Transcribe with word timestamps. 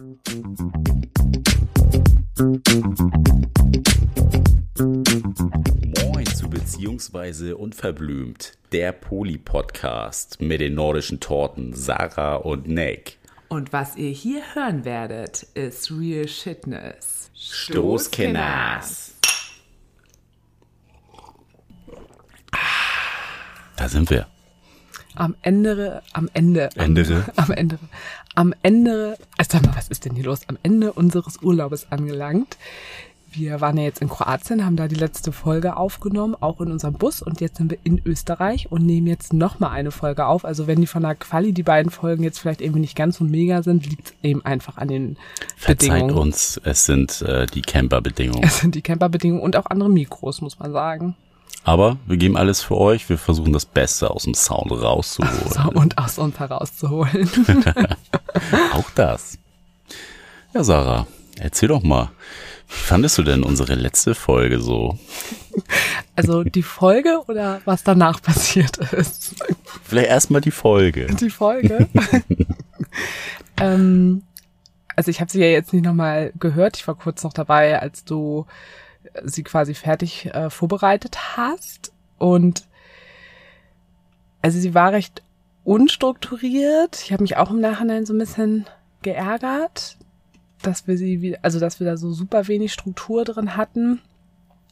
Moin 0.00 0.24
zu 6.34 6.48
Beziehungsweise 6.48 7.58
Unverblümt, 7.58 8.54
der 8.72 8.92
Poli-Podcast 8.92 10.40
mit 10.40 10.62
den 10.62 10.72
nordischen 10.72 11.20
Torten 11.20 11.74
Sarah 11.74 12.36
und 12.36 12.66
Nick. 12.66 13.18
Und 13.48 13.74
was 13.74 13.96
ihr 13.96 14.08
hier 14.08 14.40
hören 14.54 14.86
werdet, 14.86 15.42
ist 15.52 15.90
Real 15.90 16.26
Shitness. 16.26 17.30
Stoßkenners. 17.34 19.16
Da 23.76 23.88
sind 23.90 24.08
wir. 24.08 24.26
Am 25.16 25.36
Ende, 25.42 26.02
am 26.12 26.30
Ende, 26.32 26.70
am, 26.76 26.86
Ende. 26.86 27.24
am 27.36 27.50
Ende, 27.50 27.78
am 28.34 28.54
Ende, 28.62 29.16
also 29.36 29.50
sag 29.52 29.66
mal, 29.66 29.76
was 29.76 29.88
ist 29.88 30.04
denn 30.04 30.14
hier 30.14 30.24
los? 30.24 30.40
Am 30.48 30.58
Ende 30.62 30.92
unseres 30.92 31.42
Urlaubes 31.42 31.90
angelangt. 31.90 32.56
Wir 33.32 33.60
waren 33.60 33.76
ja 33.76 33.84
jetzt 33.84 34.02
in 34.02 34.08
Kroatien, 34.08 34.64
haben 34.64 34.74
da 34.74 34.88
die 34.88 34.96
letzte 34.96 35.30
Folge 35.30 35.76
aufgenommen, 35.76 36.34
auch 36.40 36.60
in 36.60 36.72
unserem 36.72 36.94
Bus 36.94 37.22
und 37.22 37.40
jetzt 37.40 37.58
sind 37.58 37.70
wir 37.70 37.78
in 37.84 38.02
Österreich 38.04 38.72
und 38.72 38.84
nehmen 38.84 39.06
jetzt 39.06 39.32
nochmal 39.32 39.70
eine 39.70 39.92
Folge 39.92 40.26
auf. 40.26 40.44
Also 40.44 40.66
wenn 40.66 40.80
die 40.80 40.88
von 40.88 41.02
der 41.02 41.14
Quali, 41.14 41.52
die 41.52 41.62
beiden 41.62 41.92
Folgen 41.92 42.24
jetzt 42.24 42.40
vielleicht 42.40 42.60
irgendwie 42.60 42.80
nicht 42.80 42.96
ganz 42.96 43.18
so 43.18 43.24
mega 43.24 43.62
sind, 43.62 43.88
liegt 43.88 44.08
es 44.08 44.14
eben 44.24 44.44
einfach 44.44 44.78
an 44.78 44.88
den 44.88 45.16
Verzeiht 45.56 45.90
Bedingungen. 45.90 46.18
uns, 46.18 46.60
es 46.64 46.86
sind 46.86 47.22
äh, 47.22 47.46
die 47.46 47.62
Camper-Bedingungen. 47.62 48.42
Es 48.42 48.58
sind 48.58 48.74
die 48.74 48.82
Camperbedingungen 48.82 49.42
und 49.42 49.54
auch 49.54 49.66
andere 49.66 49.90
Mikros, 49.90 50.40
muss 50.40 50.58
man 50.58 50.72
sagen. 50.72 51.14
Aber 51.64 51.98
wir 52.06 52.16
geben 52.16 52.36
alles 52.36 52.62
für 52.62 52.76
euch. 52.76 53.08
Wir 53.08 53.18
versuchen 53.18 53.52
das 53.52 53.66
Beste 53.66 54.10
aus 54.10 54.24
dem 54.24 54.34
Sound 54.34 54.72
rauszuholen. 54.72 55.76
Und 55.76 55.98
aus 55.98 56.18
uns 56.18 56.38
herauszuholen. 56.38 57.28
Auch 58.72 58.90
das. 58.94 59.38
Ja, 60.54 60.64
Sarah, 60.64 61.06
erzähl 61.38 61.68
doch 61.68 61.82
mal. 61.82 62.10
Wie 62.66 62.76
fandest 62.76 63.18
du 63.18 63.22
denn 63.22 63.42
unsere 63.42 63.74
letzte 63.74 64.14
Folge 64.14 64.60
so? 64.60 64.98
Also 66.16 66.44
die 66.44 66.62
Folge 66.62 67.22
oder 67.26 67.60
was 67.64 67.82
danach 67.82 68.22
passiert 68.22 68.78
ist? 68.78 69.34
Vielleicht 69.84 70.08
erstmal 70.08 70.40
die 70.40 70.52
Folge. 70.52 71.06
Die 71.06 71.30
Folge. 71.30 71.88
ähm, 73.60 74.22
also 74.94 75.10
ich 75.10 75.20
habe 75.20 75.30
sie 75.30 75.40
ja 75.40 75.46
jetzt 75.46 75.72
nicht 75.72 75.84
nochmal 75.84 76.32
gehört. 76.38 76.76
Ich 76.76 76.86
war 76.86 76.94
kurz 76.94 77.22
noch 77.24 77.32
dabei, 77.32 77.80
als 77.80 78.04
du 78.04 78.46
sie 79.24 79.42
quasi 79.42 79.74
fertig 79.74 80.26
äh, 80.26 80.50
vorbereitet 80.50 81.36
hast. 81.36 81.92
Und 82.18 82.66
also 84.42 84.58
sie 84.58 84.74
war 84.74 84.92
recht 84.92 85.22
unstrukturiert. 85.64 87.02
Ich 87.04 87.12
habe 87.12 87.22
mich 87.22 87.36
auch 87.36 87.50
im 87.50 87.60
Nachhinein 87.60 88.06
so 88.06 88.14
ein 88.14 88.18
bisschen 88.18 88.66
geärgert, 89.02 89.96
dass 90.62 90.86
wir 90.86 90.96
sie, 90.96 91.36
also 91.42 91.60
dass 91.60 91.80
wir 91.80 91.86
da 91.86 91.96
so 91.96 92.12
super 92.12 92.48
wenig 92.48 92.72
Struktur 92.72 93.24
drin 93.24 93.56
hatten. 93.56 94.00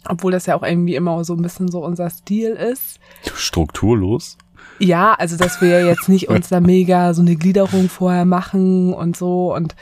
Obwohl 0.09 0.33
das 0.33 0.47
ja 0.47 0.57
auch 0.57 0.63
irgendwie 0.63 0.95
immer 0.95 1.25
so 1.25 1.35
ein 1.35 1.43
bisschen 1.43 1.69
so 1.71 1.85
unser 1.85 2.09
Stil 2.09 2.51
ist. 2.51 3.01
Strukturlos? 3.35 4.39
Ja, 4.79 5.15
also 5.15 5.37
dass 5.37 5.61
wir 5.61 5.85
jetzt 5.85 6.09
nicht 6.09 6.29
uns 6.29 6.49
da 6.49 6.61
mega 6.61 7.13
so 7.15 7.23
eine 7.23 7.37
Gliederung 7.37 7.89
vorher 7.89 8.25
machen 8.25 8.93
und 8.95 9.17
so 9.17 9.55
und 9.55 9.75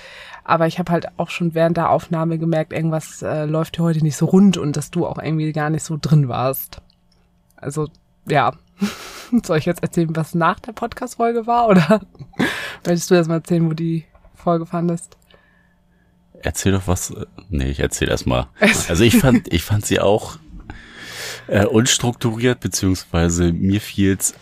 aber 0.46 0.68
ich 0.68 0.78
habe 0.78 0.92
halt 0.92 1.08
auch 1.18 1.30
schon 1.30 1.54
während 1.54 1.76
der 1.76 1.90
Aufnahme 1.90 2.38
gemerkt, 2.38 2.72
irgendwas 2.72 3.20
äh, 3.22 3.46
läuft 3.46 3.76
hier 3.76 3.84
heute 3.84 4.02
nicht 4.02 4.16
so 4.16 4.26
rund 4.26 4.56
und 4.56 4.76
dass 4.76 4.92
du 4.92 5.04
auch 5.04 5.18
irgendwie 5.18 5.52
gar 5.52 5.70
nicht 5.70 5.82
so 5.82 5.98
drin 6.00 6.28
warst. 6.28 6.80
Also 7.56 7.88
ja, 8.28 8.52
soll 9.44 9.58
ich 9.58 9.64
jetzt 9.64 9.82
erzählen, 9.82 10.14
was 10.14 10.36
nach 10.36 10.60
der 10.60 10.72
Podcast-Folge 10.72 11.48
war 11.48 11.68
oder 11.68 12.00
möchtest 12.86 13.10
du 13.10 13.16
erst 13.16 13.28
mal 13.28 13.36
erzählen, 13.36 13.68
wo 13.68 13.74
die 13.74 14.04
Folge 14.34 14.66
fandest? 14.66 15.16
Erzähl 16.42 16.72
doch 16.72 16.86
was. 16.86 17.10
äh, 17.10 17.26
Nee, 17.48 17.70
ich 17.70 17.80
erzähl 17.80 18.08
erst 18.08 18.26
mal. 18.26 18.46
Also 18.88 19.02
ich 19.02 19.18
fand, 19.18 19.52
ich 19.52 19.64
fand 19.64 19.84
sie 19.84 19.98
auch 19.98 20.38
äh, 21.48 21.64
unstrukturiert, 21.64 22.60
beziehungsweise 22.60 23.52
mir 23.52 23.80
fiel's 23.80 24.34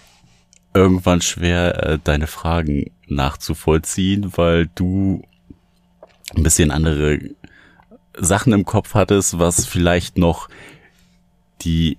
irgendwann 0.75 1.23
schwer, 1.23 1.83
äh, 1.83 1.99
deine 2.03 2.27
Fragen 2.27 2.91
nachzuvollziehen, 3.07 4.37
weil 4.37 4.69
du 4.75 5.23
ein 6.37 6.43
bisschen 6.43 6.71
andere 6.71 7.19
Sachen 8.17 8.53
im 8.53 8.65
Kopf 8.65 8.95
hattest, 8.95 9.39
was 9.39 9.67
vielleicht 9.67 10.19
noch 10.19 10.49
die 11.63 11.99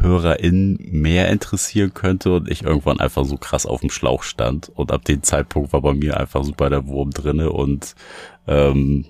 HörerInnen 0.00 0.78
mehr 0.90 1.28
interessieren 1.28 1.94
könnte 1.94 2.34
und 2.34 2.50
ich 2.50 2.62
irgendwann 2.62 3.00
einfach 3.00 3.24
so 3.24 3.36
krass 3.36 3.64
auf 3.64 3.80
dem 3.80 3.90
Schlauch 3.90 4.22
stand 4.22 4.70
und 4.74 4.90
ab 4.92 5.04
dem 5.04 5.22
Zeitpunkt 5.22 5.72
war 5.72 5.82
bei 5.82 5.94
mir 5.94 6.18
einfach 6.18 6.44
super 6.44 6.68
der 6.68 6.86
Wurm 6.86 7.10
drinne 7.10 7.50
und 7.52 7.94
ähm, 8.46 9.04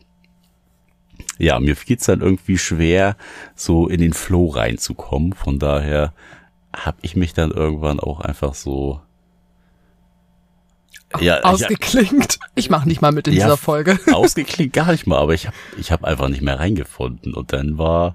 ja, 1.38 1.58
mir 1.58 1.76
fiel 1.76 1.96
es 1.96 2.06
dann 2.06 2.20
irgendwie 2.20 2.58
schwer, 2.58 3.16
so 3.54 3.88
in 3.88 4.00
den 4.00 4.12
Flow 4.12 4.46
reinzukommen. 4.48 5.32
Von 5.32 5.58
daher 5.58 6.12
habe 6.74 6.98
ich 7.02 7.16
mich 7.16 7.34
dann 7.34 7.50
irgendwann 7.50 8.00
auch 8.00 8.20
einfach 8.20 8.54
so 8.54 9.00
ja, 11.20 11.40
Ausgeklingt. 11.42 12.38
Ich 12.54 12.70
mache 12.70 12.88
nicht 12.88 13.00
mal 13.02 13.12
mit 13.12 13.26
in 13.28 13.34
Ja, 13.34 13.44
dieser 13.44 13.56
Folge. 13.56 13.98
ausgeklingt 14.12 14.72
gar 14.72 14.90
nicht 14.92 15.06
mal, 15.06 15.18
aber 15.18 15.34
ich 15.34 15.46
habe 15.46 15.56
ich 15.78 15.90
hab 15.92 16.04
einfach 16.04 16.28
nicht 16.28 16.42
mehr 16.42 16.58
reingefunden 16.58 17.34
und 17.34 17.52
dann 17.52 17.78
war 17.78 18.14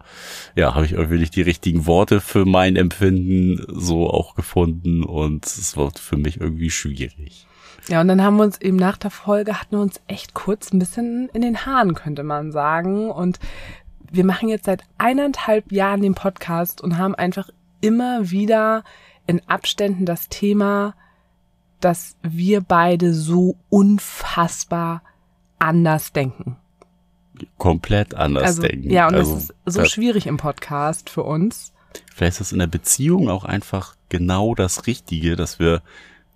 ja, 0.56 0.76
habe 0.76 0.86
ich 0.86 0.94
irgendwie 0.94 1.18
nicht 1.20 1.36
die 1.36 1.42
richtigen 1.42 1.86
Worte 1.86 2.22
für 2.22 2.46
mein 2.46 2.76
Empfinden 2.76 3.64
so 3.68 4.10
auch 4.10 4.36
gefunden 4.36 5.04
und 5.04 5.46
es 5.46 5.76
war 5.78 5.92
für 5.96 6.18
mich 6.18 6.40
irgendwie 6.40 6.70
schwierig. 6.70 7.46
Ja, 7.88 8.02
und 8.02 8.08
dann 8.08 8.22
haben 8.22 8.38
wir 8.38 8.44
uns 8.44 8.62
eben 8.62 8.78
nach 8.78 8.98
der 8.98 9.10
Folge, 9.10 9.60
hatten 9.60 9.76
wir 9.78 9.81
uns 9.81 10.00
echt 10.08 10.34
kurz 10.34 10.72
ein 10.72 10.80
bisschen 10.80 11.30
in 11.34 11.42
den 11.42 11.66
Haaren, 11.66 11.96
könnte 11.96 12.24
man 12.24 12.52
sagen. 12.52 13.10
Und 13.10 13.40
wir 14.12 14.26
machen 14.26 14.48
jetzt 14.50 14.66
seit 14.66 14.84
eineinhalb 14.98 15.72
Jahren 15.72 16.02
den 16.02 16.14
Podcast 16.14 16.81
und 16.81 16.98
haben 16.98 17.16
einfach 17.16 17.50
immer 17.81 18.30
wieder 18.30 18.84
in 19.26 19.42
Abständen 19.48 20.06
das 20.06 20.30
Thema, 20.30 20.94
dass 21.79 22.16
wir 22.22 22.62
beide 22.62 23.13
so 23.13 23.56
unfassbar 23.69 25.01
anders 25.59 26.13
denken. 26.13 26.57
Komplett 27.57 28.16
anders 28.16 28.44
also, 28.44 28.62
denken. 28.63 28.90
ja, 28.90 29.07
und 29.07 29.16
also, 29.16 29.34
das 29.35 29.44
ist 29.44 29.53
so 29.66 29.81
das- 29.81 29.91
schwierig 29.91 30.28
im 30.28 30.38
Podcast 30.38 31.09
für 31.09 31.23
uns. 31.23 31.73
Vielleicht 32.13 32.34
ist 32.34 32.39
das 32.41 32.51
in 32.51 32.59
der 32.59 32.68
Beziehung 32.68 33.29
auch 33.29 33.45
einfach 33.45 33.95
genau 34.09 34.56
das 34.56 34.88
Richtige, 34.88 35.35
dass 35.35 35.59
wir 35.59 35.81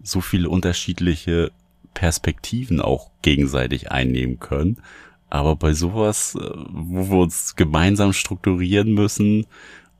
so 0.01 0.21
viele 0.21 0.49
unterschiedliche 0.49 1.51
Perspektiven 1.93 2.81
auch 2.81 3.11
gegenseitig 3.21 3.91
einnehmen 3.91 4.39
können. 4.39 4.81
Aber 5.29 5.55
bei 5.55 5.73
sowas, 5.73 6.35
äh, 6.35 6.49
wo 6.69 7.09
wir 7.09 7.17
uns 7.19 7.55
gemeinsam 7.55 8.13
strukturieren 8.13 8.93
müssen 8.93 9.45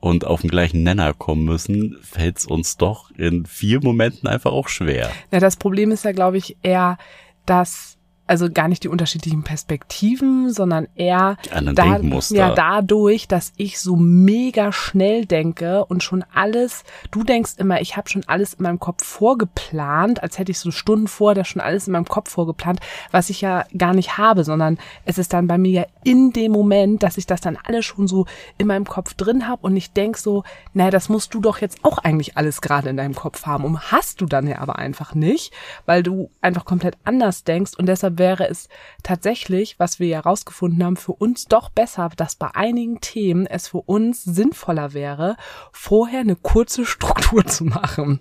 und 0.04 0.26
auf 0.26 0.42
den 0.42 0.50
gleichen 0.50 0.82
Nenner 0.82 1.14
kommen 1.14 1.46
müssen, 1.46 1.96
fällt 2.02 2.36
es 2.36 2.44
uns 2.44 2.76
doch 2.76 3.10
in 3.12 3.46
vier 3.46 3.82
Momenten 3.82 4.28
einfach 4.28 4.52
auch 4.52 4.68
schwer. 4.68 5.10
Ja, 5.30 5.40
das 5.40 5.56
Problem 5.56 5.92
ist 5.92 6.04
ja, 6.04 6.12
glaube 6.12 6.36
ich, 6.36 6.58
eher, 6.62 6.98
dass 7.46 7.93
also 8.26 8.50
gar 8.50 8.68
nicht 8.68 8.84
die 8.84 8.88
unterschiedlichen 8.88 9.42
Perspektiven, 9.42 10.50
sondern 10.50 10.88
eher 10.94 11.36
Denkmuster. 11.52 12.36
ja 12.36 12.54
dadurch, 12.54 13.28
dass 13.28 13.52
ich 13.56 13.78
so 13.78 13.96
mega 13.96 14.72
schnell 14.72 15.26
denke 15.26 15.84
und 15.84 16.02
schon 16.02 16.24
alles, 16.34 16.84
du 17.10 17.22
denkst 17.22 17.52
immer, 17.58 17.80
ich 17.80 17.96
habe 17.96 18.08
schon 18.08 18.24
alles 18.26 18.54
in 18.54 18.62
meinem 18.62 18.80
Kopf 18.80 19.04
vorgeplant, 19.04 20.22
als 20.22 20.38
hätte 20.38 20.52
ich 20.52 20.58
so 20.58 20.70
Stunden 20.70 21.08
vor, 21.08 21.34
das 21.34 21.48
schon 21.48 21.60
alles 21.60 21.86
in 21.86 21.92
meinem 21.92 22.06
Kopf 22.06 22.30
vorgeplant, 22.30 22.80
was 23.10 23.28
ich 23.28 23.42
ja 23.42 23.64
gar 23.76 23.92
nicht 23.92 24.16
habe, 24.16 24.44
sondern 24.44 24.78
es 25.04 25.18
ist 25.18 25.32
dann 25.32 25.46
bei 25.46 25.58
mir 25.58 25.70
ja 25.70 25.86
in 26.02 26.32
dem 26.32 26.52
Moment, 26.52 27.02
dass 27.02 27.18
ich 27.18 27.26
das 27.26 27.40
dann 27.40 27.58
alles 27.62 27.84
schon 27.84 28.08
so 28.08 28.26
in 28.56 28.66
meinem 28.66 28.86
Kopf 28.86 29.14
drin 29.14 29.46
habe 29.48 29.62
und 29.62 29.76
ich 29.76 29.92
denk 29.92 30.16
so, 30.16 30.44
naja, 30.72 30.90
das 30.90 31.08
musst 31.08 31.34
du 31.34 31.40
doch 31.40 31.60
jetzt 31.60 31.78
auch 31.82 31.98
eigentlich 31.98 32.36
alles 32.36 32.62
gerade 32.62 32.88
in 32.88 32.96
deinem 32.96 33.14
Kopf 33.14 33.44
haben 33.44 33.64
und 33.64 33.92
hast 33.92 34.20
du 34.20 34.26
dann 34.26 34.46
ja 34.46 34.60
aber 34.60 34.78
einfach 34.78 35.14
nicht, 35.14 35.52
weil 35.84 36.02
du 36.02 36.30
einfach 36.40 36.64
komplett 36.64 36.96
anders 37.04 37.44
denkst 37.44 37.72
und 37.76 37.86
deshalb 37.86 38.13
wäre 38.18 38.48
es 38.48 38.68
tatsächlich, 39.02 39.78
was 39.78 39.98
wir 40.00 40.08
ja 40.08 40.20
rausgefunden 40.20 40.82
haben, 40.84 40.96
für 40.96 41.12
uns 41.12 41.46
doch 41.46 41.68
besser, 41.68 42.10
dass 42.16 42.34
bei 42.34 42.48
einigen 42.54 43.00
Themen 43.00 43.46
es 43.46 43.68
für 43.68 43.78
uns 43.82 44.22
sinnvoller 44.24 44.92
wäre, 44.94 45.36
vorher 45.72 46.20
eine 46.20 46.36
kurze 46.36 46.84
Struktur 46.86 47.46
zu 47.46 47.64
machen. 47.64 48.20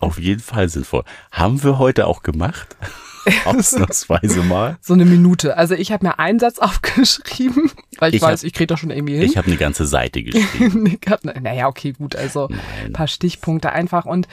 Auf 0.00 0.18
jeden 0.18 0.40
Fall 0.40 0.68
sinnvoll. 0.68 1.04
Haben 1.30 1.62
wir 1.62 1.78
heute 1.78 2.06
auch 2.06 2.22
gemacht. 2.22 2.76
Ausnahmsweise 3.46 4.42
mal. 4.42 4.76
So 4.82 4.92
eine 4.92 5.06
Minute. 5.06 5.56
Also 5.56 5.74
ich 5.74 5.92
habe 5.92 6.06
mir 6.06 6.18
einen 6.18 6.38
Satz 6.38 6.58
aufgeschrieben, 6.60 7.70
weil 7.98 8.10
ich, 8.10 8.16
Ich 8.16 8.22
weiß, 8.22 8.40
hab- 8.40 8.46
ich 8.46 8.52
kriege 8.52 8.66
das 8.66 8.80
schon 8.80 8.90
irgendwie 8.90 9.14
hin. 9.14 9.22
Ich 9.22 9.36
habe 9.38 9.46
eine 9.46 9.56
ganze 9.56 9.86
Seite 9.86 10.22
geschrieben. 10.22 10.98
Hab, 11.08 11.24
naja, 11.24 11.68
okay, 11.68 11.92
gut, 11.92 12.16
also 12.16 12.48
Nein. 12.50 12.60
ein 12.86 12.92
paar 12.92 13.08
Stichpunkte 13.08 13.72
einfach. 13.72 14.04
Und 14.04 14.28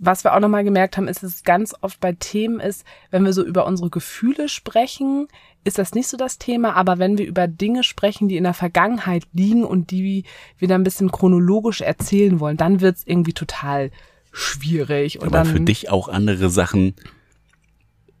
was 0.00 0.24
wir 0.24 0.34
auch 0.34 0.40
nochmal 0.40 0.64
gemerkt 0.64 0.96
haben, 0.96 1.08
ist, 1.08 1.22
dass 1.22 1.34
es 1.36 1.44
ganz 1.44 1.74
oft 1.82 2.00
bei 2.00 2.12
Themen 2.12 2.58
ist, 2.58 2.84
wenn 3.10 3.24
wir 3.24 3.34
so 3.34 3.44
über 3.44 3.66
unsere 3.66 3.90
Gefühle 3.90 4.48
sprechen, 4.48 5.28
ist 5.62 5.78
das 5.78 5.92
nicht 5.94 6.08
so 6.08 6.16
das 6.16 6.38
Thema, 6.38 6.74
aber 6.74 6.98
wenn 6.98 7.18
wir 7.18 7.26
über 7.26 7.46
Dinge 7.46 7.84
sprechen, 7.84 8.26
die 8.26 8.38
in 8.38 8.44
der 8.44 8.54
Vergangenheit 8.54 9.24
liegen 9.34 9.62
und 9.62 9.90
die 9.90 10.24
wir 10.56 10.68
dann 10.68 10.80
ein 10.80 10.84
bisschen 10.84 11.12
chronologisch 11.12 11.82
erzählen 11.82 12.40
wollen, 12.40 12.56
dann 12.56 12.80
wird's 12.80 13.02
irgendwie 13.04 13.34
total 13.34 13.90
schwierig. 14.32 15.20
Und 15.20 15.28
Aber 15.28 15.44
dann, 15.44 15.46
für 15.46 15.60
dich 15.60 15.90
auch 15.90 16.08
andere 16.08 16.48
Sachen 16.48 16.94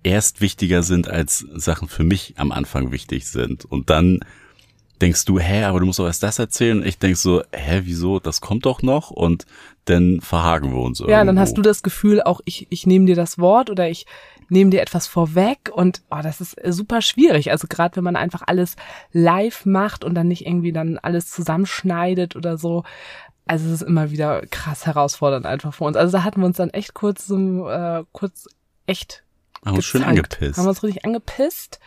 erst 0.02 0.42
wichtiger 0.42 0.82
sind, 0.82 1.08
als 1.08 1.38
Sachen 1.54 1.88
für 1.88 2.04
mich 2.04 2.34
am 2.36 2.52
Anfang 2.52 2.92
wichtig 2.92 3.26
sind. 3.26 3.64
Und 3.64 3.88
dann 3.88 4.20
denkst 5.00 5.24
du, 5.24 5.38
hä, 5.38 5.64
aber 5.64 5.80
du 5.80 5.86
musst 5.86 5.98
doch 5.98 6.06
erst 6.06 6.22
das 6.22 6.38
erzählen. 6.38 6.80
Und 6.80 6.86
ich 6.86 6.98
denk 6.98 7.16
so, 7.16 7.42
hä, 7.52 7.82
wieso, 7.84 8.20
das 8.20 8.42
kommt 8.42 8.66
doch 8.66 8.82
noch 8.82 9.10
und 9.10 9.46
dann 9.90 10.20
verhaken 10.20 10.72
wir 10.72 10.80
uns 10.80 11.00
irgendwo. 11.00 11.12
Ja, 11.12 11.24
dann 11.24 11.38
hast 11.38 11.56
du 11.56 11.62
das 11.62 11.82
Gefühl, 11.82 12.22
auch 12.22 12.40
ich, 12.44 12.66
ich 12.70 12.86
nehme 12.86 13.06
dir 13.06 13.16
das 13.16 13.38
Wort 13.38 13.70
oder 13.70 13.88
ich 13.88 14.06
nehme 14.48 14.70
dir 14.70 14.82
etwas 14.82 15.06
vorweg 15.06 15.70
und 15.72 16.02
oh, 16.10 16.20
das 16.22 16.40
ist 16.40 16.56
super 16.66 17.02
schwierig. 17.02 17.50
Also 17.50 17.68
gerade 17.68 17.96
wenn 17.96 18.04
man 18.04 18.16
einfach 18.16 18.42
alles 18.46 18.76
live 19.12 19.64
macht 19.66 20.04
und 20.04 20.14
dann 20.14 20.28
nicht 20.28 20.46
irgendwie 20.46 20.72
dann 20.72 20.98
alles 20.98 21.30
zusammenschneidet 21.30 22.36
oder 22.36 22.58
so. 22.58 22.84
Also 23.46 23.66
es 23.66 23.80
ist 23.80 23.82
immer 23.82 24.10
wieder 24.10 24.42
krass 24.46 24.86
herausfordernd 24.86 25.46
einfach 25.46 25.74
für 25.74 25.84
uns. 25.84 25.96
Also 25.96 26.16
da 26.16 26.24
hatten 26.24 26.40
wir 26.40 26.46
uns 26.46 26.56
dann 26.56 26.70
echt 26.70 26.94
kurz 26.94 27.26
so, 27.26 27.68
äh, 27.68 28.04
kurz 28.12 28.48
echt 28.86 29.24
haben 29.64 29.76
uns 29.76 29.84
schön 29.84 30.04
angepisst. 30.04 30.58
Haben 30.58 30.68
uns 30.68 30.82
richtig 30.82 31.04
angepisst 31.04 31.80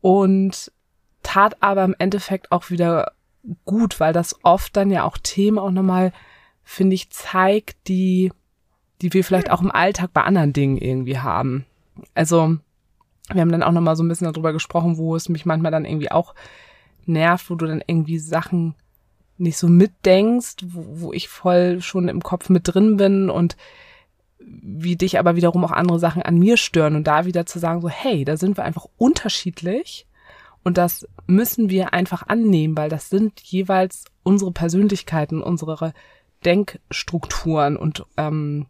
und 0.00 0.72
tat 1.22 1.56
aber 1.60 1.84
im 1.84 1.94
Endeffekt 1.98 2.52
auch 2.52 2.70
wieder 2.70 3.12
gut, 3.64 4.00
weil 4.00 4.12
das 4.12 4.36
oft 4.42 4.76
dann 4.76 4.90
ja 4.90 5.04
auch 5.04 5.18
Themen 5.18 5.58
auch 5.58 5.70
nochmal, 5.70 6.12
finde 6.70 6.94
ich, 6.94 7.10
zeigt, 7.10 7.88
die, 7.88 8.30
die 9.02 9.12
wir 9.12 9.24
vielleicht 9.24 9.50
auch 9.50 9.60
im 9.60 9.72
Alltag 9.72 10.10
bei 10.12 10.22
anderen 10.22 10.52
Dingen 10.52 10.76
irgendwie 10.78 11.18
haben. 11.18 11.66
Also, 12.14 12.58
wir 13.32 13.40
haben 13.40 13.50
dann 13.50 13.64
auch 13.64 13.72
nochmal 13.72 13.96
so 13.96 14.04
ein 14.04 14.08
bisschen 14.08 14.32
darüber 14.32 14.52
gesprochen, 14.52 14.96
wo 14.96 15.16
es 15.16 15.28
mich 15.28 15.44
manchmal 15.44 15.72
dann 15.72 15.84
irgendwie 15.84 16.12
auch 16.12 16.32
nervt, 17.06 17.50
wo 17.50 17.56
du 17.56 17.66
dann 17.66 17.82
irgendwie 17.84 18.20
Sachen 18.20 18.76
nicht 19.36 19.58
so 19.58 19.66
mitdenkst, 19.66 20.58
wo, 20.64 20.84
wo 21.00 21.12
ich 21.12 21.28
voll 21.28 21.80
schon 21.80 22.08
im 22.08 22.22
Kopf 22.22 22.48
mit 22.48 22.62
drin 22.72 22.96
bin 22.96 23.30
und 23.30 23.56
wie 24.38 24.94
dich 24.94 25.18
aber 25.18 25.34
wiederum 25.34 25.64
auch 25.64 25.72
andere 25.72 25.98
Sachen 25.98 26.22
an 26.22 26.38
mir 26.38 26.56
stören 26.56 26.94
und 26.94 27.04
da 27.04 27.24
wieder 27.24 27.46
zu 27.46 27.58
sagen, 27.58 27.80
so, 27.80 27.88
hey, 27.88 28.24
da 28.24 28.36
sind 28.36 28.56
wir 28.56 28.64
einfach 28.64 28.86
unterschiedlich 28.96 30.06
und 30.62 30.78
das 30.78 31.08
müssen 31.26 31.68
wir 31.68 31.92
einfach 31.94 32.28
annehmen, 32.28 32.76
weil 32.76 32.90
das 32.90 33.10
sind 33.10 33.40
jeweils 33.40 34.04
unsere 34.22 34.52
Persönlichkeiten, 34.52 35.42
unsere 35.42 35.92
Denkstrukturen 36.44 37.76
und 37.76 38.04
ähm, 38.16 38.66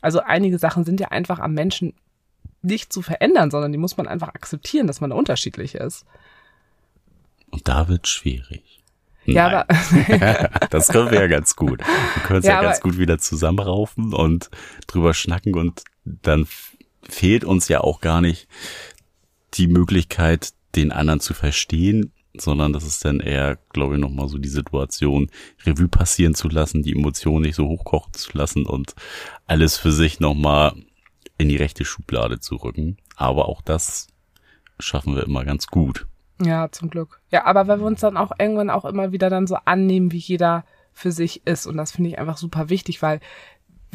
also 0.00 0.20
einige 0.20 0.58
Sachen 0.58 0.84
sind 0.84 1.00
ja 1.00 1.08
einfach 1.08 1.38
am 1.38 1.52
Menschen 1.52 1.94
nicht 2.62 2.92
zu 2.92 3.02
verändern, 3.02 3.50
sondern 3.50 3.72
die 3.72 3.78
muss 3.78 3.96
man 3.96 4.08
einfach 4.08 4.28
akzeptieren, 4.28 4.86
dass 4.86 5.00
man 5.00 5.10
da 5.10 5.16
unterschiedlich 5.16 5.74
ist. 5.74 6.06
Und 7.50 7.68
da 7.68 7.88
wird 7.88 8.08
schwierig. 8.08 8.82
Ja, 9.26 9.64
Nein. 9.68 10.22
aber 10.22 10.66
das 10.70 10.88
können 10.88 11.10
wir 11.10 11.20
ja 11.20 11.26
ganz 11.26 11.56
gut. 11.56 11.80
Wir 11.80 12.22
können 12.24 12.36
uns 12.38 12.46
Ja, 12.46 12.54
ja, 12.54 12.62
ganz 12.62 12.80
gut 12.80 12.98
wieder 12.98 13.18
zusammenraufen 13.18 14.12
und 14.12 14.50
drüber 14.86 15.14
schnacken 15.14 15.54
und 15.54 15.84
dann 16.04 16.46
fehlt 17.02 17.44
uns 17.44 17.68
ja 17.68 17.80
auch 17.80 18.00
gar 18.00 18.20
nicht 18.20 18.48
die 19.54 19.66
Möglichkeit, 19.66 20.50
den 20.74 20.92
anderen 20.92 21.20
zu 21.20 21.32
verstehen, 21.34 22.12
sondern 22.36 22.72
das 22.72 22.84
ist 22.84 23.04
dann 23.04 23.20
eher, 23.20 23.58
glaube 23.70 23.94
ich, 23.94 24.00
nochmal 24.00 24.28
so 24.28 24.38
die 24.38 24.48
Situation, 24.48 25.30
Revue 25.64 25.88
passieren 25.88 26.34
zu 26.34 26.48
lassen, 26.48 26.82
die 26.82 26.92
Emotionen 26.92 27.42
nicht 27.42 27.54
so 27.54 27.66
hochkochen 27.68 28.12
zu 28.14 28.36
lassen 28.36 28.66
und 28.66 28.94
alles 29.46 29.76
für 29.76 29.92
sich 29.92 30.20
nochmal 30.20 30.74
in 31.38 31.48
die 31.48 31.56
rechte 31.56 31.84
Schublade 31.84 32.40
zu 32.40 32.56
rücken. 32.56 32.96
Aber 33.16 33.48
auch 33.48 33.62
das 33.62 34.08
schaffen 34.78 35.14
wir 35.14 35.24
immer 35.24 35.44
ganz 35.44 35.66
gut. 35.68 36.06
Ja, 36.42 36.70
zum 36.72 36.90
Glück. 36.90 37.20
Ja, 37.30 37.44
aber 37.44 37.68
weil 37.68 37.78
wir 37.78 37.86
uns 37.86 38.00
dann 38.00 38.16
auch 38.16 38.32
irgendwann 38.38 38.70
auch 38.70 38.84
immer 38.84 39.12
wieder 39.12 39.30
dann 39.30 39.46
so 39.46 39.56
annehmen, 39.64 40.10
wie 40.10 40.18
jeder 40.18 40.64
für 40.92 41.12
sich 41.12 41.46
ist. 41.46 41.66
Und 41.66 41.76
das 41.76 41.92
finde 41.92 42.10
ich 42.10 42.18
einfach 42.18 42.38
super 42.38 42.70
wichtig, 42.70 43.02
weil 43.02 43.20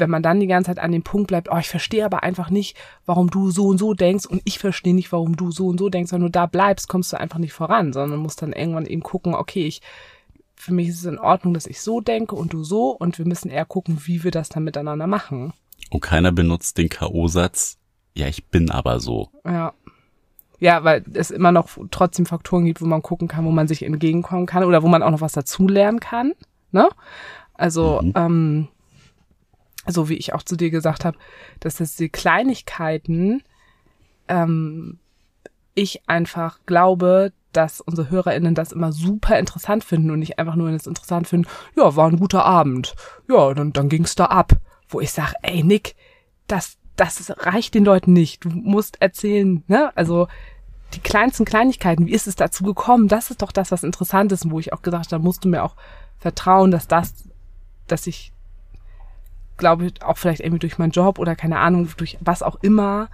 wenn 0.00 0.10
man 0.10 0.22
dann 0.22 0.40
die 0.40 0.46
ganze 0.46 0.70
Zeit 0.70 0.78
an 0.78 0.92
dem 0.92 1.02
Punkt 1.02 1.28
bleibt, 1.28 1.48
oh, 1.52 1.56
ich 1.58 1.68
verstehe 1.68 2.04
aber 2.04 2.22
einfach 2.22 2.50
nicht, 2.50 2.76
warum 3.06 3.30
du 3.30 3.50
so 3.50 3.66
und 3.68 3.78
so 3.78 3.94
denkst 3.94 4.26
und 4.26 4.42
ich 4.44 4.58
verstehe 4.58 4.94
nicht, 4.94 5.12
warum 5.12 5.36
du 5.36 5.50
so 5.50 5.68
und 5.68 5.78
so 5.78 5.88
denkst, 5.88 6.12
wenn 6.12 6.22
du 6.22 6.28
da 6.30 6.46
bleibst, 6.46 6.88
kommst 6.88 7.12
du 7.12 7.20
einfach 7.20 7.38
nicht 7.38 7.52
voran, 7.52 7.92
sondern 7.92 8.18
musst 8.20 8.42
dann 8.42 8.52
irgendwann 8.52 8.86
eben 8.86 9.02
gucken, 9.02 9.34
okay, 9.34 9.66
ich, 9.66 9.80
für 10.56 10.74
mich 10.74 10.88
ist 10.88 10.98
es 11.00 11.04
in 11.04 11.18
Ordnung, 11.18 11.54
dass 11.54 11.66
ich 11.66 11.80
so 11.80 12.00
denke 12.00 12.34
und 12.34 12.52
du 12.52 12.64
so 12.64 12.90
und 12.90 13.18
wir 13.18 13.26
müssen 13.26 13.50
eher 13.50 13.64
gucken, 13.64 14.02
wie 14.04 14.24
wir 14.24 14.30
das 14.30 14.48
dann 14.48 14.64
miteinander 14.64 15.06
machen. 15.06 15.52
Und 15.90 16.00
keiner 16.00 16.32
benutzt 16.32 16.78
den 16.78 16.88
K.O.-Satz, 16.88 17.76
ja, 18.14 18.26
ich 18.26 18.46
bin 18.48 18.70
aber 18.70 19.00
so. 19.00 19.28
Ja. 19.44 19.72
Ja, 20.58 20.84
weil 20.84 21.02
es 21.14 21.30
immer 21.30 21.52
noch 21.52 21.70
trotzdem 21.90 22.26
Faktoren 22.26 22.66
gibt, 22.66 22.82
wo 22.82 22.84
man 22.86 23.00
gucken 23.00 23.28
kann, 23.28 23.46
wo 23.46 23.50
man 23.50 23.66
sich 23.66 23.82
entgegenkommen 23.82 24.44
kann 24.44 24.62
oder 24.64 24.82
wo 24.82 24.88
man 24.88 25.02
auch 25.02 25.10
noch 25.10 25.22
was 25.22 25.32
dazulernen 25.32 26.00
kann. 26.00 26.34
Ne? 26.70 26.86
Also, 27.54 28.00
Mhm. 28.02 28.12
ähm, 28.14 28.68
so 29.86 30.08
wie 30.08 30.16
ich 30.16 30.32
auch 30.34 30.42
zu 30.42 30.56
dir 30.56 30.70
gesagt 30.70 31.04
habe, 31.04 31.18
dass 31.60 31.76
das 31.76 31.96
die 31.96 32.08
Kleinigkeiten, 32.08 33.42
ähm, 34.28 34.98
ich 35.74 36.08
einfach 36.08 36.58
glaube, 36.66 37.32
dass 37.52 37.80
unsere 37.80 38.10
HörerInnen 38.10 38.54
das 38.54 38.72
immer 38.72 38.92
super 38.92 39.38
interessant 39.38 39.82
finden 39.82 40.10
und 40.10 40.20
nicht 40.20 40.38
einfach 40.38 40.54
nur 40.54 40.68
es 40.70 40.86
interessant 40.86 41.26
finden, 41.28 41.48
ja, 41.76 41.96
war 41.96 42.08
ein 42.08 42.18
guter 42.18 42.44
Abend. 42.44 42.94
Ja, 43.28 43.52
dann, 43.54 43.72
dann 43.72 43.88
ging's 43.88 44.14
da 44.14 44.26
ab. 44.26 44.52
Wo 44.88 45.00
ich 45.00 45.12
sage, 45.12 45.34
ey 45.42 45.62
Nick, 45.62 45.94
das, 46.46 46.76
das 46.96 47.32
reicht 47.38 47.74
den 47.74 47.84
Leuten 47.84 48.12
nicht. 48.12 48.44
Du 48.44 48.50
musst 48.50 49.00
erzählen, 49.00 49.62
ne? 49.66 49.96
Also 49.96 50.28
die 50.94 51.00
kleinsten 51.00 51.44
Kleinigkeiten, 51.44 52.06
wie 52.06 52.12
ist 52.12 52.26
es 52.26 52.34
dazu 52.34 52.64
gekommen? 52.64 53.08
Das 53.08 53.30
ist 53.30 53.42
doch 53.42 53.52
das, 53.52 53.70
was 53.70 53.84
interessant 53.84 54.32
ist, 54.32 54.50
wo 54.50 54.58
ich 54.58 54.72
auch 54.72 54.82
gesagt 54.82 55.06
habe, 55.06 55.22
da 55.22 55.24
musst 55.24 55.44
du 55.44 55.48
mir 55.48 55.62
auch 55.62 55.76
vertrauen, 56.18 56.70
dass 56.70 56.88
das, 56.88 57.14
dass 57.86 58.06
ich 58.08 58.32
glaube 59.60 59.86
ich, 59.86 60.02
auch 60.02 60.18
vielleicht 60.18 60.40
irgendwie 60.40 60.58
durch 60.58 60.78
meinen 60.78 60.90
Job 60.90 61.20
oder 61.20 61.36
keine 61.36 61.60
Ahnung, 61.60 61.88
durch 61.96 62.18
was 62.20 62.42
auch 62.42 62.56
immer 62.62 63.08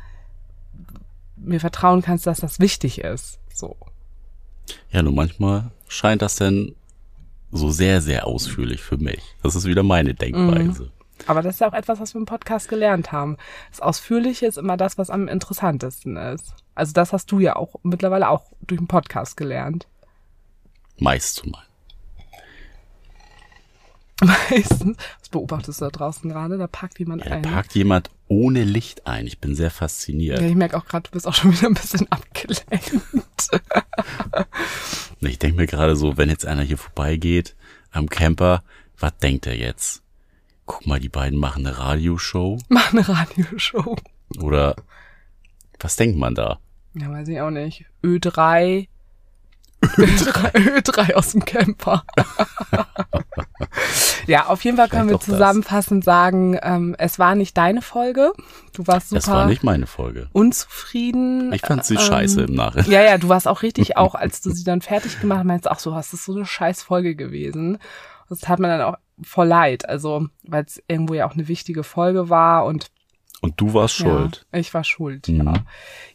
mir 1.36 1.60
vertrauen 1.60 2.00
kannst, 2.00 2.26
dass 2.26 2.38
das 2.38 2.58
wichtig 2.58 3.00
ist. 3.00 3.38
So. 3.52 3.76
Ja, 4.90 5.02
nur 5.02 5.12
manchmal 5.12 5.70
scheint 5.88 6.22
das 6.22 6.36
denn 6.36 6.74
so 7.52 7.70
sehr, 7.70 8.00
sehr 8.00 8.26
ausführlich 8.26 8.80
für 8.80 8.96
mich. 8.96 9.22
Das 9.42 9.54
ist 9.54 9.66
wieder 9.66 9.82
meine 9.82 10.14
Denkweise. 10.14 10.90
Aber 11.26 11.42
das 11.42 11.54
ist 11.54 11.60
ja 11.60 11.68
auch 11.68 11.74
etwas, 11.74 12.00
was 12.00 12.14
wir 12.14 12.20
im 12.20 12.26
Podcast 12.26 12.68
gelernt 12.68 13.12
haben. 13.12 13.36
Das 13.70 13.80
Ausführliche 13.80 14.46
ist 14.46 14.58
immer 14.58 14.76
das, 14.76 14.98
was 14.98 15.10
am 15.10 15.28
interessantesten 15.28 16.16
ist. 16.16 16.54
Also 16.74 16.92
das 16.92 17.12
hast 17.12 17.30
du 17.32 17.40
ja 17.40 17.56
auch 17.56 17.76
mittlerweile 17.82 18.28
auch 18.28 18.44
durch 18.60 18.80
den 18.80 18.88
Podcast 18.88 19.36
gelernt. 19.36 19.86
Meist 20.98 21.36
zumal. 21.36 21.65
Meistens. 24.22 24.96
Was 25.20 25.28
beobachtest 25.28 25.80
du 25.80 25.84
da 25.86 25.90
draußen 25.90 26.30
gerade? 26.30 26.56
Da 26.58 26.66
parkt 26.66 26.98
jemand 26.98 27.22
Ja, 27.24 27.30
da 27.30 27.36
ein. 27.36 27.42
parkt 27.42 27.74
jemand 27.74 28.10
ohne 28.28 28.64
Licht 28.64 29.06
ein. 29.06 29.26
Ich 29.26 29.38
bin 29.40 29.54
sehr 29.54 29.70
fasziniert. 29.70 30.40
Ja, 30.40 30.46
ich 30.46 30.54
merke 30.54 30.76
auch 30.76 30.86
gerade, 30.86 31.04
du 31.04 31.10
bist 31.10 31.26
auch 31.26 31.34
schon 31.34 31.52
wieder 31.52 31.68
ein 31.68 31.74
bisschen 31.74 32.10
abgelenkt. 32.10 32.70
Ich 35.20 35.38
denke 35.38 35.56
mir 35.56 35.66
gerade 35.66 35.96
so, 35.96 36.16
wenn 36.16 36.28
jetzt 36.28 36.46
einer 36.46 36.62
hier 36.62 36.78
vorbeigeht 36.78 37.56
am 37.90 38.08
Camper, 38.08 38.62
was 38.98 39.16
denkt 39.18 39.46
er 39.46 39.56
jetzt? 39.56 40.02
Guck 40.66 40.86
mal, 40.86 41.00
die 41.00 41.08
beiden 41.08 41.38
machen 41.38 41.66
eine 41.66 41.78
Radioshow. 41.78 42.58
Mach 42.68 42.92
eine 42.92 43.06
Radioshow. 43.08 43.96
Oder 44.38 44.76
was 45.80 45.96
denkt 45.96 46.18
man 46.18 46.34
da? 46.34 46.58
Ja, 46.94 47.10
weiß 47.10 47.28
ich 47.28 47.40
auch 47.40 47.50
nicht. 47.50 47.86
Ö3. 48.04 48.88
Ö3, 49.82 50.52
Ö3 50.82 51.14
aus 51.14 51.32
dem 51.32 51.44
Camper. 51.44 52.04
ja, 54.26 54.46
auf 54.46 54.64
jeden 54.64 54.76
Fall 54.76 54.88
können 54.88 55.08
wir 55.08 55.18
Vielleicht 55.18 55.28
das. 55.28 55.34
zusammenfassend 55.34 56.04
sagen, 56.04 56.58
ähm, 56.62 56.94
es 56.98 57.18
war 57.18 57.34
nicht 57.34 57.56
deine 57.56 57.82
Folge. 57.82 58.32
Du 58.72 58.86
warst 58.86 59.10
super 59.10 59.20
Das 59.20 59.28
war 59.30 59.46
nicht 59.46 59.62
meine 59.62 59.86
Folge. 59.86 60.28
unzufrieden. 60.32 61.52
Ich 61.52 61.62
fand 61.62 61.84
sie 61.84 61.94
Ähm, 61.94 62.00
scheiße 62.00 62.42
im 62.42 62.54
Nachhinein. 62.54 62.90
Ja, 62.90 63.02
ja, 63.02 63.18
du 63.18 63.28
warst 63.28 63.46
auch 63.48 63.62
richtig, 63.62 63.96
auch 63.96 64.14
als 64.14 64.40
du 64.40 64.50
sie 64.50 64.64
dann 64.64 64.80
fertig 64.80 65.20
gemacht 65.20 65.40
hast, 65.40 65.46
meinst 65.46 65.70
ach 65.70 65.78
so, 65.78 65.94
hast 65.94 66.12
das 66.12 66.20
ist 66.20 66.26
so 66.26 66.34
eine 66.34 66.46
scheiß 66.46 66.82
Folge 66.82 67.14
gewesen. 67.14 67.78
Das 68.28 68.40
tat 68.40 68.58
mir 68.58 68.68
dann 68.68 68.80
auch 68.82 68.96
voll 69.22 69.46
leid, 69.46 69.88
also 69.88 70.26
weil 70.42 70.64
es 70.64 70.82
irgendwo 70.88 71.14
ja 71.14 71.26
auch 71.28 71.34
eine 71.34 71.48
wichtige 71.48 71.84
Folge 71.84 72.28
war 72.28 72.64
und 72.66 72.88
Und 73.46 73.60
du 73.60 73.74
warst 73.74 73.94
schuld. 73.96 74.46
ja, 74.52 74.58
ich 74.60 74.72
war 74.74 74.84
schuld, 74.84 75.28
Mhm. 75.28 75.44
ja. 75.46 75.54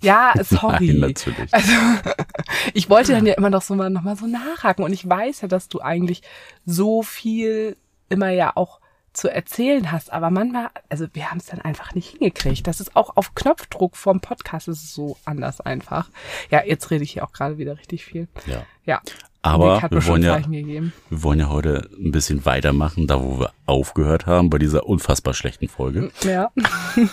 Ja, 0.36 0.44
sorry. 0.44 0.88
Nein, 0.94 1.00
natürlich. 1.00 1.54
Also, 1.54 1.72
ich 2.74 2.90
wollte 2.90 3.12
dann 3.14 3.26
ja 3.26 3.34
immer 3.36 3.50
noch 3.50 3.62
so 3.62 3.76
mal 3.76 3.90
noch 3.90 4.02
mal 4.04 4.16
so 4.16 4.28
nachhaken 4.28 4.84
und 4.84 4.94
ich 4.94 5.08
weiß 5.08 5.42
ja, 5.42 5.48
dass 5.48 5.68
du 5.70 5.82
eigentlich 5.82 6.22
so 6.66 7.02
viel 7.04 7.78
immer 8.10 8.30
ja 8.30 8.54
auch 8.56 8.80
zu 9.14 9.28
erzählen 9.30 9.92
hast, 9.92 10.14
aber 10.14 10.30
manchmal, 10.30 10.70
also 10.88 11.06
wir 11.12 11.30
haben 11.32 11.38
es 11.40 11.48
dann 11.48 11.60
einfach 11.62 11.94
nicht 11.96 12.12
hingekriegt. 12.12 12.66
Das 12.66 12.80
ist 12.80 12.96
auch 12.96 13.18
auf 13.18 13.36
Knopfdruck 13.36 13.98
vom 13.98 14.22
Podcast 14.22 14.70
ist 14.70 14.84
es 14.84 14.94
so 14.94 15.18
anders 15.26 15.60
einfach. 15.60 16.10
Ja, 16.50 16.64
jetzt 16.64 16.90
rede 16.92 17.04
ich 17.04 17.12
hier 17.12 17.26
auch 17.26 17.34
gerade 17.34 17.58
wieder 17.58 17.78
richtig 17.78 18.06
viel. 18.06 18.30
Ja. 18.46 18.64
Ja. 18.86 19.02
Aber 19.44 19.82
wir 19.90 20.06
wollen 20.06 20.22
ja, 20.22 20.38
gegeben. 20.38 20.94
wir 21.10 21.24
wollen 21.24 21.40
ja 21.40 21.50
heute 21.50 21.90
ein 21.98 22.12
bisschen 22.12 22.46
weitermachen, 22.46 23.08
da 23.08 23.24
wo 23.24 23.40
wir 23.40 23.52
aufgehört 23.66 24.28
haben, 24.28 24.52
bei 24.52 24.60
dieser 24.60 24.86
unfassbar 24.86 25.34
schlechten 25.34 25.68
Folge. 25.68 26.12
Ja. 26.24 26.52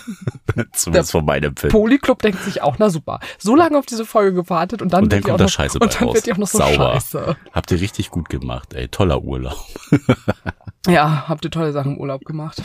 Zumindest 0.73 1.11
von 1.11 1.25
meinem 1.25 1.45
Empfinden. 1.45 1.71
Polyclub 1.71 2.21
denkt 2.21 2.43
sich 2.43 2.61
auch, 2.61 2.75
na 2.77 2.91
super. 2.91 3.19
So 3.39 3.55
lange 3.55 3.79
auf 3.79 3.87
diese 3.87 4.05
Folge 4.05 4.33
gewartet 4.35 4.83
und 4.83 4.93
dann, 4.93 5.03
Und 5.03 5.13
dann 5.13 5.21
kommt 5.21 5.33
auch 5.33 5.37
da 5.37 5.43
noch, 5.45 5.49
Scheiße 5.49 5.79
bei 5.79 5.85
und 5.87 5.95
dann 5.95 6.07
raus. 6.07 6.15
wird 6.15 6.25
die 6.27 6.33
auch 6.33 6.37
noch 6.37 6.47
so 6.47 6.59
Sauber. 6.59 6.93
scheiße. 6.93 7.35
Habt 7.51 7.71
ihr 7.71 7.81
richtig 7.81 8.11
gut 8.11 8.29
gemacht, 8.29 8.73
ey. 8.75 8.87
Toller 8.87 9.23
Urlaub. 9.23 9.57
Ja, 10.87 11.25
habt 11.27 11.43
ihr 11.43 11.51
tolle 11.51 11.73
Sachen 11.73 11.95
im 11.95 11.97
Urlaub 11.99 12.23
gemacht. 12.23 12.63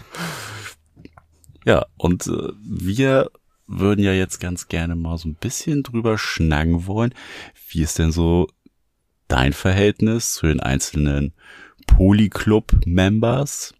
Ja, 1.65 1.87
und 1.97 2.27
äh, 2.29 2.53
wir 2.63 3.31
würden 3.67 4.05
ja 4.05 4.13
jetzt 4.13 4.39
ganz 4.39 4.69
gerne 4.69 4.95
mal 4.95 5.19
so 5.19 5.29
ein 5.29 5.35
bisschen 5.35 5.83
drüber 5.83 6.17
schnacken 6.17 6.87
wollen, 6.87 7.13
wie 7.69 7.83
ist 7.83 7.99
denn 7.99 8.13
so 8.13 8.47
dein 9.29 9.53
Verhältnis 9.53 10.35
zu 10.35 10.47
den 10.47 10.61
einzelnen 10.61 11.35
Polyclub-Members? 11.87 13.75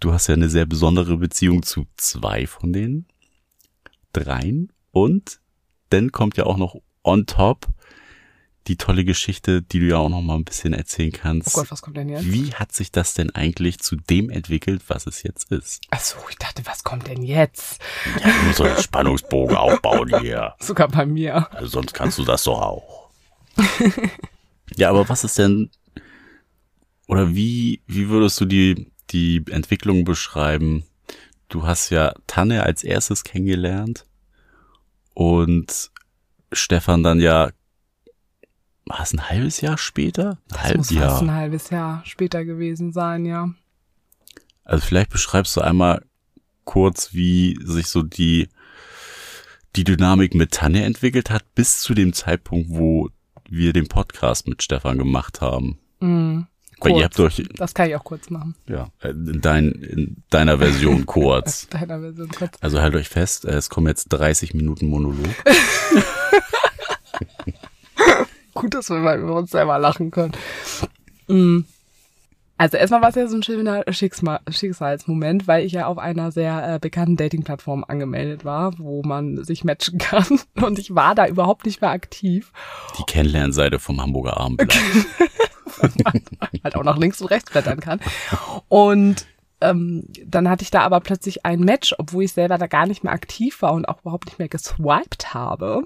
Du 0.00 0.12
hast 0.12 0.26
ja 0.26 0.34
eine 0.34 0.50
sehr 0.50 0.66
besondere 0.66 1.16
Beziehung 1.16 1.62
zu 1.62 1.86
zwei 1.96 2.46
von 2.46 2.72
den 2.72 3.06
dreien 4.12 4.72
und 4.90 5.40
dann 5.90 6.12
kommt 6.12 6.36
ja 6.36 6.44
auch 6.44 6.56
noch 6.56 6.76
on 7.02 7.26
top 7.26 7.68
die 8.66 8.76
tolle 8.76 9.04
Geschichte, 9.04 9.62
die 9.62 9.80
du 9.80 9.86
ja 9.86 9.98
auch 9.98 10.08
noch 10.08 10.22
mal 10.22 10.36
ein 10.36 10.44
bisschen 10.44 10.72
erzählen 10.72 11.12
kannst. 11.12 11.48
Oh 11.48 11.60
Gott, 11.60 11.70
was 11.70 11.82
kommt 11.82 11.96
denn 11.96 12.08
jetzt? 12.08 12.24
Wie 12.24 12.54
hat 12.54 12.72
sich 12.72 12.90
das 12.90 13.14
denn 13.14 13.30
eigentlich 13.34 13.80
zu 13.80 13.96
dem 13.96 14.30
entwickelt, 14.30 14.82
was 14.88 15.06
es 15.06 15.22
jetzt 15.22 15.52
ist? 15.52 15.82
Ach 15.90 16.00
so, 16.00 16.16
ich 16.30 16.36
dachte, 16.36 16.64
was 16.64 16.82
kommt 16.82 17.06
denn 17.06 17.22
jetzt? 17.22 17.80
Ja, 18.22 18.30
du 18.30 18.46
musst 18.46 18.60
doch 18.60 18.66
einen 18.66 18.82
Spannungsbogen 18.82 19.56
aufbauen 19.56 20.18
hier. 20.20 20.54
Sogar 20.60 20.88
bei 20.88 21.04
mir. 21.04 21.52
Also 21.54 21.68
sonst 21.68 21.92
kannst 21.92 22.18
du 22.18 22.24
das 22.24 22.44
doch 22.44 22.60
auch. 22.60 23.03
ja, 24.76 24.90
aber 24.90 25.08
was 25.08 25.24
ist 25.24 25.38
denn, 25.38 25.70
oder 27.06 27.34
wie, 27.34 27.82
wie 27.86 28.08
würdest 28.08 28.40
du 28.40 28.44
die, 28.44 28.90
die 29.10 29.44
Entwicklung 29.50 30.04
beschreiben? 30.04 30.84
Du 31.48 31.64
hast 31.66 31.90
ja 31.90 32.14
Tanne 32.26 32.62
als 32.64 32.82
erstes 32.84 33.24
kennengelernt 33.24 34.06
und 35.14 35.90
Stefan 36.52 37.02
dann 37.02 37.20
ja 37.20 37.50
war 38.86 39.00
es 39.00 39.12
ein 39.12 39.28
halbes 39.28 39.60
Jahr 39.60 39.78
später? 39.78 40.30
Ein 40.30 40.38
Das 40.48 40.62
halbes 40.62 40.76
muss 40.76 40.90
Jahr. 40.90 41.10
fast 41.10 41.22
ein 41.22 41.32
halbes 41.32 41.70
Jahr 41.70 42.02
später 42.04 42.44
gewesen 42.44 42.92
sein, 42.92 43.24
ja. 43.24 43.54
Also 44.64 44.84
vielleicht 44.86 45.10
beschreibst 45.10 45.56
du 45.56 45.60
einmal 45.62 46.04
kurz, 46.64 47.12
wie 47.12 47.58
sich 47.62 47.88
so 47.88 48.02
die, 48.02 48.48
die 49.76 49.84
Dynamik 49.84 50.34
mit 50.34 50.52
Tanne 50.52 50.84
entwickelt 50.84 51.30
hat, 51.30 51.54
bis 51.54 51.80
zu 51.80 51.94
dem 51.94 52.12
Zeitpunkt, 52.12 52.68
wo 52.70 53.10
wir 53.48 53.72
den 53.72 53.86
Podcast 53.88 54.48
mit 54.48 54.62
Stefan 54.62 54.98
gemacht 54.98 55.40
haben. 55.40 55.78
Mhm. 56.00 56.46
Weil 56.80 56.90
ihr 56.92 56.94
Kurz. 56.96 57.04
habt 57.04 57.20
euch, 57.20 57.48
Das 57.56 57.72
kann 57.72 57.88
ich 57.88 57.96
auch 57.96 58.04
kurz 58.04 58.28
machen. 58.30 58.54
ja, 58.68 58.88
in, 59.02 59.40
dein, 59.40 59.70
in 59.72 60.22
deiner 60.30 60.58
Version 60.58 61.06
kurz. 61.06 61.68
Deiner 61.68 62.00
Version 62.00 62.28
kurz. 62.28 62.58
Also 62.60 62.80
halt 62.80 62.94
euch 62.94 63.08
fest, 63.08 63.44
äh, 63.44 63.52
es 63.52 63.70
kommen 63.70 63.86
jetzt 63.86 64.08
30 64.08 64.54
Minuten 64.54 64.86
Monolog. 64.88 65.16
Gut, 68.54 68.74
dass 68.74 68.88
wir 68.90 68.98
mal 68.98 69.18
über 69.18 69.34
uns 69.36 69.50
selber 69.50 69.78
lachen 69.78 70.10
können. 70.10 70.32
Mm. 71.28 71.60
Also 72.64 72.78
erstmal 72.78 73.02
war 73.02 73.10
es 73.10 73.14
ja 73.14 73.26
so 73.26 73.36
ein 73.36 73.42
schöner 73.42 73.84
Schicksal 73.90 74.40
Schicksalsmoment, 74.48 75.46
weil 75.46 75.66
ich 75.66 75.72
ja 75.72 75.84
auf 75.84 75.98
einer 75.98 76.32
sehr 76.32 76.76
äh, 76.76 76.78
bekannten 76.78 77.14
Dating-Plattform 77.14 77.84
angemeldet 77.86 78.46
war, 78.46 78.78
wo 78.78 79.02
man 79.02 79.44
sich 79.44 79.64
matchen 79.64 79.98
kann. 79.98 80.40
Und 80.54 80.78
ich 80.78 80.94
war 80.94 81.14
da 81.14 81.26
überhaupt 81.26 81.66
nicht 81.66 81.82
mehr 81.82 81.90
aktiv. 81.90 82.52
Die 82.98 83.02
Kennenlernseite 83.02 83.78
vom 83.78 84.00
Hamburger 84.00 84.40
Abendblatt. 84.40 84.78
halt 86.64 86.76
auch 86.76 86.84
nach 86.84 86.96
links 86.96 87.20
und 87.20 87.26
rechts 87.26 87.50
blättern 87.50 87.80
kann. 87.80 88.00
Und 88.68 89.26
ähm, 89.60 90.08
dann 90.24 90.48
hatte 90.48 90.62
ich 90.62 90.70
da 90.70 90.80
aber 90.80 91.00
plötzlich 91.00 91.44
ein 91.44 91.60
Match, 91.60 91.94
obwohl 91.98 92.24
ich 92.24 92.32
selber 92.32 92.56
da 92.56 92.66
gar 92.66 92.86
nicht 92.86 93.04
mehr 93.04 93.12
aktiv 93.12 93.60
war 93.60 93.74
und 93.74 93.86
auch 93.90 94.00
überhaupt 94.00 94.24
nicht 94.24 94.38
mehr 94.38 94.48
geswiped 94.48 95.34
habe. 95.34 95.84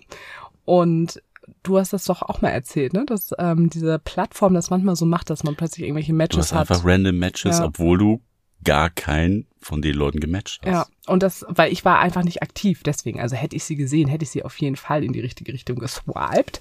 Und 0.64 1.20
du 1.62 1.78
hast 1.78 1.92
das 1.92 2.04
doch 2.04 2.22
auch 2.22 2.40
mal 2.42 2.50
erzählt, 2.50 2.92
ne? 2.92 3.04
Dass 3.06 3.30
ähm, 3.38 3.70
diese 3.70 3.98
Plattform 3.98 4.54
das 4.54 4.70
manchmal 4.70 4.96
so 4.96 5.06
macht, 5.06 5.30
dass 5.30 5.44
man 5.44 5.56
plötzlich 5.56 5.84
irgendwelche 5.86 6.12
Du 6.12 6.16
Matches 6.18 6.38
hast 6.38 6.52
hat. 6.52 6.70
einfach 6.70 6.84
random 6.84 7.18
Matches, 7.18 7.58
Ja. 7.58 7.64
obwohl 7.66 7.98
du 7.98 8.20
gar 8.64 8.90
keinen 8.90 9.46
von 9.60 9.82
den 9.82 9.94
Leuten 9.94 10.18
gematcht 10.20 10.62
hast. 10.66 10.72
Ja, 10.72 10.86
und 11.06 11.22
das, 11.22 11.44
weil 11.48 11.72
ich 11.72 11.84
war 11.84 12.00
einfach 12.00 12.24
nicht 12.24 12.42
aktiv, 12.42 12.82
deswegen, 12.84 13.20
also 13.20 13.36
hätte 13.36 13.54
ich 13.54 13.62
sie 13.64 13.76
gesehen, 13.76 14.08
hätte 14.08 14.24
ich 14.24 14.30
sie 14.30 14.44
auf 14.44 14.58
jeden 14.60 14.76
Fall 14.76 15.04
in 15.04 15.12
die 15.12 15.20
richtige 15.20 15.52
Richtung 15.52 15.78
geswiped. 15.78 16.58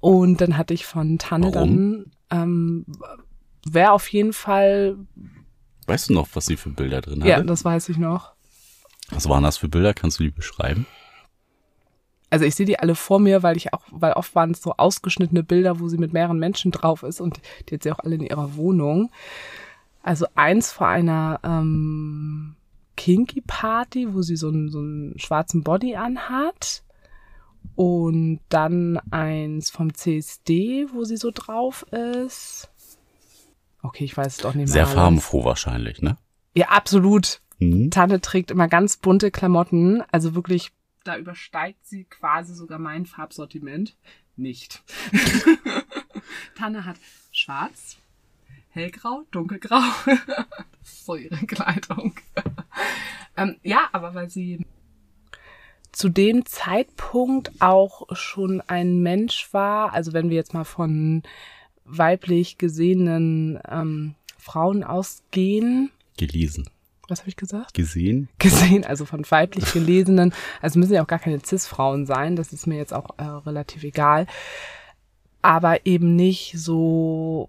Und 0.00 0.40
dann 0.40 0.56
hatte 0.56 0.74
ich 0.74 0.86
von 0.86 1.18
Tanne 1.18 1.52
Warum? 1.54 2.06
dann, 2.28 2.40
ähm, 2.42 2.86
wäre 3.64 3.92
auf 3.92 4.08
jeden 4.08 4.32
Fall, 4.32 4.96
Weißt 5.86 6.10
du 6.10 6.14
noch, 6.14 6.28
was 6.34 6.46
sie 6.46 6.56
für 6.56 6.70
Bilder 6.70 7.00
drin 7.00 7.22
ja, 7.24 7.36
hatte? 7.36 7.46
das 7.46 7.64
weiß 7.64 7.88
ich 7.90 7.96
noch. 7.96 8.32
Was 9.10 9.28
waren 9.28 9.42
das 9.42 9.56
für 9.56 9.68
Bilder? 9.68 9.92
Kannst 9.94 10.18
du 10.20 10.24
die 10.24 10.30
beschreiben? 10.30 10.86
Also 12.30 12.44
ich 12.44 12.54
sehe 12.54 12.66
die 12.66 12.78
alle 12.78 12.94
vor 12.94 13.18
mir, 13.18 13.42
weil 13.42 13.56
ich 13.56 13.74
auch, 13.74 13.82
weil 13.90 14.12
oft 14.12 14.34
waren 14.34 14.52
es 14.52 14.62
so 14.62 14.74
ausgeschnittene 14.76 15.42
Bilder, 15.42 15.80
wo 15.80 15.88
sie 15.88 15.98
mit 15.98 16.12
mehreren 16.12 16.38
Menschen 16.38 16.70
drauf 16.70 17.02
ist 17.02 17.20
und 17.20 17.40
die 17.68 17.74
hat 17.74 17.82
sie 17.82 17.92
auch 17.92 17.98
alle 17.98 18.14
in 18.14 18.22
ihrer 18.22 18.54
Wohnung. 18.56 19.10
Also 20.02 20.26
eins 20.34 20.72
vor 20.72 20.86
einer 20.86 21.40
ähm, 21.42 22.54
Kinky 22.96 23.42
Party, 23.46 24.14
wo 24.14 24.22
sie 24.22 24.36
so 24.36 24.48
einen, 24.48 24.70
so 24.70 24.78
einen 24.78 25.18
schwarzen 25.18 25.62
Body 25.62 25.96
anhat. 25.96 26.82
Und 27.74 28.40
dann 28.48 28.98
eins 29.10 29.70
vom 29.70 29.94
CSD, 29.94 30.86
wo 30.92 31.04
sie 31.04 31.16
so 31.16 31.30
drauf 31.32 31.84
ist. 31.92 32.70
Okay, 33.82 34.04
ich 34.04 34.16
weiß 34.16 34.26
es 34.26 34.36
doch 34.38 34.54
nicht 34.54 34.66
mehr. 34.66 34.72
Sehr 34.72 34.82
alles. 34.84 34.94
farbenfroh 34.94 35.44
wahrscheinlich, 35.44 36.02
ne? 36.02 36.16
Ja, 36.54 36.68
absolut. 36.68 37.40
Mhm. 37.58 37.90
Tanne 37.90 38.20
trägt 38.20 38.50
immer 38.50 38.68
ganz 38.68 38.96
bunte 38.96 39.30
Klamotten, 39.30 40.02
also 40.10 40.34
wirklich, 40.34 40.72
da 41.04 41.16
übersteigt 41.16 41.86
sie 41.86 42.04
quasi 42.04 42.54
sogar 42.54 42.78
mein 42.78 43.06
Farbsortiment. 43.06 43.96
Nicht. 44.36 44.82
Tanne 46.54 46.84
hat 46.84 46.96
schwarz, 47.32 47.98
hellgrau, 48.70 49.24
dunkelgrau. 49.30 49.82
das 50.06 50.48
ist 50.82 51.04
so 51.04 51.16
ihre 51.16 51.46
Kleidung. 51.46 52.14
ähm, 53.36 53.56
ja, 53.62 53.88
aber 53.92 54.14
weil 54.14 54.30
sie 54.30 54.64
zu 55.92 56.08
dem 56.08 56.46
Zeitpunkt 56.46 57.50
auch 57.60 58.16
schon 58.16 58.60
ein 58.62 59.00
Mensch 59.00 59.52
war, 59.52 59.92
also 59.92 60.12
wenn 60.12 60.30
wir 60.30 60.36
jetzt 60.36 60.54
mal 60.54 60.64
von 60.64 61.22
weiblich 61.84 62.58
gesehenen 62.58 63.58
ähm, 63.68 64.14
Frauen 64.38 64.84
ausgehen, 64.84 65.90
Gelesen. 66.16 66.68
Was 67.10 67.20
habe 67.20 67.28
ich 67.28 67.36
gesagt? 67.36 67.74
Gesehen? 67.74 68.28
Gesehen, 68.38 68.84
also 68.84 69.04
von 69.04 69.24
weiblich 69.30 69.72
gelesenen, 69.72 70.32
also 70.62 70.78
müssen 70.78 70.94
ja 70.94 71.02
auch 71.02 71.08
gar 71.08 71.18
keine 71.18 71.40
Cis-Frauen 71.44 72.06
sein, 72.06 72.36
das 72.36 72.52
ist 72.52 72.66
mir 72.66 72.76
jetzt 72.76 72.94
auch 72.94 73.18
äh, 73.18 73.24
relativ 73.24 73.84
egal, 73.84 74.26
aber 75.42 75.86
eben 75.86 76.16
nicht 76.16 76.52
so 76.56 77.48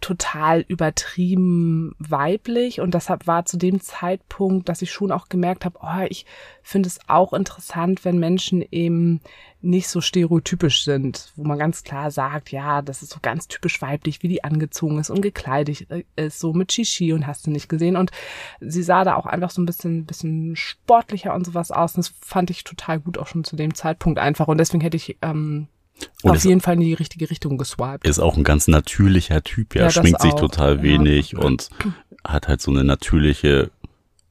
total 0.00 0.64
übertrieben 0.66 1.94
weiblich 1.98 2.80
und 2.80 2.94
deshalb 2.94 3.26
war 3.26 3.44
zu 3.44 3.58
dem 3.58 3.80
Zeitpunkt, 3.80 4.68
dass 4.68 4.82
ich 4.82 4.90
schon 4.90 5.12
auch 5.12 5.28
gemerkt 5.28 5.64
habe, 5.64 5.78
oh, 5.82 6.06
ich 6.08 6.24
finde 6.62 6.88
es 6.88 6.98
auch 7.08 7.34
interessant, 7.34 8.04
wenn 8.04 8.18
Menschen 8.18 8.64
eben 8.70 9.20
nicht 9.62 9.88
so 9.88 10.00
stereotypisch 10.00 10.84
sind, 10.84 11.32
wo 11.36 11.44
man 11.44 11.58
ganz 11.58 11.84
klar 11.84 12.10
sagt, 12.10 12.50
ja, 12.50 12.82
das 12.82 13.02
ist 13.02 13.12
so 13.12 13.18
ganz 13.22 13.46
typisch 13.48 13.80
weiblich, 13.80 14.22
wie 14.22 14.28
die 14.28 14.44
angezogen 14.44 14.98
ist 14.98 15.10
und 15.10 15.22
gekleidet 15.22 15.86
ist, 16.16 16.40
so 16.40 16.52
mit 16.52 16.72
Shishi 16.72 17.12
und 17.12 17.26
hast 17.26 17.46
du 17.46 17.50
nicht 17.50 17.68
gesehen. 17.68 17.96
Und 17.96 18.10
sie 18.60 18.82
sah 18.82 19.04
da 19.04 19.14
auch 19.14 19.26
einfach 19.26 19.50
so 19.50 19.62
ein 19.62 19.66
bisschen, 19.66 20.04
bisschen 20.04 20.56
sportlicher 20.56 21.34
und 21.34 21.46
sowas 21.46 21.70
aus. 21.70 21.94
Und 21.94 22.04
das 22.04 22.14
fand 22.20 22.50
ich 22.50 22.64
total 22.64 22.98
gut 23.00 23.18
auch 23.18 23.28
schon 23.28 23.44
zu 23.44 23.56
dem 23.56 23.74
Zeitpunkt 23.74 24.18
einfach. 24.18 24.48
Und 24.48 24.58
deswegen 24.58 24.82
hätte 24.82 24.96
ich 24.96 25.16
ähm, 25.22 25.68
Und 26.22 26.32
auf 26.32 26.44
jeden 26.44 26.60
Fall 26.60 26.74
in 26.74 26.80
die 26.80 26.94
richtige 26.94 27.30
Richtung 27.30 27.56
geswiped. 27.56 28.06
ist 28.06 28.18
auch 28.18 28.36
ein 28.36 28.44
ganz 28.44 28.66
natürlicher 28.66 29.42
Typ, 29.42 29.76
ja. 29.76 29.82
Ja, 29.82 29.90
Schminkt 29.90 30.22
sich 30.22 30.34
total 30.34 30.78
ja. 30.78 30.82
wenig 30.82 31.36
und 31.36 31.70
hat 32.26 32.48
halt 32.48 32.60
so 32.60 32.70
eine 32.70 32.84
natürliche 32.84 33.70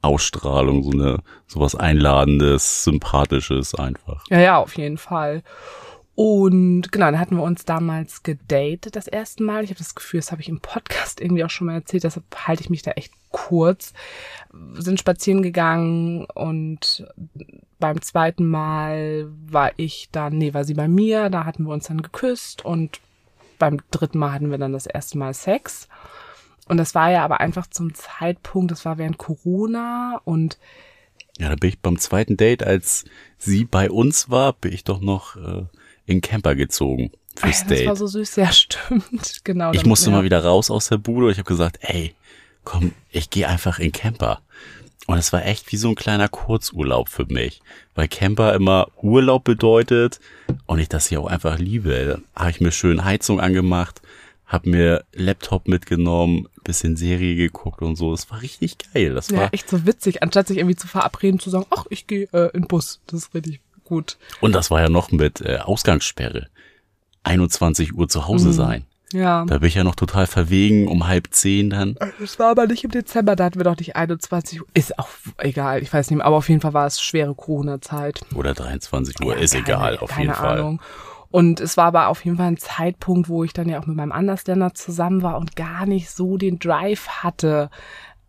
Ausstrahlung, 0.01 0.83
so 0.83 0.91
eine, 0.91 1.19
sowas 1.47 1.75
Einladendes, 1.75 2.83
Sympathisches 2.83 3.75
einfach. 3.75 4.23
Ja, 4.29 4.39
ja, 4.39 4.57
auf 4.57 4.75
jeden 4.77 4.97
Fall. 4.97 5.43
Und 6.15 6.91
genau, 6.91 7.05
dann 7.05 7.19
hatten 7.19 7.37
wir 7.37 7.43
uns 7.43 7.65
damals 7.65 8.21
gedatet 8.21 8.95
das 8.95 9.07
erste 9.07 9.43
Mal. 9.43 9.63
Ich 9.63 9.69
habe 9.69 9.79
das 9.79 9.95
Gefühl, 9.95 10.19
das 10.19 10.31
habe 10.31 10.41
ich 10.41 10.49
im 10.49 10.59
Podcast 10.59 11.21
irgendwie 11.21 11.43
auch 11.43 11.49
schon 11.49 11.67
mal 11.67 11.73
erzählt, 11.73 12.03
deshalb 12.03 12.25
halte 12.47 12.61
ich 12.61 12.69
mich 12.69 12.81
da 12.81 12.91
echt 12.91 13.13
kurz. 13.31 13.93
Sind 14.73 14.99
spazieren 14.99 15.41
gegangen 15.41 16.25
und 16.25 17.07
beim 17.79 18.01
zweiten 18.01 18.45
Mal 18.45 19.29
war 19.47 19.71
ich 19.77 20.09
dann, 20.11 20.37
nee, 20.37 20.53
war 20.53 20.65
sie 20.65 20.73
bei 20.73 20.87
mir, 20.87 21.29
da 21.29 21.45
hatten 21.45 21.63
wir 21.63 21.73
uns 21.73 21.87
dann 21.87 22.01
geküsst 22.01 22.63
und 22.65 22.99
beim 23.57 23.79
dritten 23.89 24.19
Mal 24.19 24.33
hatten 24.33 24.51
wir 24.51 24.57
dann 24.57 24.73
das 24.73 24.87
erste 24.87 25.17
Mal 25.17 25.33
Sex. 25.33 25.87
Und 26.71 26.77
das 26.77 26.95
war 26.95 27.11
ja 27.11 27.25
aber 27.25 27.41
einfach 27.41 27.67
zum 27.67 27.93
Zeitpunkt, 27.93 28.71
das 28.71 28.85
war 28.85 28.97
während 28.97 29.17
Corona 29.17 30.21
und 30.23 30.57
Ja, 31.37 31.49
da 31.49 31.55
bin 31.55 31.71
ich 31.71 31.79
beim 31.79 31.99
zweiten 31.99 32.37
Date, 32.37 32.63
als 32.63 33.03
sie 33.37 33.65
bei 33.65 33.91
uns 33.91 34.29
war, 34.29 34.53
bin 34.53 34.71
ich 34.71 34.85
doch 34.85 35.01
noch 35.01 35.35
äh, 35.35 35.65
in 36.05 36.21
Camper 36.21 36.55
gezogen 36.55 37.11
fürs 37.35 37.63
Ah 37.63 37.65
das 37.67 37.79
war 37.79 37.87
Date. 37.87 37.97
so 37.97 38.07
süß, 38.07 38.37
ja, 38.37 38.51
stimmt, 38.53 39.41
genau. 39.43 39.73
ich 39.73 39.85
musste 39.85 40.11
ja. 40.11 40.15
mal 40.15 40.23
wieder 40.23 40.45
raus 40.45 40.71
aus 40.71 40.87
der 40.87 40.97
Bude 40.97 41.25
und 41.25 41.33
ich 41.33 41.39
habe 41.39 41.49
gesagt, 41.49 41.79
ey, 41.81 42.15
komm, 42.63 42.93
ich 43.09 43.29
gehe 43.29 43.49
einfach 43.49 43.79
in 43.79 43.91
Camper. 43.91 44.39
Und 45.07 45.17
es 45.17 45.33
war 45.33 45.45
echt 45.45 45.73
wie 45.73 45.77
so 45.77 45.89
ein 45.89 45.95
kleiner 45.95 46.29
Kurzurlaub 46.29 47.09
für 47.09 47.25
mich, 47.25 47.61
weil 47.95 48.07
Camper 48.07 48.53
immer 48.53 48.87
Urlaub 49.01 49.43
bedeutet 49.43 50.21
und 50.67 50.79
ich 50.79 50.87
das 50.87 51.07
hier 51.07 51.19
auch 51.19 51.27
einfach 51.27 51.59
liebe. 51.59 52.21
Da 52.33 52.43
habe 52.43 52.51
ich 52.51 52.61
mir 52.61 52.71
schön 52.71 53.03
Heizung 53.03 53.41
angemacht, 53.41 54.01
hab 54.51 54.65
mir 54.65 55.03
Laptop 55.13 55.67
mitgenommen, 55.67 56.47
bisschen 56.63 56.97
Serie 56.97 57.35
geguckt 57.35 57.81
und 57.81 57.95
so. 57.95 58.13
Es 58.13 58.29
war 58.29 58.41
richtig 58.41 58.77
geil. 58.93 59.13
Das 59.15 59.29
Ja, 59.29 59.37
war 59.37 59.53
echt 59.53 59.69
so 59.69 59.85
witzig, 59.85 60.21
anstatt 60.23 60.47
sich 60.47 60.57
irgendwie 60.57 60.75
zu 60.75 60.87
verabreden, 60.87 61.39
zu 61.39 61.49
sagen, 61.49 61.65
ach, 61.69 61.85
ich 61.89 62.05
gehe 62.07 62.27
äh, 62.33 62.49
in 62.55 62.67
Bus. 62.67 62.99
Das 63.07 63.19
ist 63.23 63.33
richtig 63.33 63.61
gut. 63.83 64.17
und 64.41 64.53
das 64.53 64.69
war 64.71 64.81
ja 64.81 64.89
noch 64.89 65.11
mit 65.11 65.41
äh, 65.41 65.57
Ausgangssperre. 65.57 66.47
21 67.23 67.93
Uhr 67.95 68.07
zu 68.09 68.27
Hause 68.27 68.51
sein. 68.53 68.85
Ja. 69.13 69.43
Da 69.45 69.57
bin 69.57 69.67
ich 69.67 69.75
ja 69.75 69.83
noch 69.83 69.95
total 69.95 70.25
verwegen, 70.25 70.87
um 70.87 71.05
halb 71.07 71.27
zehn 71.31 71.69
dann. 71.69 71.97
Es 72.23 72.39
war 72.39 72.51
aber 72.51 72.65
nicht 72.67 72.83
im 72.85 72.91
Dezember, 72.91 73.35
da 73.35 73.43
hatten 73.45 73.59
wir 73.59 73.65
doch 73.65 73.77
nicht 73.77 73.95
21 73.97 74.61
Uhr. 74.61 74.67
Ist 74.73 74.97
auch 74.97 75.09
egal, 75.37 75.83
ich 75.83 75.91
weiß 75.91 76.09
nicht 76.09 76.17
mehr, 76.17 76.25
aber 76.25 76.37
auf 76.37 76.47
jeden 76.47 76.61
Fall 76.61 76.73
war 76.73 76.87
es 76.87 77.01
schwere 77.01 77.35
Corona-Zeit. 77.35 78.21
Oder 78.35 78.53
23 78.53 79.19
Uhr, 79.21 79.35
Ja, 79.35 79.41
ist 79.41 79.51
keine- 79.51 79.63
egal, 79.65 79.97
auf 79.99 80.17
jeden 80.17 80.33
Fall. 80.33 80.77
Und 81.31 81.61
es 81.61 81.77
war 81.77 81.85
aber 81.85 82.07
auf 82.09 82.25
jeden 82.25 82.37
Fall 82.37 82.47
ein 82.47 82.57
Zeitpunkt, 82.57 83.29
wo 83.29 83.43
ich 83.43 83.53
dann 83.53 83.69
ja 83.69 83.79
auch 83.79 83.85
mit 83.85 83.95
meinem 83.95 84.11
Andersländer 84.11 84.73
zusammen 84.73 85.23
war 85.23 85.37
und 85.37 85.55
gar 85.55 85.85
nicht 85.85 86.09
so 86.09 86.37
den 86.37 86.59
Drive 86.59 87.07
hatte, 87.07 87.69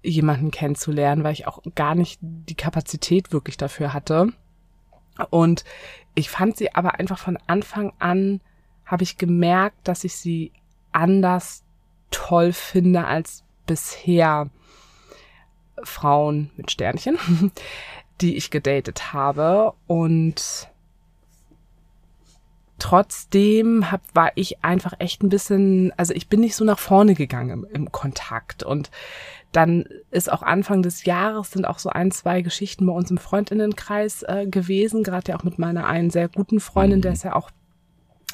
jemanden 0.02 0.50
kennenzulernen, 0.50 1.24
weil 1.24 1.32
ich 1.32 1.46
auch 1.46 1.60
gar 1.74 1.94
nicht 1.94 2.18
die 2.22 2.54
Kapazität 2.54 3.32
wirklich 3.32 3.56
dafür 3.56 3.92
hatte. 3.92 4.32
Und 5.30 5.64
ich 6.14 6.30
fand 6.30 6.56
sie 6.56 6.74
aber 6.74 6.98
einfach 6.98 7.18
von 7.18 7.38
Anfang 7.46 7.92
an, 7.98 8.40
habe 8.86 9.02
ich 9.02 9.18
gemerkt, 9.18 9.76
dass 9.88 10.04
ich 10.04 10.16
sie 10.16 10.52
anders 10.92 11.64
toll 12.10 12.52
finde 12.52 13.06
als 13.06 13.44
bisher 13.66 14.50
Frauen 15.82 16.50
mit 16.56 16.70
Sternchen, 16.70 17.18
die 18.20 18.36
ich 18.36 18.50
gedatet 18.50 19.12
habe. 19.12 19.72
Und 19.86 20.71
trotzdem 22.82 23.92
hab, 23.92 24.00
war 24.12 24.32
ich 24.34 24.64
einfach 24.64 24.94
echt 24.98 25.22
ein 25.22 25.28
bisschen, 25.28 25.92
also 25.96 26.12
ich 26.14 26.28
bin 26.28 26.40
nicht 26.40 26.56
so 26.56 26.64
nach 26.64 26.80
vorne 26.80 27.14
gegangen 27.14 27.50
im, 27.50 27.66
im 27.72 27.92
Kontakt. 27.92 28.64
Und 28.64 28.90
dann 29.52 29.84
ist 30.10 30.32
auch 30.32 30.42
Anfang 30.42 30.82
des 30.82 31.04
Jahres 31.04 31.52
sind 31.52 31.64
auch 31.64 31.78
so 31.78 31.90
ein, 31.90 32.10
zwei 32.10 32.42
Geschichten 32.42 32.86
bei 32.86 32.92
uns 32.92 33.08
im 33.08 33.18
Freundinnenkreis 33.18 34.24
äh, 34.24 34.46
gewesen, 34.48 35.04
gerade 35.04 35.30
ja 35.30 35.38
auch 35.38 35.44
mit 35.44 35.60
meiner 35.60 35.86
einen 35.86 36.10
sehr 36.10 36.28
guten 36.28 36.58
Freundin, 36.58 37.02
der 37.02 37.12
es 37.12 37.22
ja 37.22 37.36
auch 37.36 37.50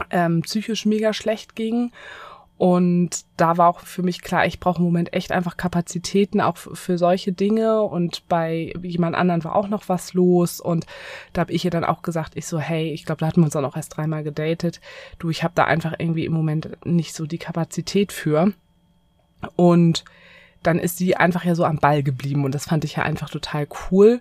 ähm, 0.09 0.40
psychisch 0.40 0.87
mega 0.87 1.12
schlecht 1.12 1.55
ging. 1.55 1.93
Und 2.58 3.24
da 3.36 3.56
war 3.56 3.68
auch 3.68 3.80
für 3.80 4.02
mich 4.02 4.20
klar, 4.20 4.44
ich 4.44 4.58
brauche 4.58 4.78
im 4.78 4.84
Moment 4.84 5.12
echt 5.12 5.30
einfach 5.30 5.56
Kapazitäten 5.56 6.40
auch 6.40 6.56
für 6.56 6.98
solche 6.98 7.32
Dinge. 7.32 7.82
Und 7.82 8.28
bei 8.28 8.72
jemand 8.82 9.14
anderen 9.14 9.44
war 9.44 9.54
auch 9.54 9.68
noch 9.68 9.88
was 9.88 10.12
los. 10.12 10.60
Und 10.60 10.84
da 11.32 11.42
habe 11.42 11.52
ich 11.52 11.64
ihr 11.64 11.70
dann 11.70 11.84
auch 11.84 12.02
gesagt, 12.02 12.32
ich 12.34 12.46
so, 12.46 12.58
hey, 12.58 12.92
ich 12.92 13.04
glaube, 13.04 13.20
da 13.20 13.28
hatten 13.28 13.40
wir 13.40 13.44
uns 13.44 13.52
dann 13.52 13.64
auch 13.64 13.76
erst 13.76 13.96
dreimal 13.96 14.24
gedatet. 14.24 14.80
Du, 15.20 15.30
ich 15.30 15.44
habe 15.44 15.54
da 15.54 15.64
einfach 15.64 15.94
irgendwie 15.98 16.24
im 16.24 16.32
Moment 16.32 16.84
nicht 16.84 17.14
so 17.14 17.26
die 17.26 17.38
Kapazität 17.38 18.12
für. 18.12 18.52
Und 19.54 20.04
dann 20.64 20.80
ist 20.80 20.98
sie 20.98 21.14
einfach 21.14 21.44
ja 21.44 21.54
so 21.54 21.64
am 21.64 21.78
Ball 21.78 22.02
geblieben. 22.02 22.44
Und 22.44 22.56
das 22.56 22.64
fand 22.64 22.82
ich 22.82 22.96
ja 22.96 23.04
einfach 23.04 23.30
total 23.30 23.68
cool. 23.90 24.20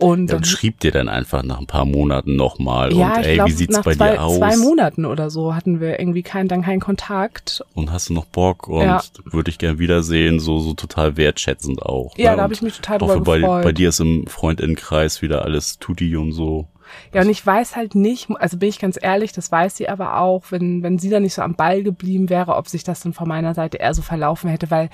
Und 0.00 0.22
Ja, 0.22 0.26
dann 0.28 0.36
und 0.38 0.46
schrieb 0.46 0.80
dir 0.80 0.92
dann 0.92 1.08
einfach 1.08 1.42
nach 1.42 1.58
ein 1.60 1.66
paar 1.66 1.84
Monaten 1.84 2.34
nochmal 2.34 2.90
ja, 2.94 3.16
und 3.18 3.24
ey, 3.24 3.34
glaub, 3.34 3.48
wie 3.48 3.52
sieht's 3.52 3.76
nach 3.76 3.84
bei 3.84 3.94
zwei, 3.94 4.12
dir 4.12 4.22
aus? 4.22 4.38
zwei 4.38 4.56
Monaten 4.56 5.04
oder 5.04 5.28
so 5.28 5.54
hatten 5.54 5.78
wir 5.78 6.00
irgendwie 6.00 6.22
keinen, 6.22 6.48
dann 6.48 6.62
keinen 6.62 6.80
Kontakt. 6.80 7.62
Und 7.74 7.92
hast 7.92 8.08
du 8.08 8.14
noch 8.14 8.24
Bock 8.24 8.66
und 8.66 8.80
Ja. 8.82 9.02
würde 9.24 9.50
ich 9.50 9.58
gern 9.58 9.78
wiedersehen, 9.78 10.40
so, 10.40 10.58
so 10.58 10.72
total 10.72 11.18
wertschätzend 11.18 11.82
auch. 11.82 12.16
Ja, 12.16 12.30
ne? 12.30 12.36
da 12.38 12.42
hab 12.44 12.48
Und 12.50 12.54
ich 12.54 12.62
mich 12.62 12.76
total 12.76 12.98
drüber 12.98 13.20
bei, 13.20 13.38
gefreut. 13.40 13.64
bei 13.64 13.72
dir 13.72 13.90
ist 13.90 14.00
im 14.00 14.26
Freundinnenkreis 14.26 15.20
wieder 15.20 15.44
alles 15.44 15.78
tutti 15.78 16.16
und 16.16 16.32
so. 16.32 16.66
Ja, 17.12 17.20
und 17.20 17.28
ich 17.28 17.44
weiß 17.46 17.76
halt 17.76 17.94
nicht, 17.94 18.28
also 18.38 18.56
bin 18.56 18.68
ich 18.70 18.78
ganz 18.78 18.98
ehrlich, 19.00 19.32
das 19.32 19.52
weiß 19.52 19.76
sie 19.76 19.88
aber 19.88 20.16
auch, 20.18 20.44
wenn, 20.50 20.82
wenn 20.82 20.98
sie 20.98 21.10
da 21.10 21.20
nicht 21.20 21.34
so 21.34 21.42
am 21.42 21.54
Ball 21.54 21.82
geblieben 21.82 22.30
wäre, 22.30 22.56
ob 22.56 22.68
sich 22.68 22.84
das 22.84 23.00
dann 23.00 23.12
von 23.12 23.28
meiner 23.28 23.54
Seite 23.54 23.76
eher 23.76 23.94
so 23.94 24.02
verlaufen 24.02 24.48
hätte, 24.50 24.70
weil 24.70 24.88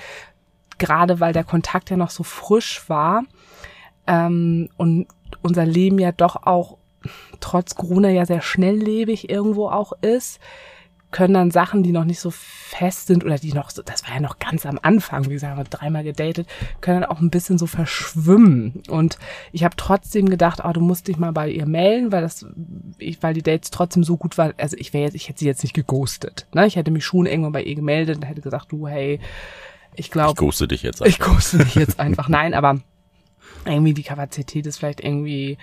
gerade 0.77 1.19
weil 1.19 1.33
der 1.33 1.43
Kontakt 1.43 1.89
ja 1.89 1.97
noch 1.97 2.11
so 2.11 2.23
frisch 2.23 2.83
war 2.87 3.23
ähm, 4.07 4.69
und 4.77 5.07
unser 5.41 5.65
Leben 5.65 5.99
ja 5.99 6.11
doch 6.11 6.35
auch 6.43 6.77
trotz 7.39 7.75
Corona 7.75 8.09
ja 8.09 8.25
sehr 8.25 8.41
schnelllebig 8.41 9.29
irgendwo 9.29 9.69
auch 9.69 9.93
ist, 10.01 10.39
können 11.09 11.33
dann 11.33 11.51
Sachen, 11.51 11.83
die 11.83 11.93
noch 11.93 12.03
nicht 12.03 12.19
so 12.19 12.31
fest 12.31 13.07
sind 13.07 13.23
oder 13.23 13.37
die 13.37 13.53
noch 13.53 13.69
so, 13.69 13.81
das 13.81 14.05
war 14.05 14.15
ja 14.15 14.19
noch 14.19 14.39
ganz 14.39 14.65
am 14.65 14.77
Anfang, 14.81 15.25
wie 15.25 15.33
gesagt, 15.33 15.55
wir 15.55 15.59
haben 15.59 15.69
dreimal 15.69 16.03
gedatet, 16.03 16.47
können 16.81 17.01
dann 17.01 17.09
auch 17.09 17.21
ein 17.21 17.29
bisschen 17.29 17.57
so 17.57 17.65
verschwimmen. 17.65 18.83
Und 18.89 19.17
ich 19.53 19.63
habe 19.63 19.75
trotzdem 19.77 20.27
gedacht, 20.29 20.61
oh, 20.65 20.71
du 20.73 20.81
musst 20.81 21.07
dich 21.07 21.17
mal 21.17 21.31
bei 21.31 21.49
ihr 21.49 21.65
melden, 21.65 22.11
weil 22.11 22.23
das, 22.23 22.45
ich, 22.97 23.23
weil 23.23 23.33
die 23.33 23.41
Dates 23.41 23.71
trotzdem 23.71 24.03
so 24.03 24.17
gut 24.17 24.37
waren. 24.37 24.53
Also 24.57 24.75
ich 24.77 24.93
wäre 24.93 25.05
jetzt, 25.05 25.15
ich 25.15 25.29
hätte 25.29 25.39
sie 25.39 25.45
jetzt 25.45 25.63
nicht 25.63 25.73
geghostet. 25.73 26.45
Ne? 26.53 26.67
Ich 26.67 26.75
hätte 26.75 26.91
mich 26.91 27.05
schon 27.05 27.25
irgendwann 27.25 27.53
bei 27.53 27.63
ihr 27.63 27.75
gemeldet 27.75 28.17
und 28.17 28.23
hätte 28.23 28.41
gesagt, 28.41 28.71
du, 28.73 28.87
hey, 28.87 29.21
ich 29.93 29.99
Ich 30.07 30.11
glaube, 30.11 30.35
ghoste 30.35 30.67
dich 30.67 30.83
jetzt 30.83 30.99
ich 31.01 31.19
einfach. 31.21 31.33
ghoste 31.33 31.59
dich 31.59 31.75
jetzt 31.75 32.01
einfach. 32.01 32.27
Nein, 32.27 32.53
aber 32.53 32.81
irgendwie 33.67 33.93
die 33.93 34.03
Kapazität 34.03 34.65
ist 34.65 34.77
vielleicht 34.77 35.03
irgendwie, 35.03 35.57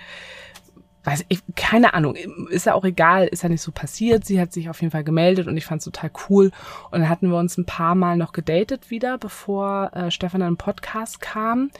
weiß 1.03 1.25
ich, 1.29 1.41
keine 1.55 1.93
Ahnung, 1.93 2.15
ist 2.49 2.65
ja 2.65 2.73
auch 2.73 2.85
egal, 2.85 3.27
ist 3.27 3.43
ja 3.43 3.49
nicht 3.49 3.61
so 3.61 3.71
passiert. 3.71 4.25
Sie 4.25 4.39
hat 4.39 4.53
sich 4.53 4.69
auf 4.69 4.81
jeden 4.81 4.91
Fall 4.91 5.03
gemeldet 5.03 5.47
und 5.47 5.57
ich 5.57 5.65
fand 5.65 5.79
es 5.79 5.85
total 5.85 6.11
cool. 6.29 6.51
Und 6.91 6.99
dann 6.99 7.09
hatten 7.09 7.29
wir 7.29 7.37
uns 7.37 7.57
ein 7.57 7.65
paar 7.65 7.95
Mal 7.95 8.17
noch 8.17 8.33
gedatet 8.33 8.89
wieder, 8.89 9.17
bevor 9.17 9.91
äh, 9.93 10.11
Stefan 10.11 10.41
in 10.41 10.47
den 10.47 10.57
Podcast 10.57 11.21
kam. 11.21 11.71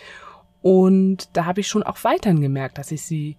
Und 0.62 1.30
da 1.34 1.46
habe 1.46 1.62
ich 1.62 1.68
schon 1.68 1.84
auch 1.84 2.04
weiterhin 2.04 2.42
gemerkt, 2.42 2.78
dass 2.78 2.92
ich 2.92 3.04
sie 3.04 3.38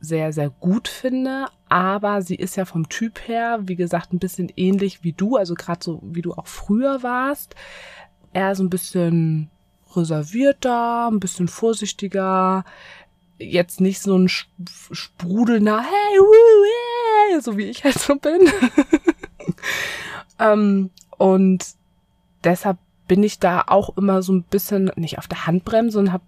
sehr, 0.00 0.32
sehr 0.32 0.50
gut 0.50 0.88
finde. 0.88 1.46
Aber 1.68 2.22
sie 2.22 2.36
ist 2.36 2.56
ja 2.56 2.64
vom 2.64 2.88
Typ 2.88 3.26
her, 3.26 3.60
wie 3.62 3.76
gesagt, 3.76 4.12
ein 4.12 4.18
bisschen 4.18 4.52
ähnlich 4.56 5.02
wie 5.02 5.12
du, 5.12 5.36
also 5.36 5.54
gerade 5.54 5.80
so, 5.82 6.00
wie 6.02 6.22
du 6.22 6.34
auch 6.34 6.46
früher 6.46 7.02
warst. 7.02 7.54
Eher 8.32 8.54
so 8.54 8.62
ein 8.62 8.70
bisschen 8.70 9.50
reservierter, 9.96 11.08
ein 11.10 11.20
bisschen 11.20 11.48
vorsichtiger, 11.48 12.64
jetzt 13.38 13.80
nicht 13.80 14.00
so 14.00 14.16
ein 14.16 14.28
sprudelnder, 14.28 15.80
hey, 15.80 16.18
woo, 16.18 17.32
yeah, 17.32 17.40
so 17.40 17.56
wie 17.56 17.64
ich 17.64 17.84
halt 17.84 17.98
so 17.98 18.16
bin. 18.16 18.48
ähm, 20.38 20.90
und 21.18 21.64
deshalb 22.44 22.78
bin 23.08 23.22
ich 23.22 23.38
da 23.38 23.64
auch 23.66 23.96
immer 23.96 24.22
so 24.22 24.32
ein 24.32 24.42
bisschen 24.42 24.90
nicht 24.96 25.18
auf 25.18 25.28
der 25.28 25.46
Handbremse 25.46 25.98
und 25.98 26.12
hab, 26.12 26.22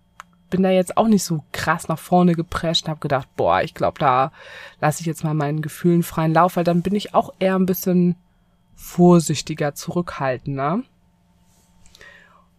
bin 0.51 0.63
da 0.63 0.71
jetzt 0.71 0.97
auch 0.97 1.09
nicht 1.09 1.25
so 1.25 1.45
krass 1.53 1.89
nach 1.89 1.99
vorne 1.99 2.35
geprescht 2.35 2.85
und 2.85 2.91
habe 2.91 3.01
gedacht, 3.01 3.29
boah, 3.37 3.63
ich 3.63 3.75
glaube, 3.75 3.99
da 3.99 4.33
lasse 4.81 5.01
ich 5.01 5.07
jetzt 5.07 5.25
mal 5.25 5.35
meinen 5.35 5.63
Gefühlen 5.63 6.03
freien 6.03 6.33
Lauf, 6.33 6.57
weil 6.57 6.65
dann 6.65 6.83
bin 6.83 6.95
ich 6.95 7.15
auch 7.15 7.35
eher 7.39 7.57
ein 7.57 7.67
bisschen 7.67 8.17
vorsichtiger, 8.75 9.75
zurückhaltender. 9.75 10.83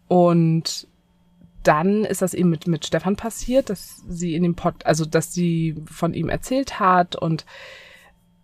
Und 0.08 0.88
dann 1.69 2.03
ist 2.03 2.23
das 2.23 2.34
eben 2.34 2.49
mit, 2.49 2.65
mit 2.65 2.88
Stefan 2.88 3.15
passiert, 3.15 3.69
dass 3.69 4.01
sie 4.08 4.34
in 4.34 4.41
dem 4.41 4.55
Pod, 4.55 4.88
also 4.88 5.05
dass 5.05 5.32
sie 5.32 5.75
von 5.86 6.15
ihm 6.15 6.27
erzählt 6.27 6.79
hat 6.79 7.15
und 7.15 7.45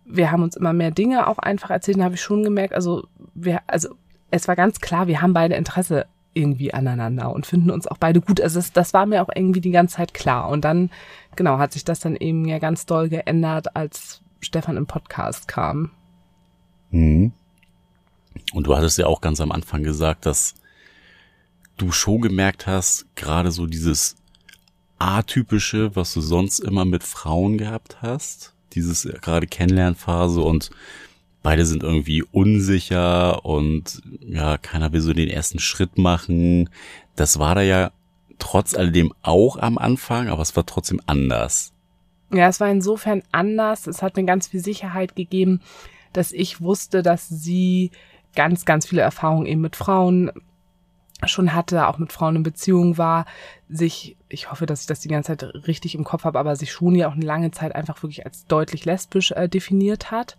wir 0.04 0.30
haben 0.30 0.44
uns 0.44 0.54
immer 0.54 0.72
mehr 0.72 0.92
Dinge 0.92 1.26
auch 1.26 1.38
einfach 1.38 1.70
erzählt, 1.70 1.96
und 1.96 2.04
habe 2.04 2.14
ich 2.14 2.22
schon 2.22 2.44
gemerkt, 2.44 2.72
also 2.72 3.08
wir, 3.34 3.62
also 3.66 3.88
es 4.30 4.46
war 4.46 4.54
ganz 4.54 4.80
klar, 4.80 5.08
wir 5.08 5.22
haben 5.22 5.32
beide 5.32 5.56
Interesse 5.56 6.06
irgendwie 6.34 6.72
aneinander 6.72 7.32
und 7.32 7.46
finden 7.46 7.72
uns 7.72 7.88
auch 7.88 7.98
beide 7.98 8.20
gut. 8.20 8.40
Also 8.40 8.60
das, 8.60 8.72
das 8.72 8.94
war 8.94 9.06
mir 9.06 9.22
auch 9.22 9.30
irgendwie 9.34 9.60
die 9.60 9.72
ganze 9.72 9.96
Zeit 9.96 10.14
klar. 10.14 10.48
Und 10.48 10.64
dann, 10.64 10.90
genau, 11.34 11.58
hat 11.58 11.72
sich 11.72 11.84
das 11.84 11.98
dann 11.98 12.14
eben 12.14 12.44
ja 12.44 12.60
ganz 12.60 12.86
doll 12.86 13.08
geändert, 13.08 13.74
als 13.74 14.20
Stefan 14.38 14.76
im 14.76 14.86
Podcast 14.86 15.48
kam. 15.48 15.90
Mhm. 16.90 17.32
Und 18.52 18.66
du 18.68 18.76
hattest 18.76 18.98
ja 18.98 19.06
auch 19.06 19.20
ganz 19.20 19.40
am 19.40 19.50
Anfang 19.50 19.82
gesagt, 19.82 20.26
dass 20.26 20.54
du 21.76 21.92
schon 21.92 22.20
gemerkt 22.20 22.66
hast, 22.66 23.06
gerade 23.16 23.50
so 23.50 23.66
dieses 23.66 24.16
atypische, 24.98 25.94
was 25.94 26.14
du 26.14 26.20
sonst 26.20 26.60
immer 26.60 26.84
mit 26.84 27.02
Frauen 27.02 27.58
gehabt 27.58 27.98
hast, 28.02 28.54
dieses 28.72 29.04
äh, 29.04 29.18
gerade 29.20 29.46
Kennenlernphase 29.46 30.40
und 30.40 30.70
beide 31.42 31.66
sind 31.66 31.82
irgendwie 31.82 32.22
unsicher 32.22 33.44
und 33.44 34.02
ja, 34.20 34.58
keiner 34.58 34.92
will 34.92 35.00
so 35.00 35.12
den 35.12 35.28
ersten 35.28 35.58
Schritt 35.58 35.98
machen. 35.98 36.70
Das 37.14 37.38
war 37.38 37.54
da 37.54 37.62
ja 37.62 37.92
trotz 38.38 38.74
alledem 38.74 39.12
auch 39.22 39.56
am 39.56 39.78
Anfang, 39.78 40.28
aber 40.28 40.42
es 40.42 40.56
war 40.56 40.66
trotzdem 40.66 41.00
anders. 41.06 41.72
Ja, 42.32 42.48
es 42.48 42.58
war 42.58 42.68
insofern 42.68 43.22
anders. 43.30 43.86
Es 43.86 44.02
hat 44.02 44.16
mir 44.16 44.24
ganz 44.24 44.48
viel 44.48 44.60
Sicherheit 44.60 45.14
gegeben, 45.14 45.60
dass 46.12 46.32
ich 46.32 46.60
wusste, 46.60 47.02
dass 47.02 47.28
sie 47.28 47.92
ganz, 48.34 48.64
ganz 48.64 48.86
viele 48.86 49.02
Erfahrungen 49.02 49.46
eben 49.46 49.60
mit 49.60 49.76
Frauen 49.76 50.32
schon 51.24 51.54
hatte, 51.54 51.88
auch 51.88 51.98
mit 51.98 52.12
Frauen 52.12 52.36
in 52.36 52.42
Beziehung 52.42 52.98
war, 52.98 53.24
sich, 53.68 54.16
ich 54.28 54.50
hoffe, 54.50 54.66
dass 54.66 54.82
ich 54.82 54.86
das 54.86 55.00
die 55.00 55.08
ganze 55.08 55.36
Zeit 55.36 55.66
richtig 55.66 55.94
im 55.94 56.04
Kopf 56.04 56.24
habe, 56.24 56.38
aber 56.38 56.56
sich 56.56 56.70
schon 56.72 56.94
ja 56.94 57.08
auch 57.08 57.14
eine 57.14 57.24
lange 57.24 57.50
Zeit 57.50 57.74
einfach 57.74 58.02
wirklich 58.02 58.26
als 58.26 58.46
deutlich 58.46 58.84
lesbisch 58.84 59.32
äh, 59.32 59.48
definiert 59.48 60.10
hat. 60.10 60.36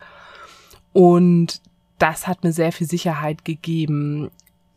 Und 0.94 1.62
das 1.98 2.28
hat 2.28 2.44
mir 2.44 2.54
sehr 2.54 2.72
viel 2.72 2.88
Sicherheit 2.88 3.44
gegeben, 3.44 4.30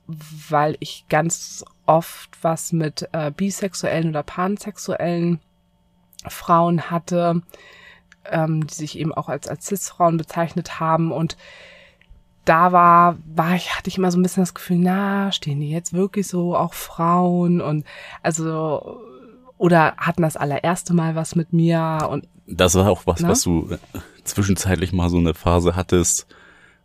weil 0.07 0.77
ich 0.81 1.05
ganz 1.09 1.65
oft 1.87 2.31
was 2.43 2.73
mit 2.73 3.09
äh, 3.13 3.31
bisexuellen 3.31 4.09
oder 4.09 4.23
pansexuellen 4.23 5.41
Frauen 6.29 6.91
hatte, 6.91 7.43
ähm, 8.25 8.67
die 8.67 8.75
sich 8.75 8.99
eben 8.99 9.13
auch 9.13 9.29
als, 9.29 9.49
als 9.49 9.67
Cis-Frauen 9.67 10.17
bezeichnet 10.17 10.81
haben. 10.81 11.13
Und 11.13 11.37
da 12.45 12.73
war, 12.73 13.19
war 13.35 13.55
ich, 13.55 13.77
hatte 13.77 13.89
ich 13.89 13.99
immer 13.99 14.11
so 14.11 14.19
ein 14.19 14.23
bisschen 14.23 14.43
das 14.43 14.55
Gefühl, 14.55 14.79
na, 14.79 15.31
stehen 15.33 15.61
die 15.61 15.71
jetzt 15.71 15.93
wirklich 15.93 16.27
so 16.27 16.57
auch 16.57 16.75
Frauen 16.75 17.61
und 17.61 17.85
also 18.23 19.01
oder 19.59 19.95
hatten 19.99 20.23
das 20.23 20.37
allererste 20.37 20.95
Mal 20.95 21.15
was 21.15 21.37
mit 21.37 21.53
mir 21.53 22.09
und 22.11 22.27
das 22.47 22.75
war 22.75 22.91
auch 22.91 23.07
was, 23.07 23.21
ne? 23.21 23.29
was 23.29 23.43
du 23.43 23.77
zwischenzeitlich 24.25 24.93
mal 24.93 25.11
so 25.11 25.19
eine 25.19 25.35
Phase 25.35 25.77
hattest, 25.77 26.27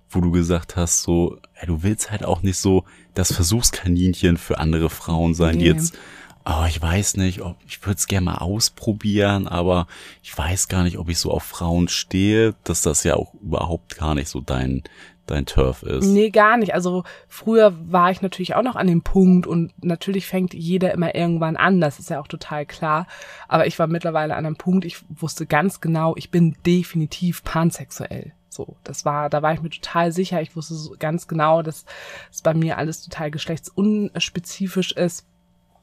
wo 0.10 0.22
du 0.22 0.30
gesagt 0.30 0.76
hast, 0.76 1.02
so, 1.02 1.38
ey, 1.56 1.68
du 1.68 1.82
willst 1.82 2.12
halt 2.12 2.24
auch 2.24 2.44
nicht 2.44 2.60
so 2.60 2.84
das 3.16 3.34
Versuchskaninchen 3.34 4.38
für 4.38 4.60
andere 4.60 4.90
Frauen 4.90 5.34
sein, 5.34 5.56
nee. 5.56 5.64
die 5.64 5.70
jetzt 5.70 5.98
oh, 6.46 6.66
ich 6.68 6.82
weiß 6.82 7.18
nicht, 7.18 7.42
ob 7.42 7.58
ich 7.68 7.82
würde 7.84 7.98
es 7.98 8.08
gerne 8.08 8.26
mal 8.26 8.38
ausprobieren, 8.38 9.48
aber 9.48 9.88
ich 10.22 10.38
weiß 10.38 10.68
gar 10.68 10.84
nicht, 10.84 10.98
ob 10.98 11.10
ich 11.10 11.18
so 11.18 11.32
auf 11.32 11.44
Frauen 11.44 11.88
stehe, 11.88 12.54
dass 12.64 12.82
das 12.82 13.04
ja 13.04 13.16
auch 13.16 13.34
überhaupt 13.42 13.98
gar 13.98 14.16
nicht 14.16 14.30
so 14.30 14.42
dein 14.42 14.84
dein 15.26 15.46
Turf 15.46 15.84
ist. 15.84 16.06
Nee, 16.06 16.30
gar 16.30 16.58
nicht. 16.58 16.74
Also 16.74 17.04
früher 17.28 17.74
war 17.92 18.12
ich 18.12 18.22
natürlich 18.22 18.56
auch 18.56 18.62
noch 18.62 18.76
an 18.76 18.88
dem 18.88 19.02
Punkt 19.02 19.48
und 19.48 19.72
natürlich 19.84 20.28
fängt 20.28 20.54
jeder 20.54 20.94
immer 20.94 21.16
irgendwann 21.16 21.58
an, 21.58 21.82
das 21.82 22.00
ist 22.00 22.10
ja 22.10 22.20
auch 22.20 22.28
total 22.28 22.66
klar. 22.66 23.08
Aber 23.48 23.68
ich 23.68 23.78
war 23.80 23.88
mittlerweile 23.88 24.36
an 24.36 24.46
einem 24.46 24.56
Punkt, 24.56 24.86
ich 24.86 24.98
wusste 25.10 25.46
ganz 25.46 25.82
genau, 25.82 26.16
ich 26.18 26.32
bin 26.32 26.56
definitiv 26.66 27.44
pansexuell. 27.44 28.34
So, 28.50 28.78
das 28.84 29.04
war, 29.04 29.30
da 29.30 29.42
war 29.42 29.54
ich 29.54 29.62
mir 29.62 29.70
total 29.70 30.14
sicher. 30.14 30.42
Ich 30.42 30.56
wusste 30.56 30.76
so 30.76 30.96
ganz 30.98 31.28
genau, 31.28 31.62
dass 31.62 31.86
es 32.32 32.42
bei 32.42 32.54
mir 32.54 32.78
alles 32.78 33.02
total 33.02 33.32
geschlechtsunspezifisch 33.32 34.94
ist 34.94 35.26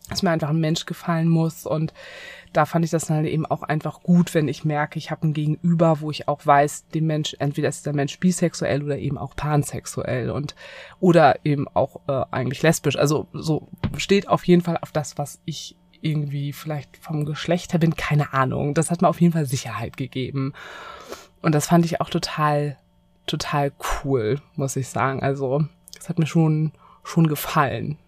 dass 0.09 0.23
mir 0.23 0.31
einfach 0.31 0.51
ein 0.51 0.61
Mensch 0.61 0.85
gefallen 0.87 1.29
muss 1.29 1.65
und 1.65 1.93
da 2.53 2.67
fand 2.67 2.85
ich 2.85 2.91
das 2.91 3.07
dann 3.07 3.19
halt 3.19 3.27
eben 3.27 3.47
auch 3.47 3.63
einfach 3.63 4.03
gut, 4.03 4.35
wenn 4.35 4.49
ich 4.49 4.65
merke, 4.65 4.99
ich 4.99 5.11
habe 5.11 5.27
ein 5.27 5.33
Gegenüber, 5.33 6.01
wo 6.01 6.11
ich 6.11 6.29
auch 6.29 6.45
weiß, 6.45 6.89
dem 6.89 7.07
Mensch, 7.07 7.35
entweder 7.39 7.69
ist 7.69 7.87
der 7.87 7.95
Mensch 7.95 8.19
bisexuell 8.19 8.83
oder 8.83 8.99
eben 8.99 9.19
auch 9.19 9.35
pansexuell 9.35 10.31
und 10.31 10.55
oder 11.01 11.45
eben 11.45 11.67
auch 11.69 12.01
äh, 12.09 12.25
eigentlich 12.31 12.63
lesbisch. 12.63 12.97
Also 12.97 13.29
so 13.33 13.69
steht 13.97 14.29
auf 14.29 14.45
jeden 14.45 14.63
Fall 14.63 14.79
auf 14.81 14.93
das, 14.93 15.19
was 15.19 15.41
ich 15.45 15.77
irgendwie 16.03 16.53
vielleicht 16.53 16.97
vom 16.97 17.25
Geschlecht 17.25 17.73
her 17.73 17.81
bin, 17.81 17.95
keine 17.95 18.33
Ahnung. 18.33 18.75
Das 18.75 18.91
hat 18.91 19.03
mir 19.03 19.09
auf 19.09 19.21
jeden 19.21 19.33
Fall 19.33 19.47
Sicherheit 19.47 19.97
gegeben. 19.97 20.53
Und 21.41 21.55
das 21.55 21.67
fand 21.67 21.85
ich 21.85 22.01
auch 22.01 22.11
total, 22.11 22.77
total 23.27 23.73
cool, 24.05 24.41
muss 24.57 24.77
ich 24.77 24.89
sagen. 24.89 25.23
Also, 25.23 25.65
das 25.95 26.09
hat 26.09 26.19
mir 26.19 26.27
schon, 26.27 26.73
schon 27.05 27.29
gefallen. 27.29 27.99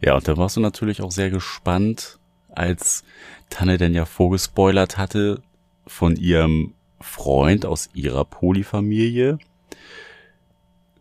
Ja, 0.00 0.14
und 0.14 0.28
da 0.28 0.36
warst 0.36 0.56
du 0.56 0.60
natürlich 0.60 1.02
auch 1.02 1.10
sehr 1.10 1.30
gespannt, 1.30 2.18
als 2.56 3.04
Tanne 3.50 3.78
denn 3.78 3.94
ja 3.94 4.04
vorgespoilert 4.04 4.96
hatte 4.96 5.42
von 5.86 6.16
ihrem 6.16 6.74
Freund 7.00 7.66
aus 7.66 7.90
ihrer 7.94 8.24
Polyfamilie, 8.24 9.38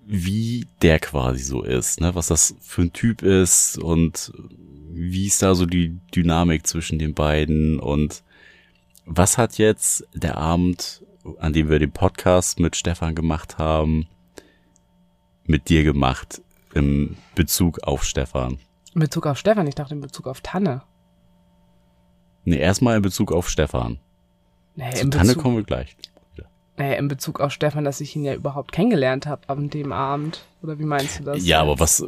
wie 0.05 0.67
der 0.81 0.99
quasi 0.99 1.43
so 1.43 1.63
ist, 1.63 2.01
ne? 2.01 2.13
was 2.15 2.27
das 2.27 2.55
für 2.61 2.83
ein 2.83 2.93
Typ 2.93 3.21
ist 3.21 3.77
und 3.77 4.33
wie 4.91 5.27
ist 5.27 5.41
da 5.41 5.55
so 5.55 5.65
die 5.65 5.97
Dynamik 6.13 6.67
zwischen 6.67 6.99
den 6.99 7.13
beiden 7.13 7.79
und 7.79 8.23
was 9.05 9.37
hat 9.37 9.57
jetzt 9.57 10.05
der 10.13 10.37
Abend, 10.37 11.03
an 11.39 11.53
dem 11.53 11.69
wir 11.69 11.79
den 11.79 11.91
Podcast 11.91 12.59
mit 12.59 12.75
Stefan 12.75 13.15
gemacht 13.15 13.57
haben, 13.57 14.07
mit 15.45 15.69
dir 15.69 15.83
gemacht 15.83 16.41
im 16.73 17.17
Bezug 17.35 17.83
auf 17.83 18.03
Stefan? 18.03 18.59
In 18.93 19.01
Bezug 19.01 19.25
auf 19.25 19.37
Stefan, 19.37 19.67
ich 19.67 19.75
dachte 19.75 19.95
in 19.95 20.01
Bezug 20.01 20.27
auf 20.27 20.41
Tanne. 20.41 20.83
Nee, 22.45 22.57
erstmal 22.57 22.97
in 22.97 23.01
Bezug 23.01 23.31
auf 23.31 23.49
Stefan. 23.49 23.99
Nee, 24.75 24.91
Zu 24.93 25.09
Tanne 25.09 25.35
kommen 25.35 25.57
wir 25.57 25.63
gleich. 25.63 25.95
Nee, 26.77 26.97
in 26.97 27.07
Bezug 27.07 27.39
auf 27.39 27.51
Stefan, 27.51 27.83
dass 27.83 28.01
ich 28.01 28.15
ihn 28.15 28.23
ja 28.23 28.33
überhaupt 28.33 28.71
kennengelernt 28.71 29.27
habe 29.27 29.47
an 29.47 29.69
dem 29.69 29.91
Abend. 29.91 30.45
Oder 30.63 30.79
wie 30.79 30.85
meinst 30.85 31.19
du 31.19 31.23
das? 31.23 31.45
Ja, 31.45 31.61
aber 31.61 31.79
was 31.79 32.03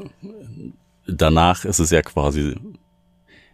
danach 1.07 1.65
ist 1.65 1.79
es 1.79 1.91
ja 1.91 2.01
quasi 2.01 2.55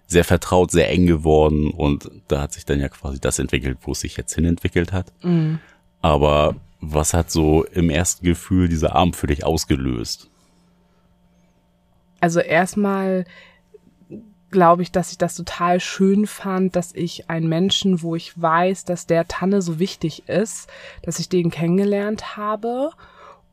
sehr 0.08 0.24
vertraut, 0.24 0.72
sehr 0.72 0.90
eng 0.90 1.08
geworden 1.08 1.72
und 1.72 2.10
da 2.28 2.42
hat 2.42 2.54
sich 2.54 2.66
dann 2.66 2.80
ja 2.80 2.90
quasi 2.90 3.20
das 3.20 3.40
entwickelt, 3.40 3.80
wo 3.82 3.92
es 3.92 4.02
sich 4.02 4.18
jetzt 4.18 4.36
hin 4.36 4.46
entwickelt 4.46 4.92
hat. 4.92 5.12
Mhm. 5.22 5.60
Aber 6.02 6.56
was 6.80 7.14
hat 7.14 7.30
so 7.32 7.64
im 7.66 7.90
ersten 7.90 8.26
Gefühl 8.26 8.68
dieser 8.68 8.96
Abend 8.96 9.16
für 9.16 9.28
dich 9.28 9.46
ausgelöst? 9.46 10.30
Also 12.20 12.40
erstmal 12.40 13.26
glaube 14.52 14.84
ich, 14.84 14.92
dass 14.92 15.12
ich 15.12 15.18
das 15.18 15.36
total 15.36 15.80
schön 15.80 16.28
fand, 16.28 16.76
dass 16.76 16.94
ich 16.94 17.30
einen 17.30 17.48
Menschen, 17.48 18.02
wo 18.02 18.16
ich 18.16 18.40
weiß, 18.40 18.86
dass 18.86 19.08
der 19.08 19.28
Tanne 19.28 19.62
so 19.62 19.80
wichtig 19.80 20.28
ist, 20.28 20.70
dass 21.04 21.20
ich 21.20 21.30
den 21.30 21.50
kennengelernt 21.50 22.38
habe 22.38 22.92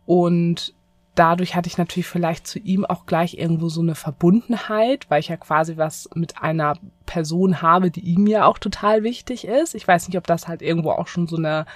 und 0.06 0.74
dadurch 1.18 1.56
hatte 1.56 1.66
ich 1.68 1.78
natürlich 1.78 2.06
vielleicht 2.06 2.46
zu 2.46 2.58
ihm 2.58 2.84
auch 2.84 3.06
gleich 3.06 3.34
irgendwo 3.34 3.68
so 3.68 3.80
eine 3.80 3.94
Verbundenheit, 3.94 5.06
weil 5.08 5.20
ich 5.20 5.28
ja 5.28 5.36
quasi 5.36 5.76
was 5.76 6.08
mit 6.14 6.40
einer 6.40 6.78
Person 7.06 7.60
habe, 7.60 7.90
die 7.90 8.00
ihm 8.00 8.26
ja 8.26 8.46
auch 8.46 8.58
total 8.58 9.02
wichtig 9.02 9.46
ist. 9.46 9.74
Ich 9.74 9.86
weiß 9.86 10.08
nicht, 10.08 10.16
ob 10.16 10.26
das 10.26 10.46
halt 10.46 10.62
irgendwo 10.62 10.90
auch 10.92 11.08
schon 11.08 11.26
so 11.26 11.36
eine 11.36 11.66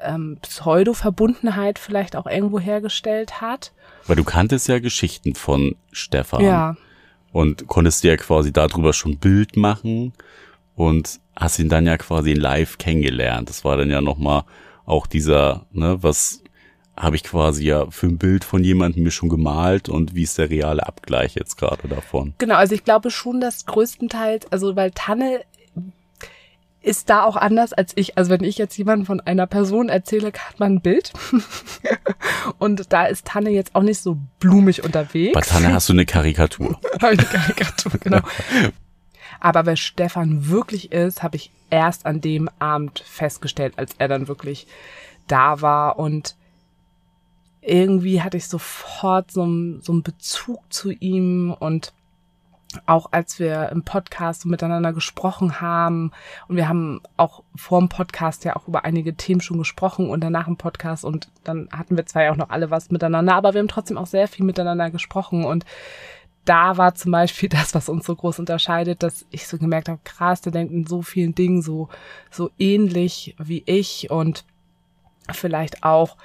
ähm, 0.00 0.38
Pseudo-Verbundenheit 0.42 1.78
vielleicht 1.78 2.16
auch 2.16 2.26
irgendwo 2.26 2.58
hergestellt 2.58 3.40
hat. 3.40 3.72
Weil 4.06 4.16
du 4.16 4.24
kanntest 4.24 4.68
ja 4.68 4.78
Geschichten 4.80 5.34
von 5.34 5.76
Stefan. 5.92 6.42
Ja. 6.42 6.76
Und 7.32 7.66
konntest 7.66 8.04
dir 8.04 8.12
ja 8.12 8.16
quasi 8.16 8.52
darüber 8.52 8.92
schon 8.92 9.18
Bild 9.18 9.56
machen 9.56 10.12
und 10.74 11.20
hast 11.36 11.58
ihn 11.58 11.68
dann 11.68 11.86
ja 11.86 11.98
quasi 11.98 12.32
live 12.32 12.78
kennengelernt. 12.78 13.48
Das 13.48 13.64
war 13.64 13.76
dann 13.76 13.90
ja 13.90 14.00
nochmal 14.00 14.44
auch 14.86 15.06
dieser, 15.06 15.66
ne, 15.72 16.02
was 16.02 16.42
habe 16.96 17.16
ich 17.16 17.22
quasi 17.22 17.64
ja 17.66 17.90
für 17.90 18.06
ein 18.06 18.18
Bild 18.18 18.44
von 18.44 18.64
jemandem 18.64 19.04
mir 19.04 19.10
schon 19.10 19.28
gemalt 19.28 19.88
und 19.88 20.14
wie 20.14 20.22
ist 20.22 20.38
der 20.38 20.50
reale 20.50 20.86
Abgleich 20.86 21.34
jetzt 21.34 21.56
gerade 21.56 21.86
davon? 21.86 22.34
Genau, 22.38 22.56
also 22.56 22.74
ich 22.74 22.84
glaube 22.84 23.10
schon, 23.10 23.40
dass 23.40 23.66
größtenteils, 23.66 24.50
also 24.50 24.74
weil 24.74 24.90
Tanne 24.90 25.42
ist 26.80 27.10
da 27.10 27.24
auch 27.24 27.36
anders 27.36 27.72
als 27.72 27.92
ich. 27.96 28.16
Also 28.16 28.30
wenn 28.30 28.44
ich 28.44 28.58
jetzt 28.58 28.76
jemanden 28.76 29.04
von 29.06 29.20
einer 29.20 29.46
Person 29.46 29.88
erzähle, 29.88 30.28
hat 30.28 30.60
man 30.60 30.74
ein 30.74 30.80
Bild. 30.80 31.12
und 32.58 32.92
da 32.92 33.06
ist 33.06 33.26
Tanne 33.26 33.50
jetzt 33.50 33.74
auch 33.74 33.82
nicht 33.82 34.00
so 34.00 34.16
blumig 34.38 34.84
unterwegs. 34.84 35.34
Bei 35.34 35.40
Tanne 35.40 35.72
hast 35.72 35.88
du 35.88 35.92
eine 35.92 36.06
Karikatur. 36.06 36.78
eine 37.00 37.24
Karikatur, 37.24 37.92
genau. 38.00 38.20
Aber 39.40 39.66
wer 39.66 39.76
Stefan 39.76 40.48
wirklich 40.48 40.92
ist, 40.92 41.22
habe 41.22 41.36
ich 41.36 41.50
erst 41.70 42.06
an 42.06 42.20
dem 42.20 42.48
Abend 42.58 43.00
festgestellt, 43.06 43.74
als 43.76 43.94
er 43.98 44.08
dann 44.08 44.28
wirklich 44.28 44.66
da 45.26 45.60
war. 45.60 45.98
Und 45.98 46.36
irgendwie 47.60 48.22
hatte 48.22 48.36
ich 48.36 48.46
sofort 48.46 49.30
so, 49.30 49.44
so 49.80 49.92
einen 49.92 50.02
Bezug 50.02 50.60
zu 50.72 50.90
ihm 50.90 51.54
und 51.58 51.92
auch 52.86 53.08
als 53.12 53.38
wir 53.38 53.70
im 53.70 53.82
Podcast 53.82 54.44
miteinander 54.44 54.92
gesprochen 54.92 55.60
haben. 55.60 56.12
Und 56.48 56.56
wir 56.56 56.68
haben 56.68 57.00
auch 57.16 57.42
vor 57.56 57.80
dem 57.80 57.88
Podcast 57.88 58.44
ja 58.44 58.56
auch 58.56 58.68
über 58.68 58.84
einige 58.84 59.14
Themen 59.14 59.40
schon 59.40 59.58
gesprochen 59.58 60.10
und 60.10 60.20
danach 60.20 60.48
im 60.48 60.56
Podcast. 60.56 61.04
Und 61.04 61.28
dann 61.44 61.68
hatten 61.72 61.96
wir 61.96 62.06
zwar 62.06 62.24
ja 62.24 62.32
auch 62.32 62.36
noch 62.36 62.50
alle 62.50 62.70
was 62.70 62.90
miteinander, 62.90 63.34
aber 63.34 63.54
wir 63.54 63.60
haben 63.60 63.68
trotzdem 63.68 63.96
auch 63.96 64.06
sehr 64.06 64.28
viel 64.28 64.44
miteinander 64.44 64.90
gesprochen. 64.90 65.44
Und 65.44 65.64
da 66.44 66.76
war 66.76 66.94
zum 66.94 67.12
Beispiel 67.12 67.48
das, 67.50 67.74
was 67.74 67.88
uns 67.88 68.06
so 68.06 68.14
groß 68.14 68.38
unterscheidet, 68.38 69.02
dass 69.02 69.26
ich 69.30 69.46
so 69.46 69.56
gemerkt 69.58 69.88
habe, 69.88 70.00
krass, 70.04 70.42
der 70.42 70.52
denkt 70.52 70.72
in 70.72 70.86
so 70.86 71.00
vielen 71.02 71.34
Dingen 71.34 71.62
so, 71.62 71.88
so 72.30 72.50
ähnlich 72.58 73.34
wie 73.38 73.62
ich. 73.64 74.10
Und 74.10 74.44
vielleicht 75.30 75.84
auch 75.84 76.16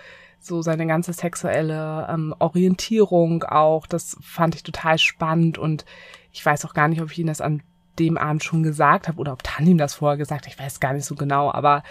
so 0.45 0.61
seine 0.61 0.87
ganze 0.87 1.13
sexuelle 1.13 2.07
ähm, 2.09 2.35
Orientierung 2.39 3.43
auch. 3.43 3.87
Das 3.87 4.17
fand 4.21 4.55
ich 4.55 4.63
total 4.63 4.97
spannend 4.97 5.57
und 5.57 5.85
ich 6.31 6.45
weiß 6.45 6.65
auch 6.65 6.73
gar 6.73 6.87
nicht, 6.87 7.01
ob 7.01 7.11
ich 7.11 7.19
Ihnen 7.19 7.27
das 7.27 7.41
an 7.41 7.61
dem 7.99 8.17
Abend 8.17 8.43
schon 8.43 8.63
gesagt 8.63 9.07
habe 9.07 9.19
oder 9.19 9.33
ob 9.33 9.43
Tan 9.43 9.67
ihm 9.67 9.77
das 9.77 9.95
vorher 9.95 10.17
gesagt 10.17 10.45
hat. 10.45 10.53
Ich 10.53 10.59
weiß 10.59 10.79
gar 10.79 10.93
nicht 10.93 11.05
so 11.05 11.15
genau, 11.15 11.51
aber 11.51 11.83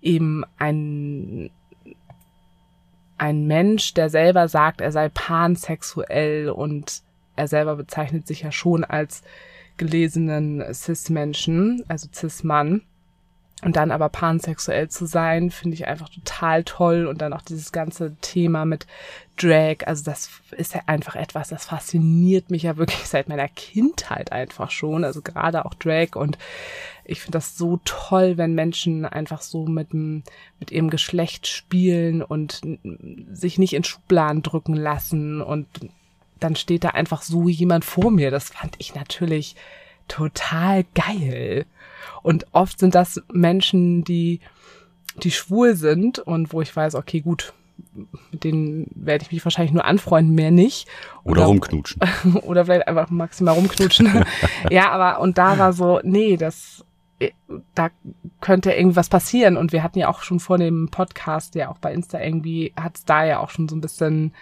eben 0.00 0.44
ein, 0.58 1.50
ein 3.18 3.46
Mensch, 3.46 3.94
der 3.94 4.10
selber 4.10 4.48
sagt, 4.48 4.80
er 4.80 4.92
sei 4.92 5.08
pansexuell 5.08 6.50
und 6.50 7.02
er 7.36 7.48
selber 7.48 7.76
bezeichnet 7.76 8.26
sich 8.26 8.42
ja 8.42 8.50
schon 8.50 8.84
als 8.84 9.22
gelesenen 9.76 10.62
Cis-Menschen, 10.74 11.84
also 11.86 12.08
Cis-Mann 12.12 12.82
und 13.62 13.74
dann 13.74 13.90
aber 13.90 14.08
pansexuell 14.08 14.88
zu 14.88 15.06
sein, 15.06 15.50
finde 15.50 15.74
ich 15.74 15.88
einfach 15.88 16.08
total 16.08 16.62
toll. 16.62 17.06
Und 17.06 17.20
dann 17.20 17.32
auch 17.32 17.42
dieses 17.42 17.72
ganze 17.72 18.14
Thema 18.20 18.64
mit 18.64 18.86
Drag, 19.36 19.86
also 19.86 20.04
das 20.04 20.30
ist 20.56 20.74
ja 20.74 20.82
einfach 20.86 21.16
etwas, 21.16 21.48
das 21.48 21.66
fasziniert 21.66 22.50
mich 22.50 22.62
ja 22.62 22.76
wirklich 22.76 23.00
seit 23.06 23.28
meiner 23.28 23.48
Kindheit 23.48 24.30
einfach 24.30 24.70
schon. 24.70 25.02
Also 25.02 25.22
gerade 25.22 25.64
auch 25.64 25.74
Drag. 25.74 26.14
Und 26.14 26.38
ich 27.04 27.20
finde 27.20 27.38
das 27.38 27.56
so 27.56 27.80
toll, 27.84 28.36
wenn 28.36 28.54
Menschen 28.54 29.04
einfach 29.04 29.42
so 29.42 29.66
mit, 29.66 29.92
mit 29.92 30.70
ihrem 30.70 30.90
Geschlecht 30.90 31.48
spielen 31.48 32.22
und 32.22 32.60
sich 33.32 33.58
nicht 33.58 33.72
in 33.72 33.82
Schubladen 33.82 34.44
drücken 34.44 34.74
lassen. 34.74 35.42
Und 35.42 35.66
dann 36.38 36.54
steht 36.54 36.84
da 36.84 36.90
einfach 36.90 37.22
so 37.22 37.48
jemand 37.48 37.84
vor 37.84 38.12
mir. 38.12 38.30
Das 38.30 38.50
fand 38.50 38.76
ich 38.78 38.94
natürlich 38.94 39.56
total 40.08 40.84
geil. 40.94 41.66
Und 42.22 42.46
oft 42.52 42.78
sind 42.78 42.94
das 42.94 43.22
Menschen, 43.32 44.04
die, 44.04 44.40
die 45.22 45.30
schwul 45.30 45.76
sind 45.76 46.18
und 46.18 46.52
wo 46.52 46.60
ich 46.60 46.74
weiß, 46.74 46.94
okay, 46.94 47.20
gut, 47.20 47.52
mit 48.32 48.44
denen 48.44 48.90
werde 48.94 49.22
ich 49.22 49.32
mich 49.32 49.44
wahrscheinlich 49.44 49.72
nur 49.72 49.84
anfreunden, 49.84 50.34
mehr 50.34 50.50
nicht. 50.50 50.88
Oder, 51.24 51.42
oder 51.42 51.44
rumknutschen. 51.44 52.00
oder 52.42 52.64
vielleicht 52.64 52.88
einfach 52.88 53.10
maximal 53.10 53.54
rumknutschen. 53.54 54.24
ja, 54.70 54.90
aber 54.90 55.20
und 55.20 55.38
da 55.38 55.58
war 55.58 55.72
so, 55.72 56.00
nee, 56.02 56.36
das 56.36 56.84
da 57.74 57.90
könnte 58.40 58.72
irgendwas 58.72 59.08
passieren. 59.08 59.56
Und 59.56 59.72
wir 59.72 59.82
hatten 59.82 59.98
ja 59.98 60.08
auch 60.08 60.22
schon 60.22 60.40
vor 60.40 60.58
dem 60.58 60.88
Podcast, 60.90 61.54
ja 61.54 61.68
auch 61.68 61.78
bei 61.78 61.92
Insta 61.92 62.20
irgendwie, 62.20 62.72
hat 62.80 62.96
es 62.96 63.04
da 63.04 63.24
ja 63.24 63.40
auch 63.40 63.50
schon 63.50 63.68
so 63.68 63.76
ein 63.76 63.80
bisschen 63.80 64.32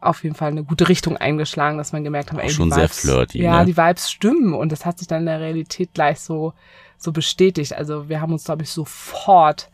auf 0.00 0.22
jeden 0.22 0.34
Fall 0.34 0.50
eine 0.50 0.64
gute 0.64 0.88
Richtung 0.88 1.16
eingeschlagen, 1.16 1.78
dass 1.78 1.92
man 1.92 2.04
gemerkt 2.04 2.32
hat, 2.32 2.38
ey, 2.40 2.50
schon 2.50 2.70
sehr 2.70 2.88
flirty. 2.88 3.42
Ja, 3.42 3.60
ne? 3.60 3.66
die 3.66 3.76
Vibes 3.76 4.10
stimmen 4.10 4.54
und 4.54 4.70
das 4.70 4.84
hat 4.86 4.98
sich 4.98 5.08
dann 5.08 5.20
in 5.20 5.26
der 5.26 5.40
Realität 5.40 5.92
gleich 5.92 6.20
so 6.20 6.54
so 6.96 7.12
bestätigt. 7.12 7.74
Also 7.74 8.08
wir 8.08 8.20
haben 8.20 8.32
uns 8.32 8.44
glaube 8.44 8.62
ich 8.62 8.70
sofort 8.70 9.70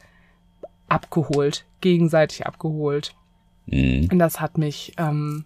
abgeholt, 0.89 1.65
gegenseitig 1.81 2.47
abgeholt. 2.47 3.15
Mhm. 3.67 4.09
Und 4.11 4.19
das 4.19 4.41
hat 4.41 4.59
mich 4.59 4.95
ähm, 4.97 5.45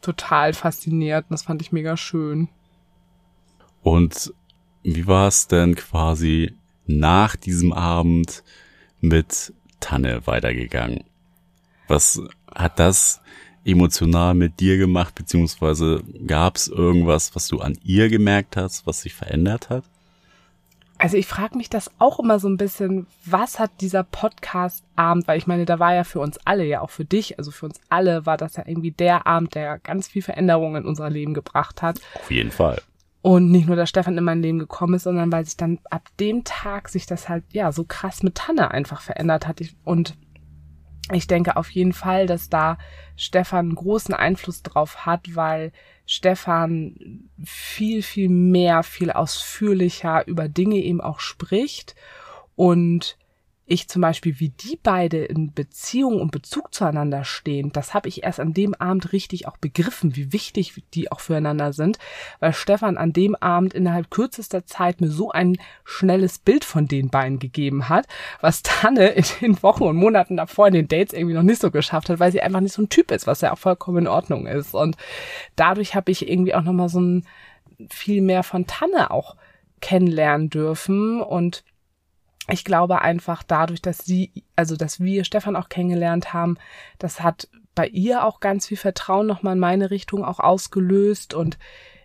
total 0.00 0.52
fasziniert 0.52 1.24
und 1.28 1.32
das 1.32 1.42
fand 1.42 1.62
ich 1.62 1.72
mega 1.72 1.96
schön. 1.96 2.48
Und 3.82 4.32
wie 4.82 5.06
war 5.06 5.28
es 5.28 5.48
denn 5.48 5.74
quasi 5.74 6.54
nach 6.86 7.36
diesem 7.36 7.72
Abend 7.72 8.42
mit 9.00 9.52
Tanne 9.80 10.26
weitergegangen? 10.26 11.04
Was 11.86 12.22
hat 12.54 12.78
das 12.78 13.20
emotional 13.64 14.34
mit 14.34 14.60
dir 14.60 14.78
gemacht, 14.78 15.14
beziehungsweise 15.14 16.02
gab 16.26 16.56
es 16.56 16.68
irgendwas, 16.68 17.34
was 17.34 17.48
du 17.48 17.60
an 17.60 17.76
ihr 17.82 18.08
gemerkt 18.08 18.56
hast, 18.56 18.86
was 18.86 19.02
sich 19.02 19.14
verändert 19.14 19.70
hat? 19.70 19.84
Also 21.00 21.16
ich 21.16 21.26
frage 21.26 21.56
mich 21.56 21.70
das 21.70 21.92
auch 21.98 22.18
immer 22.18 22.40
so 22.40 22.48
ein 22.48 22.56
bisschen, 22.56 23.06
was 23.24 23.60
hat 23.60 23.70
dieser 23.80 24.02
Podcast-Abend, 24.02 25.28
weil 25.28 25.38
ich 25.38 25.46
meine, 25.46 25.64
da 25.64 25.78
war 25.78 25.94
ja 25.94 26.02
für 26.02 26.18
uns 26.18 26.38
alle, 26.44 26.64
ja 26.64 26.80
auch 26.80 26.90
für 26.90 27.04
dich, 27.04 27.38
also 27.38 27.52
für 27.52 27.66
uns 27.66 27.80
alle 27.88 28.26
war 28.26 28.36
das 28.36 28.56
ja 28.56 28.64
irgendwie 28.66 28.90
der 28.90 29.24
Abend, 29.26 29.54
der 29.54 29.78
ganz 29.78 30.08
viel 30.08 30.22
Veränderungen 30.22 30.82
in 30.82 30.88
unser 30.88 31.08
Leben 31.08 31.34
gebracht 31.34 31.82
hat. 31.82 32.00
Auf 32.14 32.32
jeden 32.32 32.50
Fall. 32.50 32.82
Und 33.22 33.50
nicht 33.50 33.66
nur, 33.66 33.76
dass 33.76 33.88
Stefan 33.88 34.18
in 34.18 34.24
mein 34.24 34.42
Leben 34.42 34.58
gekommen 34.58 34.94
ist, 34.94 35.04
sondern 35.04 35.30
weil 35.30 35.44
sich 35.44 35.56
dann 35.56 35.78
ab 35.90 36.08
dem 36.18 36.42
Tag 36.44 36.88
sich 36.88 37.06
das 37.06 37.28
halt, 37.28 37.44
ja, 37.52 37.70
so 37.70 37.84
krass 37.84 38.22
mit 38.24 38.34
Tanne 38.34 38.72
einfach 38.72 39.00
verändert 39.00 39.46
hat. 39.46 39.60
Und 39.84 40.16
ich 41.12 41.26
denke 41.26 41.56
auf 41.56 41.70
jeden 41.70 41.92
Fall, 41.92 42.26
dass 42.26 42.48
da 42.48 42.78
Stefan 43.16 43.74
großen 43.74 44.14
Einfluss 44.14 44.62
drauf 44.62 45.06
hat, 45.06 45.34
weil 45.34 45.72
Stefan 46.06 47.28
viel, 47.44 48.02
viel 48.02 48.28
mehr, 48.28 48.82
viel 48.82 49.10
ausführlicher 49.10 50.26
über 50.26 50.48
Dinge 50.48 50.76
eben 50.76 51.00
auch 51.00 51.20
spricht. 51.20 51.94
Und 52.56 53.16
ich 53.68 53.88
zum 53.88 54.02
Beispiel, 54.02 54.40
wie 54.40 54.48
die 54.48 54.78
beide 54.82 55.24
in 55.24 55.52
Beziehung 55.52 56.20
und 56.20 56.32
Bezug 56.32 56.74
zueinander 56.74 57.24
stehen, 57.24 57.70
das 57.72 57.94
habe 57.94 58.08
ich 58.08 58.22
erst 58.24 58.40
an 58.40 58.54
dem 58.54 58.74
Abend 58.74 59.12
richtig 59.12 59.46
auch 59.46 59.56
begriffen, 59.56 60.16
wie 60.16 60.32
wichtig 60.32 60.82
die 60.94 61.12
auch 61.12 61.20
füreinander 61.20 61.72
sind, 61.72 61.98
weil 62.40 62.52
Stefan 62.52 62.96
an 62.96 63.12
dem 63.12 63.34
Abend 63.34 63.74
innerhalb 63.74 64.10
kürzester 64.10 64.66
Zeit 64.66 65.00
mir 65.00 65.10
so 65.10 65.30
ein 65.30 65.58
schnelles 65.84 66.38
Bild 66.38 66.64
von 66.64 66.88
den 66.88 67.10
beiden 67.10 67.38
gegeben 67.38 67.88
hat, 67.88 68.06
was 68.40 68.62
Tanne 68.62 69.08
in 69.08 69.24
den 69.40 69.62
Wochen 69.62 69.84
und 69.84 69.96
Monaten 69.96 70.36
davor 70.36 70.68
in 70.68 70.74
den 70.74 70.88
Dates 70.88 71.12
irgendwie 71.12 71.34
noch 71.34 71.42
nicht 71.42 71.60
so 71.60 71.70
geschafft 71.70 72.08
hat, 72.08 72.20
weil 72.20 72.32
sie 72.32 72.42
einfach 72.42 72.60
nicht 72.60 72.74
so 72.74 72.82
ein 72.82 72.88
Typ 72.88 73.10
ist, 73.10 73.26
was 73.26 73.40
ja 73.42 73.52
auch 73.52 73.58
vollkommen 73.58 73.98
in 73.98 74.06
Ordnung 74.08 74.46
ist. 74.46 74.74
Und 74.74 74.96
dadurch 75.56 75.94
habe 75.94 76.10
ich 76.10 76.28
irgendwie 76.28 76.54
auch 76.54 76.62
nochmal 76.62 76.88
so 76.88 77.00
ein 77.00 77.26
viel 77.90 78.22
mehr 78.22 78.42
von 78.42 78.66
Tanne 78.66 79.10
auch 79.10 79.36
kennenlernen 79.80 80.50
dürfen 80.50 81.20
und 81.20 81.64
ich 82.50 82.64
glaube 82.64 83.02
einfach 83.02 83.42
dadurch, 83.42 83.82
dass 83.82 83.98
sie, 83.98 84.44
also 84.56 84.76
dass 84.76 85.00
wir 85.00 85.24
Stefan 85.24 85.56
auch 85.56 85.68
kennengelernt 85.68 86.32
haben, 86.32 86.56
das 86.98 87.20
hat 87.20 87.48
bei 87.74 87.86
ihr 87.86 88.24
auch 88.24 88.40
ganz 88.40 88.66
viel 88.66 88.76
Vertrauen 88.76 89.26
nochmal 89.26 89.54
in 89.54 89.60
meine 89.60 89.90
Richtung 89.90 90.24
auch 90.24 90.40
ausgelöst 90.40 91.34
und 91.34 91.58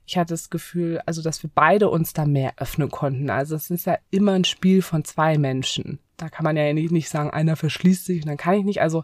ich 0.06 0.18
hatte 0.18 0.34
das 0.34 0.50
Gefühl, 0.50 1.02
also 1.06 1.22
dass 1.22 1.42
wir 1.44 1.50
beide 1.54 1.90
uns 1.90 2.14
da 2.14 2.26
mehr 2.26 2.54
öffnen 2.58 2.92
konnten. 2.92 3.30
Also 3.30 3.56
es 3.56 3.70
ist 3.70 3.86
ja 3.86 3.98
immer 4.12 4.34
ein 4.34 4.44
Spiel 4.44 4.82
von 4.82 5.06
zwei 5.06 5.38
Menschen. 5.38 6.00
Da 6.18 6.30
kann 6.30 6.44
man 6.44 6.58
ja 6.58 6.72
nicht 6.74 7.10
sagen, 7.10 7.32
einer 7.32 7.56
verschließt 7.56 8.06
sich 8.06 8.22
und 8.22 8.28
dann 8.28 8.38
kann 8.38 8.56
ich 8.56 8.66
nicht. 8.66 8.82
Also 8.82 9.04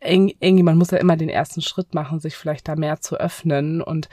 irgendwie, 0.00 0.64
man 0.64 0.76
muss 0.76 0.90
ja 0.90 0.98
immer 0.98 1.16
den 1.16 1.28
ersten 1.28 1.62
Schritt 1.62 1.94
machen, 1.94 2.18
sich 2.18 2.36
vielleicht 2.36 2.66
da 2.66 2.74
mehr 2.74 3.00
zu 3.00 3.16
öffnen 3.16 3.80
und 3.80 4.08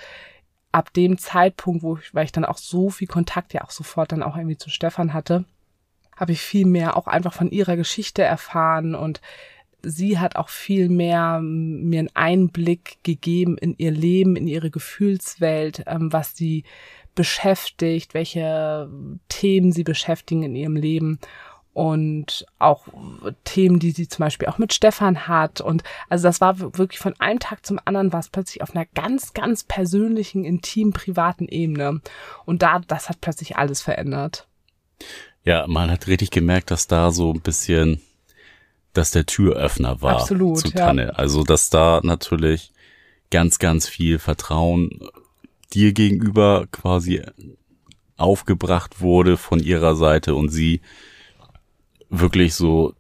ab 0.72 0.94
dem 0.94 1.18
Zeitpunkt, 1.18 1.82
wo 1.82 1.98
ich, 1.98 2.13
weil 2.13 2.26
ich 2.26 2.32
dann 2.32 2.46
auch 2.46 2.58
so 2.58 2.92
viel 2.92 3.08
Kontakt 3.08 3.54
ja 3.54 3.63
auch 3.63 3.72
sofort 3.72 4.12
dann 4.12 4.22
auch 4.22 4.38
irgendwie 4.38 4.58
zu 4.58 4.70
Stefan 4.70 5.13
hatte, 5.13 5.46
habe 6.20 6.34
ich 6.34 6.42
viel 6.42 6.66
mehr 6.66 6.98
auch 6.98 7.08
einfach 7.08 7.34
von 7.34 7.50
ihrer 7.50 7.78
Geschichte 7.78 8.22
erfahren 8.22 8.94
und 8.94 9.22
sie 9.82 10.20
hat 10.20 10.36
auch 10.36 10.50
viel 10.50 10.90
mehr 10.90 11.40
mir 11.42 12.00
einen 12.00 12.16
Einblick 12.16 12.98
gegeben 13.04 13.58
in 13.58 13.76
ihr 13.78 13.92
Leben, 13.92 14.36
in 14.36 14.48
ihre 14.48 14.70
Gefühlswelt, 14.70 15.84
ähm, 15.88 16.12
was 16.12 16.36
sie 16.36 16.66
beschäftigt, 17.16 18.14
welche 18.14 18.90
Themen 19.30 19.72
sie 19.72 19.84
beschäftigen 19.84 20.44
in 20.44 20.56
ihrem 20.56 20.76
Leben 20.76 21.20
und 21.74 22.46
auch 22.58 22.88
Themen, 23.46 23.80
die 23.80 23.92
sie 23.92 24.08
zum 24.08 24.26
Beispiel 24.26 24.48
auch 24.50 24.58
mit 24.58 24.74
Stefan 24.74 25.28
hat. 25.28 25.62
Und 25.62 25.84
also 26.10 26.28
das 26.28 26.42
war 26.42 26.60
wirklich 26.60 27.00
von 27.00 27.14
einem 27.20 27.40
Tag 27.40 27.66
zum 27.66 27.80
anderen 27.86 28.12
war 28.12 28.20
es 28.20 28.30
plötzlich 28.30 28.62
auf 28.62 28.76
einer 28.76 28.86
ganz, 28.86 29.34
ganz 29.34 29.64
persönlichen, 29.64 30.44
intimen, 30.44 30.94
privaten 30.94 31.48
Ebene. 31.48 32.02
Und 32.46 32.64
da, 32.64 32.80
das 32.80 33.08
hat 33.08 33.22
plötzlich 33.22 33.56
alles 33.56 33.82
verändert. 33.82 34.48
Ja, 35.43 35.65
man 35.67 35.89
hat 35.89 36.08
richtig 36.08 36.32
gemerkt, 36.32 36.71
dass 36.71 36.88
da 36.88 37.12
so 37.12 37.32
ein 37.34 37.41
bisschen, 37.41 38.02
dass 38.93 39.12
der 39.12 39.25
Türöffner 39.25 40.02
war 40.02 40.21
Absolut, 40.21 40.60
zu 40.60 40.69
Tanne. 40.71 41.06
Ja. 41.06 41.10
Also, 41.12 41.43
dass 41.43 41.69
da 41.69 42.02
natürlich 42.04 42.71
ganz, 43.32 43.60
ganz 43.60 43.88
viel 43.88 44.19
Vertrauen 44.19 44.99
dir 45.73 45.93
gegenüber 45.93 46.67
quasi 46.71 47.21
aufgebracht 48.17 49.02
wurde 49.02 49.38
von 49.38 49.60
ihrer 49.60 49.95
Seite 49.95 50.36
und 50.36 50.49
sie 50.49 50.82
wirklich 52.10 52.56
so, 52.56 52.93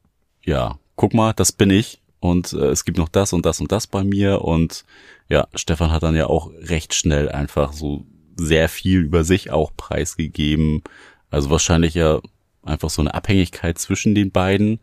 ja, 0.43 0.77
guck 0.95 1.13
mal, 1.13 1.33
das 1.33 1.51
bin 1.51 1.69
ich 1.71 1.99
und 2.19 2.53
äh, 2.53 2.67
es 2.67 2.85
gibt 2.85 2.97
noch 2.97 3.09
das 3.09 3.33
und 3.33 3.45
das 3.45 3.59
und 3.59 3.71
das 3.71 3.87
bei 3.87 4.03
mir 4.03 4.41
und 4.41 4.85
ja, 5.27 5.47
Stefan 5.53 5.91
hat 5.91 6.03
dann 6.03 6.15
ja 6.15 6.27
auch 6.27 6.51
recht 6.61 6.93
schnell 6.93 7.29
einfach 7.29 7.73
so 7.73 8.05
sehr 8.35 8.69
viel 8.69 9.01
über 9.01 9.23
sich 9.23 9.51
auch 9.51 9.71
preisgegeben, 9.75 10.83
also 11.29 11.49
wahrscheinlich 11.49 11.93
ja 11.93 12.21
einfach 12.63 12.89
so 12.89 13.01
eine 13.01 13.13
Abhängigkeit 13.13 13.77
zwischen 13.77 14.15
den 14.15 14.31
beiden, 14.31 14.79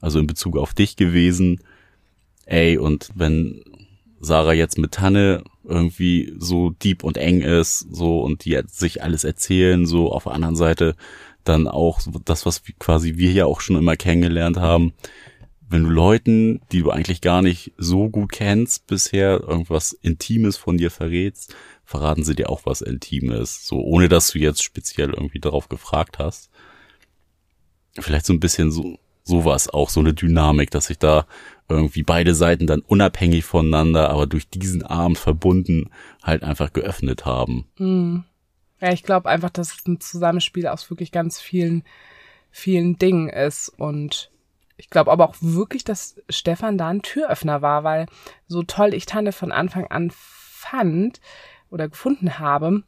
also 0.00 0.18
in 0.18 0.26
Bezug 0.26 0.56
auf 0.56 0.74
dich 0.74 0.96
gewesen. 0.96 1.60
Ey, 2.44 2.78
und 2.78 3.10
wenn 3.14 3.62
Sarah 4.20 4.52
jetzt 4.52 4.78
mit 4.78 4.92
Tanne 4.92 5.42
irgendwie 5.64 6.34
so 6.38 6.70
deep 6.70 7.02
und 7.02 7.16
eng 7.16 7.40
ist, 7.40 7.80
so 7.90 8.20
und 8.20 8.44
die 8.44 8.60
sich 8.66 9.02
alles 9.02 9.24
erzählen, 9.24 9.86
so 9.86 10.12
auf 10.12 10.24
der 10.24 10.32
anderen 10.32 10.56
Seite 10.56 10.94
dann 11.44 11.68
auch 11.68 12.00
das, 12.24 12.46
was 12.46 12.62
quasi 12.78 13.16
wir 13.16 13.32
ja 13.32 13.46
auch 13.46 13.60
schon 13.60 13.76
immer 13.76 13.96
kennengelernt 13.96 14.58
haben, 14.58 14.92
wenn 15.68 15.84
du 15.84 15.90
Leuten, 15.90 16.60
die 16.72 16.82
du 16.82 16.90
eigentlich 16.90 17.20
gar 17.20 17.42
nicht 17.42 17.72
so 17.76 18.08
gut 18.08 18.32
kennst 18.32 18.86
bisher, 18.86 19.40
irgendwas 19.40 19.92
Intimes 19.92 20.56
von 20.56 20.76
dir 20.78 20.90
verrätst, 20.90 21.54
verraten 21.84 22.24
sie 22.24 22.34
dir 22.34 22.50
auch 22.50 22.62
was 22.64 22.80
Intimes, 22.82 23.66
so 23.66 23.80
ohne 23.80 24.08
dass 24.08 24.28
du 24.28 24.38
jetzt 24.38 24.62
speziell 24.62 25.10
irgendwie 25.10 25.40
darauf 25.40 25.68
gefragt 25.68 26.18
hast. 26.18 26.50
Vielleicht 27.98 28.26
so 28.26 28.32
ein 28.32 28.40
bisschen 28.40 28.70
so 28.70 28.98
sowas 29.26 29.68
auch, 29.68 29.90
so 29.90 30.00
eine 30.00 30.14
Dynamik, 30.14 30.70
dass 30.70 30.86
sich 30.86 30.98
da 30.98 31.26
irgendwie 31.68 32.04
beide 32.04 32.34
Seiten 32.34 32.68
dann 32.68 32.80
unabhängig 32.80 33.44
voneinander, 33.44 34.10
aber 34.10 34.26
durch 34.26 34.48
diesen 34.48 34.84
Abend 34.84 35.18
verbunden 35.18 35.90
halt 36.22 36.44
einfach 36.44 36.72
geöffnet 36.72 37.24
haben. 37.26 37.66
Mhm. 37.78 38.24
Ja, 38.80 38.92
ich 38.92 39.02
glaube 39.02 39.28
einfach, 39.28 39.50
dass 39.50 39.74
es 39.74 39.86
ein 39.86 40.00
Zusammenspiel 40.00 40.68
aus 40.68 40.88
wirklich 40.90 41.10
ganz 41.10 41.40
vielen, 41.40 41.82
vielen 42.52 42.98
Dingen 42.98 43.28
ist 43.28 43.68
und 43.68 44.30
ich 44.76 44.90
glaube 44.90 45.10
aber 45.10 45.28
auch 45.28 45.36
wirklich, 45.40 45.84
dass 45.84 46.16
Stefan 46.28 46.78
da 46.78 46.88
ein 46.88 47.02
Türöffner 47.02 47.62
war, 47.62 47.84
weil 47.84 48.06
so 48.46 48.62
toll 48.62 48.94
ich 48.94 49.06
Tanne 49.06 49.32
von 49.32 49.52
Anfang 49.52 49.86
an 49.86 50.12
fand 50.12 51.20
oder 51.70 51.88
gefunden 51.88 52.38
habe, 52.38 52.82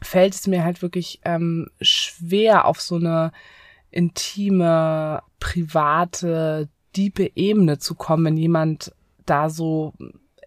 fällt 0.00 0.34
es 0.34 0.46
mir 0.46 0.64
halt 0.64 0.82
wirklich 0.82 1.20
ähm, 1.24 1.68
schwer 1.80 2.66
auf 2.66 2.80
so 2.80 2.96
eine 2.96 3.32
intime, 3.90 5.22
private, 5.38 6.68
diepe 6.96 7.30
Ebene 7.36 7.78
zu 7.78 7.94
kommen, 7.94 8.24
wenn 8.24 8.36
jemand 8.36 8.92
da 9.26 9.50
so 9.50 9.92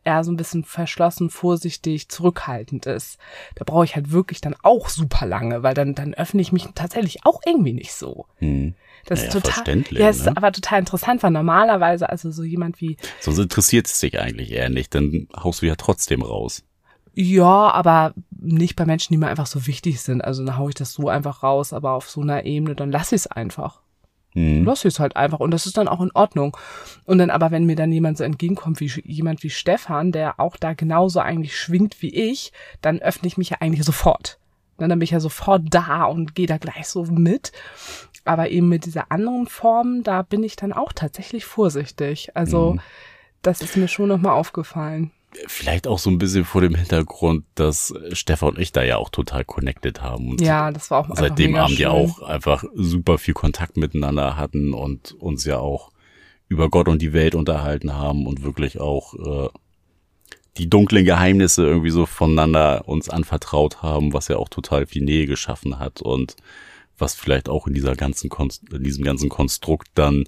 eher 0.03 0.23
so 0.23 0.31
ein 0.31 0.37
bisschen 0.37 0.63
verschlossen, 0.63 1.29
vorsichtig, 1.29 2.09
zurückhaltend 2.09 2.85
ist. 2.85 3.17
Da 3.55 3.63
brauche 3.65 3.85
ich 3.85 3.95
halt 3.95 4.11
wirklich 4.11 4.39
dann 4.39 4.55
auch 4.61 4.89
super 4.89 5.25
lange, 5.25 5.63
weil 5.63 5.73
dann, 5.73 5.95
dann 5.95 6.13
öffne 6.13 6.41
ich 6.41 6.51
mich 6.51 6.67
tatsächlich 6.75 7.25
auch 7.25 7.41
irgendwie 7.45 7.73
nicht 7.73 7.93
so. 7.93 8.27
Hm. 8.37 8.75
Das 9.05 9.19
naja, 9.19 9.35
ist 9.35 9.43
total, 9.43 9.83
ja, 9.91 10.09
ist 10.09 10.25
ne? 10.25 10.35
aber 10.35 10.51
total 10.51 10.79
interessant, 10.79 11.21
weil 11.21 11.31
normalerweise 11.31 12.09
also 12.09 12.31
so 12.31 12.43
jemand 12.43 12.81
wie. 12.81 12.97
Sonst 13.19 13.37
interessiert 13.37 13.87
es 13.87 13.99
dich 13.99 14.19
eigentlich 14.19 14.51
eher 14.51 14.69
nicht, 14.69 14.95
dann 14.95 15.27
haust 15.35 15.61
du 15.61 15.67
ja 15.67 15.75
trotzdem 15.75 16.23
raus. 16.23 16.63
Ja, 17.13 17.71
aber 17.71 18.13
nicht 18.31 18.75
bei 18.75 18.85
Menschen, 18.85 19.13
die 19.13 19.17
mir 19.17 19.27
einfach 19.27 19.45
so 19.45 19.67
wichtig 19.67 20.01
sind. 20.01 20.21
Also 20.21 20.43
dann 20.43 20.57
haue 20.57 20.69
ich 20.69 20.75
das 20.75 20.93
so 20.93 21.07
einfach 21.07 21.43
raus, 21.43 21.71
aber 21.71 21.91
auf 21.91 22.09
so 22.09 22.21
einer 22.21 22.45
Ebene, 22.45 22.75
dann 22.75 22.91
lasse 22.91 23.15
ich 23.15 23.21
es 23.21 23.27
einfach. 23.27 23.81
Mhm. 24.33 24.65
Lass 24.65 24.83
es 24.83 24.99
halt 24.99 25.15
einfach 25.15 25.39
und 25.39 25.51
das 25.51 25.65
ist 25.65 25.77
dann 25.77 25.87
auch 25.87 26.01
in 26.01 26.11
Ordnung. 26.13 26.57
Und 27.05 27.19
dann 27.19 27.29
aber, 27.29 27.51
wenn 27.51 27.65
mir 27.65 27.77
dann 27.77 27.91
jemand 27.91 28.17
so 28.17 28.25
entgegenkommt, 28.25 28.81
wie 28.81 28.91
jemand 29.05 29.43
wie 29.43 29.49
Stefan, 29.49 30.11
der 30.11 30.39
auch 30.39 30.57
da 30.57 30.73
genauso 30.73 31.21
eigentlich 31.21 31.57
schwingt 31.57 32.01
wie 32.01 32.13
ich, 32.13 32.51
dann 32.81 32.99
öffne 32.99 33.27
ich 33.27 33.37
mich 33.37 33.51
ja 33.51 33.57
eigentlich 33.61 33.85
sofort. 33.85 34.37
Dann 34.77 34.89
bin 34.89 35.01
ich 35.03 35.11
ja 35.11 35.21
sofort 35.21 35.61
da 35.69 36.03
und 36.03 36.35
gehe 36.35 36.47
da 36.47 36.57
gleich 36.57 36.87
so 36.87 37.05
mit. 37.05 37.53
Aber 38.25 38.49
eben 38.49 38.67
mit 38.67 38.85
dieser 38.85 39.11
anderen 39.11 39.47
Form, 39.47 40.03
da 40.03 40.23
bin 40.23 40.43
ich 40.43 40.55
dann 40.55 40.73
auch 40.73 40.91
tatsächlich 40.93 41.45
vorsichtig. 41.45 42.35
Also 42.35 42.73
mhm. 42.73 42.81
das 43.41 43.61
ist 43.61 43.77
mir 43.77 43.87
schon 43.87 44.09
nochmal 44.09 44.33
aufgefallen. 44.33 45.11
Vielleicht 45.47 45.87
auch 45.87 45.99
so 45.99 46.09
ein 46.09 46.17
bisschen 46.17 46.45
vor 46.45 46.61
dem 46.61 46.75
Hintergrund, 46.75 47.45
dass 47.55 47.93
Stefan 48.13 48.49
und 48.49 48.59
ich 48.59 48.71
da 48.71 48.83
ja 48.83 48.97
auch 48.97 49.09
total 49.09 49.43
connected 49.43 50.01
haben. 50.01 50.31
Und 50.31 50.41
ja, 50.41 50.71
das 50.71 50.91
war 50.91 50.99
auch 50.99 51.15
Seitdem 51.15 51.57
haben 51.57 51.69
schön. 51.69 51.77
wir 51.77 51.91
auch 51.91 52.21
einfach 52.21 52.63
super 52.73 53.17
viel 53.17 53.33
Kontakt 53.33 53.77
miteinander 53.77 54.37
hatten 54.37 54.73
und 54.73 55.13
uns 55.13 55.45
ja 55.45 55.59
auch 55.59 55.91
über 56.47 56.69
Gott 56.69 56.87
und 56.87 57.01
die 57.01 57.13
Welt 57.13 57.35
unterhalten 57.35 57.93
haben 57.93 58.27
und 58.27 58.43
wirklich 58.43 58.79
auch 58.79 59.13
äh, 59.15 59.49
die 60.57 60.69
dunklen 60.69 61.05
Geheimnisse 61.05 61.65
irgendwie 61.65 61.89
so 61.89 62.05
voneinander 62.05 62.87
uns 62.87 63.09
anvertraut 63.09 63.81
haben, 63.81 64.13
was 64.13 64.29
ja 64.29 64.37
auch 64.37 64.49
total 64.49 64.85
viel 64.85 65.03
Nähe 65.03 65.25
geschaffen 65.25 65.79
hat 65.79 66.01
und 66.01 66.35
was 66.97 67.15
vielleicht 67.15 67.49
auch 67.49 67.67
in 67.67 67.73
dieser 67.73 67.95
ganzen 67.95 68.29
Konst 68.29 68.63
in 68.71 68.83
diesem 68.83 69.03
ganzen 69.03 69.29
Konstrukt 69.29 69.87
dann 69.95 70.25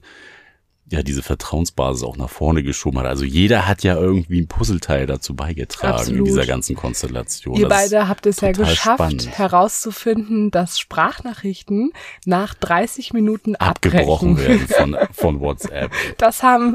ja 0.89 1.03
diese 1.03 1.21
Vertrauensbasis 1.21 2.03
auch 2.03 2.15
nach 2.15 2.29
vorne 2.29 2.63
geschoben 2.63 2.99
hat. 2.99 3.07
Also 3.07 3.25
jeder 3.25 3.67
hat 3.67 3.83
ja 3.83 3.95
irgendwie 3.95 4.39
ein 4.39 4.47
Puzzleteil 4.47 5.05
dazu 5.05 5.35
beigetragen 5.35 5.95
Absolut. 5.95 6.19
in 6.19 6.25
dieser 6.25 6.45
ganzen 6.45 6.75
Konstellation. 6.75 7.55
Ihr 7.57 7.67
das 7.67 7.77
beide 7.77 8.07
habt 8.07 8.25
es 8.25 8.39
ja 8.39 8.51
geschafft, 8.53 8.99
spannend. 8.99 9.37
herauszufinden, 9.37 10.49
dass 10.49 10.79
Sprachnachrichten 10.79 11.91
nach 12.25 12.53
30 12.53 13.13
Minuten 13.13 13.55
abgebrochen 13.55 14.37
werden 14.37 14.67
von, 14.67 14.97
von 15.11 15.39
WhatsApp. 15.41 15.91
Das 16.17 16.41
haben 16.41 16.73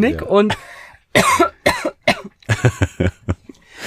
Nick 0.00 0.22
ja. 0.22 0.26
und 0.26 0.56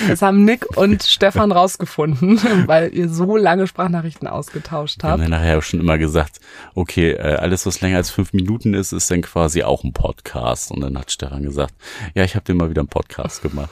Das 0.08 0.22
haben 0.22 0.46
Nick 0.46 0.78
und 0.78 1.04
Stefan 1.04 1.52
rausgefunden, 1.52 2.40
weil 2.68 2.94
ihr 2.94 3.10
so 3.10 3.36
lange 3.38 3.68
Sprachnachrichten 3.68 4.28
ausgetauscht 4.28 5.04
habt. 5.04 5.20
Wir 5.20 5.24
haben 5.24 5.32
nachher 5.32 5.62
schon 5.62 5.80
immer 5.80 5.98
gesagt, 5.98 6.40
okay, 6.76 7.12
äh, 7.12 7.36
alles 7.36 7.66
was 7.66 7.82
länger 7.82 7.98
als 7.98 8.10
fünf 8.10 8.34
Minuten 8.34 8.74
ist, 8.74 8.92
ist 8.92 9.10
dann 9.10 9.22
quasi 9.22 9.64
auch 9.64 9.84
ein 9.84 9.94
Podcast. 9.94 10.72
Und 10.72 10.82
dann 10.82 10.98
hat 10.98 11.12
Stefan 11.12 11.44
gesagt, 11.44 11.74
ja, 12.14 12.24
ich 12.24 12.36
habe 12.36 12.46
dir 12.46 12.54
mal 12.54 12.70
wieder 12.70 12.82
einen 12.82 12.90
Podcast 12.90 13.42
gemacht. 13.42 13.70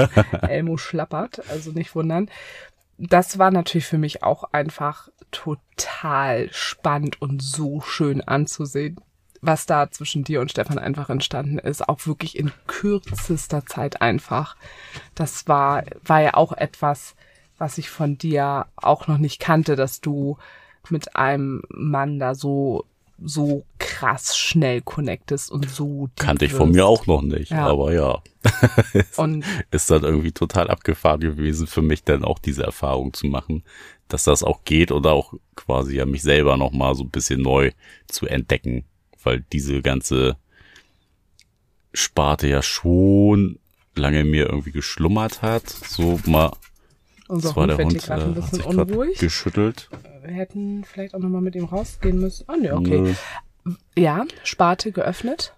Elmo 0.42 0.76
schlappert, 0.76 1.42
also 1.50 1.70
nicht 1.72 1.94
wundern. 1.94 2.30
Das 2.98 3.38
war 3.38 3.50
natürlich 3.50 3.86
für 3.86 3.98
mich 3.98 4.22
auch 4.22 4.44
einfach 4.52 5.08
total 5.30 6.48
spannend 6.52 7.20
und 7.20 7.42
so 7.42 7.82
schön 7.82 8.22
anzusehen 8.22 8.98
was 9.46 9.66
da 9.66 9.90
zwischen 9.90 10.24
dir 10.24 10.40
und 10.40 10.50
Stefan 10.50 10.78
einfach 10.78 11.08
entstanden 11.08 11.58
ist, 11.58 11.88
auch 11.88 12.06
wirklich 12.06 12.38
in 12.38 12.52
kürzester 12.66 13.64
Zeit 13.66 14.02
einfach. 14.02 14.56
Das 15.14 15.48
war, 15.48 15.84
war 16.04 16.22
ja 16.22 16.34
auch 16.34 16.52
etwas, 16.52 17.14
was 17.58 17.78
ich 17.78 17.88
von 17.88 18.18
dir 18.18 18.66
auch 18.76 19.06
noch 19.06 19.18
nicht 19.18 19.40
kannte, 19.40 19.76
dass 19.76 20.00
du 20.00 20.36
mit 20.90 21.16
einem 21.16 21.62
Mann 21.68 22.18
da 22.18 22.34
so 22.34 22.84
so 23.24 23.64
krass 23.78 24.36
schnell 24.36 24.82
connectest 24.82 25.50
und 25.50 25.70
so 25.70 26.10
kannte 26.16 26.44
ich 26.44 26.52
von 26.52 26.70
mir 26.70 26.84
auch 26.84 27.06
noch 27.06 27.22
nicht, 27.22 27.50
ja. 27.50 27.66
aber 27.66 27.94
ja. 27.94 28.22
und 29.16 29.42
ist 29.70 29.90
dann 29.90 30.02
irgendwie 30.02 30.32
total 30.32 30.68
abgefahren 30.68 31.20
gewesen 31.20 31.66
für 31.66 31.80
mich 31.80 32.04
dann 32.04 32.24
auch 32.24 32.38
diese 32.38 32.64
Erfahrung 32.64 33.14
zu 33.14 33.26
machen, 33.26 33.64
dass 34.08 34.24
das 34.24 34.42
auch 34.42 34.64
geht 34.64 34.92
oder 34.92 35.12
auch 35.12 35.32
quasi 35.54 35.96
ja 35.96 36.04
mich 36.04 36.22
selber 36.22 36.58
noch 36.58 36.72
mal 36.72 36.94
so 36.94 37.04
ein 37.04 37.10
bisschen 37.10 37.40
neu 37.40 37.72
zu 38.06 38.26
entdecken 38.26 38.84
weil 39.26 39.44
diese 39.52 39.82
ganze 39.82 40.36
Sparte 41.92 42.46
ja 42.46 42.62
schon 42.62 43.58
lange 43.96 44.24
mir 44.24 44.46
irgendwie 44.46 44.70
geschlummert 44.70 45.42
hat. 45.42 45.68
So 45.68 46.20
mal. 46.26 46.52
Unser 47.28 47.48
das 47.48 47.56
war 47.56 47.66
der 47.66 47.78
Hund, 47.78 48.08
äh, 48.08 48.12
ein 48.12 48.34
bisschen 48.34 48.62
unruhig. 48.62 49.18
geschüttelt. 49.18 49.90
Wir 50.24 50.32
hätten 50.34 50.84
vielleicht 50.84 51.14
auch 51.14 51.18
nochmal 51.18 51.40
mit 51.40 51.56
ihm 51.56 51.64
rausgehen 51.64 52.20
müssen. 52.20 52.44
Oh 52.48 52.54
ne, 52.54 52.72
okay. 52.74 53.14
Nö. 53.64 53.74
Ja, 53.98 54.24
Sparte 54.44 54.92
geöffnet. 54.92 55.54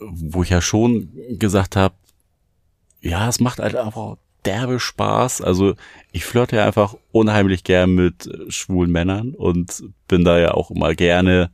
Wo 0.00 0.42
ich 0.42 0.50
ja 0.50 0.60
schon 0.60 1.10
gesagt 1.38 1.76
habe, 1.76 1.94
ja, 3.00 3.28
es 3.28 3.38
macht 3.38 3.60
halt 3.60 3.76
einfach 3.76 4.16
derbe 4.44 4.80
Spaß. 4.80 5.40
Also 5.40 5.74
ich 6.12 6.24
flirte 6.24 6.56
ja 6.56 6.66
einfach 6.66 6.94
unheimlich 7.12 7.64
gern 7.64 7.94
mit 7.94 8.28
schwulen 8.48 8.90
Männern 8.90 9.34
und 9.34 9.84
bin 10.08 10.24
da 10.24 10.38
ja 10.38 10.52
auch 10.52 10.70
immer 10.70 10.94
gerne 10.94 11.50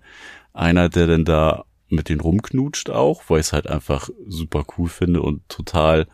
einer, 0.52 0.88
der 0.88 1.06
denn 1.06 1.24
da 1.24 1.64
mit 1.88 2.08
denen 2.08 2.20
rumknutscht 2.20 2.90
auch, 2.90 3.22
weil 3.28 3.40
ich 3.40 3.46
es 3.46 3.52
halt 3.52 3.66
einfach 3.66 4.10
super 4.26 4.64
cool 4.76 4.88
finde 4.88 5.22
und 5.22 5.48
total 5.48 6.06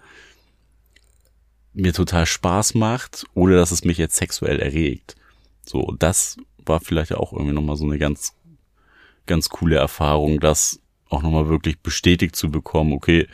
mir 1.74 1.92
total 1.92 2.24
Spaß 2.24 2.74
macht, 2.74 3.26
ohne 3.34 3.54
dass 3.56 3.70
es 3.70 3.84
mich 3.84 3.98
jetzt 3.98 4.16
sexuell 4.16 4.60
erregt. 4.60 5.14
So, 5.66 5.94
das 5.98 6.38
war 6.64 6.80
vielleicht 6.80 7.14
auch 7.14 7.32
irgendwie 7.32 7.52
nochmal 7.52 7.76
so 7.76 7.84
eine 7.84 7.98
ganz, 7.98 8.34
ganz 9.26 9.50
coole 9.50 9.76
Erfahrung, 9.76 10.40
das 10.40 10.80
auch 11.10 11.22
nochmal 11.22 11.48
wirklich 11.48 11.80
bestätigt 11.80 12.34
zu 12.34 12.50
bekommen, 12.50 12.92
okay, 12.92 13.28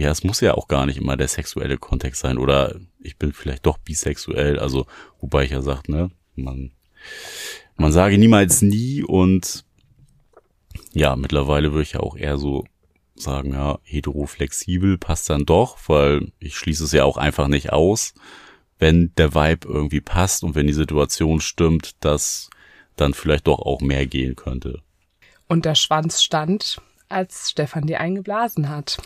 ja, 0.00 0.10
es 0.10 0.24
muss 0.24 0.40
ja 0.40 0.54
auch 0.54 0.66
gar 0.66 0.86
nicht 0.86 0.96
immer 0.96 1.18
der 1.18 1.28
sexuelle 1.28 1.76
Kontext 1.76 2.22
sein 2.22 2.38
oder 2.38 2.74
ich 3.00 3.18
bin 3.18 3.34
vielleicht 3.34 3.66
doch 3.66 3.76
bisexuell, 3.76 4.58
also 4.58 4.86
wobei 5.20 5.44
ich 5.44 5.50
ja 5.50 5.60
sage, 5.60 5.92
ne, 5.92 6.10
man, 6.36 6.72
man 7.76 7.92
sage 7.92 8.16
niemals 8.16 8.62
nie 8.62 9.02
und 9.02 9.66
ja, 10.94 11.16
mittlerweile 11.16 11.72
würde 11.72 11.82
ich 11.82 11.92
ja 11.92 12.00
auch 12.00 12.16
eher 12.16 12.38
so 12.38 12.64
sagen, 13.14 13.52
ja, 13.52 13.78
heteroflexibel 13.82 14.96
passt 14.96 15.28
dann 15.28 15.44
doch, 15.44 15.76
weil 15.86 16.32
ich 16.38 16.56
schließe 16.56 16.84
es 16.84 16.92
ja 16.92 17.04
auch 17.04 17.18
einfach 17.18 17.48
nicht 17.48 17.70
aus, 17.70 18.14
wenn 18.78 19.12
der 19.16 19.34
Vibe 19.34 19.68
irgendwie 19.68 20.00
passt 20.00 20.42
und 20.44 20.54
wenn 20.54 20.66
die 20.66 20.72
Situation 20.72 21.42
stimmt, 21.42 22.02
dass 22.02 22.48
dann 22.96 23.12
vielleicht 23.12 23.46
doch 23.46 23.58
auch 23.58 23.82
mehr 23.82 24.06
gehen 24.06 24.34
könnte. 24.34 24.80
Und 25.46 25.66
der 25.66 25.74
Schwanz 25.74 26.22
stand, 26.22 26.80
als 27.10 27.50
Stefan 27.50 27.86
die 27.86 27.96
eingeblasen 27.96 28.70
hat. 28.70 28.96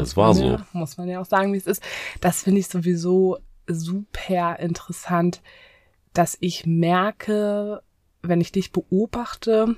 Das 0.00 0.16
war 0.16 0.34
so. 0.34 0.58
Muss 0.72 0.96
man 0.96 1.08
ja 1.08 1.20
auch 1.20 1.26
sagen, 1.26 1.52
wie 1.52 1.58
es 1.58 1.66
ist. 1.66 1.82
Das 2.20 2.42
finde 2.42 2.60
ich 2.60 2.68
sowieso 2.68 3.38
super 3.66 4.58
interessant, 4.58 5.42
dass 6.14 6.36
ich 6.40 6.66
merke, 6.66 7.82
wenn 8.22 8.40
ich 8.40 8.50
dich 8.50 8.72
beobachte, 8.72 9.76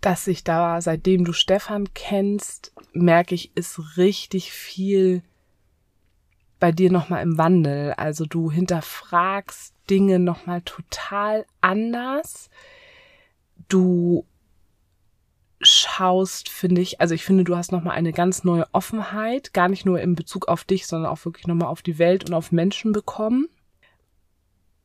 dass 0.00 0.24
sich 0.24 0.44
da, 0.44 0.80
seitdem 0.80 1.24
du 1.24 1.32
Stefan 1.32 1.94
kennst, 1.94 2.72
merke 2.92 3.34
ich, 3.34 3.56
ist 3.56 3.96
richtig 3.96 4.52
viel 4.52 5.22
bei 6.58 6.72
dir 6.72 6.90
nochmal 6.90 7.22
im 7.22 7.38
Wandel. 7.38 7.92
Also 7.92 8.26
du 8.26 8.50
hinterfragst 8.50 9.74
Dinge 9.88 10.18
nochmal 10.18 10.62
total 10.62 11.46
anders. 11.60 12.50
Du 13.68 14.26
schaust, 15.66 16.48
finde 16.48 16.80
ich, 16.80 17.00
also 17.00 17.14
ich 17.14 17.24
finde, 17.24 17.44
du 17.44 17.56
hast 17.56 17.72
nochmal 17.72 17.96
eine 17.96 18.12
ganz 18.12 18.44
neue 18.44 18.66
Offenheit, 18.72 19.52
gar 19.52 19.68
nicht 19.68 19.84
nur 19.84 20.00
in 20.00 20.14
Bezug 20.14 20.48
auf 20.48 20.64
dich, 20.64 20.86
sondern 20.86 21.10
auch 21.10 21.24
wirklich 21.24 21.46
nochmal 21.46 21.68
auf 21.68 21.82
die 21.82 21.98
Welt 21.98 22.24
und 22.24 22.34
auf 22.34 22.52
Menschen 22.52 22.92
bekommen. 22.92 23.48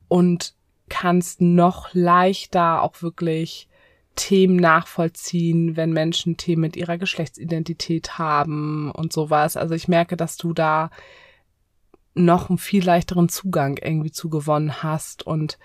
Und 0.08 0.54
kannst 0.88 1.40
noch 1.40 1.94
leichter 1.94 2.82
auch 2.82 3.00
wirklich 3.00 3.68
Themen 4.14 4.56
nachvollziehen, 4.56 5.76
wenn 5.76 5.92
Menschen 5.92 6.36
Themen 6.36 6.60
mit 6.60 6.76
ihrer 6.76 6.98
Geschlechtsidentität 6.98 8.18
haben 8.18 8.90
und 8.90 9.12
sowas. 9.12 9.56
Also 9.56 9.74
ich 9.74 9.88
merke, 9.88 10.16
dass 10.16 10.36
du 10.36 10.52
da 10.52 10.90
noch 12.14 12.50
einen 12.50 12.58
viel 12.58 12.84
leichteren 12.84 13.30
Zugang 13.30 13.78
irgendwie 13.78 14.12
zu 14.12 14.28
gewonnen 14.28 14.82
hast 14.82 15.26
und 15.26 15.58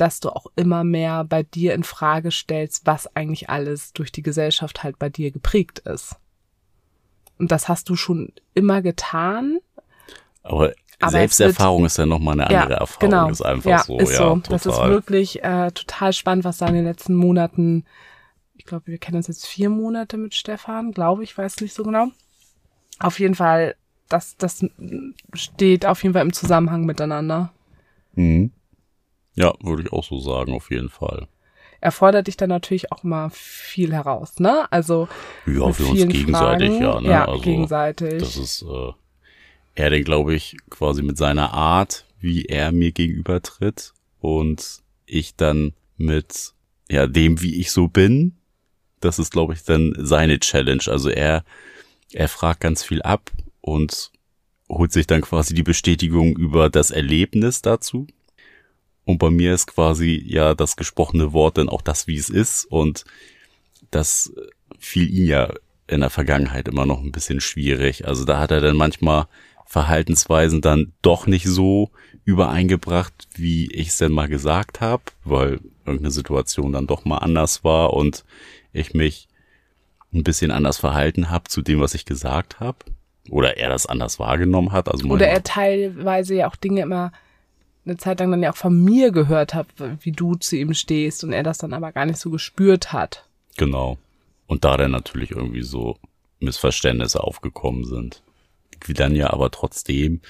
dass 0.00 0.20
du 0.20 0.30
auch 0.30 0.46
immer 0.56 0.84
mehr 0.84 1.24
bei 1.24 1.42
dir 1.42 1.74
in 1.74 1.82
Frage 1.82 2.30
stellst, 2.30 2.86
was 2.86 3.14
eigentlich 3.16 3.50
alles 3.50 3.92
durch 3.92 4.12
die 4.12 4.22
Gesellschaft 4.22 4.82
halt 4.82 4.98
bei 4.98 5.08
dir 5.10 5.30
geprägt 5.30 5.80
ist. 5.80 6.16
Und 7.38 7.52
das 7.52 7.68
hast 7.68 7.88
du 7.88 7.96
schon 7.96 8.32
immer 8.54 8.80
getan. 8.80 9.58
Aber, 10.42 10.72
aber 11.00 11.10
Selbsterfahrung 11.10 11.82
wird, 11.82 11.90
ist 11.90 11.98
ja 11.98 12.06
nochmal 12.06 12.34
eine 12.34 12.46
andere 12.46 12.72
ja, 12.74 12.80
Erfahrung, 12.80 13.10
genau. 13.10 13.28
ist 13.28 13.42
einfach 13.42 13.70
ja, 13.70 13.82
so. 13.82 13.98
Ist 13.98 14.12
ja, 14.12 14.18
so. 14.18 14.34
Total. 14.36 14.50
Das 14.50 14.66
ist 14.66 14.78
wirklich 14.78 15.44
äh, 15.44 15.70
total 15.72 16.12
spannend, 16.12 16.44
was 16.44 16.58
da 16.58 16.68
in 16.68 16.74
den 16.74 16.84
letzten 16.84 17.14
Monaten, 17.14 17.84
ich 18.54 18.64
glaube, 18.64 18.86
wir 18.86 18.98
kennen 18.98 19.16
uns 19.16 19.26
jetzt 19.26 19.46
vier 19.46 19.68
Monate 19.68 20.16
mit 20.16 20.34
Stefan, 20.34 20.92
glaube 20.92 21.24
ich, 21.24 21.36
weiß 21.36 21.60
nicht 21.60 21.74
so 21.74 21.82
genau. 21.82 22.08
Auf 23.00 23.18
jeden 23.18 23.34
Fall, 23.34 23.74
das, 24.08 24.36
das 24.36 24.64
steht 25.34 25.86
auf 25.86 26.02
jeden 26.02 26.12
Fall 26.12 26.22
im 26.22 26.32
Zusammenhang 26.32 26.84
miteinander. 26.84 27.52
Mhm. 28.14 28.52
Ja, 29.38 29.54
würde 29.62 29.82
ich 29.84 29.92
auch 29.92 30.04
so 30.04 30.18
sagen, 30.18 30.52
auf 30.52 30.70
jeden 30.70 30.88
Fall. 30.88 31.28
Erfordert 31.80 32.26
dich 32.26 32.36
dann 32.36 32.48
natürlich 32.48 32.90
auch 32.90 33.04
mal 33.04 33.30
viel 33.30 33.92
heraus, 33.92 34.40
ne? 34.40 34.70
Also. 34.72 35.08
Ja, 35.46 35.70
für 35.72 35.86
uns 35.86 36.08
gegenseitig, 36.08 36.70
Fragen. 36.70 36.82
ja, 36.82 37.00
ne? 37.00 37.08
Ja, 37.08 37.24
also, 37.26 37.40
gegenseitig. 37.40 38.18
Das 38.18 38.36
ist, 38.36 38.62
äh, 38.62 38.92
er 39.76 39.90
denn, 39.90 40.02
glaube 40.02 40.34
ich, 40.34 40.56
quasi 40.70 41.02
mit 41.02 41.16
seiner 41.16 41.54
Art, 41.54 42.04
wie 42.20 42.46
er 42.46 42.72
mir 42.72 42.90
gegenüber 42.90 43.40
tritt 43.40 43.92
und 44.20 44.82
ich 45.06 45.36
dann 45.36 45.72
mit 45.96 46.52
ja, 46.90 47.06
dem, 47.06 47.40
wie 47.42 47.60
ich 47.60 47.70
so 47.70 47.86
bin. 47.86 48.36
Das 49.00 49.20
ist, 49.20 49.30
glaube 49.30 49.52
ich, 49.52 49.62
dann 49.62 49.94
seine 49.98 50.40
Challenge. 50.40 50.82
Also 50.86 51.10
er, 51.10 51.44
er 52.12 52.28
fragt 52.28 52.60
ganz 52.60 52.82
viel 52.82 53.02
ab 53.02 53.30
und 53.60 54.10
holt 54.68 54.92
sich 54.92 55.06
dann 55.06 55.20
quasi 55.20 55.54
die 55.54 55.62
Bestätigung 55.62 56.36
über 56.36 56.70
das 56.70 56.90
Erlebnis 56.90 57.62
dazu. 57.62 58.06
Und 59.08 59.16
bei 59.16 59.30
mir 59.30 59.54
ist 59.54 59.68
quasi 59.68 60.22
ja 60.26 60.54
das 60.54 60.76
gesprochene 60.76 61.32
Wort 61.32 61.56
dann 61.56 61.70
auch 61.70 61.80
das, 61.80 62.06
wie 62.06 62.18
es 62.18 62.28
ist. 62.28 62.66
Und 62.66 63.06
das 63.90 64.30
fiel 64.78 65.08
ihm 65.08 65.24
ja 65.24 65.54
in 65.86 66.00
der 66.00 66.10
Vergangenheit 66.10 66.68
immer 66.68 66.84
noch 66.84 67.02
ein 67.02 67.10
bisschen 67.10 67.40
schwierig. 67.40 68.06
Also 68.06 68.26
da 68.26 68.38
hat 68.38 68.50
er 68.50 68.60
dann 68.60 68.76
manchmal 68.76 69.26
Verhaltensweisen 69.64 70.60
dann 70.60 70.92
doch 71.00 71.26
nicht 71.26 71.46
so 71.46 71.90
übereingebracht, 72.26 73.14
wie 73.34 73.72
ich 73.72 73.88
es 73.88 73.96
denn 73.96 74.12
mal 74.12 74.28
gesagt 74.28 74.82
habe, 74.82 75.04
weil 75.24 75.60
irgendeine 75.86 76.10
Situation 76.10 76.74
dann 76.74 76.86
doch 76.86 77.06
mal 77.06 77.16
anders 77.16 77.64
war 77.64 77.94
und 77.94 78.26
ich 78.74 78.92
mich 78.92 79.26
ein 80.12 80.22
bisschen 80.22 80.50
anders 80.50 80.76
verhalten 80.76 81.30
habe 81.30 81.44
zu 81.48 81.62
dem, 81.62 81.80
was 81.80 81.94
ich 81.94 82.04
gesagt 82.04 82.60
habe. 82.60 82.76
Oder 83.30 83.56
er 83.56 83.70
das 83.70 83.86
anders 83.86 84.18
wahrgenommen 84.18 84.72
hat. 84.72 84.86
Also 84.90 85.08
Oder 85.08 85.28
er 85.28 85.42
teilweise 85.42 86.34
ja 86.34 86.46
auch 86.50 86.56
Dinge 86.56 86.82
immer 86.82 87.10
eine 87.88 87.96
Zeit 87.96 88.20
lang 88.20 88.30
dann 88.30 88.42
ja 88.42 88.52
auch 88.52 88.56
von 88.56 88.84
mir 88.84 89.10
gehört 89.10 89.54
hat, 89.54 89.66
wie 90.00 90.12
du 90.12 90.34
zu 90.34 90.56
ihm 90.56 90.74
stehst 90.74 91.24
und 91.24 91.32
er 91.32 91.42
das 91.42 91.58
dann 91.58 91.72
aber 91.72 91.92
gar 91.92 92.06
nicht 92.06 92.18
so 92.18 92.30
gespürt 92.30 92.92
hat. 92.92 93.26
Genau. 93.56 93.98
Und 94.46 94.64
da 94.64 94.76
dann 94.76 94.90
natürlich 94.90 95.30
irgendwie 95.30 95.62
so 95.62 95.96
Missverständnisse 96.40 97.22
aufgekommen 97.22 97.84
sind 97.84 98.22
die 98.86 98.94
dann 98.94 99.14
ja 99.14 99.30
aber 99.30 99.50
trotzdem 99.50 100.20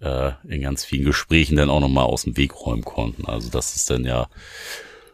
äh, 0.00 0.32
in 0.48 0.62
ganz 0.62 0.84
vielen 0.84 1.04
Gesprächen 1.04 1.56
dann 1.56 1.70
auch 1.70 1.80
nochmal 1.80 2.04
aus 2.04 2.24
dem 2.24 2.36
Weg 2.36 2.54
räumen 2.54 2.84
konnten. 2.84 3.26
Also 3.26 3.50
das 3.50 3.76
ist 3.76 3.90
dann 3.90 4.04
ja 4.04 4.28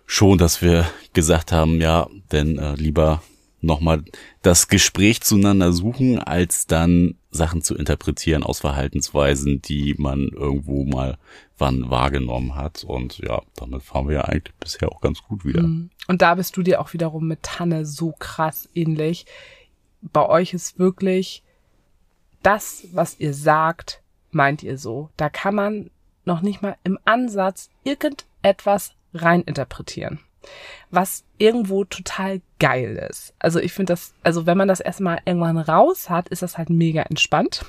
schon, 0.07 0.39
dass 0.39 0.63
wir 0.63 0.89
gesagt 1.13 1.53
haben, 1.53 1.81
ja, 1.81 2.09
denn 2.33 2.59
äh, 2.59 2.75
lieber 2.75 3.23
nochmal 3.61 4.05
das 4.43 4.69
Gespräch 4.69 5.21
zueinander 5.23 5.73
suchen, 5.73 6.19
als 6.19 6.67
dann 6.67 7.17
Sachen 7.31 7.63
zu 7.63 7.75
interpretieren 7.75 8.43
aus 8.43 8.61
Verhaltensweisen, 8.61 9.61
die 9.63 9.95
man 9.99 10.29
irgendwo 10.29 10.85
mal 10.85 11.19
wann 11.59 11.91
wahrgenommen 11.91 12.55
hat. 12.55 12.85
Und 12.85 13.19
ja, 13.19 13.43
damit 13.57 13.83
fahren 13.83 14.09
wir 14.09 14.15
ja 14.17 14.25
eigentlich 14.25 14.55
bisher 14.57 14.91
auch 14.91 15.01
ganz 15.01 15.23
gut 15.23 15.45
wieder. 15.45 15.63
Mhm. 15.63 15.91
Und 16.07 16.23
da 16.23 16.35
bist 16.35 16.57
du 16.57 16.63
dir 16.63 16.81
auch 16.81 16.93
wiederum 16.93 17.27
mit 17.27 17.43
Tanne 17.43 17.85
so 17.85 18.15
krass 18.19 18.69
ähnlich. 18.75 19.27
Bei 20.01 20.27
euch 20.27 20.55
ist 20.55 20.79
wirklich 20.79 21.43
das, 22.43 22.87
was 22.93 23.19
ihr 23.19 23.35
sagt, 23.35 24.03
meint 24.31 24.63
ihr 24.63 24.79
so. 24.79 25.11
Da 25.17 25.29
kann 25.29 25.55
man 25.55 25.91
noch 26.25 26.41
nicht 26.41 26.63
mal 26.63 26.77
im 26.85 26.99
Ansatz 27.05 27.71
irgendetwas 27.85 28.93
reininterpretieren. 29.15 30.21
Was 30.91 31.25
irgendwo 31.39 31.85
total 31.85 32.41
geil 32.59 33.07
ist. 33.11 33.35
Also 33.39 33.61
ich 33.61 33.73
finde 33.73 33.93
das, 33.93 34.13
also 34.23 34.47
wenn 34.47 34.59
man 34.59 34.69
das 34.69 34.81
erstmal 34.81 35.21
irgendwann 35.25 35.59
raus 35.59 36.11
hat, 36.11 36.29
ist 36.29 36.43
das 36.43 36.59
halt 36.59 36.71
mega 36.71 37.03
entspannt. 37.03 37.65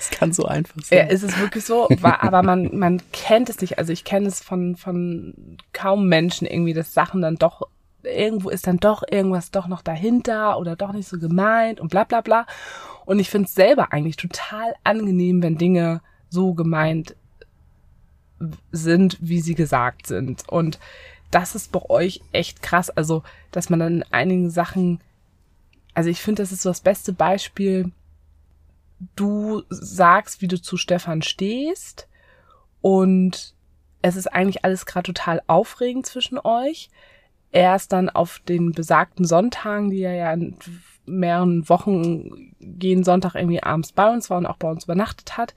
Es 0.00 0.10
kann 0.10 0.32
so 0.32 0.44
einfach 0.44 0.82
sein. 0.82 0.98
Ja, 0.98 1.04
ist 1.04 1.22
es 1.22 1.38
wirklich 1.38 1.64
so, 1.64 1.88
aber 2.02 2.42
man, 2.42 2.76
man 2.76 3.00
kennt 3.12 3.48
es 3.48 3.60
nicht. 3.60 3.78
Also 3.78 3.92
ich 3.92 4.04
kenne 4.04 4.28
es 4.28 4.42
von, 4.42 4.76
von 4.76 5.56
kaum 5.72 6.08
Menschen 6.08 6.46
irgendwie, 6.46 6.74
dass 6.74 6.92
Sachen 6.92 7.22
dann 7.22 7.36
doch 7.36 7.62
irgendwo 8.02 8.50
ist 8.50 8.66
dann 8.66 8.76
doch 8.76 9.02
irgendwas 9.10 9.50
doch 9.50 9.66
noch 9.66 9.80
dahinter 9.80 10.58
oder 10.58 10.76
doch 10.76 10.92
nicht 10.92 11.08
so 11.08 11.18
gemeint 11.18 11.80
und 11.80 11.90
bla 11.90 12.04
bla 12.04 12.20
bla. 12.20 12.46
Und 13.06 13.18
ich 13.18 13.30
finde 13.30 13.46
es 13.46 13.54
selber 13.54 13.92
eigentlich 13.92 14.16
total 14.16 14.74
angenehm, 14.84 15.42
wenn 15.42 15.56
Dinge 15.56 16.02
so 16.28 16.54
gemeint 16.54 17.16
sind, 18.72 19.16
wie 19.20 19.40
sie 19.40 19.54
gesagt 19.54 20.06
sind. 20.06 20.42
Und 20.48 20.78
das 21.34 21.54
ist 21.54 21.72
bei 21.72 21.82
euch 21.88 22.20
echt 22.32 22.62
krass. 22.62 22.90
Also, 22.90 23.22
dass 23.50 23.68
man 23.68 23.80
dann 23.80 23.96
in 23.96 24.12
einigen 24.12 24.50
Sachen, 24.50 25.00
also 25.92 26.08
ich 26.08 26.22
finde, 26.22 26.42
das 26.42 26.52
ist 26.52 26.62
so 26.62 26.70
das 26.70 26.80
beste 26.80 27.12
Beispiel. 27.12 27.90
Du 29.16 29.62
sagst, 29.68 30.42
wie 30.42 30.48
du 30.48 30.60
zu 30.60 30.76
Stefan 30.76 31.22
stehst 31.22 32.08
und 32.80 33.54
es 34.02 34.16
ist 34.16 34.28
eigentlich 34.28 34.64
alles 34.64 34.86
gerade 34.86 35.12
total 35.12 35.42
aufregend 35.46 36.06
zwischen 36.06 36.38
euch 36.38 36.90
erst 37.50 37.92
dann 37.92 38.10
auf 38.10 38.40
den 38.40 38.72
besagten 38.72 39.24
Sonntagen, 39.24 39.90
die 39.90 40.02
er 40.02 40.14
ja 40.14 40.32
in 40.32 40.56
mehreren 41.06 41.68
Wochen 41.68 42.54
jeden 42.60 43.04
Sonntag 43.04 43.34
irgendwie 43.34 43.62
abends 43.62 43.92
bei 43.92 44.12
uns 44.12 44.28
war 44.28 44.38
und 44.38 44.46
auch 44.46 44.56
bei 44.56 44.68
uns 44.70 44.84
übernachtet 44.84 45.36
hat. 45.36 45.54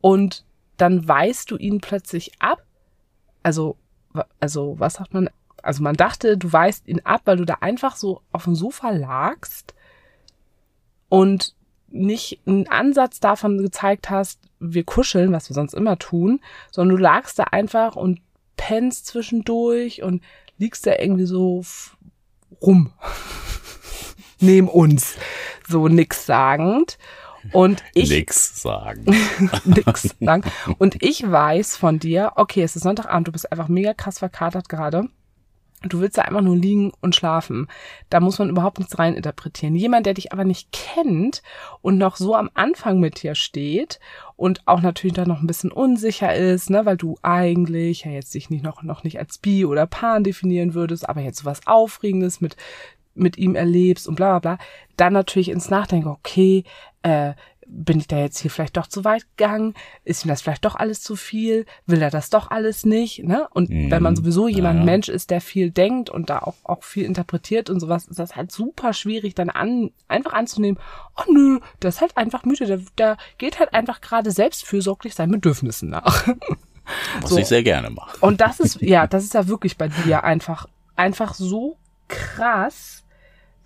Und 0.00 0.44
dann 0.76 1.08
weist 1.08 1.50
du 1.50 1.56
ihn 1.56 1.80
plötzlich 1.80 2.32
ab. 2.40 2.62
Also, 3.42 3.76
also, 4.40 4.76
was 4.78 4.94
sagt 4.94 5.14
man? 5.14 5.30
Also 5.62 5.82
man 5.82 5.96
dachte, 5.96 6.38
du 6.38 6.52
weist 6.52 6.86
ihn 6.86 7.00
ab, 7.04 7.22
weil 7.24 7.36
du 7.36 7.44
da 7.44 7.54
einfach 7.60 7.96
so 7.96 8.22
auf 8.32 8.44
dem 8.44 8.54
Sofa 8.54 8.90
lagst 8.90 9.74
und 11.08 11.54
nicht 11.88 12.40
einen 12.46 12.68
Ansatz 12.68 13.18
davon 13.18 13.58
gezeigt 13.58 14.10
hast, 14.10 14.40
wir 14.60 14.84
kuscheln, 14.84 15.32
was 15.32 15.48
wir 15.48 15.54
sonst 15.54 15.74
immer 15.74 15.98
tun, 15.98 16.40
sondern 16.70 16.96
du 16.96 17.02
lagst 17.02 17.38
da 17.38 17.44
einfach 17.44 17.96
und 17.96 18.20
pennst 18.56 19.06
zwischendurch 19.06 20.02
und 20.02 20.22
liegst 20.58 20.86
da 20.86 20.92
irgendwie 20.98 21.26
so 21.26 21.64
rum. 22.62 22.92
Neben 24.40 24.68
uns. 24.68 25.16
So 25.66 25.88
nix 25.88 26.26
sagend. 26.26 26.98
Und 27.52 27.82
ich. 27.94 28.10
Nix 28.10 28.60
sagen. 28.60 29.04
nix 29.64 30.14
sagen. 30.20 30.42
Und 30.78 31.02
ich 31.02 31.28
weiß 31.28 31.76
von 31.76 31.98
dir, 31.98 32.32
okay, 32.36 32.62
es 32.62 32.76
ist 32.76 32.82
Sonntagabend, 32.82 33.28
du 33.28 33.32
bist 33.32 33.50
einfach 33.52 33.68
mega 33.68 33.94
krass 33.94 34.18
verkatert 34.18 34.68
gerade. 34.68 35.08
Du 35.82 36.00
willst 36.00 36.18
da 36.18 36.22
einfach 36.22 36.40
nur 36.40 36.56
liegen 36.56 36.92
und 37.00 37.14
schlafen. 37.14 37.68
Da 38.10 38.18
muss 38.18 38.40
man 38.40 38.48
überhaupt 38.50 38.80
nichts 38.80 38.98
reininterpretieren. 38.98 39.76
Jemand, 39.76 40.06
der 40.06 40.14
dich 40.14 40.32
aber 40.32 40.44
nicht 40.44 40.72
kennt 40.72 41.40
und 41.82 41.98
noch 41.98 42.16
so 42.16 42.34
am 42.34 42.50
Anfang 42.54 42.98
mit 42.98 43.22
dir 43.22 43.36
steht 43.36 44.00
und 44.34 44.66
auch 44.66 44.80
natürlich 44.80 45.14
dann 45.14 45.28
noch 45.28 45.40
ein 45.40 45.46
bisschen 45.46 45.70
unsicher 45.70 46.34
ist, 46.34 46.68
ne, 46.68 46.84
weil 46.84 46.96
du 46.96 47.16
eigentlich 47.22 48.04
ja 48.04 48.10
jetzt 48.10 48.34
dich 48.34 48.50
nicht 48.50 48.64
noch, 48.64 48.82
noch 48.82 49.04
nicht 49.04 49.20
als 49.20 49.38
Bi 49.38 49.64
oder 49.64 49.86
Pan 49.86 50.24
definieren 50.24 50.74
würdest, 50.74 51.08
aber 51.08 51.20
jetzt 51.20 51.38
sowas 51.38 51.60
Aufregendes 51.66 52.40
mit 52.40 52.56
mit 53.18 53.38
ihm 53.38 53.54
erlebst 53.54 54.08
und 54.08 54.14
bla 54.14 54.38
bla 54.38 54.56
bla, 54.56 54.64
dann 54.96 55.12
natürlich 55.12 55.48
ins 55.48 55.70
Nachdenken, 55.70 56.08
okay, 56.08 56.64
äh, 57.02 57.34
bin 57.70 57.98
ich 57.98 58.08
da 58.08 58.18
jetzt 58.18 58.38
hier 58.38 58.50
vielleicht 58.50 58.76
doch 58.76 58.86
zu 58.86 59.04
weit 59.04 59.26
gegangen? 59.36 59.74
Ist 60.04 60.24
ihm 60.24 60.28
das 60.28 60.42
vielleicht 60.42 60.64
doch 60.64 60.74
alles 60.74 61.02
zu 61.02 61.16
viel? 61.16 61.66
Will 61.86 62.00
er 62.00 62.10
das 62.10 62.30
doch 62.30 62.50
alles 62.50 62.86
nicht? 62.86 63.24
Ne? 63.24 63.46
Und 63.52 63.68
mm, 63.68 63.90
wenn 63.90 64.02
man 64.02 64.16
sowieso 64.16 64.48
jemand 64.48 64.80
ja. 64.80 64.84
Mensch 64.84 65.08
ist, 65.08 65.30
der 65.30 65.40
viel 65.40 65.70
denkt 65.70 66.08
und 66.08 66.30
da 66.30 66.38
auch, 66.38 66.54
auch 66.64 66.82
viel 66.82 67.04
interpretiert 67.04 67.68
und 67.68 67.80
sowas, 67.80 68.06
ist 68.06 68.18
das 68.18 68.36
halt 68.36 68.50
super 68.50 68.92
schwierig, 68.92 69.34
dann 69.34 69.50
an, 69.50 69.90
einfach 70.08 70.32
anzunehmen, 70.32 70.80
oh 71.16 71.30
nö, 71.30 71.60
der 71.82 71.90
ist 71.90 72.00
halt 72.00 72.16
einfach 72.16 72.44
müde, 72.44 72.66
der, 72.66 72.80
der 72.96 73.16
geht 73.36 73.58
halt 73.58 73.74
einfach 73.74 74.00
gerade 74.00 74.30
selbstfürsorglich 74.30 75.14
seinen 75.14 75.32
Bedürfnissen 75.32 75.90
nach. 75.90 76.26
Was 77.20 77.30
so. 77.30 77.38
ich 77.38 77.46
sehr 77.46 77.62
gerne 77.62 77.90
mache. 77.90 78.16
Und 78.20 78.40
das 78.40 78.60
ist, 78.60 78.80
ja, 78.80 79.06
das 79.06 79.24
ist 79.24 79.34
ja 79.34 79.46
wirklich 79.46 79.76
bei 79.76 79.88
dir 79.88 80.24
einfach, 80.24 80.66
einfach 80.96 81.34
so 81.34 81.76
krass, 82.08 83.04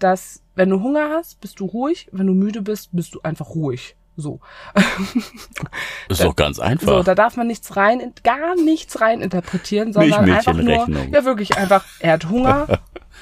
dass 0.03 0.43
wenn 0.55 0.69
du 0.69 0.83
Hunger 0.83 1.11
hast, 1.11 1.41
bist 1.41 1.61
du 1.61 1.67
ruhig, 1.67 2.09
wenn 2.13 2.27
du 2.27 2.35
müde 2.35 2.63
bist, 2.63 2.91
bist 2.93 3.15
du 3.15 3.21
einfach 3.23 3.51
ruhig. 3.51 3.97
So. 4.17 4.41
ist 6.09 6.21
da, 6.21 6.25
doch 6.25 6.37
ganz 6.37 6.59
einfach. 6.59 6.87
So, 6.87 7.03
da 7.03 7.15
darf 7.15 7.37
man 7.37 7.47
nichts 7.47 7.77
rein, 7.77 8.13
gar 8.23 8.55
nichts 8.57 9.01
rein 9.01 9.23
interpretieren, 9.23 9.93
sondern 9.93 10.31
einfach 10.31 10.53
nur, 10.55 10.87
ja 10.89 11.25
wirklich 11.25 11.57
einfach, 11.57 11.85
er 12.01 12.13
hat 12.13 12.29
Hunger 12.29 12.81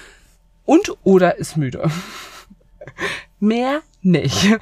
und 0.64 0.96
oder 1.04 1.36
ist 1.36 1.56
müde. 1.56 1.88
Mehr 3.38 3.82
nicht. 4.02 4.58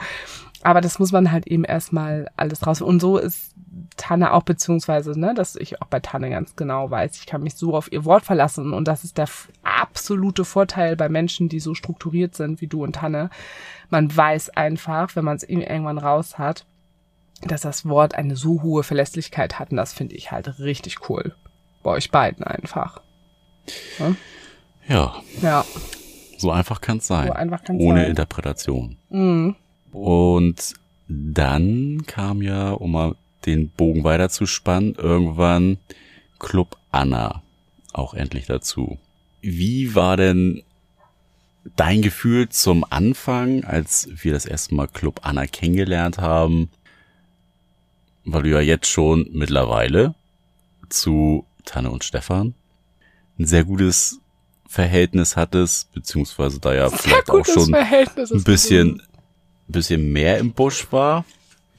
Aber 0.63 0.81
das 0.81 0.99
muss 0.99 1.13
man 1.13 1.33
halt 1.33 1.47
eben 1.47 1.65
erstmal 1.65 2.29
alles 2.37 2.67
raus. 2.67 2.83
Und 2.83 3.01
so 3.01 3.17
ist 3.17 3.55
Tanne 3.99 4.33
auch, 4.33 4.45
beziehungsweise, 4.45 5.19
ne, 5.19 5.35
dass 5.35 5.57
ich 5.57 5.83
auch 5.83 5.89
bei 5.89 6.01
Tanne 6.01 6.31
ganz 6.31 6.57
genau 6.57 6.91
weiß, 6.91 7.17
ich 7.19 7.27
kann 7.27 7.43
mich 7.43 7.57
so 7.57 7.75
auf 7.75 7.93
ihr 7.93 8.07
Wort 8.07 8.25
verlassen. 8.25 8.73
Und 8.73 8.89
das 8.89 9.05
ist 9.05 9.19
der 9.19 9.29
absolute 9.63 10.47
Vorteil 10.47 10.97
bei 10.97 11.11
Menschen, 11.11 11.51
die 11.51 11.61
so 11.61 11.75
strukturiert 11.75 12.35
sind 12.35 12.63
wie 12.63 12.67
du 12.67 12.83
und 12.83 12.95
Tanne. 12.95 13.29
Man 13.91 14.15
weiß 14.15 14.51
einfach, 14.51 15.15
wenn 15.17 15.25
man 15.25 15.37
es 15.37 15.43
irgendwann 15.43 15.99
raus 15.99 16.39
hat, 16.39 16.65
dass 17.43 17.61
das 17.61 17.87
Wort 17.87 18.15
eine 18.15 18.37
so 18.37 18.63
hohe 18.63 18.83
Verlässlichkeit 18.83 19.59
hat. 19.59 19.71
Und 19.71 19.77
das 19.77 19.93
finde 19.93 20.15
ich 20.15 20.33
halt 20.33 20.59
richtig 20.59 21.11
cool. 21.11 21.35
Bei 21.83 21.91
euch 21.91 22.11
beiden 22.11 22.45
einfach. 22.45 23.03
Ja. 23.99 24.15
Ja. 24.89 25.15
ja. 25.43 25.65
So 26.39 26.51
einfach 26.51 26.81
kann 26.81 26.99
es 26.99 27.07
sein. 27.07 27.27
So 27.27 27.33
einfach 27.35 27.63
kann's 27.65 27.83
Ohne 27.83 28.01
sein. 28.01 28.11
Interpretation. 28.11 28.97
Mhm. 29.11 29.57
Und 29.93 30.75
dann 31.09 32.03
kam 32.07 32.43
ja, 32.43 32.71
um 32.71 32.93
mal 32.93 33.15
den 33.49 33.71
Bogen 33.71 34.05
weiter 34.05 34.29
zu 34.29 34.47
spannen, 34.47 34.95
irgendwann 34.95 35.79
Club 36.39 36.77
Anna 36.91 37.43
auch 37.93 38.15
endlich 38.15 38.47
dazu. 38.47 38.99
Wie 39.41 39.95
war 39.95 40.17
denn 40.17 40.63
dein 41.77 42.03
Gefühl 42.03 42.49
zum 42.49 42.85
Anfang, 42.89 43.65
als 43.65 44.09
wir 44.11 44.33
das 44.33 44.47
erste 44.47 44.75
Mal 44.75 44.89
Club 44.89 45.21
Anna 45.23 45.47
kennengelernt 45.47 46.19
haben? 46.19 46.71
Weil 48.25 48.43
du 48.43 48.51
ja 48.51 48.61
jetzt 48.61 48.89
schon 48.89 49.29
mittlerweile 49.33 50.15
zu 50.89 51.47
Tanne 51.65 51.91
und 51.91 52.05
Stefan 52.05 52.55
ein 53.39 53.47
sehr 53.47 53.65
gutes 53.65 54.21
Verhältnis 54.67 55.37
hattest, 55.37 55.93
beziehungsweise 55.93 56.61
da 56.61 56.75
ja 56.75 56.91
vielleicht 56.91 57.31
auch 57.31 57.45
schon 57.45 57.71
Verhältnis 57.71 58.31
ein 58.31 58.45
bisschen, 58.45 59.03
bisschen 59.67 60.13
mehr 60.13 60.39
im 60.39 60.53
Busch 60.53 60.87
war. 60.91 61.25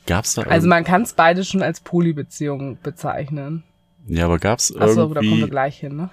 Gab's 0.09 0.33
da 0.35 0.41
Also 0.41 0.67
man 0.67 0.83
kann 0.83 1.03
es 1.03 1.13
beide 1.13 1.43
schon 1.45 1.61
als 1.61 1.79
Polybeziehung 1.79 2.77
bezeichnen. 2.83 3.63
ja, 4.07 4.25
aber 4.25 4.39
gab's 4.39 4.75
Achso, 4.75 4.95
da 4.95 5.03
kommen 5.03 5.13
wir 5.13 5.21
irgendwie, 5.37 5.49
gleich 5.51 5.77
hin, 5.79 5.95
ne? 5.95 6.09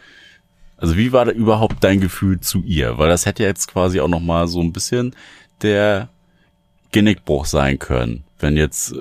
also 0.77 0.97
wie 0.99 1.13
war 1.13 1.25
da 1.25 1.33
überhaupt 1.33 1.83
dein 1.83 2.01
Gefühl 2.01 2.39
zu 2.41 2.63
ihr? 2.63 2.99
Weil 2.99 3.09
das 3.09 3.25
hätte 3.27 3.43
ja 3.43 3.49
jetzt 3.49 3.67
quasi 3.69 4.01
auch 4.01 4.09
noch 4.09 4.21
mal 4.21 4.47
so 4.47 4.61
ein 4.61 4.73
bisschen 4.73 5.17
der 5.63 6.09
Genickbruch 6.93 7.47
sein 7.47 7.79
können, 7.79 8.25
wenn 8.39 8.57
jetzt 8.57 8.95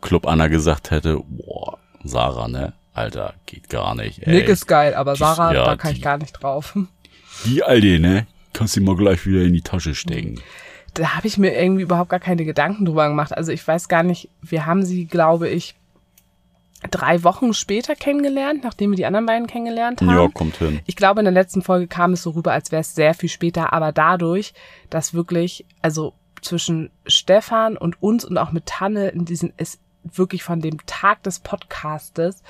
Club 0.00 0.26
Anna 0.26 0.48
gesagt 0.48 0.90
hätte, 0.90 1.20
boah, 1.28 1.78
Sarah, 2.04 2.48
ne? 2.48 2.72
Alter, 2.94 3.34
geht 3.46 3.68
gar 3.68 3.94
nicht. 3.94 4.26
Ey. 4.26 4.36
Nick 4.36 4.48
ist 4.48 4.66
geil, 4.66 4.94
aber 4.94 5.12
die- 5.12 5.18
Sarah, 5.18 5.52
ja, 5.54 5.64
da 5.66 5.76
kann 5.76 5.90
die- 5.92 5.98
ich 5.98 6.02
gar 6.02 6.18
nicht 6.18 6.32
drauf. 6.32 6.76
Die 7.44 7.62
Alte, 7.62 7.98
ne? 8.00 8.26
Kannst 8.54 8.76
du 8.76 8.80
mal 8.80 8.96
gleich 8.96 9.24
wieder 9.26 9.42
in 9.42 9.52
die 9.52 9.60
Tasche 9.62 9.94
stecken. 9.94 10.40
Da 10.98 11.14
habe 11.14 11.28
ich 11.28 11.38
mir 11.38 11.56
irgendwie 11.56 11.82
überhaupt 11.82 12.10
gar 12.10 12.18
keine 12.18 12.44
Gedanken 12.44 12.84
drüber 12.84 13.08
gemacht. 13.08 13.36
Also 13.36 13.52
ich 13.52 13.66
weiß 13.66 13.88
gar 13.88 14.02
nicht, 14.02 14.28
wir 14.42 14.66
haben 14.66 14.84
sie, 14.84 15.06
glaube 15.06 15.48
ich, 15.48 15.76
drei 16.90 17.22
Wochen 17.22 17.54
später 17.54 17.94
kennengelernt, 17.94 18.64
nachdem 18.64 18.90
wir 18.90 18.96
die 18.96 19.06
anderen 19.06 19.26
beiden 19.26 19.46
kennengelernt 19.46 20.00
haben. 20.00 20.10
Ja, 20.10 20.28
kommt 20.28 20.56
hin. 20.56 20.80
Ich 20.86 20.96
glaube, 20.96 21.20
in 21.20 21.24
der 21.24 21.32
letzten 21.32 21.62
Folge 21.62 21.86
kam 21.86 22.14
es 22.14 22.22
so 22.22 22.30
rüber, 22.30 22.52
als 22.52 22.72
wäre 22.72 22.80
es 22.80 22.96
sehr 22.96 23.14
viel 23.14 23.28
später, 23.28 23.72
aber 23.72 23.92
dadurch, 23.92 24.54
dass 24.90 25.14
wirklich, 25.14 25.64
also 25.82 26.14
zwischen 26.42 26.90
Stefan 27.06 27.76
und 27.76 28.02
uns 28.02 28.24
und 28.24 28.36
auch 28.36 28.50
mit 28.50 28.66
Tanne 28.66 29.08
in 29.10 29.24
diesen, 29.24 29.52
ist 29.56 29.80
wirklich 30.02 30.42
von 30.42 30.60
dem 30.60 30.84
Tag 30.86 31.22
des 31.22 31.38
Podcastes, 31.38 32.42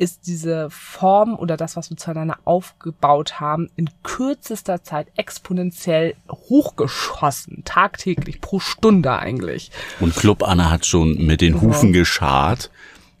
ist 0.00 0.26
diese 0.26 0.70
Form 0.70 1.34
oder 1.34 1.58
das, 1.58 1.76
was 1.76 1.90
wir 1.90 1.98
zueinander 1.98 2.38
aufgebaut 2.44 3.38
haben, 3.38 3.68
in 3.76 3.90
kürzester 4.02 4.82
Zeit 4.82 5.08
exponentiell 5.16 6.14
hochgeschossen. 6.30 7.62
Tagtäglich, 7.66 8.40
pro 8.40 8.60
Stunde 8.60 9.12
eigentlich. 9.18 9.70
Und 10.00 10.16
Club 10.16 10.42
Anna 10.42 10.70
hat 10.70 10.86
schon 10.86 11.26
mit 11.26 11.42
den 11.42 11.60
Hufen 11.60 11.92
geschart. 11.92 12.70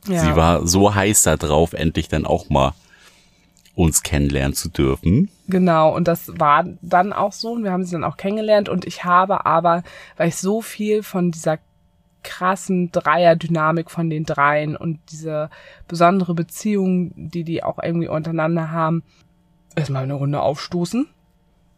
Ja. 0.08 0.24
Sie 0.24 0.34
war 0.36 0.66
so 0.66 0.94
heiß 0.94 1.24
da 1.24 1.36
drauf, 1.36 1.74
endlich 1.74 2.08
dann 2.08 2.24
auch 2.24 2.48
mal 2.48 2.72
uns 3.74 4.02
kennenlernen 4.02 4.54
zu 4.54 4.70
dürfen. 4.70 5.28
Genau, 5.48 5.94
und 5.94 6.08
das 6.08 6.32
war 6.38 6.64
dann 6.80 7.12
auch 7.12 7.32
so 7.32 7.52
und 7.52 7.64
wir 7.64 7.72
haben 7.72 7.84
sie 7.84 7.92
dann 7.92 8.04
auch 8.04 8.16
kennengelernt 8.16 8.70
und 8.70 8.86
ich 8.86 9.04
habe 9.04 9.44
aber, 9.44 9.82
weil 10.16 10.28
ich 10.28 10.36
so 10.36 10.62
viel 10.62 11.02
von 11.02 11.30
dieser 11.30 11.58
krassen 12.22 12.90
Dreierdynamik 12.92 13.90
von 13.90 14.10
den 14.10 14.24
dreien 14.24 14.76
und 14.76 14.98
diese 15.10 15.50
besondere 15.88 16.34
Beziehung, 16.34 17.12
die 17.16 17.44
die 17.44 17.62
auch 17.62 17.78
irgendwie 17.82 18.08
untereinander 18.08 18.70
haben, 18.70 19.02
erstmal 19.76 20.02
eine 20.02 20.14
Runde 20.14 20.40
aufstoßen, 20.40 21.08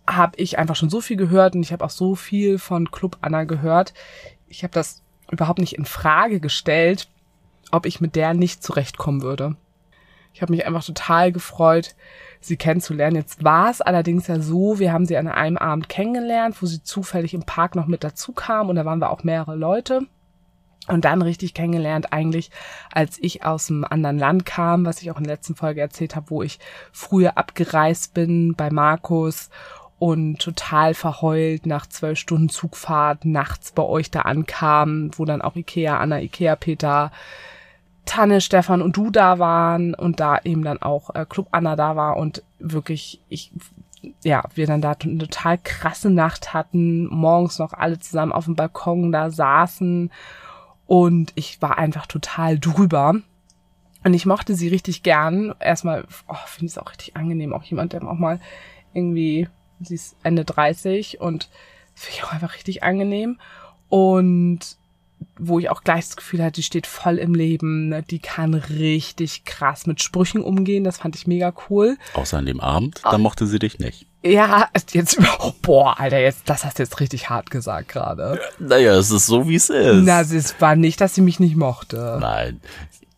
habe 0.06 0.36
ich 0.36 0.58
einfach 0.58 0.76
schon 0.76 0.90
so 0.90 1.00
viel 1.00 1.16
gehört 1.16 1.54
und 1.54 1.62
ich 1.62 1.72
habe 1.72 1.84
auch 1.84 1.90
so 1.90 2.14
viel 2.14 2.58
von 2.58 2.90
Club 2.90 3.18
Anna 3.20 3.44
gehört. 3.44 3.94
Ich 4.48 4.62
habe 4.62 4.72
das 4.72 5.02
überhaupt 5.30 5.58
nicht 5.58 5.74
in 5.74 5.84
Frage 5.84 6.40
gestellt, 6.40 7.08
ob 7.70 7.86
ich 7.86 8.00
mit 8.00 8.16
der 8.16 8.34
nicht 8.34 8.62
zurechtkommen 8.62 9.22
würde. 9.22 9.56
Ich 10.34 10.42
habe 10.42 10.52
mich 10.52 10.66
einfach 10.66 10.84
total 10.84 11.30
gefreut, 11.30 11.94
sie 12.40 12.56
kennenzulernen. 12.56 13.16
Jetzt 13.16 13.44
war 13.44 13.70
es 13.70 13.80
allerdings 13.80 14.26
ja 14.26 14.40
so, 14.40 14.78
wir 14.78 14.92
haben 14.92 15.06
sie 15.06 15.16
an 15.16 15.28
einem 15.28 15.58
Abend 15.58 15.88
kennengelernt, 15.88 16.60
wo 16.60 16.66
sie 16.66 16.82
zufällig 16.82 17.34
im 17.34 17.44
Park 17.44 17.74
noch 17.74 17.86
mit 17.86 18.02
dazu 18.02 18.32
kam 18.32 18.68
und 18.68 18.76
da 18.76 18.84
waren 18.84 18.98
wir 18.98 19.10
auch 19.10 19.24
mehrere 19.24 19.56
Leute. 19.56 20.06
Und 20.88 21.04
dann 21.04 21.22
richtig 21.22 21.54
kennengelernt 21.54 22.12
eigentlich, 22.12 22.50
als 22.92 23.18
ich 23.20 23.44
aus 23.44 23.70
einem 23.70 23.84
anderen 23.84 24.18
Land 24.18 24.44
kam, 24.44 24.84
was 24.84 25.00
ich 25.00 25.10
auch 25.10 25.18
in 25.18 25.24
der 25.24 25.34
letzten 25.34 25.54
Folge 25.54 25.80
erzählt 25.80 26.16
habe, 26.16 26.30
wo 26.30 26.42
ich 26.42 26.58
früher 26.90 27.38
abgereist 27.38 28.14
bin 28.14 28.54
bei 28.56 28.70
Markus 28.70 29.48
und 30.00 30.40
total 30.40 30.94
verheult 30.94 31.64
nach 31.64 31.86
zwölf 31.86 32.18
Stunden 32.18 32.48
Zugfahrt 32.48 33.24
nachts 33.24 33.70
bei 33.70 33.84
euch 33.84 34.10
da 34.10 34.22
ankam, 34.22 35.12
wo 35.16 35.24
dann 35.24 35.42
auch 35.42 35.54
Ikea, 35.54 35.98
Anna, 35.98 36.20
Ikea, 36.20 36.56
Peter, 36.56 37.12
Tanne, 38.04 38.40
Stefan 38.40 38.82
und 38.82 38.96
du 38.96 39.10
da 39.10 39.38
waren 39.38 39.94
und 39.94 40.18
da 40.18 40.40
eben 40.42 40.64
dann 40.64 40.82
auch 40.82 41.14
äh, 41.14 41.24
Club 41.24 41.46
Anna 41.52 41.76
da 41.76 41.94
war 41.94 42.16
und 42.16 42.42
wirklich 42.58 43.20
ich 43.28 43.52
ja, 44.24 44.42
wir 44.56 44.66
dann 44.66 44.80
da 44.80 44.96
eine 45.00 45.18
total 45.18 45.58
krasse 45.58 46.10
Nacht 46.10 46.52
hatten, 46.52 47.06
morgens 47.06 47.60
noch 47.60 47.72
alle 47.72 48.00
zusammen 48.00 48.32
auf 48.32 48.46
dem 48.46 48.56
Balkon 48.56 49.12
da 49.12 49.30
saßen 49.30 50.10
und 50.86 51.32
ich 51.34 51.60
war 51.62 51.78
einfach 51.78 52.06
total 52.06 52.58
drüber. 52.58 53.14
Und 54.04 54.14
ich 54.14 54.26
mochte 54.26 54.54
sie 54.56 54.68
richtig 54.68 55.02
gern. 55.02 55.54
Erstmal, 55.60 56.04
oh, 56.28 56.34
finde 56.46 56.66
ich 56.66 56.72
es 56.72 56.78
auch 56.78 56.90
richtig 56.90 57.16
angenehm. 57.16 57.52
Auch 57.52 57.62
jemand, 57.62 57.92
der 57.92 58.02
auch 58.02 58.18
mal 58.18 58.40
irgendwie, 58.94 59.48
sie 59.80 59.94
ist 59.94 60.16
Ende 60.24 60.44
30 60.44 61.20
und 61.20 61.48
finde 61.94 62.16
ich 62.16 62.24
auch 62.24 62.32
einfach 62.32 62.54
richtig 62.54 62.82
angenehm. 62.82 63.38
Und 63.88 64.60
wo 65.38 65.60
ich 65.60 65.70
auch 65.70 65.84
gleich 65.84 66.06
das 66.06 66.16
Gefühl 66.16 66.42
hatte, 66.42 66.56
die 66.56 66.62
steht 66.64 66.88
voll 66.88 67.18
im 67.18 67.34
Leben, 67.34 67.90
ne? 67.90 68.02
die 68.02 68.18
kann 68.18 68.54
richtig 68.54 69.44
krass 69.44 69.86
mit 69.86 70.02
Sprüchen 70.02 70.42
umgehen, 70.42 70.82
das 70.82 70.98
fand 70.98 71.14
ich 71.14 71.28
mega 71.28 71.52
cool. 71.70 71.96
Außer 72.14 72.38
an 72.38 72.46
dem 72.46 72.60
Abend, 72.60 73.00
Ah. 73.04 73.12
da 73.12 73.18
mochte 73.18 73.46
sie 73.46 73.60
dich 73.60 73.78
nicht. 73.78 74.06
Ja, 74.22 74.68
jetzt, 74.92 75.18
oh, 75.40 75.52
boah, 75.62 75.98
Alter, 75.98 76.18
jetzt, 76.18 76.42
das 76.46 76.64
hast 76.64 76.78
du 76.78 76.84
jetzt 76.84 77.00
richtig 77.00 77.28
hart 77.28 77.50
gesagt 77.50 77.88
gerade. 77.88 78.40
Naja, 78.58 78.94
es 78.94 79.10
ist 79.10 79.26
so, 79.26 79.48
wie 79.48 79.56
es 79.56 79.68
ist. 79.68 80.04
Na, 80.04 80.20
es 80.20 80.60
war 80.60 80.76
nicht, 80.76 81.00
dass 81.00 81.14
sie 81.14 81.22
mich 81.22 81.40
nicht 81.40 81.56
mochte. 81.56 82.18
Nein, 82.20 82.60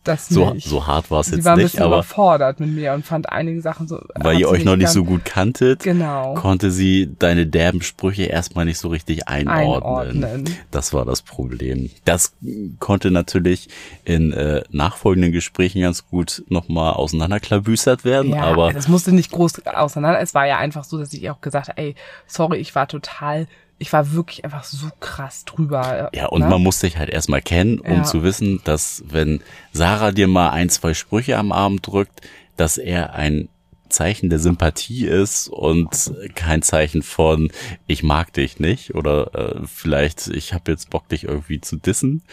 Das 0.05 0.29
so, 0.29 0.53
nicht. 0.53 0.67
so 0.67 0.87
hart 0.87 1.11
war 1.11 1.19
es 1.21 1.27
sie 1.27 1.35
jetzt 1.35 1.45
war 1.45 1.53
ein 1.53 1.57
nicht, 1.57 1.71
bisschen 1.73 1.83
aber 1.83 1.95
überfordert 1.95 2.59
mit 2.59 2.69
mir 2.69 2.93
und 2.93 3.05
fand 3.05 3.29
einige 3.29 3.61
Sachen 3.61 3.87
so. 3.87 3.99
weil 4.15 4.39
ihr 4.39 4.47
euch 4.47 4.63
noch 4.63 4.75
nicht 4.77 4.89
so 4.89 5.03
gut 5.03 5.25
kanntet, 5.25 5.83
Genau. 5.83 6.35
konnte 6.35 6.71
sie 6.71 7.13
deine 7.19 7.45
derben 7.47 7.81
Sprüche 7.81 8.23
erstmal 8.23 8.65
nicht 8.65 8.77
so 8.77 8.87
richtig 8.89 9.27
einordnen. 9.27 10.23
Einordnen. 10.23 10.55
Das 10.71 10.93
war 10.93 11.05
das 11.05 11.21
Problem. 11.21 11.89
Das 12.05 12.33
konnte 12.79 13.11
natürlich 13.11 13.67
in 14.03 14.31
äh, 14.31 14.63
nachfolgenden 14.69 15.31
Gesprächen 15.31 15.81
ganz 15.81 16.07
gut 16.07 16.43
nochmal 16.47 16.93
auseinanderklabüstert 16.93 18.05
werden, 18.05 18.31
Ja, 18.31 18.43
aber 18.43 18.71
das 18.73 18.87
musste 18.87 19.11
nicht 19.11 19.31
groß 19.31 19.65
auseinander. 19.65 20.19
Es 20.21 20.33
war 20.33 20.45
ja 20.45 20.57
einfach 20.57 20.83
so, 20.83 20.97
dass 20.97 21.11
ich 21.13 21.29
auch 21.29 21.41
gesagt 21.41 21.69
habe, 21.69 21.81
ey, 21.81 21.95
sorry, 22.27 22.57
ich 22.57 22.75
war 22.75 22.87
total, 22.87 23.47
ich 23.77 23.91
war 23.91 24.13
wirklich 24.13 24.45
einfach 24.45 24.63
so 24.63 24.87
krass 24.99 25.43
drüber. 25.45 26.09
Ja, 26.13 26.27
und 26.27 26.41
ne? 26.41 26.47
man 26.49 26.63
muss 26.63 26.79
sich 26.79 26.97
halt 26.97 27.09
erstmal 27.09 27.41
kennen, 27.41 27.79
um 27.79 27.97
Ja. 27.97 28.03
zu 28.03 28.23
wissen, 28.23 28.61
dass 28.63 29.03
wenn 29.07 29.41
Sarah 29.73 30.11
dir 30.11 30.27
mal 30.27 30.49
ein, 30.51 30.69
zwei 30.69 30.93
Sprüche 30.93 31.37
am 31.37 31.51
Arm 31.51 31.81
drückt, 31.81 32.21
dass 32.57 32.77
er 32.77 33.13
ein 33.15 33.49
Zeichen 33.89 34.29
der 34.29 34.39
Sympathie 34.39 35.05
ist 35.05 35.47
und 35.47 36.11
kein 36.35 36.61
Zeichen 36.61 37.03
von 37.03 37.51
ich 37.85 38.01
mag 38.01 38.33
dich 38.33 38.59
nicht 38.59 38.95
oder 38.95 39.35
äh, 39.35 39.61
vielleicht 39.67 40.27
ich 40.27 40.53
habe 40.53 40.71
jetzt 40.71 40.89
Bock 40.89 41.07
dich 41.09 41.25
irgendwie 41.25 41.61
zu 41.61 41.75
dissen. 41.75 42.23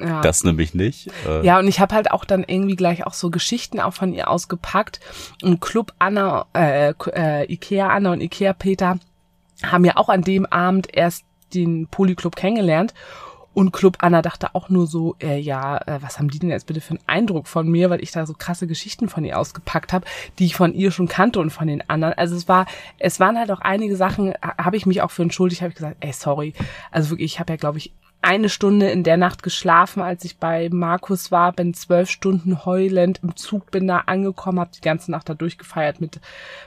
ja. 0.00 0.20
Das 0.20 0.44
nämlich 0.44 0.74
nicht. 0.74 1.10
Äh, 1.26 1.46
Ja, 1.46 1.58
und 1.58 1.66
ich 1.68 1.80
habe 1.80 1.94
halt 1.94 2.10
auch 2.10 2.24
dann 2.24 2.44
irgendwie 2.46 2.76
gleich 2.76 3.06
auch 3.06 3.14
so 3.14 3.30
Geschichten 3.30 3.80
auch 3.80 3.94
von 3.94 4.12
ihr 4.12 4.28
ausgepackt. 4.28 5.00
Und 5.42 5.60
Club 5.60 5.92
Anna, 5.98 6.46
äh, 6.54 6.92
äh, 7.14 7.50
Ikea 7.52 7.88
Anna 7.88 8.12
und 8.12 8.20
Ikea 8.20 8.52
Peter 8.52 8.98
haben 9.64 9.84
ja 9.84 9.96
auch 9.96 10.08
an 10.08 10.22
dem 10.22 10.46
Abend 10.46 10.88
erst 10.94 11.24
den 11.54 11.86
Polyclub 11.88 12.36
kennengelernt. 12.36 12.94
Und 13.54 13.70
Club 13.72 13.98
Anna 14.00 14.22
dachte 14.22 14.54
auch 14.54 14.70
nur 14.70 14.86
so, 14.86 15.14
äh, 15.22 15.38
ja, 15.38 15.76
äh, 15.76 15.98
was 16.00 16.18
haben 16.18 16.30
die 16.30 16.38
denn 16.38 16.48
jetzt 16.48 16.66
bitte 16.66 16.80
für 16.80 16.92
einen 16.92 17.00
Eindruck 17.06 17.46
von 17.46 17.68
mir, 17.68 17.90
weil 17.90 18.02
ich 18.02 18.10
da 18.10 18.24
so 18.24 18.32
krasse 18.32 18.66
Geschichten 18.66 19.10
von 19.10 19.26
ihr 19.26 19.38
ausgepackt 19.38 19.92
habe, 19.92 20.06
die 20.38 20.46
ich 20.46 20.56
von 20.56 20.72
ihr 20.72 20.90
schon 20.90 21.06
kannte 21.06 21.38
und 21.38 21.50
von 21.50 21.66
den 21.66 21.86
anderen. 21.90 22.14
Also 22.14 22.34
es 22.34 22.48
war, 22.48 22.64
es 22.98 23.20
waren 23.20 23.36
halt 23.38 23.50
auch 23.50 23.60
einige 23.60 23.94
Sachen, 23.96 24.32
ha- 24.42 24.56
habe 24.56 24.78
ich 24.78 24.86
mich 24.86 25.02
auch 25.02 25.10
für 25.10 25.20
entschuldigt, 25.20 25.60
habe 25.60 25.68
ich 25.68 25.74
gesagt, 25.74 25.98
ey, 26.00 26.14
sorry. 26.14 26.54
Also 26.90 27.10
wirklich, 27.10 27.34
ich 27.34 27.40
habe 27.40 27.52
ja, 27.52 27.56
glaube 27.58 27.76
ich, 27.76 27.92
eine 28.22 28.48
Stunde 28.48 28.88
in 28.90 29.02
der 29.02 29.16
Nacht 29.16 29.42
geschlafen, 29.42 30.00
als 30.00 30.24
ich 30.24 30.38
bei 30.38 30.68
Markus 30.72 31.30
war, 31.30 31.52
bin 31.52 31.74
zwölf 31.74 32.08
Stunden 32.08 32.64
heulend 32.64 33.20
im 33.22 33.36
Zug, 33.36 33.70
bin 33.70 33.88
da 33.88 33.98
angekommen, 34.06 34.60
habe 34.60 34.70
die 34.74 34.80
ganze 34.80 35.10
Nacht 35.10 35.28
da 35.28 35.34
durchgefeiert 35.34 36.00
mit 36.00 36.20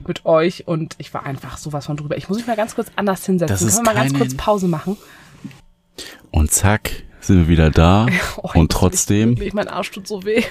mit 0.06 0.26
euch 0.26 0.68
und 0.68 0.96
ich 0.98 1.14
war 1.14 1.26
einfach 1.26 1.58
sowas 1.58 1.86
von 1.86 1.98
drüber. 1.98 2.18
Ich 2.18 2.30
muss 2.30 2.38
mich 2.38 2.48
mal 2.48 2.56
ganz 2.56 2.76
kurz 2.76 2.92
anders 2.96 3.26
hinsetzen. 3.26 3.54
Das 3.54 3.62
ist 3.62 3.76
Können 3.76 3.88
wir 3.88 3.94
mal 3.94 4.00
ganz 4.00 4.14
kurz 4.14 4.36
Pause 4.36 4.68
machen? 4.68 4.98
Und 6.32 6.52
zack, 6.52 6.92
sind 7.28 7.38
wir 7.40 7.48
wieder 7.48 7.70
da. 7.72 8.08
Oh, 8.38 8.50
und 8.54 8.72
trotzdem, 8.72 9.32
wirklich, 9.32 9.54
mein 9.54 9.68
Arsch 9.68 9.92
tut 9.92 10.08
so 10.08 10.24
weh. 10.26 10.44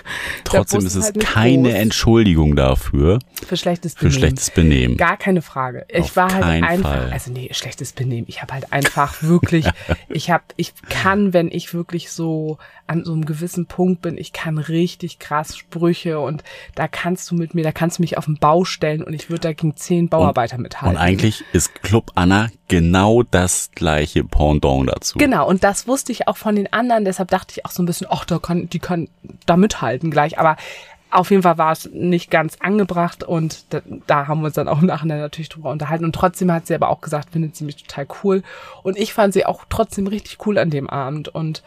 Trotzdem 0.45 0.85
ist 0.87 0.95
es 0.95 1.05
halt 1.07 1.21
keine 1.21 1.71
groß. 1.71 1.79
Entschuldigung 1.79 2.57
dafür 2.57 3.19
für 3.47 3.57
schlechtes 3.57 3.93
für 3.95 4.07
Benehmen. 4.07 4.19
schlechtes 4.19 4.51
Benehmen. 4.51 4.97
Gar 4.97 5.17
keine 5.17 5.43
Frage. 5.43 5.85
Ich 5.89 6.01
Auf 6.01 6.17
war 6.17 6.33
halt 6.33 6.65
einfach, 6.65 6.91
Fall. 6.91 7.11
also 7.13 7.31
nee, 7.31 7.51
schlechtes 7.53 7.93
Benehmen. 7.93 8.27
Ich 8.29 8.43
habe 8.43 8.55
halt 8.55 8.73
einfach 8.73 9.23
wirklich, 9.23 9.67
ich 10.09 10.31
habe, 10.31 10.45
ich 10.57 10.73
kann, 10.89 11.33
wenn 11.33 11.51
ich 11.51 11.75
wirklich 11.75 12.11
so 12.11 12.59
an 12.87 13.05
so 13.05 13.13
einem 13.13 13.25
gewissen 13.25 13.67
Punkt 13.67 14.03
bin, 14.03 14.19
ich 14.19 14.33
kann 14.33 14.59
richtig 14.59 15.19
krass 15.19 15.57
Sprüche 15.57 16.21
und 16.21 16.45
da 16.75 16.87
kannst 16.87 17.31
du 17.31 17.35
mit 17.35 17.55
mir, 17.55 17.65
da 17.65 17.73
kannst 17.73 17.99
du 17.99 18.03
mich 18.03 18.19
auf 18.19 18.27
den 18.27 18.37
Bau 18.39 18.65
stellen 18.65 19.03
und 19.03 19.15
ich 19.15 19.31
würde 19.31 19.41
da 19.41 19.53
gegen 19.53 19.77
zehn 19.77 20.09
Bauarbeiter 20.09 20.59
mithalten. 20.59 20.97
Und 20.97 21.03
eigentlich 21.03 21.45
ist 21.53 21.83
Club 21.83 22.11
Anna 22.15 22.51
genau 22.69 23.23
das 23.23 23.71
gleiche 23.75 24.25
Pendant 24.25 24.91
dazu. 24.91 25.19
Genau, 25.19 25.49
und 25.49 25.65
das 25.65 25.87
wusste 25.87 26.13
ich 26.13 26.29
auch 26.29 26.37
von 26.37 26.57
den 26.57 26.64
anderen, 26.73 27.05
deshalb 27.05 27.31
dachte 27.31 27.55
ich 27.57 27.65
auch 27.65 27.71
so 27.71 27.83
ein 27.83 27.87
bisschen, 27.87 28.07
ach, 28.11 28.25
da 28.25 28.39
kann, 28.39 28.69
die 28.69 28.79
kann 28.79 29.09
da 29.47 29.57
mithalten 29.57 30.11
gleich, 30.11 30.39
aber 30.39 30.57
auf 31.15 31.31
jeden 31.31 31.45
Fall 31.45 31.59
war 31.59 31.71
es 31.71 31.89
nicht 31.93 32.29
ganz 32.29 32.57
angebracht 32.59 33.23
und 33.23 33.73
da, 33.73 33.83
da 34.09 34.27
haben 34.27 34.41
wir 34.41 34.47
uns 34.47 34.57
dann 34.57 34.67
auch 34.67 34.81
im 34.81 34.87
Nachhinein 34.87 35.21
natürlich 35.21 35.49
drüber 35.49 35.71
unterhalten. 35.71 36.05
Und 36.05 36.15
trotzdem 36.15 36.51
hat 36.51 36.67
sie 36.67 36.75
aber 36.75 36.89
auch 36.89 37.01
gesagt, 37.01 37.31
findet 37.31 37.55
sie 37.55 37.65
mich 37.65 37.77
total 37.85 38.09
cool. 38.23 38.43
Und 38.83 38.99
ich 38.99 39.15
fand 39.15 39.33
sie 39.33 39.47
auch 39.47 39.65
trotzdem 39.69 40.09
richtig 40.09 40.45
cool 40.45 40.59
an 40.59 40.71
dem 40.71 40.91
Abend. 40.91 41.29
Und 41.29 41.63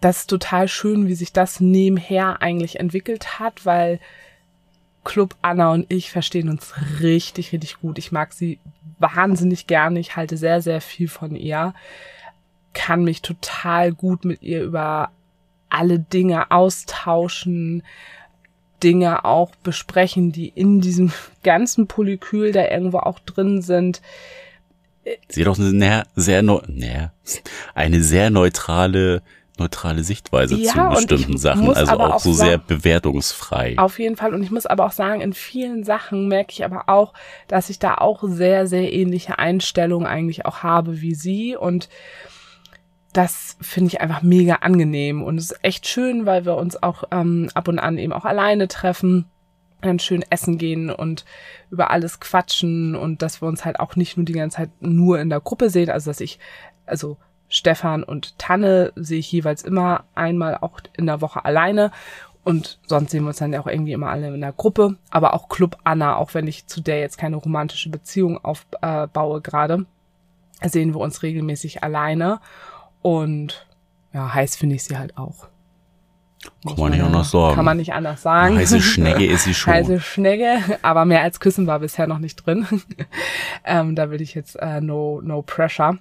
das 0.00 0.18
ist 0.18 0.30
total 0.30 0.68
schön, 0.68 1.08
wie 1.08 1.14
sich 1.14 1.32
das 1.32 1.58
nebenher 1.58 2.42
eigentlich 2.42 2.78
entwickelt 2.78 3.40
hat, 3.40 3.66
weil 3.66 3.98
Club 5.02 5.34
Anna 5.42 5.72
und 5.72 5.86
ich 5.88 6.12
verstehen 6.12 6.48
uns 6.48 6.72
richtig, 7.00 7.52
richtig 7.52 7.80
gut. 7.80 7.98
Ich 7.98 8.12
mag 8.12 8.32
sie 8.32 8.60
wahnsinnig 9.00 9.66
gerne. 9.66 9.98
Ich 9.98 10.14
halte 10.14 10.36
sehr, 10.36 10.62
sehr 10.62 10.80
viel 10.80 11.08
von 11.08 11.34
ihr. 11.34 11.74
Kann 12.72 13.04
mich 13.04 13.22
total 13.22 13.92
gut 13.92 14.24
mit 14.24 14.42
ihr 14.42 14.62
über 14.62 15.10
alle 15.68 15.98
Dinge 15.98 16.50
austauschen, 16.50 17.82
Dinge 18.82 19.24
auch 19.24 19.54
besprechen, 19.56 20.32
die 20.32 20.48
in 20.48 20.80
diesem 20.80 21.12
ganzen 21.42 21.86
Polykül 21.86 22.52
da 22.52 22.66
irgendwo 22.68 22.98
auch 22.98 23.18
drin 23.20 23.62
sind. 23.62 24.00
Sie 25.28 25.40
hat 25.40 25.48
auch 25.48 25.58
eine 25.58 25.70
sehr, 26.14 26.42
sehr, 26.44 27.12
eine 27.74 28.02
sehr 28.02 28.30
neutrale 28.30 29.22
neutrale 29.60 30.02
Sichtweise 30.02 30.56
ja, 30.56 30.72
zu 30.72 30.88
bestimmten 30.88 31.38
Sachen, 31.38 31.68
also 31.72 31.92
auch, 31.92 32.14
auch 32.14 32.18
so 32.18 32.32
sehr 32.32 32.58
bewertungsfrei. 32.58 33.74
Auf 33.78 33.98
jeden 33.98 34.16
Fall. 34.16 34.34
Und 34.34 34.42
ich 34.42 34.50
muss 34.50 34.66
aber 34.66 34.86
auch 34.86 34.92
sagen, 34.92 35.20
in 35.20 35.34
vielen 35.34 35.84
Sachen 35.84 36.26
merke 36.26 36.52
ich 36.52 36.64
aber 36.64 36.88
auch, 36.88 37.12
dass 37.46 37.70
ich 37.70 37.78
da 37.78 37.96
auch 37.96 38.24
sehr, 38.24 38.66
sehr 38.66 38.92
ähnliche 38.92 39.38
Einstellungen 39.38 40.06
eigentlich 40.06 40.46
auch 40.46 40.62
habe 40.62 41.00
wie 41.00 41.14
sie. 41.14 41.56
Und 41.56 41.88
das 43.12 43.56
finde 43.60 43.88
ich 43.88 44.00
einfach 44.00 44.22
mega 44.22 44.56
angenehm 44.56 45.22
und 45.22 45.38
es 45.38 45.50
ist 45.50 45.64
echt 45.64 45.86
schön, 45.86 46.26
weil 46.26 46.44
wir 46.44 46.56
uns 46.56 46.80
auch 46.80 47.04
ähm, 47.10 47.50
ab 47.54 47.68
und 47.68 47.78
an 47.78 47.98
eben 47.98 48.12
auch 48.12 48.24
alleine 48.24 48.68
treffen, 48.68 49.26
dann 49.80 49.98
schön 49.98 50.24
essen 50.30 50.58
gehen 50.58 50.90
und 50.90 51.24
über 51.70 51.90
alles 51.90 52.20
quatschen 52.20 52.94
und 52.94 53.22
dass 53.22 53.42
wir 53.42 53.48
uns 53.48 53.64
halt 53.64 53.80
auch 53.80 53.96
nicht 53.96 54.16
nur 54.16 54.26
die 54.26 54.34
ganze 54.34 54.58
Zeit 54.58 54.70
nur 54.80 55.18
in 55.18 55.30
der 55.30 55.40
Gruppe 55.40 55.70
sehen, 55.70 55.90
also 55.90 56.10
dass 56.10 56.20
ich, 56.20 56.38
also 56.86 57.16
Stefan 57.48 58.04
und 58.04 58.38
Tanne 58.38 58.92
sehe 58.94 59.18
ich 59.18 59.32
jeweils 59.32 59.62
immer 59.62 60.04
einmal 60.14 60.58
auch 60.58 60.80
in 60.96 61.06
der 61.06 61.20
Woche 61.20 61.44
alleine 61.44 61.90
und 62.44 62.78
sonst 62.86 63.10
sehen 63.10 63.24
wir 63.24 63.28
uns 63.28 63.38
dann 63.38 63.52
ja 63.52 63.60
auch 63.60 63.66
irgendwie 63.66 63.92
immer 63.92 64.10
alle 64.10 64.32
in 64.32 64.40
der 64.40 64.52
Gruppe, 64.52 64.96
aber 65.10 65.34
auch 65.34 65.48
Club 65.48 65.78
Anna, 65.82 66.16
auch 66.16 66.34
wenn 66.34 66.46
ich 66.46 66.66
zu 66.66 66.80
der 66.80 67.00
jetzt 67.00 67.18
keine 67.18 67.36
romantische 67.36 67.90
Beziehung 67.90 68.38
aufbaue 68.44 69.38
äh, 69.38 69.40
gerade, 69.40 69.86
sehen 70.62 70.94
wir 70.94 71.00
uns 71.00 71.22
regelmäßig 71.22 71.82
alleine 71.82 72.40
und 73.02 73.66
ja, 74.12 74.32
heiß 74.32 74.56
finde 74.56 74.76
ich 74.76 74.84
sie 74.84 74.98
halt 74.98 75.16
auch. 75.16 75.48
Kann 76.66 76.76
man 76.76 76.92
nicht 76.92 77.02
anders 77.02 77.30
sagen. 77.30 77.54
Kann 77.54 77.64
man 77.64 77.76
nicht 77.76 77.92
anders 77.92 78.22
sagen. 78.22 78.56
Heiße 78.56 78.80
Schnecke 78.80 79.26
ist 79.26 79.44
sie 79.44 79.54
schon. 79.54 79.74
Heiße 79.74 80.00
Schnecke, 80.00 80.78
aber 80.82 81.04
mehr 81.04 81.22
als 81.22 81.40
Küssen 81.40 81.66
war 81.66 81.80
bisher 81.80 82.06
noch 82.06 82.18
nicht 82.18 82.36
drin. 82.36 82.66
ähm, 83.64 83.94
da 83.94 84.10
will 84.10 84.20
ich 84.20 84.34
jetzt 84.34 84.56
äh, 84.56 84.80
no, 84.80 85.20
no 85.22 85.42
pressure. 85.42 85.98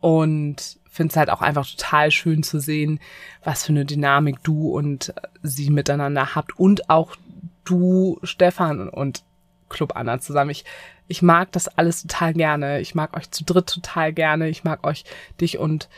Und 0.00 0.78
finde 0.90 1.12
es 1.12 1.16
halt 1.16 1.30
auch 1.30 1.40
einfach 1.40 1.66
total 1.66 2.10
schön 2.10 2.42
zu 2.42 2.60
sehen, 2.60 3.00
was 3.42 3.64
für 3.64 3.72
eine 3.72 3.84
Dynamik 3.84 4.42
du 4.44 4.70
und 4.70 5.14
sie 5.42 5.70
miteinander 5.70 6.34
habt. 6.34 6.58
Und 6.58 6.88
auch 6.90 7.16
du, 7.64 8.18
Stefan 8.22 8.88
und 8.88 9.24
Club 9.68 9.96
Anna 9.96 10.20
zusammen. 10.20 10.50
Ich 10.50 10.64
ich 11.08 11.22
mag 11.22 11.52
das 11.52 11.68
alles 11.68 12.02
total 12.02 12.34
gerne. 12.34 12.80
Ich 12.80 12.94
mag 12.94 13.16
euch 13.16 13.30
zu 13.30 13.44
dritt 13.44 13.66
total 13.66 14.12
gerne. 14.12 14.48
Ich 14.48 14.64
mag 14.64 14.86
euch, 14.86 15.04
dich 15.40 15.58
und 15.58 15.88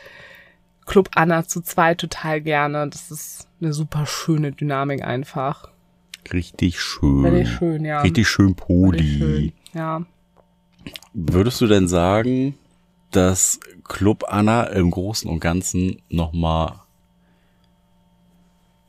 Club 0.85 1.11
Anna 1.15 1.47
zu 1.47 1.61
zweit 1.61 1.99
total 1.99 2.41
gerne. 2.41 2.89
Das 2.89 3.11
ist 3.11 3.49
eine 3.61 3.73
super 3.73 4.07
schöne 4.07 4.53
Dynamik 4.53 5.03
einfach. 5.03 5.69
Richtig 6.33 6.81
schön. 6.81 7.25
Richtig 7.25 7.57
schön, 7.57 7.85
ja. 7.85 8.01
Richtig 8.01 8.29
schön 8.29 8.55
Poli. 8.55 9.19
Schön, 9.19 9.53
ja. 9.75 10.03
Würdest 11.13 11.61
du 11.61 11.67
denn 11.67 11.89
sagen, 11.89 12.57
dass 13.11 13.61
Club 13.85 14.25
Anna 14.29 14.65
im 14.65 14.91
Großen 14.91 15.31
und 15.31 15.41
Ganzen 15.41 16.03
nochmal 16.09 16.81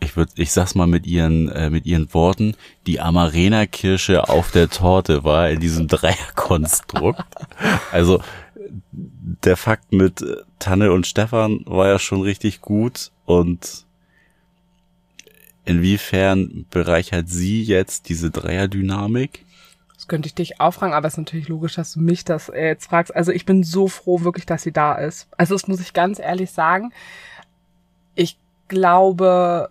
ich 0.07 0.15
würde, 0.15 0.31
ich 0.35 0.51
sag's 0.51 0.73
mal 0.73 0.87
mit 0.87 1.05
ihren, 1.05 1.49
äh, 1.49 1.69
mit 1.69 1.85
ihren 1.85 2.13
Worten, 2.13 2.55
die 2.85 3.01
Amarena-Kirsche 3.01 4.29
auf 4.29 4.51
der 4.51 4.69
Torte 4.69 5.23
war 5.23 5.49
in 5.49 5.59
diesem 5.59 5.87
Dreierkonstrukt. 5.89 7.23
also 7.91 8.21
der 8.91 9.57
Fakt 9.57 9.91
mit 9.91 10.25
Tanne 10.59 10.91
und 10.91 11.05
Stefan 11.07 11.61
war 11.65 11.87
ja 11.87 11.99
schon 11.99 12.21
richtig 12.21 12.61
gut 12.61 13.11
und 13.25 13.85
inwiefern 15.65 16.65
bereichert 16.69 17.27
sie 17.29 17.63
jetzt 17.63 18.07
diese 18.07 18.31
Dreierdynamik? 18.31 19.45
Das 19.95 20.07
könnte 20.07 20.27
ich 20.27 20.35
dich 20.35 20.61
auch 20.61 20.73
fragen, 20.73 20.93
aber 20.93 21.07
es 21.07 21.15
ist 21.15 21.17
natürlich 21.17 21.49
logisch, 21.49 21.75
dass 21.75 21.93
du 21.93 21.99
mich 21.99 22.23
das 22.23 22.49
äh, 22.49 22.67
jetzt 22.67 22.85
fragst. 22.85 23.13
Also 23.13 23.31
ich 23.33 23.45
bin 23.45 23.63
so 23.63 23.87
froh 23.87 24.21
wirklich, 24.21 24.45
dass 24.45 24.63
sie 24.63 24.71
da 24.71 24.95
ist. 24.95 25.27
Also 25.37 25.53
das 25.55 25.67
muss 25.67 25.81
ich 25.81 25.93
ganz 25.93 26.19
ehrlich 26.19 26.51
sagen. 26.51 26.93
Ich 28.15 28.37
glaube, 28.67 29.69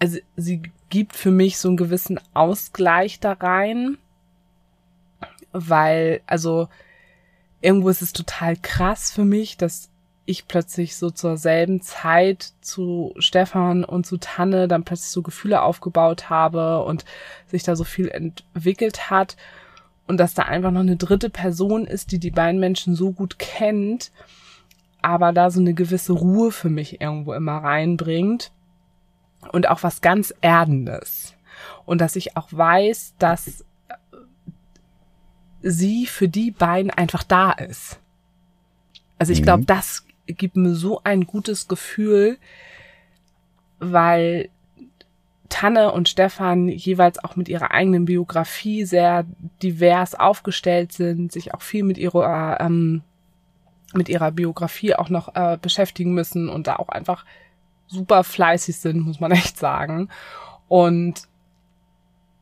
also 0.00 0.18
sie 0.36 0.62
gibt 0.88 1.14
für 1.14 1.30
mich 1.30 1.58
so 1.58 1.68
einen 1.68 1.76
gewissen 1.76 2.18
Ausgleich 2.34 3.20
da 3.20 3.34
rein, 3.34 3.98
weil, 5.52 6.22
also 6.26 6.68
irgendwo 7.60 7.90
ist 7.90 8.02
es 8.02 8.12
total 8.12 8.56
krass 8.56 9.12
für 9.12 9.24
mich, 9.24 9.56
dass 9.56 9.90
ich 10.24 10.48
plötzlich 10.48 10.96
so 10.96 11.10
zur 11.10 11.36
selben 11.36 11.82
Zeit 11.82 12.52
zu 12.60 13.12
Stefan 13.18 13.84
und 13.84 14.06
zu 14.06 14.16
Tanne 14.16 14.68
dann 14.68 14.84
plötzlich 14.84 15.10
so 15.10 15.22
Gefühle 15.22 15.60
aufgebaut 15.60 16.30
habe 16.30 16.82
und 16.84 17.04
sich 17.46 17.62
da 17.62 17.76
so 17.76 17.84
viel 17.84 18.08
entwickelt 18.08 19.10
hat 19.10 19.36
und 20.06 20.18
dass 20.18 20.34
da 20.34 20.44
einfach 20.44 20.70
noch 20.70 20.80
eine 20.80 20.96
dritte 20.96 21.30
Person 21.30 21.86
ist, 21.86 22.12
die 22.12 22.18
die 22.18 22.30
beiden 22.30 22.60
Menschen 22.60 22.94
so 22.94 23.12
gut 23.12 23.38
kennt, 23.38 24.12
aber 25.02 25.32
da 25.32 25.50
so 25.50 25.60
eine 25.60 25.74
gewisse 25.74 26.12
Ruhe 26.12 26.52
für 26.52 26.70
mich 26.70 27.00
irgendwo 27.00 27.34
immer 27.34 27.58
reinbringt 27.58 28.50
und 29.52 29.68
auch 29.68 29.82
was 29.82 30.00
ganz 30.00 30.34
Erdendes. 30.40 31.34
Und 31.86 32.00
dass 32.00 32.16
ich 32.16 32.36
auch 32.36 32.48
weiß, 32.50 33.14
dass 33.18 33.64
sie 35.62 36.06
für 36.06 36.28
die 36.28 36.50
beiden 36.50 36.90
einfach 36.90 37.22
da 37.22 37.52
ist. 37.52 38.00
Also 39.18 39.32
ich 39.32 39.40
mhm. 39.40 39.44
glaube, 39.44 39.64
das 39.64 40.06
gibt 40.26 40.56
mir 40.56 40.74
so 40.74 41.00
ein 41.04 41.26
gutes 41.26 41.68
Gefühl, 41.68 42.38
weil 43.78 44.48
Tanne 45.48 45.92
und 45.92 46.08
Stefan 46.08 46.68
jeweils 46.68 47.22
auch 47.22 47.36
mit 47.36 47.48
ihrer 47.48 47.72
eigenen 47.72 48.04
Biografie 48.04 48.84
sehr 48.84 49.26
divers 49.62 50.14
aufgestellt 50.14 50.92
sind, 50.92 51.32
sich 51.32 51.52
auch 51.52 51.62
viel 51.62 51.82
mit 51.82 51.98
ihrer 51.98 52.58
ähm, 52.60 53.02
mit 53.92 54.08
ihrer 54.08 54.30
Biografie 54.30 54.94
auch 54.94 55.08
noch 55.08 55.34
äh, 55.34 55.58
beschäftigen 55.60 56.14
müssen 56.14 56.48
und 56.48 56.68
da 56.68 56.76
auch 56.76 56.88
einfach 56.88 57.24
super 57.90 58.24
fleißig 58.24 58.76
sind, 58.76 59.00
muss 59.00 59.20
man 59.20 59.32
echt 59.32 59.58
sagen. 59.58 60.08
Und 60.68 61.28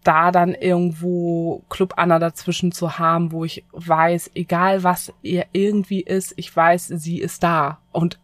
da 0.05 0.31
dann 0.31 0.55
irgendwo 0.55 1.63
Club 1.69 1.95
Anna 1.97 2.19
dazwischen 2.19 2.73
zu 2.73 2.99
haben, 2.99 3.33
wo 3.33 3.45
ich 3.45 3.65
weiß, 3.73 4.31
egal 4.35 4.83
was 4.83 5.13
ihr 5.23 5.47
irgendwie 5.53 6.01
ist, 6.01 6.35
ich 6.37 6.55
weiß, 6.55 6.87
sie 6.89 7.21
ist 7.21 7.43
da. 7.43 7.79
Und 7.93 8.19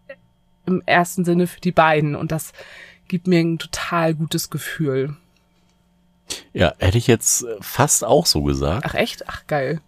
im 0.66 0.82
ersten 0.86 1.24
Sinne 1.24 1.46
für 1.46 1.60
die 1.60 1.72
beiden. 1.72 2.16
Und 2.16 2.32
das 2.32 2.52
gibt 3.08 3.26
mir 3.26 3.40
ein 3.40 3.58
total 3.58 4.14
gutes 4.14 4.50
Gefühl. 4.50 5.16
Ja, 6.52 6.72
hätte 6.78 6.98
ich 6.98 7.06
jetzt 7.06 7.44
fast 7.60 8.04
auch 8.04 8.26
so 8.26 8.42
gesagt. 8.42 8.86
Ach 8.88 8.94
echt? 8.94 9.28
Ach 9.28 9.46
geil. 9.46 9.80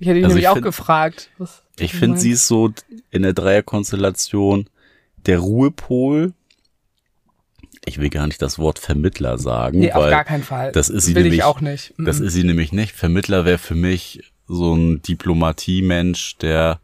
Ich 0.00 0.06
hätte 0.06 0.18
ihn 0.18 0.24
also 0.24 0.34
nämlich 0.34 0.48
auch 0.48 0.54
find, 0.54 0.64
gefragt. 0.64 1.30
Was 1.38 1.62
ich 1.78 1.94
finde, 1.94 2.18
sie 2.18 2.32
ist 2.32 2.46
so 2.46 2.72
in 3.10 3.22
der 3.22 3.32
Dreierkonstellation 3.32 4.68
der 5.26 5.38
Ruhepol 5.38 6.34
ich 7.88 7.98
will 7.98 8.10
gar 8.10 8.26
nicht 8.26 8.40
das 8.40 8.58
Wort 8.58 8.78
Vermittler 8.78 9.38
sagen. 9.38 9.80
Nee, 9.80 9.90
weil 9.92 10.04
auf 10.04 10.10
gar 10.10 10.24
keinen 10.24 10.44
Fall. 10.44 10.72
Das 10.72 10.88
ist 10.88 11.04
sie 11.04 11.14
will 11.14 11.24
nämlich, 11.24 11.40
ich 11.40 11.44
auch 11.44 11.60
nicht. 11.60 11.94
Das 11.98 12.20
ist 12.20 12.34
sie 12.34 12.44
nämlich 12.44 12.72
nicht. 12.72 12.94
Vermittler 12.94 13.44
wäre 13.44 13.58
für 13.58 13.74
mich 13.74 14.32
so 14.46 14.74
ein 14.74 15.02
Diplomatie-Mensch, 15.02 16.36
der 16.38 16.80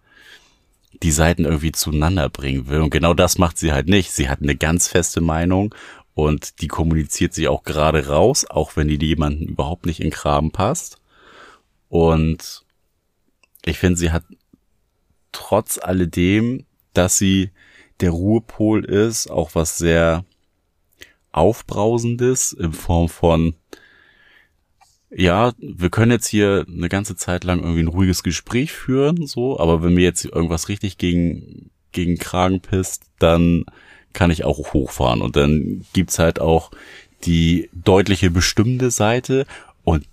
die 1.02 1.12
Seiten 1.12 1.44
irgendwie 1.44 1.72
zueinander 1.72 2.28
bringen 2.28 2.68
will. 2.68 2.80
Und 2.80 2.90
genau 2.90 3.14
das 3.14 3.38
macht 3.38 3.58
sie 3.58 3.72
halt 3.72 3.88
nicht. 3.88 4.12
Sie 4.12 4.28
hat 4.28 4.42
eine 4.42 4.56
ganz 4.56 4.88
feste 4.88 5.20
Meinung 5.20 5.74
und 6.14 6.60
die 6.60 6.68
kommuniziert 6.68 7.34
sie 7.34 7.48
auch 7.48 7.64
gerade 7.64 8.06
raus, 8.08 8.46
auch 8.48 8.76
wenn 8.76 8.88
die 8.88 9.04
jemanden 9.04 9.44
überhaupt 9.44 9.86
nicht 9.86 10.00
in 10.00 10.10
Kram 10.10 10.50
passt. 10.50 10.98
Und 11.88 12.64
ich 13.64 13.78
finde, 13.78 13.98
sie 13.98 14.12
hat 14.12 14.24
trotz 15.32 15.78
alledem, 15.78 16.64
dass 16.92 17.18
sie 17.18 17.50
der 18.00 18.10
Ruhepol 18.10 18.84
ist, 18.84 19.30
auch 19.30 19.54
was 19.54 19.78
sehr 19.78 20.24
Aufbrausendes 21.34 22.52
in 22.52 22.72
Form 22.72 23.08
von, 23.08 23.54
ja, 25.10 25.52
wir 25.58 25.90
können 25.90 26.12
jetzt 26.12 26.28
hier 26.28 26.64
eine 26.68 26.88
ganze 26.88 27.16
Zeit 27.16 27.44
lang 27.44 27.60
irgendwie 27.60 27.82
ein 27.82 27.88
ruhiges 27.88 28.22
Gespräch 28.22 28.72
führen, 28.72 29.26
so, 29.26 29.58
aber 29.58 29.82
wenn 29.82 29.94
mir 29.94 30.02
jetzt 30.04 30.24
irgendwas 30.24 30.68
richtig 30.68 30.98
gegen, 30.98 31.70
gegen 31.92 32.18
Kragen 32.18 32.60
pisst, 32.60 33.04
dann 33.18 33.64
kann 34.12 34.30
ich 34.30 34.44
auch 34.44 34.72
hochfahren 34.72 35.22
und 35.22 35.36
dann 35.36 35.84
gibt's 35.92 36.18
halt 36.18 36.40
auch 36.40 36.70
die 37.24 37.68
deutliche 37.72 38.30
bestimmende 38.30 38.90
Seite 38.90 39.46
und 39.82 40.06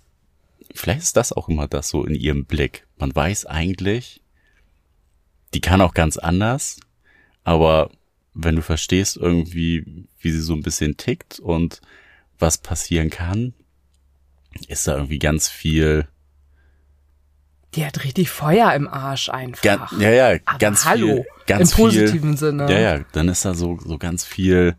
vielleicht 0.74 1.02
ist 1.02 1.16
das 1.16 1.32
auch 1.32 1.48
immer 1.48 1.68
das 1.68 1.88
so 1.88 2.04
in 2.04 2.14
ihrem 2.14 2.44
Blick. 2.44 2.86
Man 2.96 3.14
weiß 3.14 3.46
eigentlich, 3.46 4.22
die 5.54 5.60
kann 5.60 5.80
auch 5.80 5.94
ganz 5.94 6.16
anders, 6.16 6.80
aber 7.44 7.90
wenn 8.34 8.56
du 8.56 8.62
verstehst 8.62 9.16
irgendwie, 9.16 10.06
wie 10.20 10.30
sie 10.30 10.40
so 10.40 10.54
ein 10.54 10.62
bisschen 10.62 10.96
tickt 10.96 11.38
und 11.38 11.80
was 12.38 12.58
passieren 12.58 13.10
kann, 13.10 13.54
ist 14.68 14.86
da 14.86 14.96
irgendwie 14.96 15.18
ganz 15.18 15.48
viel. 15.48 16.08
Die 17.74 17.86
hat 17.86 18.04
richtig 18.04 18.30
Feuer 18.30 18.74
im 18.74 18.88
Arsch 18.88 19.28
einfach. 19.30 19.62
Gan, 19.62 19.80
ja, 19.98 20.10
ja, 20.10 20.38
Aber 20.44 20.58
ganz 20.58 20.84
hallo, 20.84 21.06
viel. 21.06 21.24
Ganz 21.46 21.72
im 21.72 21.76
positiven 21.76 22.30
viel, 22.30 22.38
Sinne. 22.38 22.70
Ja, 22.70 22.78
ja, 22.78 23.04
dann 23.12 23.28
ist 23.28 23.44
da 23.44 23.54
so, 23.54 23.78
so 23.78 23.98
ganz 23.98 24.24
viel 24.24 24.76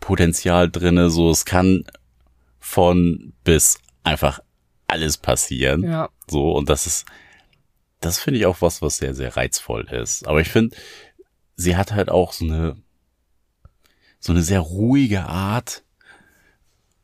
Potenzial 0.00 0.70
drinne. 0.70 1.10
So, 1.10 1.30
es 1.30 1.44
kann 1.44 1.84
von 2.60 3.32
bis 3.44 3.78
einfach 4.04 4.40
alles 4.86 5.16
passieren. 5.16 5.82
Ja. 5.84 6.08
So, 6.28 6.52
und 6.52 6.68
das 6.68 6.86
ist, 6.86 7.06
das 8.00 8.18
finde 8.20 8.38
ich 8.38 8.46
auch 8.46 8.62
was, 8.62 8.80
was 8.80 8.98
sehr, 8.98 9.14
sehr 9.14 9.36
reizvoll 9.36 9.84
ist. 9.88 10.26
Aber 10.26 10.40
ich 10.40 10.48
finde, 10.48 10.76
sie 11.58 11.76
hat 11.76 11.92
halt 11.92 12.08
auch 12.08 12.32
so 12.32 12.46
eine, 12.46 12.76
so 14.20 14.32
eine 14.32 14.42
sehr 14.42 14.60
ruhige 14.60 15.24
Art 15.26 15.82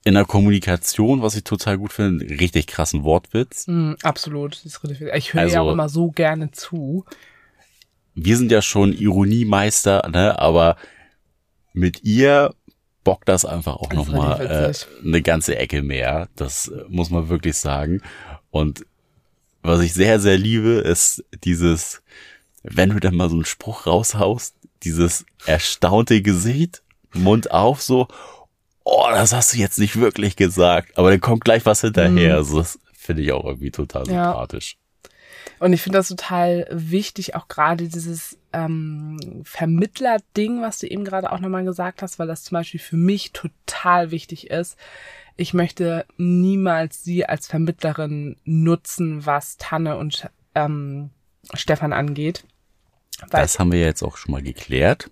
in 0.05 0.15
der 0.15 0.25
Kommunikation, 0.25 1.21
was 1.23 1.35
ich 1.35 1.45
total 1.45 1.77
gut 1.77 1.93
finde. 1.93 2.25
Richtig 2.41 2.67
krassen 2.67 3.05
Wortwitz. 3.05 3.67
Mm, 3.67 3.95
absolut. 4.03 4.55
Das 4.55 4.65
ist 4.65 4.83
richtig. 4.85 5.09
Ich 5.15 5.35
höre 5.35 5.43
Also- 5.43 5.55
ja 5.55 5.61
auch 5.63 5.73
immer 5.73 5.89
so 5.89 6.11
gerne 6.11 6.51
zu. 6.53 7.05
Wir 8.15 8.37
sind 8.37 8.53
ja 8.53 8.63
schon 8.63 8.93
Ironiemeister, 8.93 10.09
ne, 10.09 10.39
aber 10.39 10.77
mit 11.73 12.05
ihr 12.05 12.55
bockt 13.03 13.29
das 13.29 13.45
einfach 13.45 13.77
auch 13.77 13.93
nochmal 13.93 14.47
äh, 14.47 14.73
eine 15.07 15.21
ganze 15.21 15.57
Ecke 15.57 15.83
mehr. 15.83 16.29
Das 16.37 16.69
äh, 16.69 16.85
muss 16.89 17.11
man 17.11 17.29
wirklich 17.29 17.57
sagen. 17.57 18.01
Und 18.51 18.87
was 19.63 19.81
ich 19.81 19.95
sehr, 19.95 20.21
sehr 20.21 20.39
liebe, 20.39 20.75
ist 20.75 21.25
dieses, 21.43 22.03
wenn 22.65 22.91
du 22.91 22.99
dann 22.99 23.15
mal 23.15 23.29
so 23.29 23.37
einen 23.37 23.45
Spruch 23.45 23.87
raushaust, 23.87 24.57
dieses 24.83 25.25
erstaunte 25.47 26.21
Gesicht, 26.23 26.83
Mund 27.13 27.51
auf, 27.53 27.81
so, 27.81 28.09
oh, 28.83 29.07
das 29.11 29.33
hast 29.33 29.55
du 29.55 29.59
jetzt 29.59 29.79
nicht 29.79 29.97
wirklich 30.01 30.35
gesagt, 30.37 30.99
aber 30.99 31.11
dann 31.11 31.21
kommt 31.21 31.45
gleich 31.45 31.65
was 31.67 31.83
hinterher. 31.83 32.35
Also 32.37 32.59
das 32.59 32.79
finde 32.93 33.23
ich 33.23 33.33
auch 33.33 33.45
irgendwie 33.45 33.71
total 33.71 34.05
Mhm. 34.05 34.13
Ja. 34.13 34.25
sympathisch. 34.33 34.77
Und 35.61 35.73
ich 35.73 35.83
finde 35.83 35.99
das 35.99 36.09
total 36.09 36.67
wichtig, 36.71 37.35
auch 37.37 37.49
gerade 37.49 37.87
dieses 37.87 38.39
ähm, 38.53 39.43
Vermittler-Ding, 39.45 40.63
was 40.63 40.79
du 40.79 40.87
eben 40.89 41.05
gerade 41.05 41.31
auch 41.31 41.39
nochmal 41.39 41.65
gesagt 41.65 42.03
hast, 42.03 42.19
weil 42.19 42.27
das 42.27 42.43
zum 42.45 42.57
Beispiel 42.57 42.81
für 42.81 42.97
mich 42.97 43.33
total 43.33 44.11
wichtig 44.11 44.51
ist. 44.51 44.77
Ich 45.37 45.55
möchte 45.55 46.07
niemals 46.17 47.05
sie 47.05 47.27
als 47.27 47.47
Vermittlerin 47.47 48.37
nutzen, 48.45 49.27
was 49.27 49.57
Tanne 49.57 49.97
und 49.97 50.29
ähm, 50.55 51.11
Stefan 51.55 51.93
angeht. 51.93 52.45
Das 53.31 53.59
haben 53.59 53.73
wir 53.73 53.81
jetzt 53.81 54.03
auch 54.03 54.17
schon 54.17 54.33
mal 54.33 54.43
geklärt. 54.43 55.11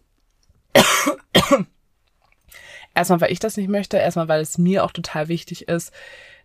Erstmal, 2.94 3.22
weil 3.22 3.32
ich 3.32 3.38
das 3.38 3.56
nicht 3.56 3.68
möchte, 3.68 3.96
erstmal, 3.96 4.28
weil 4.28 4.40
es 4.40 4.58
mir 4.58 4.84
auch 4.84 4.92
total 4.92 5.28
wichtig 5.28 5.68
ist, 5.68 5.92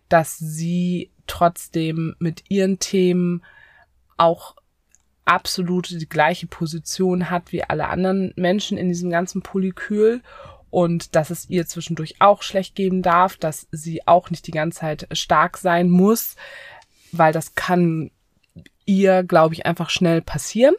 dass 0.08 0.38
sie 0.38 1.10
trotzdem 1.26 2.16
mit 2.18 2.44
ihren 2.50 2.78
Themen 2.78 3.44
auch 4.16 4.56
absolut 5.26 5.90
die 5.90 6.08
gleiche 6.08 6.46
Position 6.46 7.28
hat 7.28 7.52
wie 7.52 7.62
alle 7.62 7.88
anderen 7.88 8.32
Menschen 8.36 8.78
in 8.78 8.88
diesem 8.88 9.10
ganzen 9.10 9.42
Polykül 9.42 10.22
und 10.70 11.14
dass 11.14 11.28
es 11.28 11.50
ihr 11.50 11.66
zwischendurch 11.66 12.16
auch 12.20 12.42
schlecht 12.42 12.74
geben 12.74 13.02
darf, 13.02 13.36
dass 13.36 13.68
sie 13.70 14.06
auch 14.06 14.30
nicht 14.30 14.46
die 14.46 14.52
ganze 14.52 14.80
Zeit 14.80 15.06
stark 15.12 15.58
sein 15.58 15.90
muss, 15.90 16.36
weil 17.12 17.34
das 17.34 17.54
kann 17.54 18.10
ihr, 18.86 19.22
glaube 19.22 19.54
ich, 19.54 19.66
einfach 19.66 19.90
schnell 19.90 20.22
passieren 20.22 20.74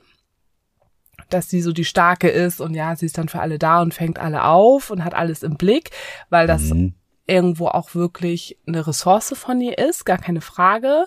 dass 1.30 1.50
sie 1.50 1.62
so 1.62 1.72
die 1.72 1.86
Starke 1.86 2.30
ist 2.30 2.60
und 2.62 2.74
ja, 2.74 2.96
sie 2.96 3.06
ist 3.06 3.18
dann 3.18 3.30
für 3.30 3.40
alle 3.40 3.60
da 3.60 3.82
und 3.82 3.94
fängt 3.94 4.20
alle 4.20 4.44
auf 4.44 4.90
und 4.90 5.04
hat 5.04 5.14
alles 5.14 5.44
im 5.44 5.56
Blick, 5.56 5.92
weil 6.30 6.48
das 6.48 6.64
Mhm. 6.64 6.94
irgendwo 7.28 7.68
auch 7.68 7.94
wirklich 7.96 8.58
eine 8.68 8.86
Ressource 8.88 9.34
von 9.38 9.62
ihr 9.62 9.78
ist, 9.78 10.06
gar 10.06 10.18
keine 10.18 10.42
Frage. 10.42 11.06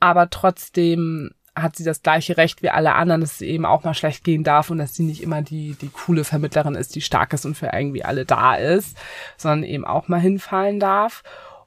Aber 0.00 0.30
trotzdem 0.30 1.30
hat 1.54 1.74
sie 1.74 1.84
das 1.84 2.02
gleiche 2.02 2.36
Recht 2.36 2.62
wie 2.62 2.68
alle 2.68 2.94
anderen, 2.94 3.22
dass 3.22 3.34
es 3.36 3.40
eben 3.40 3.64
auch 3.64 3.82
mal 3.82 3.94
schlecht 3.94 4.24
gehen 4.24 4.44
darf 4.44 4.70
und 4.70 4.76
dass 4.78 4.94
sie 4.94 5.04
nicht 5.04 5.22
immer 5.22 5.40
die, 5.40 5.74
die 5.80 5.88
coole 5.88 6.22
Vermittlerin 6.24 6.74
ist, 6.74 6.94
die 6.94 7.00
stark 7.00 7.32
ist 7.32 7.46
und 7.46 7.56
für 7.56 7.70
irgendwie 7.72 8.04
alle 8.04 8.26
da 8.26 8.56
ist, 8.56 8.96
sondern 9.38 9.64
eben 9.64 9.86
auch 9.86 10.06
mal 10.08 10.20
hinfallen 10.20 10.78
darf. 10.80 11.22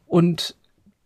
Und 0.05 0.55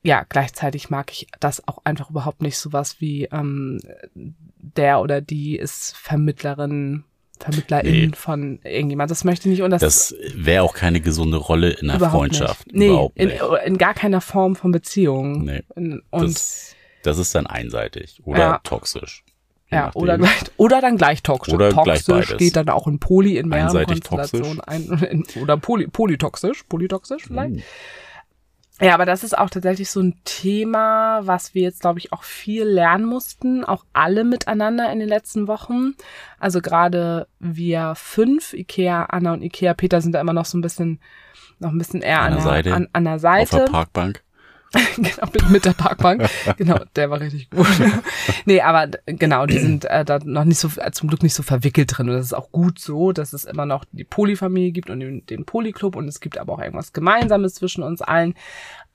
ja, 0.03 0.25
gleichzeitig 0.27 0.89
mag 0.89 1.11
ich 1.11 1.27
das 1.39 1.67
auch 1.67 1.79
einfach 1.85 2.09
überhaupt 2.09 2.41
nicht 2.41 2.57
sowas 2.57 2.97
wie 2.99 3.25
ähm, 3.31 3.79
der 4.15 4.99
oder 5.01 5.21
die 5.21 5.55
ist 5.57 5.95
Vermittlerin, 5.97 7.03
Vermittlerin 7.39 8.09
Nee. 8.09 8.15
von 8.15 8.59
irgendjemand. 8.63 9.11
Das 9.11 9.23
möchte 9.23 9.47
ich 9.49 9.53
nicht 9.57 9.63
und 9.63 9.71
das, 9.71 9.81
Das 9.81 10.15
wäre 10.35 10.63
auch 10.63 10.73
keine 10.75 10.99
gesunde 11.01 11.37
Rolle 11.37 11.71
in 11.71 11.89
einer 11.89 12.09
Freundschaft. 12.09 12.67
Nicht. 12.67 12.75
Nee, 12.77 12.87
Überhaupt 12.87 13.17
in, 13.17 13.27
nicht. 13.29 13.41
in 13.65 13.77
gar 13.77 13.93
keiner 13.93 14.21
Form 14.21 14.55
von 14.55 14.71
Beziehung. 14.71 15.45
Nee. 15.45 15.61
In, 15.75 16.01
und 16.09 16.23
das, 16.23 16.75
das 17.03 17.17
ist 17.17 17.33
dann 17.35 17.47
einseitig 17.47 18.21
oder 18.25 18.39
Ja. 18.39 18.59
toxisch. 18.63 19.23
Ja, 19.71 19.85
nachdem. 19.87 20.01
oder 20.03 20.17
gleich, 20.19 20.41
oder 20.57 20.81
dann 20.81 20.97
gleich 20.97 21.23
toxisch. 21.23 21.53
Oder 21.53 21.69
gleich 21.71 22.03
toxisch 22.03 22.27
beides. 22.27 22.37
geht 22.37 22.55
dann 22.55 22.69
auch 22.69 22.85
in 22.87 22.99
Poly 22.99 23.37
in 23.37 23.47
mehreren 23.47 23.75
Einseitig 23.77 24.03
Konstellationen 24.03 24.61
ein 24.61 24.83
in, 25.35 25.41
oder 25.41 25.57
poly, 25.57 25.87
polytoxisch, 25.87 26.63
polytoxisch 26.69 27.23
vielleicht. 27.23 27.55
Hm. 27.55 27.63
Ja, 28.81 28.95
aber 28.95 29.05
das 29.05 29.23
ist 29.23 29.37
auch 29.37 29.49
tatsächlich 29.49 29.89
so 29.91 30.01
ein 30.01 30.19
Thema, 30.25 31.21
was 31.23 31.53
wir 31.53 31.61
jetzt, 31.61 31.81
glaube 31.81 31.99
ich, 31.99 32.11
auch 32.11 32.23
viel 32.23 32.63
lernen 32.63 33.05
mussten, 33.05 33.63
auch 33.63 33.85
alle 33.93 34.23
miteinander 34.23 34.91
in 34.91 34.99
den 34.99 35.07
letzten 35.07 35.47
Wochen. 35.47 35.93
Also 36.39 36.59
gerade 36.59 37.27
wir 37.39 37.93
fünf, 37.95 38.53
Ikea, 38.53 39.05
Anna 39.05 39.33
und 39.33 39.43
Ikea, 39.43 39.75
Peter 39.75 40.01
sind 40.01 40.13
da 40.13 40.21
immer 40.21 40.33
noch 40.33 40.45
so 40.45 40.57
ein 40.57 40.61
bisschen, 40.61 40.99
noch 41.59 41.71
ein 41.71 41.77
bisschen 41.77 42.01
eher 42.01 42.21
An 42.21 42.27
an, 42.27 42.33
der 42.33 42.41
Seite. 42.41 42.73
an, 42.73 42.87
an 42.93 43.03
der 43.03 43.15
Auf 43.15 43.21
Seite. 43.21 43.57
der 43.57 43.65
Parkbank. 43.65 44.23
genau, 44.95 45.49
mit, 45.49 45.65
der 45.65 45.73
Parkbank. 45.73 46.27
genau, 46.57 46.79
der 46.95 47.09
war 47.09 47.19
richtig 47.19 47.49
gut. 47.49 47.67
nee, 48.45 48.61
aber 48.61 48.87
genau, 49.05 49.45
die 49.45 49.59
sind 49.59 49.85
äh, 49.85 50.03
da 50.03 50.19
noch 50.23 50.45
nicht 50.45 50.57
so, 50.57 50.69
äh, 50.77 50.91
zum 50.91 51.09
Glück 51.09 51.21
nicht 51.21 51.35
so 51.35 51.43
verwickelt 51.43 51.95
drin. 51.95 52.09
Und 52.09 52.15
das 52.15 52.27
ist 52.27 52.33
auch 52.33 52.51
gut 52.51 52.79
so, 52.79 53.11
dass 53.11 53.33
es 53.33 53.45
immer 53.45 53.65
noch 53.65 53.85
die 53.91 54.03
Polyfamilie 54.03 54.71
gibt 54.71 54.89
und 54.89 54.99
den, 54.99 55.25
den 55.27 55.45
Polyclub 55.45 55.95
und 55.95 56.07
es 56.07 56.19
gibt 56.19 56.37
aber 56.37 56.53
auch 56.53 56.59
irgendwas 56.59 56.93
Gemeinsames 56.93 57.53
zwischen 57.55 57.83
uns 57.83 58.01
allen. 58.01 58.33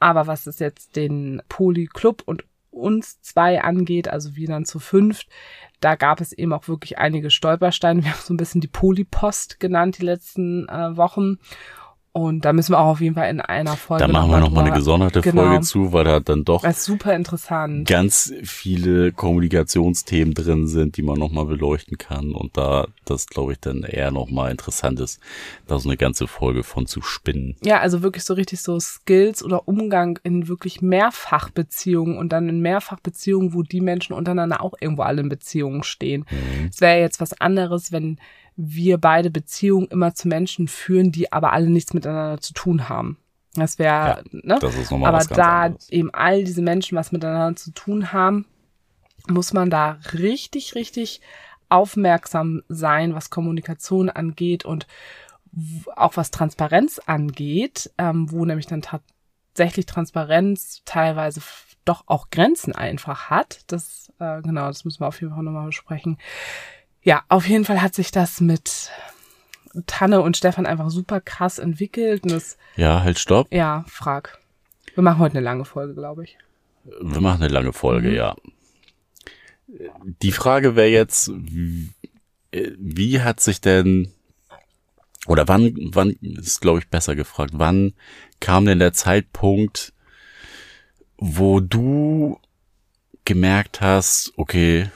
Aber 0.00 0.26
was 0.26 0.46
es 0.46 0.58
jetzt 0.58 0.96
den 0.96 1.42
Polyclub 1.48 2.22
und 2.24 2.44
uns 2.70 3.20
zwei 3.22 3.62
angeht, 3.62 4.08
also 4.08 4.36
wir 4.36 4.48
dann 4.48 4.64
zu 4.64 4.78
fünft, 4.78 5.28
da 5.80 5.94
gab 5.94 6.20
es 6.20 6.32
eben 6.32 6.52
auch 6.52 6.68
wirklich 6.68 6.98
einige 6.98 7.30
Stolpersteine. 7.30 8.02
Wir 8.02 8.12
haben 8.12 8.20
so 8.22 8.34
ein 8.34 8.38
bisschen 8.38 8.60
die 8.60 8.68
Polypost 8.68 9.60
genannt 9.60 9.98
die 9.98 10.04
letzten 10.04 10.68
äh, 10.68 10.96
Wochen. 10.96 11.38
Und 12.12 12.44
da 12.44 12.52
müssen 12.52 12.72
wir 12.72 12.78
auch 12.80 12.86
auf 12.92 13.00
jeden 13.00 13.14
Fall 13.14 13.30
in 13.30 13.40
einer 13.40 13.76
Folge. 13.76 14.04
Da 14.04 14.12
machen 14.12 14.30
wir 14.30 14.40
nochmal 14.40 14.64
eine 14.64 14.74
gesonderte 14.74 15.20
Genau. 15.20 15.42
Folge 15.42 15.61
zu, 15.61 15.92
weil 15.92 16.04
da 16.04 16.20
dann 16.20 16.44
doch 16.44 16.62
das 16.62 16.78
ist 16.78 16.84
super 16.84 17.14
interessant. 17.14 17.86
ganz 17.86 18.32
viele 18.42 19.12
Kommunikationsthemen 19.12 20.34
drin 20.34 20.66
sind, 20.66 20.96
die 20.96 21.02
man 21.02 21.18
nochmal 21.18 21.44
beleuchten 21.46 21.96
kann. 21.98 22.32
Und 22.32 22.56
da 22.56 22.86
das, 23.04 23.26
glaube 23.26 23.52
ich, 23.52 23.61
dann 23.61 23.82
eher 23.82 24.11
nochmal 24.11 24.50
interessant 24.50 25.00
ist, 25.00 25.20
da 25.66 25.78
so 25.78 25.88
eine 25.88 25.96
ganze 25.96 26.26
Folge 26.26 26.62
von 26.62 26.86
zu 26.86 27.02
spinnen. 27.02 27.56
Ja, 27.62 27.80
also 27.80 28.02
wirklich 28.02 28.24
so 28.24 28.34
richtig 28.34 28.61
so 28.62 28.78
Skills 28.80 29.42
oder 29.44 29.68
Umgang 29.68 30.18
in 30.24 30.48
wirklich 30.48 30.82
Mehrfachbeziehungen 30.82 32.18
und 32.18 32.30
dann 32.32 32.48
in 32.48 32.61
Mehrfachbeziehungen, 32.61 33.54
wo 33.54 33.62
die 33.62 33.80
Menschen 33.80 34.12
untereinander 34.14 34.62
auch 34.62 34.74
irgendwo 34.80 35.02
alle 35.02 35.20
in 35.20 35.28
Beziehungen 35.28 35.82
stehen. 35.82 36.24
Es 36.70 36.80
wäre 36.80 37.00
jetzt 37.00 37.20
was 37.20 37.40
anderes, 37.40 37.92
wenn 37.92 38.18
wir 38.61 38.98
beide 38.98 39.30
Beziehungen 39.30 39.86
immer 39.86 40.14
zu 40.14 40.26
Menschen 40.26 40.66
führen, 40.66 41.12
die 41.12 41.32
aber 41.32 41.52
alle 41.52 41.70
nichts 41.70 41.94
miteinander 41.94 42.40
zu 42.40 42.52
tun 42.54 42.88
haben. 42.88 43.16
Das 43.54 43.78
wäre, 43.78 43.94
Ja, 43.94 44.20
ne? 44.32 44.59
Das 44.61 44.74
ist 44.76 44.90
nochmal 44.90 45.14
Aber 45.14 45.24
da 45.24 45.62
anderes. 45.62 45.88
eben 45.90 46.12
all 46.12 46.42
diese 46.42 46.61
Menschen 46.61 46.98
was 46.98 47.12
miteinander 47.12 47.56
zu 47.56 47.70
tun 47.70 48.12
haben, 48.12 48.46
muss 49.28 49.52
man 49.52 49.70
da 49.70 50.00
richtig, 50.12 50.74
richtig 50.74 51.20
aufmerksam 51.68 52.62
sein, 52.68 53.14
was 53.14 53.30
Kommunikation 53.30 54.11
angeht 54.11 54.64
und 54.64 54.88
auch 55.94 56.16
was 56.16 56.30
Transparenz 56.32 56.98
angeht, 57.06 57.90
ähm, 57.96 58.30
wo 58.32 58.44
nämlich 58.44 58.66
dann 58.66 58.82
tatsächlich 58.82 59.86
Transparenz 59.86 60.82
teilweise 60.84 61.40
doch 61.84 62.04
auch 62.06 62.30
Grenzen 62.30 62.74
einfach 62.74 63.30
hat. 63.30 63.61
Das, 63.68 64.12
äh, 64.18 64.42
genau, 64.42 64.66
das 64.66 64.84
müssen 64.84 65.00
wir 65.00 65.06
auf 65.06 65.20
jeden 65.20 65.32
Fall 65.32 65.44
nochmal 65.44 65.66
besprechen. 65.66 66.18
Ja, 67.09 67.22
auf 67.30 67.46
jeden 67.48 67.64
Fall 67.64 67.80
hat 67.80 67.94
sich 67.94 68.11
das 68.11 68.42
mit 68.42 68.90
Tanne 69.86 70.20
und 70.20 70.36
Stefan 70.36 70.66
einfach 70.66 70.90
super 70.90 71.22
krass 71.22 71.59
entwickelt 71.59 72.22
und 72.24 72.32
das, 72.32 72.59
Ja, 72.76 73.02
halt, 73.02 73.18
stopp. 73.18 73.50
ja, 73.50 73.86
frag. 73.88 74.38
Wir 74.94 75.02
machen 75.02 75.18
heute 75.18 75.38
eine 75.38 75.44
lange 75.44 75.64
Folge, 75.64 75.94
glaube 75.94 76.24
ich. 76.24 76.36
Wir 76.84 77.20
machen 77.22 77.42
eine 77.42 77.50
lange 77.50 77.68
Mhm. 77.68 77.72
Folge, 77.72 78.14
ja. 78.14 78.36
Die 80.22 80.32
Frage 80.32 80.76
wäre 80.76 80.88
jetzt, 80.88 81.30
wie, 81.34 81.88
wie 82.52 83.22
hat 83.22 83.40
sich 83.40 83.62
denn 83.62 84.12
oder 85.26 85.48
wann, 85.48 85.74
wann 85.94 86.11
ist 86.20 86.61
glaube 86.61 86.80
ich 86.80 86.88
besser 86.88 87.16
gefragt, 87.16 87.52
wann 87.54 87.94
kam 88.40 88.66
denn 88.66 88.80
der 88.80 88.92
Zeitpunkt, 88.92 89.94
wo 91.16 91.61
du 91.61 92.38
gemerkt 93.24 93.80
hast, 93.80 94.34
okay, 94.36 94.90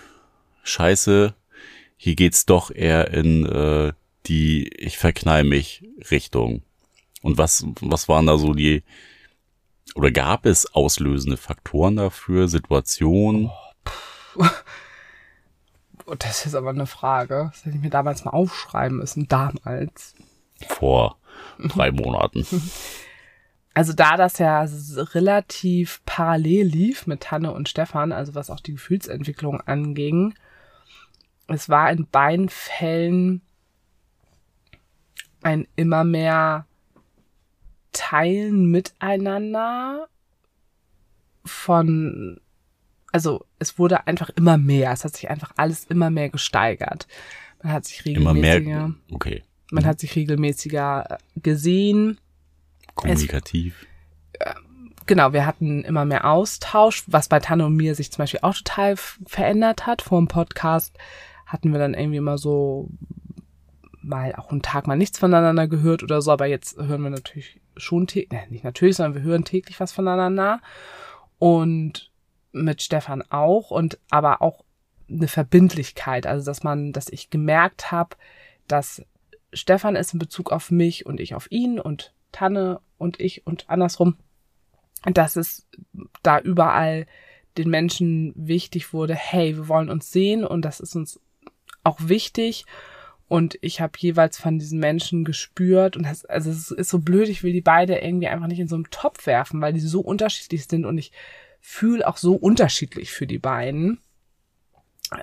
scheiße, 0.63 1.35
hier 2.03 2.17
geht's 2.17 2.47
doch 2.47 2.73
eher 2.73 3.13
in 3.15 3.47
äh, 3.47 3.93
die 4.27 4.67
ich 4.77 4.99
verknall 4.99 5.45
mich 5.45 5.85
Richtung. 6.11 6.65
Und 7.23 7.39
was, 7.39 7.65
was 7.81 8.09
waren 8.09 8.27
da 8.27 8.39
so 8.39 8.55
die, 8.55 8.83
oder 9.95 10.11
gab 10.11 10.45
es 10.45 10.75
auslösende 10.75 11.37
Faktoren 11.37 11.95
dafür, 11.95 12.49
Situationen? 12.49 13.53
Oh, 16.05 16.17
das 16.19 16.45
ist 16.45 16.57
aber 16.57 16.71
eine 16.71 16.87
Frage. 16.87 17.51
Das 17.53 17.65
hätte 17.65 17.77
ich 17.77 17.83
mir 17.83 17.91
damals 17.91 18.25
mal 18.25 18.33
aufschreiben 18.33 18.99
müssen. 18.99 19.29
Damals. 19.29 20.17
Vor 20.71 21.19
drei 21.61 21.93
Monaten. 21.93 22.45
Also 23.75 23.93
da 23.93 24.17
das 24.17 24.39
ja 24.39 24.67
relativ 25.15 26.01
parallel 26.05 26.67
lief 26.67 27.07
mit 27.07 27.21
Tanne 27.21 27.53
und 27.53 27.69
Stefan, 27.69 28.11
also 28.11 28.35
was 28.35 28.51
auch 28.51 28.59
die 28.59 28.73
Gefühlsentwicklung 28.73 29.61
anging, 29.61 30.35
es 31.49 31.69
war 31.69 31.91
in 31.91 32.07
beiden 32.07 32.49
Fällen 32.49 33.43
ein 35.43 35.67
immer 35.77 36.05
mehr 36.05 36.67
Teilen 37.93 38.71
miteinander 38.71 40.09
von, 41.45 42.41
also 43.13 43.45
es 43.59 43.79
wurde 43.79 44.07
einfach 44.07 44.31
immer 44.31 44.57
mehr, 44.57 44.93
es 44.93 45.05
hat 45.05 45.17
sich 45.17 45.29
einfach 45.29 45.53
alles 45.57 45.85
immer 45.85 46.11
mehr 46.11 46.31
gesteigert. 46.31 47.07
Man 47.63 47.73
hat 47.73 47.85
sich 47.85 48.05
regelmäßiger, 48.05 48.57
immer 48.57 48.89
mehr, 48.89 48.95
okay. 49.11 49.43
man 49.71 49.85
hat 49.85 50.01
sich 50.01 50.17
regelmäßiger 50.17 51.19
gesehen. 51.37 52.19
Kommunikativ. 52.95 53.87
Es, 54.33 54.55
genau, 55.07 55.33
wir 55.33 55.47
hatten 55.47 55.85
immer 55.85 56.05
mehr 56.05 56.25
Austausch, 56.25 57.05
was 57.07 57.29
bei 57.29 57.41
Tanne 57.41 57.67
und 57.67 57.77
mir 57.77 57.95
sich 57.95 58.11
zum 58.11 58.23
Beispiel 58.23 58.41
auch 58.43 58.55
total 58.55 58.97
verändert 58.97 59.87
hat. 59.87 60.03
Vor 60.03 60.21
dem 60.21 60.29
Podcast 60.29 60.97
hatten 61.53 61.73
wir 61.73 61.79
dann 61.79 61.95
irgendwie 61.95 62.17
immer 62.17 62.39
so 62.39 62.89
mal 64.01 64.35
auch 64.35 64.51
einen 64.51 64.63
Tag 64.63 64.87
mal 64.87 64.97
nichts 64.97 65.19
voneinander 65.19 65.69
gehört 65.69 66.03
oder 66.03 66.23
so, 66.23 66.33
aber 66.33 66.47
jetzt 66.47 66.77
hören 66.79 67.03
wir 67.03 67.11
natürlich 67.11 67.61
schon 67.77 68.07
täglich, 68.07 68.41
äh, 68.41 68.51
nicht 68.51 68.65
natürlich, 68.65 68.97
sondern 68.97 69.15
wir 69.15 69.23
hören 69.23 69.45
täglich 69.45 69.79
was 69.79 69.93
voneinander. 69.93 70.61
Und 71.39 72.11
mit 72.53 72.83
Stefan 72.83 73.23
auch 73.31 73.71
und 73.71 73.99
aber 74.11 74.43
auch 74.43 74.65
eine 75.09 75.29
Verbindlichkeit, 75.29 76.27
also 76.27 76.45
dass 76.45 76.63
man, 76.63 76.93
dass 76.93 77.09
ich 77.09 77.31
gemerkt 77.31 77.93
habe, 77.93 78.17
dass 78.67 79.05
Stefan 79.53 79.97
ist 79.97 80.15
in 80.15 80.19
Bezug 80.19 80.53
auf 80.53 80.71
mich 80.71 81.05
und 81.05 81.21
ich 81.21 81.35
auf 81.35 81.51
ihn 81.51 81.79
und 81.79 82.15
Tanne 82.31 82.81
und 82.97 83.21
ich 83.21 83.47
und 83.47 83.69
andersrum, 83.69 84.17
dass 85.05 85.37
es 85.37 85.67
da 86.23 86.41
überall 86.41 87.07
den 87.59 87.69
Menschen 87.69 88.33
wichtig 88.37 88.95
wurde, 88.95 89.15
hey, 89.15 89.57
wir 89.57 89.69
wollen 89.69 89.91
uns 89.91 90.11
sehen 90.11 90.45
und 90.45 90.63
das 90.63 90.81
ist 90.81 90.97
uns 90.97 91.21
auch 91.85 91.99
wichtig 92.01 92.65
und 93.29 93.59
ich 93.63 93.81
habe 93.81 93.93
jeweils 93.97 94.39
von 94.39 94.59
diesen 94.59 94.79
Menschen 94.79 95.25
gespürt 95.25 95.97
und 95.97 96.05
das, 96.05 96.25
also 96.27 96.51
es 96.51 96.71
ist 96.71 96.91
so 96.91 96.99
blöd, 96.99 97.29
ich 97.29 97.43
will 97.43 97.53
die 97.53 97.63
beide 97.63 97.97
irgendwie 97.97 98.29
einfach 98.29 98.47
nicht 98.47 98.61
in 98.61 98.69
so 98.69 98.75
einem 98.75 98.91
Topf 98.91 99.27
werfen, 99.27 99.61
weil 99.61 99.73
die 99.73 99.81
so 99.81 100.01
unterschiedlich 100.01 100.67
sind 100.67 100.85
und 100.85 100.99
ich 100.99 101.13
fühle 101.61 102.07
auch 102.07 102.19
so 102.19 102.35
unterschiedlich 102.35 103.11
für 103.11 103.27
die 103.27 103.39
beiden. 103.39 104.01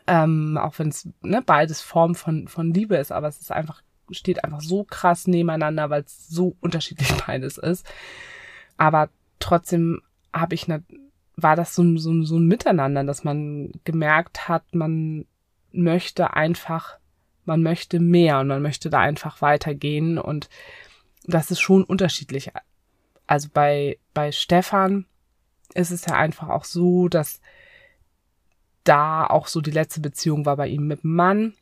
Ähm, 0.08 0.58
auch 0.60 0.80
wenn 0.80 0.90
es 0.90 1.08
ne, 1.22 1.42
beides 1.42 1.82
Form 1.82 2.16
von, 2.16 2.48
von 2.48 2.74
Liebe 2.74 2.96
ist, 2.96 3.12
aber 3.12 3.28
es 3.28 3.42
ist 3.42 3.52
einfach, 3.52 3.84
steht 4.12 4.44
einfach 4.44 4.62
so 4.62 4.84
krass 4.84 5.28
nebeneinander, 5.28 5.90
weil 5.90 6.02
es 6.02 6.28
so 6.28 6.56
unterschiedlich 6.62 7.12
beides 7.28 7.58
ist. 7.58 7.86
Aber 8.78 9.10
trotzdem 9.40 10.02
habe 10.34 10.56
ich 10.56 10.68
ne, 10.68 10.84
war 11.36 11.56
das 11.56 11.76
so, 11.76 11.98
so, 11.98 12.24
so 12.24 12.38
ein 12.38 12.48
Miteinander, 12.48 13.04
dass 13.04 13.24
man 13.24 13.72
gemerkt 13.84 14.48
hat, 14.48 14.64
man 14.74 15.26
möchte 15.72 16.34
einfach 16.34 17.00
man 17.50 17.64
möchte 17.64 18.00
mehr 18.00 18.40
und 18.40 18.48
man 18.48 18.62
möchte 18.62 18.90
da 18.90 19.00
einfach 19.00 19.42
weitergehen 19.42 20.18
und 20.18 20.50
das 21.26 21.52
ist 21.52 21.60
schon 21.60 21.84
unterschiedlich. 21.84 22.52
Also 23.28 23.50
bei, 23.52 24.00
bei 24.14 24.32
Stefan 24.32 25.06
ist 25.74 25.92
es 25.92 26.06
ja 26.06 26.16
einfach 26.16 26.48
auch 26.50 26.64
so, 26.64 27.10
dass 27.10 27.42
da 28.86 29.26
auch 29.26 29.48
so 29.48 29.62
die 29.62 29.72
letzte 29.72 30.00
Beziehung 30.00 30.46
war 30.46 30.56
bei 30.56 30.68
ihm 30.68 30.88
mit 30.88 31.04
dem 31.04 31.16
Mann 31.16 31.54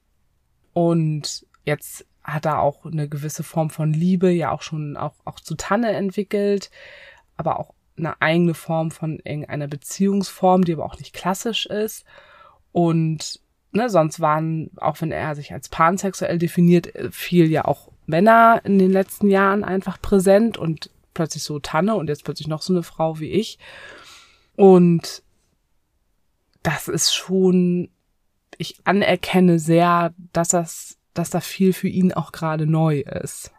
und 0.73 1.45
jetzt 1.63 2.05
hat 2.23 2.45
er 2.45 2.59
auch 2.59 2.85
eine 2.85 3.07
gewisse 3.07 3.43
Form 3.43 3.69
von 3.69 3.93
Liebe 3.93 4.29
ja 4.29 4.51
auch 4.51 4.61
schon 4.61 4.97
auch, 4.97 5.15
auch 5.23 5.39
zu 5.39 5.55
Tanne 5.55 5.91
entwickelt, 5.91 6.69
aber 7.37 7.59
auch 7.59 7.73
eine 7.97 8.21
eigene 8.21 8.53
Form 8.53 8.91
von 8.91 9.19
irgendeiner 9.23 9.67
Beziehungsform, 9.67 10.65
die 10.65 10.73
aber 10.73 10.85
auch 10.85 10.99
nicht 10.99 11.13
klassisch 11.13 11.65
ist. 11.65 12.05
Und 12.73 13.39
ne, 13.77 13.89
sonst 13.89 14.19
waren, 14.19 14.69
auch 14.77 15.01
wenn 15.01 15.11
er 15.11 15.35
sich 15.35 15.53
als 15.53 15.69
pansexuell 15.69 16.37
definiert, 16.37 16.91
viel 17.11 17.49
ja 17.49 17.65
auch 17.65 17.89
Männer 18.05 18.61
in 18.63 18.79
den 18.79 18.91
letzten 18.91 19.29
Jahren 19.29 19.63
einfach 19.63 20.01
präsent 20.01 20.57
und 20.57 20.89
plötzlich 21.13 21.43
so 21.43 21.59
Tanne 21.59 21.95
und 21.95 22.09
jetzt 22.09 22.23
plötzlich 22.23 22.47
noch 22.47 22.61
so 22.61 22.73
eine 22.73 22.83
Frau 22.83 23.19
wie 23.19 23.31
ich. 23.31 23.59
Und 24.55 25.23
das 26.63 26.87
ist 26.87 27.13
schon, 27.13 27.89
ich 28.57 28.75
anerkenne 28.83 29.59
sehr, 29.59 30.13
dass 30.33 30.49
das, 30.49 30.97
dass 31.13 31.29
da 31.29 31.39
viel 31.39 31.73
für 31.73 31.87
ihn 31.87 32.13
auch 32.13 32.31
gerade 32.31 32.65
neu 32.65 32.99
ist. 32.99 33.51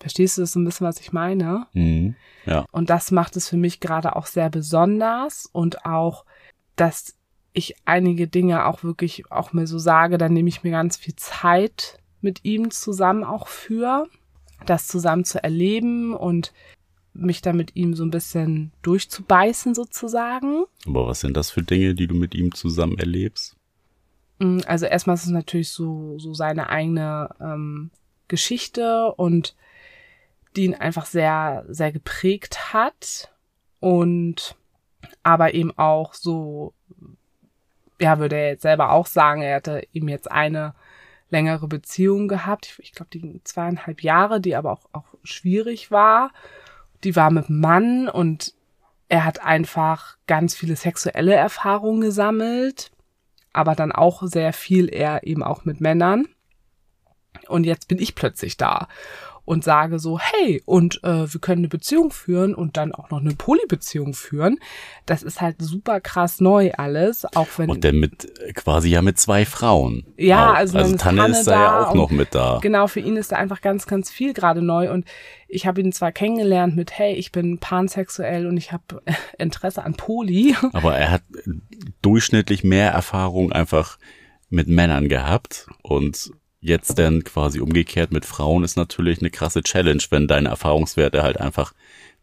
Verstehst 0.00 0.38
du 0.38 0.42
das 0.42 0.52
so 0.52 0.60
ein 0.60 0.64
bisschen, 0.64 0.86
was 0.86 1.00
ich 1.00 1.12
meine? 1.12 1.66
Mhm, 1.72 2.14
ja. 2.46 2.64
Und 2.70 2.90
das 2.90 3.10
macht 3.10 3.36
es 3.36 3.48
für 3.48 3.56
mich 3.56 3.80
gerade 3.80 4.14
auch 4.14 4.26
sehr 4.26 4.48
besonders 4.48 5.46
und 5.46 5.84
auch, 5.84 6.24
dass 6.76 7.17
ich 7.52 7.76
einige 7.84 8.28
Dinge 8.28 8.66
auch 8.66 8.84
wirklich 8.84 9.30
auch 9.30 9.52
mir 9.52 9.66
so 9.66 9.78
sage, 9.78 10.18
dann 10.18 10.32
nehme 10.32 10.48
ich 10.48 10.62
mir 10.62 10.70
ganz 10.70 10.96
viel 10.96 11.16
Zeit 11.16 11.98
mit 12.20 12.44
ihm 12.44 12.70
zusammen 12.70 13.24
auch 13.24 13.48
für, 13.48 14.06
das 14.66 14.86
zusammen 14.86 15.24
zu 15.24 15.42
erleben 15.42 16.14
und 16.14 16.52
mich 17.14 17.42
da 17.42 17.52
mit 17.52 17.74
ihm 17.74 17.94
so 17.94 18.04
ein 18.04 18.10
bisschen 18.10 18.72
durchzubeißen 18.82 19.74
sozusagen. 19.74 20.64
Aber 20.86 21.06
was 21.06 21.20
sind 21.20 21.36
das 21.36 21.50
für 21.50 21.62
Dinge, 21.62 21.94
die 21.94 22.06
du 22.06 22.14
mit 22.14 22.34
ihm 22.34 22.54
zusammen 22.54 22.98
erlebst? 22.98 23.56
Mm, 24.38 24.60
also 24.66 24.86
erstmal 24.86 25.14
ist 25.14 25.24
es 25.24 25.30
natürlich 25.30 25.70
so, 25.70 26.18
so 26.18 26.34
seine 26.34 26.68
eigene 26.68 27.30
ähm, 27.40 27.90
Geschichte 28.28 29.12
und 29.14 29.56
die 30.56 30.64
ihn 30.64 30.74
einfach 30.74 31.06
sehr, 31.06 31.64
sehr 31.68 31.92
geprägt 31.92 32.72
hat 32.72 33.32
und 33.80 34.56
aber 35.22 35.54
eben 35.54 35.76
auch 35.76 36.14
so 36.14 36.74
ja, 38.00 38.18
würde 38.18 38.36
er 38.36 38.48
jetzt 38.50 38.62
selber 38.62 38.92
auch 38.92 39.06
sagen, 39.06 39.42
er 39.42 39.56
hatte 39.56 39.82
ihm 39.92 40.08
jetzt 40.08 40.30
eine 40.30 40.74
längere 41.30 41.68
Beziehung 41.68 42.28
gehabt. 42.28 42.66
Ich, 42.66 42.78
ich 42.78 42.92
glaube, 42.92 43.10
die 43.10 43.40
zweieinhalb 43.44 44.02
Jahre, 44.02 44.40
die 44.40 44.56
aber 44.56 44.72
auch, 44.72 44.86
auch 44.92 45.06
schwierig 45.22 45.90
war. 45.90 46.30
Die 47.04 47.16
war 47.16 47.30
mit 47.30 47.50
Mann 47.50 48.08
und 48.08 48.54
er 49.08 49.24
hat 49.24 49.42
einfach 49.44 50.16
ganz 50.26 50.54
viele 50.54 50.76
sexuelle 50.76 51.34
Erfahrungen 51.34 52.00
gesammelt, 52.00 52.90
aber 53.52 53.74
dann 53.74 53.92
auch 53.92 54.22
sehr 54.24 54.52
viel 54.52 54.92
eher 54.92 55.26
eben 55.26 55.42
auch 55.42 55.64
mit 55.64 55.80
Männern. 55.80 56.26
Und 57.46 57.64
jetzt 57.64 57.88
bin 57.88 57.98
ich 57.98 58.14
plötzlich 58.14 58.56
da 58.56 58.88
und 59.48 59.64
sage 59.64 59.98
so, 59.98 60.18
hey, 60.18 60.62
und 60.66 61.02
äh, 61.04 61.32
wir 61.32 61.40
können 61.40 61.60
eine 61.60 61.68
Beziehung 61.68 62.10
führen 62.10 62.54
und 62.54 62.76
dann 62.76 62.92
auch 62.92 63.08
noch 63.08 63.20
eine 63.20 63.34
Polybeziehung 63.34 64.12
führen. 64.12 64.58
Das 65.06 65.22
ist 65.22 65.40
halt 65.40 65.56
super 65.58 66.00
krass 66.00 66.42
neu 66.42 66.72
alles, 66.76 67.24
auch 67.34 67.48
wenn. 67.56 67.70
Und 67.70 67.82
dann 67.82 67.96
mit 67.96 68.30
quasi 68.54 68.90
ja 68.90 69.00
mit 69.00 69.18
zwei 69.18 69.46
Frauen. 69.46 70.04
Ja, 70.18 70.52
also, 70.52 70.76
also 70.76 70.96
Tanne, 70.96 71.22
Tanne 71.22 71.38
ist 71.38 71.46
da 71.46 71.52
ja 71.52 71.86
auch 71.86 71.94
noch 71.94 72.10
mit 72.10 72.34
da. 72.34 72.58
Genau, 72.60 72.88
für 72.88 73.00
ihn 73.00 73.16
ist 73.16 73.32
da 73.32 73.36
einfach 73.36 73.62
ganz, 73.62 73.86
ganz 73.86 74.10
viel 74.10 74.34
gerade 74.34 74.60
neu 74.60 74.92
und 74.92 75.06
ich 75.48 75.66
habe 75.66 75.80
ihn 75.80 75.92
zwar 75.92 76.12
kennengelernt 76.12 76.76
mit, 76.76 76.98
hey, 76.98 77.14
ich 77.14 77.32
bin 77.32 77.56
pansexuell 77.56 78.46
und 78.46 78.58
ich 78.58 78.70
habe 78.70 79.02
Interesse 79.38 79.82
an 79.82 79.94
Poly. 79.94 80.56
Aber 80.74 80.94
er 80.94 81.10
hat 81.10 81.22
durchschnittlich 82.02 82.64
mehr 82.64 82.90
Erfahrung 82.90 83.50
einfach 83.50 83.98
mit 84.50 84.68
Männern 84.68 85.08
gehabt 85.08 85.68
und 85.82 86.32
jetzt 86.60 86.98
denn 86.98 87.24
quasi 87.24 87.60
umgekehrt 87.60 88.12
mit 88.12 88.24
Frauen 88.24 88.64
ist 88.64 88.76
natürlich 88.76 89.20
eine 89.20 89.30
krasse 89.30 89.62
Challenge, 89.62 90.02
wenn 90.10 90.26
deine 90.26 90.48
Erfahrungswerte 90.48 91.22
halt 91.22 91.40
einfach 91.40 91.72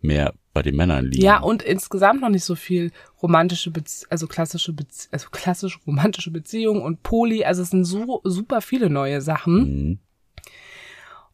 mehr 0.01 0.33
bei 0.53 0.61
den 0.61 0.75
Männern 0.75 1.05
liegen. 1.05 1.23
Ja, 1.23 1.39
und 1.39 1.63
insgesamt 1.63 2.21
noch 2.21 2.29
nicht 2.29 2.43
so 2.43 2.55
viel 2.55 2.91
romantische, 3.21 3.71
Bezie 3.71 4.05
also 4.09 4.27
klassische, 4.27 4.73
Bezie 4.73 5.09
also 5.11 5.29
klassische 5.31 5.79
romantische 5.85 6.31
Beziehungen 6.31 6.81
und 6.81 7.03
Poli, 7.03 7.43
also 7.43 7.61
es 7.61 7.69
sind 7.69 7.85
so 7.85 8.21
super 8.23 8.61
viele 8.61 8.89
neue 8.89 9.21
Sachen. 9.21 9.55
Mhm. 9.55 9.99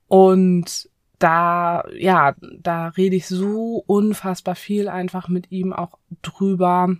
Und 0.07 0.89
da, 1.19 1.85
ja, 1.95 2.35
da 2.59 2.89
rede 2.89 3.15
ich 3.15 3.27
so 3.27 3.83
unfassbar 3.85 4.55
viel 4.55 4.89
einfach 4.89 5.29
mit 5.29 5.51
ihm 5.51 5.71
auch 5.71 5.99
drüber 6.21 6.95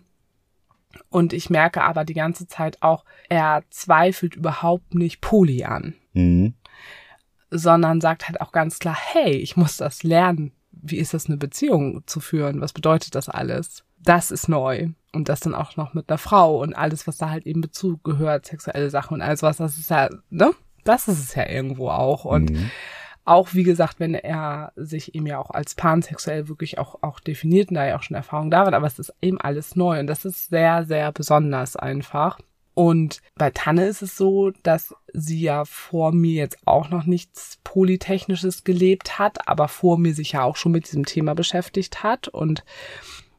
und 1.10 1.34
ich 1.34 1.50
merke 1.50 1.84
aber 1.84 2.06
die 2.06 2.14
ganze 2.14 2.48
Zeit 2.48 2.82
auch, 2.82 3.06
er 3.30 3.64
zweifelt 3.70 4.36
überhaupt 4.36 4.96
nicht 4.96 5.22
Poli 5.22 5.64
an. 5.64 5.96
Mhm. 6.14 6.56
sondern 7.50 8.02
sagt 8.02 8.28
halt 8.28 8.42
auch 8.42 8.52
ganz 8.52 8.80
klar, 8.80 8.98
hey, 8.98 9.32
ich 9.32 9.58
muss 9.58 9.78
das 9.78 10.04
lernen. 10.04 10.52
Wie 10.72 10.98
ist 10.98 11.14
das, 11.14 11.28
eine 11.28 11.38
Beziehung 11.38 12.04
zu 12.06 12.20
führen? 12.20 12.62
Was 12.62 12.74
bedeutet 12.74 13.16
das 13.16 13.30
alles? 13.30 13.84
Das 14.00 14.32
ist 14.32 14.48
neu. 14.48 14.90
Und 15.14 15.30
das 15.30 15.42
dann 15.42 15.54
auch 15.54 15.76
noch 15.76 15.94
mit 15.94 16.10
einer 16.10 16.18
Frau 16.18 16.62
und 16.62 16.74
alles, 16.74 17.08
was 17.08 17.18
da 17.18 17.30
halt 17.30 17.46
eben 17.46 17.62
Bezug 17.62 18.04
gehört, 18.04 18.46
sexuelle 18.46 18.90
Sachen 18.90 19.16
und 19.16 19.22
alles 19.22 19.44
was, 19.44 19.58
das 19.58 19.78
ist 19.78 19.90
ja, 19.90 20.10
ne? 20.30 20.52
Das 20.84 21.08
ist 21.08 21.20
es 21.20 21.36
ja 21.36 21.48
irgendwo 21.48 21.90
auch. 21.90 22.26
Und 22.26 22.52
mhm. 22.52 22.72
Auch, 23.26 23.54
wie 23.54 23.64
gesagt, 23.64 24.00
wenn 24.00 24.14
er 24.14 24.74
sich 24.76 25.16
eben 25.16 25.28
ja 25.28 25.40
auch 25.40 25.52
als 25.52 25.76
pansexuell 25.76 26.48
wirklich 26.48 26.80
auch, 26.80 27.02
auch 27.02 27.20
definiert 27.20 27.70
und 27.70 27.76
da 27.76 27.86
ja 27.86 27.98
auch 27.98 28.04
schon 28.04 28.16
Erfahrung 28.18 28.50
da 28.50 28.66
war, 28.66 28.74
aber 28.74 28.88
es 28.88 29.00
ist 29.00 29.14
eben 29.22 29.40
alles 29.40 29.76
neu 29.76 30.00
und 30.00 30.08
das 30.08 30.26
ist 30.26 30.50
sehr, 30.50 30.86
sehr 30.86 31.12
besonders 31.12 31.76
einfach. 31.76 32.40
Und 32.74 33.22
bei 33.36 33.52
Tanne 33.52 33.86
ist 33.86 34.02
es 34.02 34.16
so, 34.16 34.52
dass 34.64 34.96
sie 35.14 35.42
ja 35.42 35.66
vor 35.66 36.14
mir 36.14 36.34
jetzt 36.34 36.58
auch 36.66 36.90
noch 36.90 37.06
nichts 37.06 37.60
Polytechnisches 37.64 38.64
gelebt 38.64 39.20
hat, 39.20 39.48
aber 39.48 39.68
vor 39.68 39.98
mir 39.98 40.14
sich 40.14 40.34
ja 40.34 40.44
auch 40.44 40.56
schon 40.56 40.72
mit 40.72 40.88
diesem 40.88 41.06
Thema 41.06 41.36
beschäftigt 41.36 42.02
hat. 42.02 42.30
Und 42.30 42.64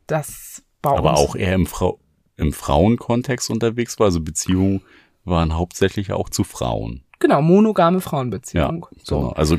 das 0.07 0.63
bei 0.83 0.91
Aber 0.91 1.17
auch 1.17 1.35
eher 1.35 1.55
im, 1.55 1.67
Frau 1.67 1.99
im 2.37 2.53
Frauenkontext 2.53 3.49
unterwegs 3.49 3.99
war. 3.99 4.07
Also 4.07 4.21
Beziehungen 4.21 4.83
waren 5.25 5.57
hauptsächlich 5.57 6.13
auch 6.13 6.29
zu 6.29 6.45
Frauen. 6.45 7.03
Genau, 7.23 7.41
monogame 7.41 8.01
Frauenbeziehung. 8.01 8.89
Ja, 8.91 8.99
so. 9.05 9.21
Genau. 9.21 9.33
Also 9.35 9.57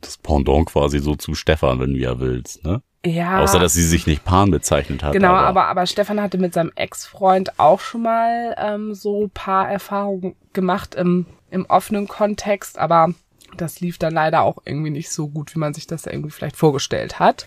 das 0.00 0.18
Pendant 0.18 0.66
quasi 0.66 0.98
so 0.98 1.14
zu 1.14 1.36
Stefan, 1.36 1.78
wenn 1.78 1.94
du 1.94 2.00
ja 2.00 2.18
willst, 2.18 2.64
ne? 2.64 2.82
Ja. 3.06 3.38
Außer, 3.38 3.60
dass 3.60 3.72
sie 3.74 3.84
sich 3.84 4.08
nicht 4.08 4.24
Pan 4.24 4.50
bezeichnet 4.50 5.04
hat. 5.04 5.12
Genau, 5.12 5.28
aber, 5.28 5.46
aber, 5.46 5.66
aber 5.66 5.86
Stefan 5.86 6.20
hatte 6.20 6.38
mit 6.38 6.54
seinem 6.54 6.72
Ex-Freund 6.74 7.60
auch 7.60 7.78
schon 7.78 8.02
mal 8.02 8.56
ähm, 8.58 8.94
so 8.94 9.30
Paar-Erfahrungen 9.32 10.34
gemacht 10.52 10.96
im, 10.96 11.26
im 11.52 11.66
offenen 11.66 12.08
Kontext, 12.08 12.78
aber 12.78 13.14
das 13.56 13.78
lief 13.78 13.98
dann 13.98 14.14
leider 14.14 14.42
auch 14.42 14.58
irgendwie 14.64 14.90
nicht 14.90 15.10
so 15.10 15.28
gut, 15.28 15.54
wie 15.54 15.60
man 15.60 15.74
sich 15.74 15.86
das 15.86 16.04
irgendwie 16.04 16.30
vielleicht 16.30 16.56
vorgestellt 16.56 17.20
hat. 17.20 17.46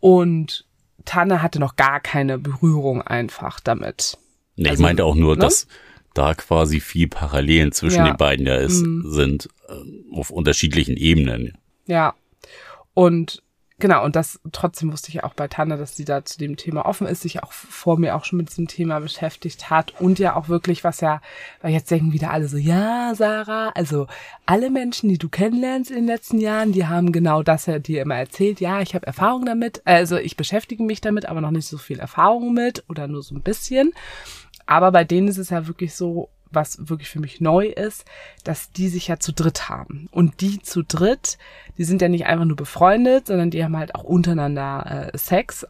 Und 0.00 0.64
Tanne 1.04 1.42
hatte 1.42 1.60
noch 1.60 1.76
gar 1.76 2.00
keine 2.00 2.38
Berührung 2.38 3.02
einfach 3.02 3.60
damit. 3.60 4.16
Nee, 4.56 4.70
also, 4.70 4.80
ich 4.80 4.86
meinte 4.86 5.04
auch 5.04 5.14
nur, 5.14 5.34
ne? 5.34 5.40
dass 5.40 5.66
da 6.16 6.34
quasi 6.34 6.80
viel 6.80 7.08
Parallelen 7.08 7.72
zwischen 7.72 7.98
ja. 7.98 8.10
den 8.10 8.16
beiden 8.16 8.46
ja 8.46 8.56
ist, 8.56 8.82
mhm. 8.82 9.04
sind 9.10 9.48
äh, 9.68 10.16
auf 10.16 10.30
unterschiedlichen 10.30 10.96
Ebenen. 10.96 11.58
Ja. 11.86 12.14
Und 12.94 13.42
Genau, 13.78 14.02
und 14.06 14.16
das 14.16 14.40
trotzdem 14.52 14.90
wusste 14.90 15.10
ich 15.10 15.22
auch 15.22 15.34
bei 15.34 15.48
Tanja, 15.48 15.76
dass 15.76 15.96
sie 15.96 16.06
da 16.06 16.24
zu 16.24 16.38
dem 16.38 16.56
Thema 16.56 16.86
offen 16.86 17.06
ist, 17.06 17.20
sich 17.20 17.42
auch 17.42 17.52
vor 17.52 17.98
mir 17.98 18.16
auch 18.16 18.24
schon 18.24 18.38
mit 18.38 18.48
diesem 18.48 18.68
Thema 18.68 19.00
beschäftigt 19.00 19.68
hat 19.68 20.00
und 20.00 20.18
ja 20.18 20.34
auch 20.34 20.48
wirklich, 20.48 20.82
was 20.82 21.02
ja, 21.02 21.20
weil 21.60 21.74
jetzt 21.74 21.90
denken 21.90 22.14
wieder 22.14 22.30
alle 22.30 22.48
so, 22.48 22.56
ja, 22.56 23.14
Sarah, 23.14 23.72
also 23.74 24.06
alle 24.46 24.70
Menschen, 24.70 25.10
die 25.10 25.18
du 25.18 25.28
kennenlernst 25.28 25.90
in 25.90 25.96
den 25.98 26.06
letzten 26.06 26.38
Jahren, 26.38 26.72
die 26.72 26.86
haben 26.86 27.12
genau 27.12 27.42
das 27.42 27.66
ja 27.66 27.78
dir 27.78 28.00
immer 28.00 28.16
erzählt, 28.16 28.60
ja, 28.60 28.80
ich 28.80 28.94
habe 28.94 29.06
Erfahrung 29.06 29.44
damit, 29.44 29.82
also 29.84 30.16
ich 30.16 30.38
beschäftige 30.38 30.82
mich 30.82 31.02
damit, 31.02 31.26
aber 31.26 31.42
noch 31.42 31.50
nicht 31.50 31.66
so 31.66 31.76
viel 31.76 31.98
Erfahrung 31.98 32.54
mit 32.54 32.82
oder 32.88 33.08
nur 33.08 33.22
so 33.22 33.34
ein 33.34 33.42
bisschen. 33.42 33.92
Aber 34.66 34.92
bei 34.92 35.04
denen 35.04 35.28
ist 35.28 35.38
es 35.38 35.50
ja 35.50 35.66
wirklich 35.66 35.94
so, 35.94 36.28
was 36.50 36.88
wirklich 36.88 37.08
für 37.08 37.20
mich 37.20 37.40
neu 37.40 37.66
ist, 37.66 38.04
dass 38.44 38.70
die 38.72 38.88
sich 38.88 39.08
ja 39.08 39.18
zu 39.18 39.32
dritt 39.32 39.68
haben. 39.68 40.08
Und 40.10 40.40
die 40.40 40.60
zu 40.60 40.82
dritt, 40.82 41.38
die 41.78 41.84
sind 41.84 42.02
ja 42.02 42.08
nicht 42.08 42.26
einfach 42.26 42.44
nur 42.44 42.56
befreundet, 42.56 43.26
sondern 43.26 43.50
die 43.50 43.62
haben 43.64 43.76
halt 43.76 43.94
auch 43.94 44.04
untereinander 44.04 45.10
äh, 45.12 45.18
Sex. 45.18 45.66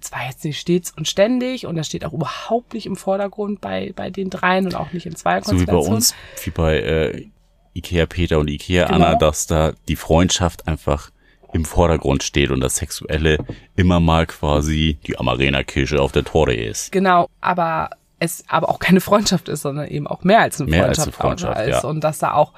Zwar 0.00 0.26
jetzt 0.26 0.44
nicht 0.44 0.60
stets 0.60 0.92
und 0.96 1.08
ständig 1.08 1.66
und 1.66 1.74
das 1.74 1.88
steht 1.88 2.04
auch 2.04 2.12
überhaupt 2.12 2.74
nicht 2.74 2.86
im 2.86 2.94
Vordergrund 2.94 3.60
bei, 3.60 3.92
bei 3.96 4.10
den 4.10 4.30
dreien 4.30 4.66
und 4.66 4.76
auch 4.76 4.92
nicht 4.92 5.06
in 5.06 5.16
zwei 5.16 5.40
So 5.40 5.58
wie 5.58 5.64
bei 5.64 5.74
uns, 5.74 6.14
wie 6.44 6.50
bei 6.50 6.78
äh, 6.78 7.26
Ikea 7.74 8.06
Peter 8.06 8.38
und 8.38 8.48
Ikea 8.48 8.86
genau. 8.86 8.96
Anna, 8.96 9.14
dass 9.16 9.48
da 9.48 9.72
die 9.88 9.96
Freundschaft 9.96 10.68
einfach 10.68 11.10
im 11.52 11.64
Vordergrund 11.64 12.22
steht 12.22 12.50
und 12.50 12.60
das 12.60 12.76
Sexuelle 12.76 13.38
immer 13.74 13.98
mal 13.98 14.26
quasi 14.26 14.98
die 15.06 15.18
Amarena-Kirche 15.18 16.00
auf 16.00 16.12
der 16.12 16.24
Torre 16.24 16.54
ist. 16.54 16.92
Genau, 16.92 17.28
aber 17.40 17.90
es 18.18 18.44
aber 18.48 18.68
auch 18.68 18.78
keine 18.78 19.00
Freundschaft 19.00 19.48
ist, 19.48 19.62
sondern 19.62 19.88
eben 19.88 20.06
auch 20.06 20.24
mehr 20.24 20.40
als 20.40 20.60
eine 20.60 20.70
mehr 20.70 20.84
Freundschaft, 20.84 21.08
als 21.08 21.16
eine 21.18 21.28
Freundschaft 21.28 21.60
ist. 21.68 21.82
Ja. 21.82 21.88
Und 21.88 22.02
dass 22.02 22.18
da 22.18 22.34
auch 22.34 22.52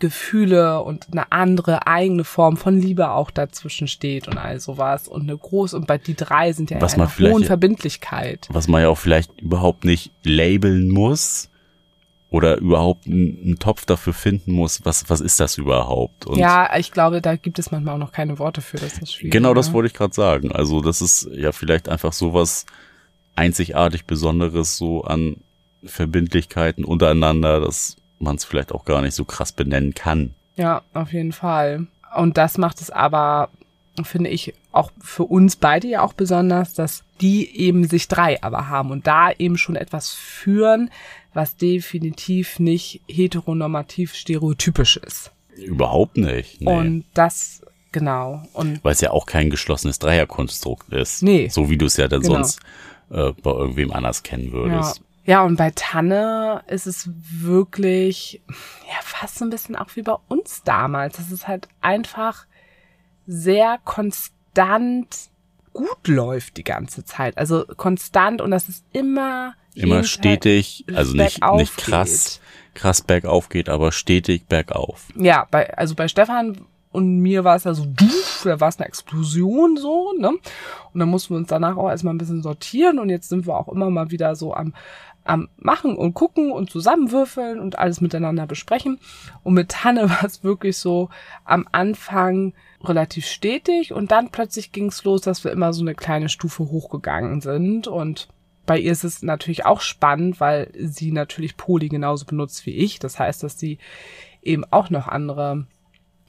Gefühle 0.00 0.82
und 0.82 1.06
eine 1.12 1.30
andere 1.32 1.86
eigene 1.86 2.24
Form 2.24 2.56
von 2.56 2.78
Liebe 2.78 3.10
auch 3.10 3.30
dazwischen 3.30 3.88
steht 3.88 4.28
und 4.28 4.38
all 4.38 4.58
sowas 4.60 5.08
und 5.08 5.22
eine 5.22 5.36
große 5.36 5.76
und 5.76 5.86
bei 5.86 5.98
die 5.98 6.14
drei 6.14 6.52
sind 6.52 6.70
ja 6.70 6.80
was 6.80 6.94
in 6.94 7.00
einer 7.00 7.32
hohen 7.32 7.44
Verbindlichkeit. 7.44 8.48
Was 8.50 8.68
man 8.68 8.82
ja 8.82 8.88
auch 8.88 8.98
vielleicht 8.98 9.40
überhaupt 9.40 9.84
nicht 9.84 10.10
labeln 10.24 10.88
muss 10.90 11.48
oder 12.28 12.58
überhaupt 12.58 13.06
einen, 13.06 13.56
Topf 13.60 13.86
dafür 13.86 14.12
finden 14.12 14.52
muss, 14.52 14.84
was 14.84 15.08
was 15.08 15.20
ist 15.20 15.38
das 15.38 15.58
überhaupt? 15.58 16.26
Und 16.26 16.38
ja, 16.38 16.76
ich 16.76 16.90
glaube, 16.90 17.22
da 17.22 17.36
gibt 17.36 17.60
es 17.60 17.70
manchmal 17.70 17.94
auch 17.94 17.98
noch 17.98 18.12
keine 18.12 18.40
Worte 18.40 18.60
für, 18.60 18.76
das 18.76 18.98
ist 18.98 19.14
schwierig. 19.14 19.32
Genau, 19.32 19.54
das 19.54 19.72
wollte 19.72 19.86
ich 19.86 19.94
gerade 19.94 20.12
sagen. 20.12 20.50
Also 20.50 20.80
das 20.80 21.00
ist 21.00 21.28
ja 21.32 21.52
vielleicht 21.52 21.88
einfach 21.88 22.12
sowas 22.12 22.66
einzigartig 23.36 24.04
Besonderes 24.04 24.76
so 24.76 25.04
an 25.04 25.36
Verbindlichkeiten 25.84 26.84
untereinander, 26.84 27.60
dass 27.60 27.96
man 28.18 28.36
es 28.36 28.44
vielleicht 28.44 28.72
auch 28.72 28.84
gar 28.84 29.02
nicht 29.02 29.14
so 29.14 29.24
krass 29.24 29.52
benennen 29.52 29.94
kann. 29.94 30.34
Ja, 30.56 30.82
auf 30.92 31.12
jeden 31.12 31.32
Fall. 31.32 31.86
Und 32.16 32.38
das 32.38 32.58
macht 32.58 32.80
es 32.80 32.90
aber, 32.90 33.50
finde 34.02 34.30
ich, 34.30 34.54
auch 34.72 34.90
für 35.00 35.24
uns 35.24 35.56
beide 35.56 35.88
ja 35.88 36.02
auch 36.02 36.12
besonders, 36.12 36.74
dass 36.74 37.04
die 37.20 37.56
eben 37.56 37.86
sich 37.86 38.08
drei 38.08 38.42
aber 38.42 38.68
haben 38.68 38.90
und 38.90 39.06
da 39.06 39.30
eben 39.32 39.58
schon 39.58 39.76
etwas 39.76 40.10
führen, 40.12 40.90
was 41.32 41.56
definitiv 41.56 42.58
nicht 42.58 43.00
heteronormativ 43.08 44.14
stereotypisch 44.14 44.96
ist. 44.96 45.32
Überhaupt 45.56 46.16
nicht. 46.16 46.60
Nee. 46.60 46.72
Und 46.72 47.04
das 47.14 47.62
genau 47.92 48.42
und 48.54 48.82
weil 48.82 48.92
es 48.92 49.00
ja 49.00 49.12
auch 49.12 49.24
kein 49.24 49.50
geschlossenes 49.50 50.00
Dreierkonstrukt 50.00 50.92
ist. 50.92 51.22
Nee. 51.22 51.48
So 51.48 51.70
wie 51.70 51.78
du 51.78 51.86
es 51.86 51.96
ja 51.96 52.08
dann 52.08 52.22
genau. 52.22 52.34
sonst 52.34 52.60
äh, 53.10 53.32
bei 53.32 53.50
irgendwem 53.50 53.92
anders 53.92 54.22
kennen 54.22 54.52
würdest. 54.52 54.98
Ja. 54.98 55.04
Ja, 55.26 55.42
und 55.42 55.56
bei 55.56 55.72
Tanne 55.74 56.62
ist 56.66 56.86
es 56.86 57.08
wirklich, 57.16 58.42
ja, 58.46 58.98
fast 59.00 59.38
so 59.38 59.46
ein 59.46 59.50
bisschen 59.50 59.74
auch 59.74 59.88
wie 59.94 60.02
bei 60.02 60.16
uns 60.28 60.62
damals. 60.64 61.16
Das 61.16 61.32
ist 61.32 61.48
halt 61.48 61.66
einfach 61.80 62.44
sehr 63.26 63.78
konstant 63.84 65.30
gut 65.72 66.08
läuft 66.08 66.56
die 66.56 66.64
ganze 66.64 67.04
Zeit. 67.04 67.36
Also 67.38 67.64
konstant 67.76 68.40
und 68.40 68.50
das 68.50 68.68
ist 68.68 68.84
immer 68.92 69.54
immer 69.74 70.04
stetig, 70.04 70.84
also 70.94 71.16
nicht 71.16 71.42
nicht 71.56 71.76
krass 71.76 72.40
krass 72.74 73.02
bergauf 73.02 73.48
geht, 73.48 73.68
aber 73.68 73.92
stetig 73.92 74.46
bergauf. 74.46 75.08
Ja, 75.16 75.46
bei 75.50 75.76
also 75.76 75.94
bei 75.94 76.06
Stefan 76.08 76.66
und 76.92 77.18
mir 77.18 77.44
war 77.44 77.56
es 77.56 77.64
ja 77.64 77.74
so, 77.74 77.86
da 78.48 78.60
war 78.60 78.68
es 78.68 78.78
eine 78.78 78.86
Explosion 78.86 79.76
so, 79.76 80.12
ne? 80.18 80.28
Und 80.28 81.00
dann 81.00 81.08
mussten 81.08 81.34
wir 81.34 81.38
uns 81.38 81.48
danach 81.48 81.76
auch 81.76 81.88
erstmal 81.88 82.14
ein 82.14 82.18
bisschen 82.18 82.42
sortieren 82.42 82.98
und 82.98 83.10
jetzt 83.10 83.28
sind 83.28 83.46
wir 83.46 83.56
auch 83.56 83.68
immer 83.68 83.90
mal 83.90 84.10
wieder 84.10 84.36
so 84.36 84.54
am, 84.54 84.74
am 85.24 85.48
Machen 85.56 85.96
und 85.96 86.14
gucken 86.14 86.52
und 86.52 86.70
zusammenwürfeln 86.70 87.58
und 87.58 87.78
alles 87.78 88.00
miteinander 88.00 88.46
besprechen. 88.46 88.98
Und 89.42 89.54
mit 89.54 89.70
Tanne 89.70 90.02
war 90.10 90.24
es 90.24 90.44
wirklich 90.44 90.76
so 90.78 91.08
am 91.44 91.66
Anfang 91.72 92.52
relativ 92.82 93.26
stetig 93.26 93.92
und 93.92 94.10
dann 94.10 94.30
plötzlich 94.30 94.72
ging 94.72 94.86
es 94.86 95.04
los, 95.04 95.22
dass 95.22 95.44
wir 95.44 95.52
immer 95.52 95.72
so 95.72 95.82
eine 95.82 95.94
kleine 95.94 96.28
Stufe 96.28 96.64
hochgegangen 96.64 97.40
sind 97.40 97.88
und 97.88 98.28
bei 98.66 98.78
ihr 98.78 98.92
ist 98.92 99.04
es 99.04 99.22
natürlich 99.22 99.66
auch 99.66 99.80
spannend, 99.80 100.40
weil 100.40 100.70
sie 100.78 101.12
natürlich 101.12 101.56
Poli 101.56 101.88
genauso 101.88 102.24
benutzt 102.24 102.64
wie 102.66 102.70
ich. 102.70 102.98
Das 102.98 103.18
heißt, 103.18 103.42
dass 103.42 103.58
sie 103.58 103.78
eben 104.42 104.64
auch 104.70 104.90
noch 104.90 105.08
andere 105.08 105.66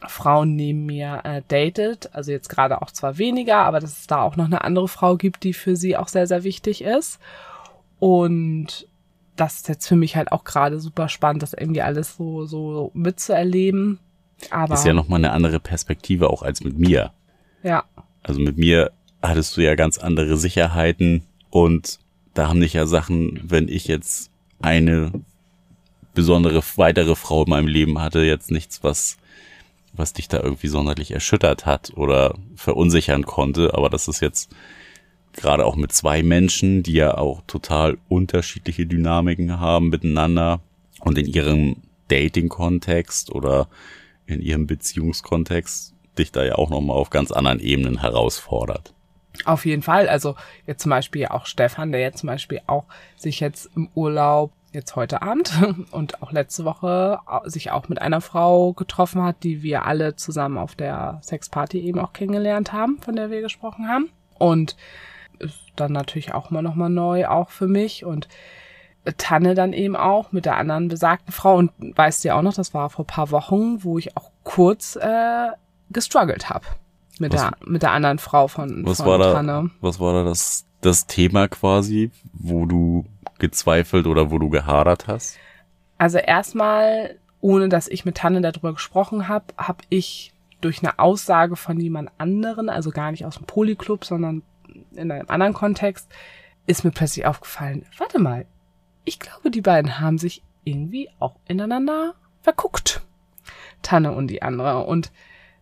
Frauen 0.09 0.55
neben 0.55 0.85
mir 0.85 1.21
äh, 1.23 1.41
datet. 1.47 2.09
Also 2.13 2.31
jetzt 2.31 2.49
gerade 2.49 2.81
auch 2.81 2.91
zwar 2.91 3.17
weniger, 3.17 3.57
aber 3.57 3.79
dass 3.79 3.99
es 3.99 4.07
da 4.07 4.21
auch 4.21 4.35
noch 4.35 4.45
eine 4.45 4.63
andere 4.63 4.87
Frau 4.87 5.15
gibt, 5.17 5.43
die 5.43 5.53
für 5.53 5.75
sie 5.75 5.97
auch 5.97 6.07
sehr, 6.07 6.27
sehr 6.27 6.43
wichtig 6.43 6.83
ist. 6.83 7.19
Und 7.99 8.87
das 9.35 9.55
ist 9.55 9.67
jetzt 9.67 9.87
für 9.87 9.95
mich 9.95 10.15
halt 10.15 10.31
auch 10.31 10.43
gerade 10.43 10.79
super 10.79 11.09
spannend, 11.09 11.43
das 11.43 11.53
irgendwie 11.53 11.81
alles 11.81 12.15
so, 12.15 12.45
so 12.45 12.91
mitzuerleben. 12.93 13.99
Aber 14.49 14.73
ist 14.73 14.85
ja 14.85 14.93
nochmal 14.93 15.19
eine 15.19 15.31
andere 15.31 15.59
Perspektive 15.59 16.29
auch 16.29 16.43
als 16.43 16.63
mit 16.63 16.77
mir. 16.77 17.11
Ja. 17.63 17.83
Also 18.23 18.39
mit 18.39 18.57
mir 18.57 18.91
hattest 19.21 19.57
du 19.57 19.61
ja 19.61 19.75
ganz 19.75 19.97
andere 19.97 20.37
Sicherheiten 20.37 21.23
und 21.49 21.99
da 22.33 22.49
haben 22.49 22.59
dich 22.59 22.73
ja 22.73 22.85
Sachen, 22.85 23.39
wenn 23.43 23.67
ich 23.67 23.87
jetzt 23.87 24.29
eine 24.61 25.11
besondere 26.13 26.61
weitere 26.75 27.15
Frau 27.15 27.43
in 27.43 27.49
meinem 27.49 27.67
Leben 27.67 28.01
hatte, 28.01 28.19
jetzt 28.19 28.51
nichts, 28.51 28.83
was 28.83 29.17
was 29.97 30.13
dich 30.13 30.27
da 30.27 30.41
irgendwie 30.41 30.67
sonderlich 30.67 31.11
erschüttert 31.11 31.65
hat 31.65 31.93
oder 31.95 32.35
verunsichern 32.55 33.25
konnte. 33.25 33.73
Aber 33.73 33.89
das 33.89 34.07
ist 34.07 34.21
jetzt 34.21 34.51
gerade 35.33 35.65
auch 35.65 35.75
mit 35.75 35.91
zwei 35.91 36.23
Menschen, 36.23 36.83
die 36.83 36.93
ja 36.93 37.17
auch 37.17 37.41
total 37.47 37.97
unterschiedliche 38.07 38.85
Dynamiken 38.85 39.59
haben 39.59 39.89
miteinander 39.89 40.61
und 41.01 41.17
in 41.17 41.25
ihrem 41.25 41.77
Dating-Kontext 42.07 43.31
oder 43.31 43.67
in 44.25 44.41
ihrem 44.41 44.67
Beziehungskontext 44.67 45.93
dich 46.17 46.31
da 46.31 46.43
ja 46.43 46.55
auch 46.55 46.69
nochmal 46.69 46.97
auf 46.97 47.09
ganz 47.09 47.31
anderen 47.31 47.59
Ebenen 47.59 47.99
herausfordert. 47.99 48.93
Auf 49.43 49.65
jeden 49.65 49.81
Fall. 49.81 50.07
Also 50.07 50.35
jetzt 50.65 50.81
zum 50.81 50.91
Beispiel 50.91 51.25
auch 51.25 51.45
Stefan, 51.45 51.91
der 51.91 52.01
jetzt 52.01 52.19
zum 52.19 52.27
Beispiel 52.27 52.61
auch 52.67 52.85
sich 53.17 53.41
jetzt 53.41 53.69
im 53.75 53.89
Urlaub 53.93 54.53
jetzt 54.75 54.95
heute 54.95 55.21
Abend 55.21 55.51
und 55.91 56.21
auch 56.21 56.31
letzte 56.31 56.65
Woche 56.65 57.19
sich 57.45 57.71
auch 57.71 57.89
mit 57.89 58.01
einer 58.01 58.21
Frau 58.21 58.73
getroffen 58.73 59.23
hat, 59.23 59.37
die 59.43 59.63
wir 59.63 59.85
alle 59.85 60.15
zusammen 60.15 60.57
auf 60.57 60.75
der 60.75 61.19
Sexparty 61.23 61.79
eben 61.79 61.99
auch 61.99 62.13
kennengelernt 62.13 62.73
haben, 62.73 62.99
von 62.99 63.15
der 63.15 63.31
wir 63.31 63.41
gesprochen 63.41 63.87
haben. 63.87 64.09
Und 64.37 64.75
ist 65.39 65.59
dann 65.75 65.91
natürlich 65.91 66.33
auch 66.33 66.51
mal 66.51 66.61
neu, 66.61 67.27
auch 67.27 67.49
für 67.49 67.67
mich. 67.67 68.05
Und 68.05 68.27
Tanne 69.17 69.55
dann 69.55 69.73
eben 69.73 69.95
auch 69.95 70.31
mit 70.31 70.45
der 70.45 70.57
anderen 70.57 70.87
besagten 70.87 71.31
Frau. 71.31 71.55
Und 71.55 71.71
weißt 71.79 72.23
du 72.23 72.29
ja 72.29 72.37
auch 72.37 72.41
noch, 72.41 72.53
das 72.53 72.73
war 72.73 72.89
vor 72.89 73.05
paar 73.05 73.31
Wochen, 73.31 73.83
wo 73.83 73.97
ich 73.97 74.15
auch 74.17 74.31
kurz 74.43 74.95
äh, 74.95 75.47
gestruggelt 75.89 76.49
habe 76.49 76.65
mit 77.19 77.33
der 77.33 77.51
mit 77.65 77.81
der 77.81 77.91
anderen 77.91 78.19
Frau 78.19 78.47
von, 78.47 78.85
was 78.85 78.97
von 78.97 79.07
war 79.07 79.17
da, 79.19 79.33
Tanne. 79.33 79.71
Was 79.81 79.99
war 79.99 80.13
da 80.13 80.23
das, 80.23 80.65
das 80.81 81.07
Thema 81.07 81.47
quasi, 81.47 82.11
wo 82.33 82.65
du 82.65 83.05
gezweifelt 83.39 84.07
oder 84.07 84.31
wo 84.31 84.39
du 84.39 84.49
gehadert 84.49 85.07
hast? 85.07 85.37
Also 85.97 86.17
erstmal, 86.17 87.17
ohne 87.41 87.69
dass 87.69 87.87
ich 87.87 88.05
mit 88.05 88.17
Tanne 88.17 88.41
darüber 88.41 88.73
gesprochen 88.73 89.27
habe, 89.27 89.45
habe 89.57 89.83
ich 89.89 90.33
durch 90.61 90.79
eine 90.79 90.99
Aussage 90.99 91.55
von 91.55 91.79
jemand 91.79 92.09
anderen, 92.17 92.69
also 92.69 92.91
gar 92.91 93.11
nicht 93.11 93.25
aus 93.25 93.37
dem 93.37 93.45
Polyclub, 93.45 94.05
sondern 94.05 94.43
in 94.93 95.11
einem 95.11 95.29
anderen 95.29 95.53
Kontext, 95.53 96.09
ist 96.65 96.83
mir 96.83 96.91
plötzlich 96.91 97.25
aufgefallen, 97.25 97.85
warte 97.97 98.19
mal, 98.19 98.45
ich 99.03 99.19
glaube, 99.19 99.51
die 99.51 99.61
beiden 99.61 99.99
haben 99.99 100.17
sich 100.17 100.41
irgendwie 100.63 101.09
auch 101.19 101.35
ineinander 101.47 102.15
verguckt. 102.41 103.01
Tanne 103.81 104.11
und 104.11 104.27
die 104.27 104.41
andere. 104.41 104.85
Und 104.85 105.11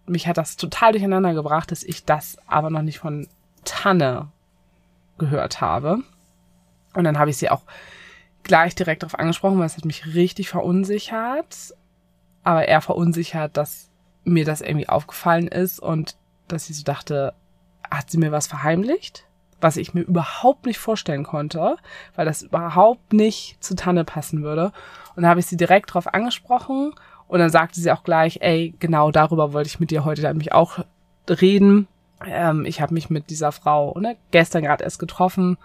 mich 0.06 0.28
hat 0.28 0.38
das 0.38 0.56
total 0.56 0.94
durcheinander 0.94 1.34
gebracht, 1.34 1.72
dass 1.72 1.84
ich 1.84 2.06
das 2.06 2.38
aber 2.48 2.70
noch 2.70 2.82
nicht 2.82 3.00
von 3.00 3.28
Tanne 3.66 4.30
gehört 5.18 5.62
habe. 5.62 6.00
Und 6.94 7.04
dann 7.04 7.20
habe 7.20 7.30
ich 7.30 7.38
sie 7.38 7.50
auch 7.50 7.64
gleich 8.44 8.76
direkt 8.76 9.04
darauf 9.04 9.18
angesprochen, 9.18 9.60
weil 9.60 9.66
es 9.66 9.78
hat 9.78 9.86
mich 9.86 10.14
richtig 10.14 10.50
verunsichert. 10.50 11.74
Aber 12.44 12.68
eher 12.68 12.82
verunsichert, 12.82 13.56
dass 13.58 13.90
mir 14.26 14.46
das 14.46 14.62
irgendwie 14.62 14.90
aufgefallen 14.90 15.48
ist 15.48 15.80
und 15.80 16.16
dass 16.48 16.66
sie 16.66 16.74
so 16.74 16.84
dachte, 16.84 17.34
hat 17.90 18.10
sie 18.10 18.18
mir 18.18 18.32
was 18.32 18.48
verheimlicht? 18.48 19.26
Was 19.62 19.78
ich 19.78 19.94
mir 19.94 20.02
überhaupt 20.02 20.66
nicht 20.66 20.78
vorstellen 20.78 21.24
konnte, 21.24 21.78
weil 22.16 22.26
das 22.26 22.42
überhaupt 22.42 23.14
nicht 23.14 23.64
zu 23.64 23.76
Tanne 23.76 24.04
passen 24.04 24.44
würde. 24.44 24.74
Und 25.16 25.24
da 25.24 25.30
habe 25.30 25.40
ich 25.40 25.46
sie 25.46 25.58
direkt 25.58 25.90
darauf 25.90 26.14
angesprochen 26.14 26.94
und 27.28 27.40
dann 27.40 27.50
sagte 27.50 27.80
sie 27.80 27.92
auch 27.92 28.04
gleich, 28.04 28.40
ey, 28.42 28.74
genau 28.80 29.12
darüber 29.12 29.54
wollte 29.54 29.68
ich 29.68 29.80
mit 29.80 29.92
dir 29.92 30.04
heute 30.04 30.22
nämlich 30.24 30.52
auch 30.52 30.80
reden. 31.30 31.88
Ähm, 32.26 32.66
ich 32.66 32.82
habe 32.82 32.94
mich 32.94 33.10
mit 33.10 33.30
dieser 33.30 33.54
Frau 33.54 33.98
ne, 34.00 34.18
gestern 34.32 34.64
gerade 34.64 34.84
erst 34.84 35.00
getroffen 35.00 35.58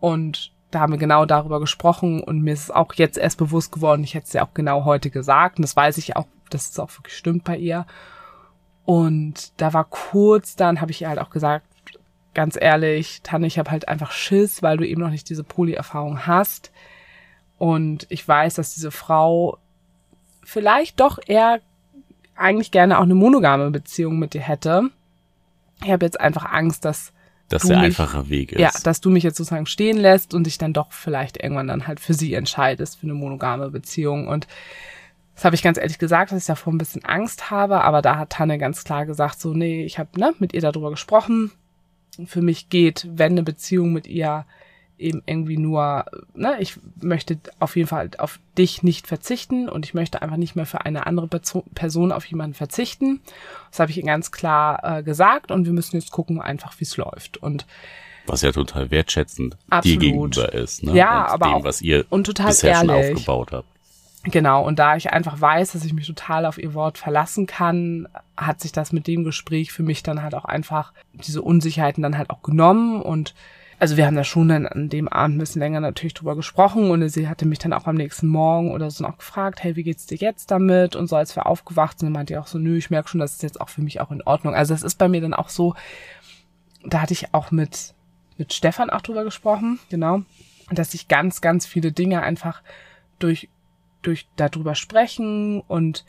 und 0.00 0.52
da 0.70 0.80
haben 0.80 0.92
wir 0.92 0.98
genau 0.98 1.26
darüber 1.26 1.60
gesprochen 1.60 2.22
und 2.22 2.42
mir 2.42 2.52
ist 2.52 2.64
es 2.64 2.70
auch 2.70 2.92
jetzt 2.94 3.18
erst 3.18 3.38
bewusst 3.38 3.72
geworden, 3.72 4.04
ich 4.04 4.14
hätte 4.14 4.26
es 4.26 4.32
ja 4.32 4.44
auch 4.44 4.54
genau 4.54 4.84
heute 4.84 5.10
gesagt 5.10 5.58
und 5.58 5.62
das 5.62 5.76
weiß 5.76 5.98
ich 5.98 6.16
auch, 6.16 6.26
dass 6.48 6.70
es 6.70 6.78
auch 6.78 6.90
wirklich 6.96 7.16
stimmt 7.16 7.44
bei 7.44 7.56
ihr. 7.56 7.86
Und 8.84 9.52
da 9.60 9.72
war 9.72 9.84
kurz, 9.84 10.56
dann 10.56 10.80
habe 10.80 10.90
ich 10.90 11.02
ihr 11.02 11.08
halt 11.08 11.18
auch 11.18 11.30
gesagt, 11.30 11.66
ganz 12.34 12.56
ehrlich, 12.60 13.20
Tanne, 13.22 13.46
ich 13.46 13.58
habe 13.58 13.70
halt 13.70 13.88
einfach 13.88 14.12
Schiss, 14.12 14.62
weil 14.62 14.76
du 14.76 14.86
eben 14.86 15.00
noch 15.00 15.10
nicht 15.10 15.28
diese 15.28 15.44
Poly-Erfahrung 15.44 16.26
hast. 16.26 16.72
Und 17.58 18.06
ich 18.08 18.26
weiß, 18.26 18.54
dass 18.54 18.74
diese 18.74 18.90
Frau 18.90 19.58
vielleicht 20.42 21.00
doch 21.00 21.18
eher 21.26 21.60
eigentlich 22.34 22.70
gerne 22.70 22.98
auch 22.98 23.02
eine 23.02 23.14
monogame 23.14 23.70
Beziehung 23.70 24.18
mit 24.18 24.34
dir 24.34 24.40
hätte. 24.40 24.90
Ich 25.84 25.90
habe 25.90 26.06
jetzt 26.06 26.20
einfach 26.20 26.50
Angst, 26.50 26.84
dass 26.84 27.12
dass 27.50 27.64
der 27.64 27.78
einfache 27.78 28.28
Weg 28.30 28.52
ist. 28.52 28.60
Ja, 28.60 28.70
dass 28.84 29.00
du 29.00 29.10
mich 29.10 29.24
jetzt 29.24 29.36
sozusagen 29.36 29.66
stehen 29.66 29.98
lässt 29.98 30.34
und 30.34 30.44
dich 30.44 30.56
dann 30.56 30.72
doch 30.72 30.92
vielleicht 30.92 31.42
irgendwann 31.42 31.68
dann 31.68 31.86
halt 31.86 32.00
für 32.00 32.14
sie 32.14 32.32
entscheidest, 32.34 32.98
für 32.98 33.04
eine 33.04 33.14
monogame 33.14 33.70
Beziehung. 33.70 34.28
Und 34.28 34.46
das 35.34 35.44
habe 35.44 35.56
ich 35.56 35.62
ganz 35.62 35.76
ehrlich 35.76 35.98
gesagt, 35.98 36.30
dass 36.30 36.42
ich 36.42 36.46
davor 36.46 36.72
ein 36.72 36.78
bisschen 36.78 37.04
Angst 37.04 37.50
habe, 37.50 37.82
aber 37.82 38.02
da 38.02 38.16
hat 38.16 38.30
Tanne 38.30 38.56
ganz 38.56 38.84
klar 38.84 39.04
gesagt, 39.04 39.40
so, 39.40 39.52
nee, 39.52 39.84
ich 39.84 39.98
habe 39.98 40.18
ne, 40.18 40.32
mit 40.38 40.54
ihr 40.54 40.60
darüber 40.60 40.90
gesprochen. 40.90 41.50
Für 42.24 42.40
mich 42.40 42.68
geht, 42.68 43.08
wenn 43.10 43.32
eine 43.32 43.42
Beziehung 43.42 43.92
mit 43.92 44.06
ihr 44.06 44.46
eben 45.00 45.22
irgendwie 45.26 45.56
nur, 45.56 46.04
ne, 46.34 46.56
ich 46.60 46.78
möchte 47.00 47.38
auf 47.58 47.76
jeden 47.76 47.88
Fall 47.88 48.10
auf 48.18 48.38
dich 48.56 48.82
nicht 48.82 49.06
verzichten 49.06 49.68
und 49.68 49.86
ich 49.86 49.94
möchte 49.94 50.22
einfach 50.22 50.36
nicht 50.36 50.56
mehr 50.56 50.66
für 50.66 50.82
eine 50.82 51.06
andere 51.06 51.28
Person 51.74 52.12
auf 52.12 52.24
jemanden 52.26 52.54
verzichten. 52.54 53.20
Das 53.70 53.80
habe 53.80 53.90
ich 53.90 53.96
ihr 53.96 54.04
ganz 54.04 54.30
klar 54.30 54.98
äh, 54.98 55.02
gesagt 55.02 55.50
und 55.50 55.64
wir 55.64 55.72
müssen 55.72 55.96
jetzt 55.96 56.10
gucken 56.10 56.40
einfach, 56.40 56.78
wie 56.78 56.84
es 56.84 56.96
läuft. 56.96 57.38
Und 57.38 57.66
was 58.26 58.42
ja 58.42 58.52
total 58.52 58.90
wertschätzend 58.90 59.56
absolut. 59.70 60.02
dir 60.02 60.06
gegenüber 60.06 60.52
ist, 60.52 60.82
ne? 60.82 60.92
Ja, 60.92 61.24
und 61.24 61.30
aber 61.30 61.46
dem, 61.46 61.54
auch 61.54 61.64
was 61.64 61.82
ihr 61.82 62.04
und 62.10 62.24
total 62.24 62.48
bisher 62.48 62.72
ehrlich. 62.72 62.90
schon 62.90 63.16
aufgebaut 63.16 63.52
habt. 63.52 63.68
Genau, 64.24 64.66
und 64.66 64.78
da 64.78 64.96
ich 64.96 65.12
einfach 65.12 65.40
weiß, 65.40 65.72
dass 65.72 65.84
ich 65.84 65.94
mich 65.94 66.06
total 66.06 66.44
auf 66.44 66.58
ihr 66.58 66.74
Wort 66.74 66.98
verlassen 66.98 67.46
kann, 67.46 68.06
hat 68.36 68.60
sich 68.60 68.70
das 68.70 68.92
mit 68.92 69.06
dem 69.06 69.24
Gespräch 69.24 69.72
für 69.72 69.82
mich 69.82 70.02
dann 70.02 70.22
halt 70.22 70.34
auch 70.34 70.44
einfach 70.44 70.92
diese 71.14 71.40
Unsicherheiten 71.40 72.02
dann 72.02 72.18
halt 72.18 72.28
auch 72.28 72.42
genommen 72.42 73.00
und 73.00 73.34
also 73.80 73.96
wir 73.96 74.06
haben 74.06 74.14
da 74.14 74.24
schon 74.24 74.48
dann 74.48 74.66
an 74.66 74.90
dem 74.90 75.08
Abend 75.08 75.36
ein 75.36 75.38
bisschen 75.38 75.60
länger 75.60 75.80
natürlich 75.80 76.12
drüber 76.12 76.36
gesprochen 76.36 76.90
und 76.90 77.08
sie 77.08 77.28
hatte 77.28 77.46
mich 77.46 77.58
dann 77.58 77.72
auch 77.72 77.86
am 77.86 77.96
nächsten 77.96 78.26
Morgen 78.26 78.72
oder 78.72 78.90
so 78.90 79.02
noch 79.02 79.16
gefragt, 79.16 79.64
hey, 79.64 79.74
wie 79.74 79.82
geht's 79.82 80.04
dir 80.04 80.18
jetzt 80.18 80.50
damit? 80.50 80.96
Und 80.96 81.08
so, 81.08 81.16
als 81.16 81.34
wir 81.34 81.46
aufgewacht 81.46 81.98
sind, 81.98 82.12
meinte 82.12 82.34
ich 82.34 82.38
auch 82.38 82.46
so, 82.46 82.58
nö, 82.58 82.76
ich 82.76 82.90
merke 82.90 83.08
schon, 83.08 83.20
das 83.20 83.32
ist 83.32 83.42
jetzt 83.42 83.58
auch 83.58 83.70
für 83.70 83.80
mich 83.80 83.98
auch 84.02 84.10
in 84.10 84.22
Ordnung. 84.22 84.54
Also 84.54 84.74
es 84.74 84.82
ist 84.82 84.98
bei 84.98 85.08
mir 85.08 85.22
dann 85.22 85.32
auch 85.32 85.48
so, 85.48 85.74
da 86.84 87.00
hatte 87.00 87.14
ich 87.14 87.32
auch 87.32 87.50
mit, 87.52 87.94
mit 88.36 88.52
Stefan 88.52 88.90
auch 88.90 89.00
drüber 89.00 89.24
gesprochen, 89.24 89.78
genau, 89.88 90.22
dass 90.70 90.92
ich 90.92 91.08
ganz, 91.08 91.40
ganz 91.40 91.64
viele 91.64 91.90
Dinge 91.90 92.20
einfach 92.20 92.62
durch, 93.18 93.48
durch 94.02 94.28
darüber 94.36 94.74
sprechen 94.74 95.62
und 95.62 96.04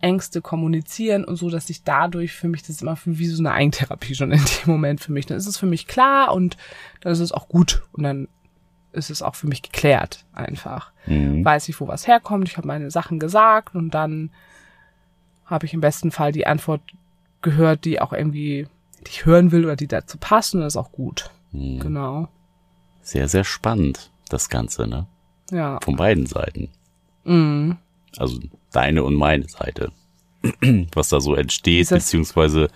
Ängste 0.00 0.42
kommunizieren 0.42 1.24
und 1.24 1.36
so, 1.36 1.50
dass 1.50 1.70
ich 1.70 1.82
dadurch 1.82 2.32
für 2.32 2.48
mich, 2.48 2.62
das 2.62 2.70
ist 2.70 2.82
immer 2.82 2.98
wie 3.04 3.26
so 3.26 3.42
eine 3.42 3.52
Eigentherapie 3.52 4.14
schon 4.14 4.32
in 4.32 4.44
dem 4.44 4.70
Moment 4.72 5.00
für 5.00 5.12
mich. 5.12 5.26
Dann 5.26 5.38
ist 5.38 5.46
es 5.46 5.56
für 5.56 5.66
mich 5.66 5.86
klar 5.86 6.34
und 6.34 6.56
dann 7.00 7.12
ist 7.12 7.20
es 7.20 7.32
auch 7.32 7.48
gut 7.48 7.82
und 7.92 8.02
dann 8.02 8.28
ist 8.92 9.10
es 9.10 9.22
auch 9.22 9.34
für 9.34 9.46
mich 9.46 9.62
geklärt 9.62 10.24
einfach. 10.32 10.92
Mhm. 11.06 11.44
Weiß 11.44 11.68
ich, 11.68 11.80
wo 11.80 11.88
was 11.88 12.06
herkommt, 12.06 12.48
ich 12.48 12.56
habe 12.56 12.66
meine 12.66 12.90
Sachen 12.90 13.18
gesagt 13.18 13.74
und 13.74 13.90
dann 13.90 14.30
habe 15.44 15.66
ich 15.66 15.74
im 15.74 15.80
besten 15.80 16.10
Fall 16.10 16.32
die 16.32 16.46
Antwort 16.46 16.82
gehört, 17.42 17.84
die 17.84 18.00
auch 18.00 18.12
irgendwie, 18.12 18.66
die 19.06 19.10
ich 19.10 19.26
hören 19.26 19.52
will 19.52 19.64
oder 19.64 19.76
die 19.76 19.86
dazu 19.86 20.18
passt 20.18 20.54
und 20.54 20.60
das 20.62 20.74
ist 20.74 20.78
auch 20.78 20.92
gut. 20.92 21.30
Mhm. 21.52 21.80
Genau. 21.80 22.28
Sehr, 23.02 23.28
sehr 23.28 23.44
spannend, 23.44 24.10
das 24.28 24.48
Ganze, 24.48 24.86
ne? 24.86 25.06
Ja. 25.50 25.78
Von 25.82 25.96
beiden 25.96 26.26
Seiten. 26.26 26.70
Mhm. 27.24 27.78
Also 28.16 28.40
deine 28.72 29.04
und 29.04 29.14
meine 29.14 29.48
Seite. 29.48 29.92
Was 30.94 31.08
da 31.08 31.20
so 31.20 31.34
entsteht, 31.34 31.88
beziehungsweise 31.88 32.68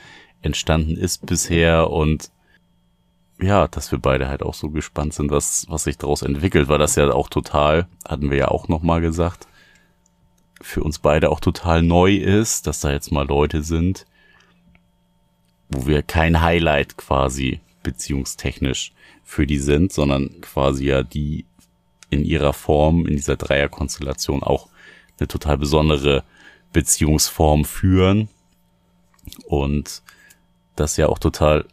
entstanden 0.42 0.96
ist 0.96 1.26
bisher 1.26 1.90
und 1.90 2.30
ja, 3.42 3.68
dass 3.68 3.90
wir 3.90 3.98
beide 3.98 4.28
halt 4.28 4.42
auch 4.42 4.54
so 4.54 4.70
gespannt 4.70 5.14
sind, 5.14 5.30
was, 5.30 5.64
was 5.68 5.84
sich 5.84 5.96
daraus 5.96 6.20
entwickelt, 6.22 6.68
weil 6.68 6.78
das 6.78 6.96
ja 6.96 7.10
auch 7.10 7.30
total, 7.30 7.88
hatten 8.06 8.30
wir 8.30 8.36
ja 8.36 8.48
auch 8.48 8.68
nochmal 8.68 9.00
gesagt, 9.00 9.46
für 10.60 10.82
uns 10.82 10.98
beide 10.98 11.30
auch 11.30 11.40
total 11.40 11.82
neu 11.82 12.16
ist, 12.16 12.66
dass 12.66 12.80
da 12.80 12.92
jetzt 12.92 13.12
mal 13.12 13.26
Leute 13.26 13.62
sind, 13.62 14.06
wo 15.70 15.86
wir 15.86 16.02
kein 16.02 16.42
Highlight 16.42 16.98
quasi 16.98 17.60
beziehungstechnisch 17.82 18.92
für 19.24 19.46
die 19.46 19.58
sind, 19.58 19.92
sondern 19.92 20.40
quasi 20.42 20.86
ja 20.86 21.02
die 21.02 21.46
in 22.10 22.24
ihrer 22.24 22.52
Form, 22.52 23.06
in 23.06 23.16
dieser 23.16 23.36
Dreierkonstellation 23.36 24.42
auch 24.42 24.68
eine 25.20 25.28
total 25.28 25.58
besondere 25.58 26.24
Beziehungsform 26.72 27.64
führen 27.64 28.28
und 29.46 30.02
das 30.76 30.96
ja 30.96 31.08
auch 31.08 31.18
total 31.18 31.66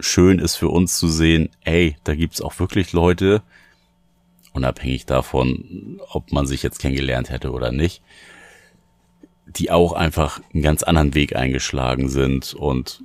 schön 0.00 0.38
ist 0.38 0.56
für 0.56 0.68
uns 0.68 0.98
zu 0.98 1.08
sehen, 1.08 1.50
ey, 1.64 1.96
da 2.04 2.14
gibt's 2.14 2.40
auch 2.40 2.58
wirklich 2.58 2.92
Leute, 2.92 3.42
unabhängig 4.52 5.06
davon, 5.06 6.00
ob 6.08 6.32
man 6.32 6.46
sich 6.46 6.62
jetzt 6.62 6.78
kennengelernt 6.78 7.30
hätte 7.30 7.50
oder 7.52 7.72
nicht, 7.72 8.02
die 9.46 9.70
auch 9.70 9.92
einfach 9.92 10.40
einen 10.52 10.62
ganz 10.62 10.82
anderen 10.82 11.14
Weg 11.14 11.36
eingeschlagen 11.36 12.08
sind 12.08 12.54
und 12.54 13.02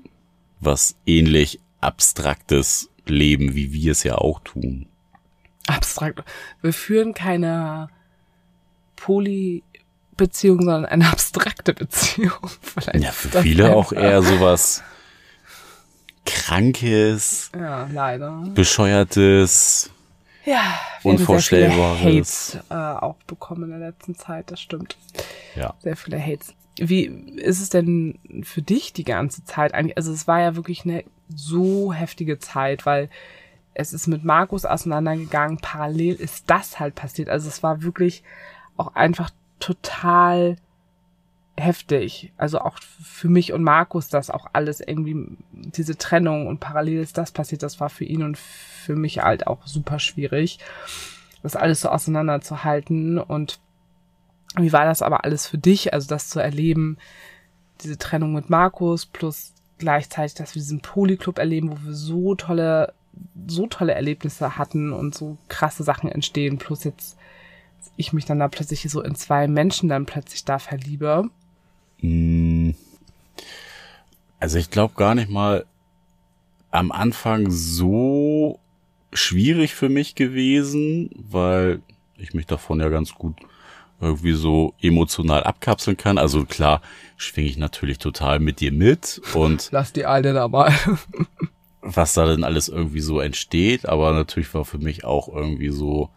was 0.59 0.95
ähnlich 1.05 1.59
abstraktes 1.79 2.89
leben, 3.05 3.55
wie 3.55 3.73
wir 3.73 3.91
es 3.91 4.03
ja 4.03 4.15
auch 4.15 4.39
tun. 4.41 4.87
abstrakt. 5.67 6.23
Wir 6.61 6.73
führen 6.73 7.13
keine 7.13 7.89
Poly-Beziehung, 9.01 10.59
sondern 10.59 10.85
eine 10.85 11.09
abstrakte 11.09 11.73
Beziehung. 11.73 12.49
Vielleicht 12.61 13.03
Ja, 13.03 13.11
für 13.11 13.41
viele 13.41 13.65
einfach- 13.65 13.75
auch 13.77 13.91
eher 13.93 14.21
sowas 14.21 14.83
Krankes, 16.25 17.51
Ja, 17.57 17.87
leider. 17.91 18.43
Bescheuertes. 18.53 19.89
Ja, 20.45 20.79
Unvorstellbares. 21.03 21.75
Sehr 21.75 21.97
viele 21.97 22.17
Hates 22.19 22.57
äh, 22.69 22.73
auch 22.73 23.15
bekommen 23.27 23.63
in 23.71 23.79
der 23.79 23.89
letzten 23.89 24.15
Zeit, 24.15 24.49
das 24.51 24.59
stimmt. 24.59 24.97
Ja. 25.55 25.73
Sehr 25.81 25.95
viele 25.95 26.19
Hates. 26.19 26.53
Wie 26.77 27.05
ist 27.05 27.61
es 27.61 27.69
denn 27.69 28.17
für 28.43 28.61
dich 28.61 28.93
die 28.93 29.03
ganze 29.03 29.43
Zeit 29.45 29.73
eigentlich? 29.73 29.97
Also 29.97 30.11
es 30.11 30.27
war 30.27 30.39
ja 30.39 30.55
wirklich 30.55 30.83
eine 30.85 31.03
so 31.35 31.93
heftige 31.93 32.39
Zeit, 32.39 32.85
weil 32.85 33.09
es 33.73 33.93
ist 33.93 34.07
mit 34.07 34.23
Markus 34.23 34.65
auseinandergegangen, 34.65 35.57
parallel 35.57 36.15
ist 36.15 36.45
das 36.47 36.79
halt 36.79 36.95
passiert. 36.95 37.29
Also 37.29 37.47
es 37.47 37.61
war 37.61 37.83
wirklich 37.83 38.23
auch 38.81 38.95
einfach 38.95 39.29
total 39.59 40.57
heftig. 41.57 42.33
Also 42.37 42.59
auch 42.59 42.77
für 42.79 43.29
mich 43.29 43.53
und 43.53 43.63
Markus 43.63 44.09
das 44.09 44.29
auch 44.29 44.47
alles 44.53 44.81
irgendwie, 44.81 45.37
diese 45.51 45.97
Trennung 45.97 46.47
und 46.47 46.59
parallel 46.59 46.99
ist 47.01 47.17
das 47.17 47.31
passiert, 47.31 47.63
das 47.63 47.79
war 47.79 47.89
für 47.89 48.05
ihn 48.05 48.23
und 48.23 48.37
für 48.37 48.95
mich 48.95 49.19
halt 49.19 49.47
auch 49.47 49.65
super 49.67 49.99
schwierig, 49.99 50.59
das 51.43 51.55
alles 51.55 51.81
so 51.81 51.89
auseinanderzuhalten. 51.89 53.19
Und 53.19 53.59
wie 54.55 54.73
war 54.73 54.85
das 54.85 55.01
aber 55.01 55.23
alles 55.23 55.47
für 55.47 55.57
dich, 55.57 55.93
also 55.93 56.07
das 56.07 56.29
zu 56.29 56.39
erleben, 56.39 56.97
diese 57.81 57.97
Trennung 57.97 58.33
mit 58.33 58.49
Markus 58.49 59.05
plus 59.05 59.53
gleichzeitig, 59.77 60.35
dass 60.35 60.55
wir 60.55 60.61
diesen 60.61 60.81
Polyclub 60.81 61.39
erleben, 61.39 61.71
wo 61.71 61.77
wir 61.85 61.93
so 61.93 62.35
tolle, 62.35 62.93
so 63.47 63.67
tolle 63.67 63.93
Erlebnisse 63.93 64.57
hatten 64.57 64.93
und 64.93 65.15
so 65.15 65.37
krasse 65.47 65.83
Sachen 65.83 66.09
entstehen, 66.09 66.57
plus 66.57 66.83
jetzt 66.83 67.17
ich 67.97 68.13
mich 68.13 68.25
dann 68.25 68.39
da 68.39 68.47
plötzlich 68.47 68.81
so 68.89 69.01
in 69.01 69.15
zwei 69.15 69.47
Menschen 69.47 69.89
dann 69.89 70.05
plötzlich 70.05 70.45
da 70.45 70.59
verliebe. 70.59 71.29
Hm. 71.99 72.75
Also 74.39 74.57
ich 74.57 74.71
glaube 74.71 74.95
gar 74.95 75.15
nicht 75.15 75.29
mal 75.29 75.65
am 76.71 76.91
Anfang 76.91 77.51
so 77.51 78.59
schwierig 79.13 79.75
für 79.75 79.89
mich 79.89 80.15
gewesen, 80.15 81.09
weil 81.15 81.81
ich 82.17 82.33
mich 82.33 82.47
davon 82.47 82.79
ja 82.79 82.89
ganz 82.89 83.13
gut 83.13 83.35
irgendwie 83.99 84.33
so 84.33 84.73
emotional 84.81 85.43
abkapseln 85.43 85.95
kann. 85.95 86.17
Also 86.17 86.45
klar, 86.45 86.81
schwinge 87.17 87.49
ich 87.49 87.57
natürlich 87.57 87.99
total 87.99 88.39
mit 88.39 88.59
dir 88.59 88.71
mit 88.71 89.21
und 89.33 89.69
lass 89.71 89.93
die 89.93 90.05
eine 90.05 90.33
da 90.33 90.47
mal. 90.47 90.73
was 91.81 92.13
da 92.13 92.25
denn 92.25 92.43
alles 92.43 92.69
irgendwie 92.69 92.99
so 92.99 93.19
entsteht, 93.19 93.87
aber 93.87 94.13
natürlich 94.13 94.53
war 94.53 94.65
für 94.65 94.77
mich 94.77 95.03
auch 95.03 95.27
irgendwie 95.27 95.69
so 95.69 96.09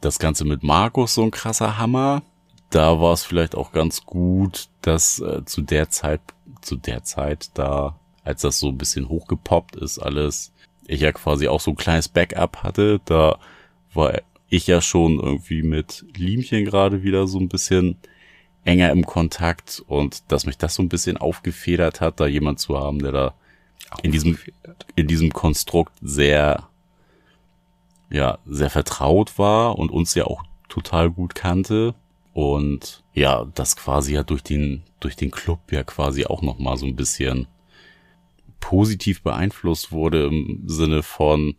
das 0.00 0.18
Ganze 0.18 0.44
mit 0.44 0.62
Markus 0.62 1.14
so 1.14 1.22
ein 1.22 1.30
krasser 1.30 1.78
Hammer. 1.78 2.22
Da 2.70 3.00
war 3.00 3.12
es 3.12 3.24
vielleicht 3.24 3.54
auch 3.54 3.72
ganz 3.72 4.04
gut, 4.04 4.68
dass 4.82 5.20
äh, 5.20 5.44
zu 5.44 5.62
der 5.62 5.90
Zeit, 5.90 6.20
zu 6.60 6.76
der 6.76 7.02
Zeit 7.02 7.50
da, 7.54 7.98
als 8.24 8.42
das 8.42 8.58
so 8.58 8.68
ein 8.68 8.78
bisschen 8.78 9.08
hochgepoppt 9.08 9.76
ist, 9.76 9.98
alles, 9.98 10.52
ich 10.86 11.00
ja 11.00 11.12
quasi 11.12 11.48
auch 11.48 11.60
so 11.60 11.70
ein 11.70 11.76
kleines 11.76 12.08
Backup 12.08 12.62
hatte, 12.62 13.00
da 13.04 13.38
war 13.94 14.20
ich 14.50 14.66
ja 14.66 14.80
schon 14.80 15.18
irgendwie 15.18 15.62
mit 15.62 16.04
Liemchen 16.16 16.64
gerade 16.64 17.02
wieder 17.02 17.26
so 17.26 17.38
ein 17.38 17.48
bisschen 17.48 17.96
enger 18.64 18.90
im 18.90 19.04
Kontakt 19.06 19.82
und 19.86 20.30
dass 20.30 20.46
mich 20.46 20.58
das 20.58 20.74
so 20.74 20.82
ein 20.82 20.88
bisschen 20.88 21.16
aufgefedert 21.16 22.00
hat, 22.00 22.20
da 22.20 22.26
jemand 22.26 22.60
zu 22.60 22.78
haben, 22.78 22.98
der 22.98 23.12
da 23.12 23.34
in 24.02 24.12
diesem, 24.12 24.38
in 24.94 25.06
diesem 25.06 25.32
Konstrukt 25.32 25.92
sehr, 26.02 26.67
ja, 28.10 28.38
sehr 28.46 28.70
vertraut 28.70 29.38
war 29.38 29.78
und 29.78 29.90
uns 29.90 30.14
ja 30.14 30.24
auch 30.24 30.42
total 30.68 31.10
gut 31.10 31.34
kannte. 31.34 31.94
Und 32.32 33.02
ja, 33.14 33.46
das 33.54 33.76
quasi 33.76 34.14
ja 34.14 34.22
durch 34.22 34.42
den, 34.42 34.84
durch 35.00 35.16
den 35.16 35.30
Club 35.30 35.72
ja 35.72 35.82
quasi 35.82 36.24
auch 36.24 36.42
nochmal 36.42 36.76
so 36.76 36.86
ein 36.86 36.96
bisschen 36.96 37.48
positiv 38.60 39.22
beeinflusst 39.22 39.92
wurde 39.92 40.26
im 40.26 40.62
Sinne 40.66 41.02
von, 41.02 41.56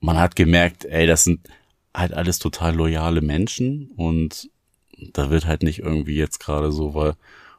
man 0.00 0.18
hat 0.18 0.36
gemerkt, 0.36 0.84
ey, 0.84 1.06
das 1.06 1.24
sind 1.24 1.48
halt 1.94 2.12
alles 2.14 2.38
total 2.38 2.74
loyale 2.74 3.20
Menschen 3.20 3.90
und 3.96 4.50
da 5.12 5.30
wird 5.30 5.46
halt 5.46 5.62
nicht 5.62 5.80
irgendwie 5.80 6.16
jetzt 6.16 6.38
gerade 6.40 6.72
so, 6.72 6.94
weil, 6.94 7.14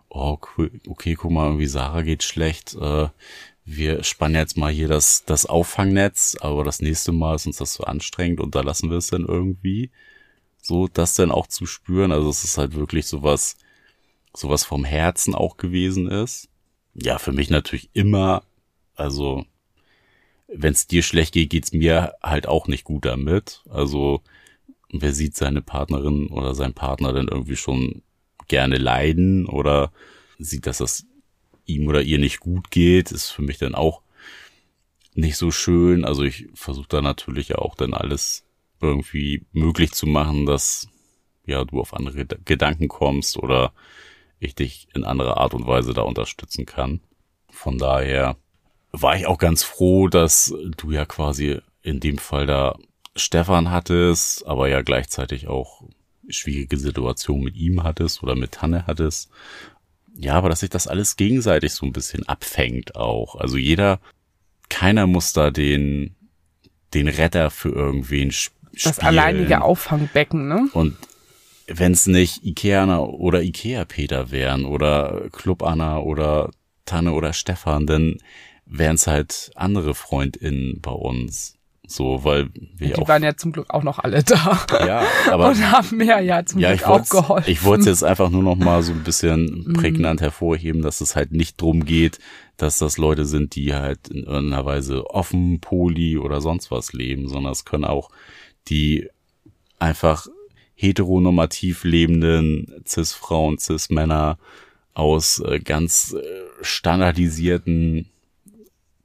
oh, 0.09 0.37
okay, 0.87 1.15
guck 1.15 1.31
mal, 1.31 1.47
irgendwie 1.47 1.67
Sarah 1.67 2.01
geht 2.01 2.23
schlecht, 2.23 2.75
äh, 2.75 3.07
wir 3.65 4.03
spannen 4.03 4.35
jetzt 4.35 4.57
mal 4.57 4.71
hier 4.71 4.87
das, 4.87 5.23
das 5.25 5.45
Auffangnetz, 5.45 6.35
aber 6.39 6.63
das 6.63 6.81
nächste 6.81 7.11
Mal 7.11 7.35
ist 7.35 7.45
uns 7.45 7.57
das 7.57 7.73
so 7.73 7.83
anstrengend 7.83 8.39
und 8.39 8.55
da 8.55 8.61
lassen 8.61 8.89
wir 8.89 8.97
es 8.97 9.07
dann 9.07 9.25
irgendwie 9.25 9.91
so 10.61 10.87
das 10.87 11.15
dann 11.15 11.31
auch 11.31 11.47
zu 11.47 11.65
spüren. 11.65 12.11
Also 12.11 12.29
es 12.29 12.43
ist 12.43 12.57
halt 12.57 12.75
wirklich 12.75 13.07
sowas, 13.07 13.57
sowas 14.33 14.63
vom 14.63 14.83
Herzen 14.83 15.35
auch 15.35 15.57
gewesen 15.57 16.07
ist. 16.07 16.49
Ja, 16.93 17.19
für 17.19 17.31
mich 17.31 17.49
natürlich 17.49 17.89
immer, 17.93 18.43
also 18.95 19.45
wenn 20.47 20.73
es 20.73 20.87
dir 20.87 21.03
schlecht 21.03 21.33
geht, 21.33 21.49
geht's 21.49 21.71
mir 21.71 22.13
halt 22.21 22.47
auch 22.47 22.67
nicht 22.67 22.83
gut 22.83 23.05
damit. 23.05 23.63
Also 23.69 24.21
wer 24.91 25.13
sieht 25.13 25.35
seine 25.35 25.61
Partnerin 25.61 26.27
oder 26.27 26.53
sein 26.55 26.73
Partner 26.73 27.13
dann 27.13 27.27
irgendwie 27.27 27.55
schon 27.55 28.01
gerne 28.47 28.77
leiden 28.77 29.45
oder 29.45 29.91
sieht, 30.37 30.67
dass 30.67 30.79
das 30.79 31.05
ihm 31.75 31.87
oder 31.87 32.01
ihr 32.01 32.19
nicht 32.19 32.39
gut 32.39 32.71
geht, 32.71 33.11
ist 33.11 33.29
für 33.29 33.41
mich 33.41 33.57
dann 33.57 33.75
auch 33.75 34.01
nicht 35.13 35.37
so 35.37 35.51
schön. 35.51 36.05
Also 36.05 36.23
ich 36.23 36.47
versuche 36.53 36.87
da 36.89 37.01
natürlich 37.01 37.55
auch 37.55 37.75
dann 37.75 37.93
alles 37.93 38.45
irgendwie 38.81 39.45
möglich 39.51 39.91
zu 39.91 40.07
machen, 40.07 40.45
dass 40.45 40.87
ja 41.45 41.63
du 41.65 41.79
auf 41.79 41.93
andere 41.93 42.25
Gedanken 42.25 42.87
kommst 42.87 43.37
oder 43.37 43.73
ich 44.39 44.55
dich 44.55 44.87
in 44.93 45.03
anderer 45.03 45.37
Art 45.37 45.53
und 45.53 45.67
Weise 45.67 45.93
da 45.93 46.01
unterstützen 46.01 46.65
kann. 46.65 47.01
Von 47.49 47.77
daher 47.77 48.37
war 48.91 49.15
ich 49.15 49.27
auch 49.27 49.37
ganz 49.37 49.63
froh, 49.63 50.07
dass 50.07 50.53
du 50.77 50.91
ja 50.91 51.05
quasi 51.05 51.59
in 51.83 51.99
dem 51.99 52.17
Fall 52.17 52.47
da 52.47 52.77
Stefan 53.15 53.71
hattest, 53.71 54.45
aber 54.47 54.69
ja 54.69 54.81
gleichzeitig 54.81 55.47
auch 55.47 55.83
schwierige 56.29 56.77
Situationen 56.77 57.43
mit 57.43 57.55
ihm 57.55 57.83
hattest 57.83 58.23
oder 58.23 58.35
mit 58.35 58.53
Tanne 58.53 58.87
hattest. 58.87 59.29
Ja, 60.15 60.33
aber 60.35 60.49
dass 60.49 60.59
sich 60.59 60.69
das 60.69 60.87
alles 60.87 61.15
gegenseitig 61.15 61.73
so 61.73 61.85
ein 61.85 61.93
bisschen 61.93 62.27
abfängt 62.27 62.95
auch. 62.95 63.35
Also 63.35 63.57
jeder, 63.57 63.99
keiner 64.69 65.07
muss 65.07 65.33
da 65.33 65.51
den, 65.51 66.15
den 66.93 67.07
Retter 67.07 67.49
für 67.49 67.69
irgendwen 67.69 68.33
das 68.83 68.99
alleinige 68.99 69.61
Auffangbecken, 69.61 70.47
ne? 70.47 70.69
Und 70.73 70.97
wenn 71.67 71.91
es 71.91 72.07
nicht 72.07 72.43
Ikea 72.45 72.97
oder 72.97 73.41
Ikea 73.41 73.85
Peter 73.85 74.31
wären 74.31 74.65
oder 74.65 75.29
Club 75.31 75.63
Anna 75.63 75.99
oder 75.99 76.51
Tanne 76.85 77.13
oder 77.13 77.33
Stefan, 77.33 77.85
dann 77.87 78.17
wären 78.65 78.95
es 78.95 79.07
halt 79.07 79.51
andere 79.55 79.93
FreundInnen 79.93 80.81
bei 80.81 80.91
uns. 80.91 81.57
So, 81.91 82.23
weil 82.23 82.49
wir 82.77 82.89
ja 82.89 82.95
Die 82.95 83.07
waren 83.07 83.23
ja 83.23 83.35
zum 83.35 83.51
Glück 83.51 83.69
auch 83.69 83.83
noch 83.83 83.99
alle 83.99 84.23
da. 84.23 84.59
Ja, 84.85 85.03
aber. 85.31 85.49
Und 85.49 85.71
haben 85.71 85.97
mir 85.97 86.21
ja 86.21 86.45
zum 86.45 86.59
ja, 86.59 86.73
Glück 86.73 86.87
auch 86.87 87.09
geholfen. 87.09 87.51
Ich 87.51 87.63
wollte 87.63 87.89
jetzt 87.89 88.03
einfach 88.03 88.29
nur 88.29 88.43
noch 88.43 88.55
mal 88.55 88.81
so 88.83 88.93
ein 88.93 89.03
bisschen 89.03 89.63
mhm. 89.67 89.73
prägnant 89.73 90.21
hervorheben, 90.21 90.81
dass 90.81 91.01
es 91.01 91.15
halt 91.15 91.31
nicht 91.31 91.61
drum 91.61 91.85
geht, 91.85 92.19
dass 92.57 92.77
das 92.77 92.97
Leute 92.97 93.25
sind, 93.25 93.55
die 93.55 93.73
halt 93.73 94.07
in 94.09 94.23
irgendeiner 94.23 94.65
Weise 94.65 95.09
offen, 95.09 95.59
poly 95.59 96.17
oder 96.17 96.41
sonst 96.41 96.71
was 96.71 96.93
leben, 96.93 97.27
sondern 97.27 97.51
es 97.51 97.65
können 97.65 97.85
auch 97.85 98.09
die 98.67 99.09
einfach 99.79 100.27
heteronormativ 100.75 101.83
lebenden 101.83 102.83
Cis-Frauen, 102.87 103.57
Cis-Männer 103.57 104.37
aus 104.93 105.39
äh, 105.39 105.59
ganz 105.59 106.13
äh, 106.13 106.23
standardisierten 106.61 108.09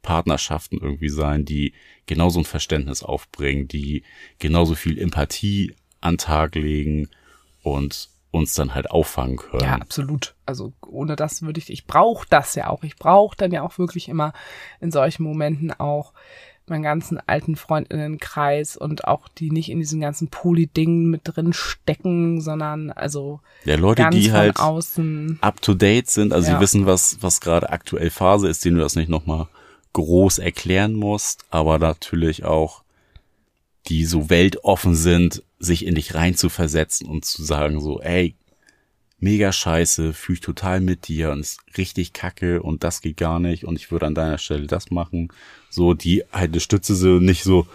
Partnerschaften 0.02 0.78
irgendwie 0.80 1.08
sein, 1.08 1.44
die 1.44 1.74
genauso 2.06 2.40
ein 2.40 2.44
Verständnis 2.44 3.02
aufbringen, 3.02 3.68
die 3.68 4.02
genauso 4.38 4.74
viel 4.74 4.98
Empathie 4.98 5.74
an 6.00 6.18
Tag 6.18 6.54
legen 6.54 7.08
und 7.62 8.08
uns 8.30 8.54
dann 8.54 8.74
halt 8.74 8.90
auffangen 8.90 9.36
können. 9.36 9.64
Ja, 9.64 9.76
absolut. 9.76 10.34
Also 10.44 10.72
ohne 10.86 11.16
das 11.16 11.42
würde 11.42 11.58
ich, 11.58 11.70
ich 11.70 11.86
brauche 11.86 12.26
das 12.28 12.54
ja 12.54 12.68
auch. 12.68 12.84
Ich 12.84 12.96
brauche 12.96 13.36
dann 13.36 13.50
ja 13.50 13.62
auch 13.62 13.78
wirklich 13.78 14.08
immer 14.08 14.32
in 14.80 14.90
solchen 14.90 15.22
Momenten 15.22 15.72
auch 15.72 16.12
meinen 16.68 16.82
ganzen 16.82 17.20
alten 17.26 17.56
Freundinnenkreis 17.56 18.76
und 18.76 19.06
auch 19.06 19.28
die 19.28 19.50
nicht 19.50 19.70
in 19.70 19.78
diesen 19.78 20.00
ganzen 20.00 20.28
Poly-Dingen 20.28 21.08
mit 21.08 21.22
drin 21.24 21.52
stecken, 21.52 22.40
sondern 22.40 22.90
also 22.90 23.40
ja, 23.64 23.76
Leute, 23.76 24.08
die 24.10 24.32
halt 24.32 24.58
außen 24.58 25.38
up 25.40 25.62
to 25.62 25.74
date 25.74 26.10
sind, 26.10 26.32
also 26.32 26.50
ja. 26.50 26.56
sie 26.56 26.60
wissen, 26.60 26.86
was, 26.86 27.18
was 27.20 27.40
gerade 27.40 27.70
aktuell 27.70 28.10
Phase 28.10 28.48
ist, 28.48 28.64
denen 28.64 28.76
du 28.76 28.82
das 28.82 28.96
nicht 28.96 29.08
nochmal 29.08 29.46
groß 29.97 30.39
erklären 30.39 30.93
musst, 30.93 31.47
aber 31.48 31.78
natürlich 31.78 32.44
auch 32.44 32.82
die 33.89 34.05
so 34.05 34.28
weltoffen 34.28 34.94
sind, 34.94 35.43
sich 35.59 35.86
in 35.86 35.94
dich 35.94 36.14
reinzuversetzen 36.14 37.09
und 37.09 37.24
zu 37.24 37.43
sagen 37.43 37.81
so, 37.81 38.01
ey, 38.02 38.35
mega 39.20 39.52
scheiße, 39.52 40.12
fühle 40.12 40.35
ich 40.35 40.40
total 40.43 40.81
mit 40.82 41.09
dir 41.09 41.31
und 41.31 41.40
ist 41.40 41.60
richtig 41.78 42.12
kacke 42.12 42.62
und 42.62 42.85
das 42.85 43.01
geht 43.01 43.16
gar 43.16 43.40
nicht 43.40 43.64
und 43.64 43.77
ich 43.77 43.90
würde 43.90 44.06
an 44.06 44.14
deiner 44.14 44.36
Stelle 44.36 44.66
das 44.66 44.90
machen. 44.90 45.28
So, 45.70 45.94
die 45.94 46.24
halt 46.31 46.51
eine 46.52 46.60
Stütze 46.60 46.94
sind 46.94 47.24
nicht 47.24 47.43
so, 47.43 47.66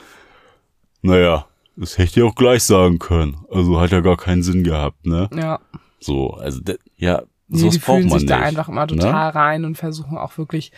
naja, 1.02 1.48
das 1.76 1.98
hätte 1.98 2.20
ich 2.20 2.24
auch 2.24 2.36
gleich 2.36 2.64
sagen 2.64 3.00
können. 3.00 3.38
Also 3.50 3.80
hat 3.80 3.92
ja 3.92 4.02
gar 4.02 4.18
keinen 4.18 4.44
Sinn 4.44 4.64
gehabt, 4.64 5.08
ne? 5.08 5.28
Ja. 5.36 5.60
So, 6.00 6.34
also, 6.34 6.62
ja, 6.98 7.24
nee, 7.48 7.60
sowas 7.60 7.74
die 7.74 7.80
braucht 7.80 7.98
fühlen 7.98 8.10
man 8.10 8.20
sich 8.20 8.30
nicht. 8.30 8.40
da 8.40 8.44
einfach 8.44 8.70
immer 8.70 8.86
total 8.86 9.28
ne? 9.30 9.36
rein 9.36 9.66
und 9.66 9.76
versuchen 9.76 10.18
auch 10.20 10.38
wirklich 10.38 10.72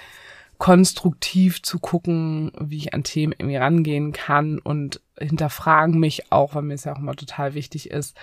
konstruktiv 0.57 1.61
zu 1.61 1.79
gucken, 1.79 2.51
wie 2.59 2.77
ich 2.77 2.93
an 2.93 3.03
Themen 3.03 3.33
irgendwie 3.37 3.57
rangehen 3.57 4.13
kann 4.13 4.59
und 4.59 5.01
hinterfragen 5.19 5.99
mich 5.99 6.31
auch, 6.31 6.55
weil 6.55 6.63
mir 6.63 6.73
es 6.73 6.85
ja 6.85 6.93
auch 6.93 6.99
immer 6.99 7.15
total 7.15 7.53
wichtig 7.53 7.89
ist, 7.91 8.15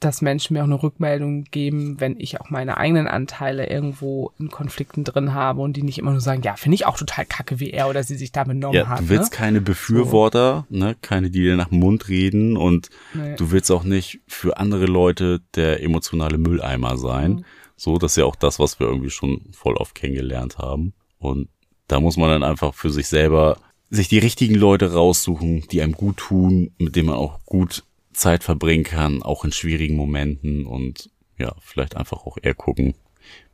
dass 0.00 0.22
Menschen 0.22 0.54
mir 0.54 0.60
auch 0.60 0.66
eine 0.66 0.82
Rückmeldung 0.82 1.44
geben, 1.44 2.00
wenn 2.00 2.18
ich 2.18 2.40
auch 2.40 2.48
meine 2.48 2.78
eigenen 2.78 3.06
Anteile 3.06 3.68
irgendwo 3.68 4.32
in 4.38 4.48
Konflikten 4.48 5.04
drin 5.04 5.34
habe 5.34 5.60
und 5.60 5.74
die 5.74 5.82
nicht 5.82 5.98
immer 5.98 6.10
nur 6.10 6.22
sagen, 6.22 6.42
ja, 6.42 6.56
finde 6.56 6.74
ich 6.74 6.86
auch 6.86 6.96
total 6.96 7.26
kacke, 7.26 7.60
wie 7.60 7.70
er 7.70 7.88
oder 7.88 8.02
sie 8.02 8.16
sich 8.16 8.32
da 8.32 8.44
benommen 8.44 8.76
ja, 8.76 8.88
hat. 8.88 9.00
Du 9.00 9.08
willst 9.10 9.32
ne? 9.32 9.36
keine 9.36 9.60
Befürworter, 9.60 10.66
so. 10.70 10.76
ne, 10.76 10.96
keine, 11.02 11.30
die 11.30 11.40
dir 11.40 11.56
nach 11.56 11.68
dem 11.68 11.80
Mund 11.80 12.08
reden 12.08 12.56
und 12.56 12.88
nee. 13.12 13.36
du 13.36 13.50
willst 13.50 13.70
auch 13.70 13.84
nicht 13.84 14.20
für 14.26 14.56
andere 14.56 14.86
Leute 14.86 15.42
der 15.54 15.82
emotionale 15.82 16.38
Mülleimer 16.38 16.96
sein. 16.96 17.32
Mhm. 17.32 17.44
So, 17.76 17.98
das 17.98 18.12
ist 18.12 18.16
ja 18.16 18.24
auch 18.24 18.36
das, 18.36 18.58
was 18.58 18.80
wir 18.80 18.86
irgendwie 18.86 19.10
schon 19.10 19.42
voll 19.52 19.74
oft 19.74 19.94
kennengelernt 19.94 20.58
haben. 20.58 20.94
Und 21.20 21.48
da 21.86 22.00
muss 22.00 22.16
man 22.16 22.30
dann 22.30 22.42
einfach 22.42 22.74
für 22.74 22.90
sich 22.90 23.06
selber 23.06 23.58
sich 23.90 24.08
die 24.08 24.18
richtigen 24.18 24.54
Leute 24.54 24.92
raussuchen, 24.92 25.66
die 25.70 25.82
einem 25.82 25.92
gut 25.92 26.16
tun, 26.16 26.72
mit 26.78 26.96
denen 26.96 27.08
man 27.08 27.16
auch 27.16 27.44
gut 27.44 27.84
Zeit 28.12 28.44
verbringen 28.44 28.84
kann, 28.84 29.22
auch 29.22 29.44
in 29.44 29.52
schwierigen 29.52 29.96
Momenten 29.96 30.66
und 30.66 31.10
ja, 31.38 31.54
vielleicht 31.60 31.96
einfach 31.96 32.26
auch 32.26 32.36
eher 32.40 32.54
gucken, 32.54 32.94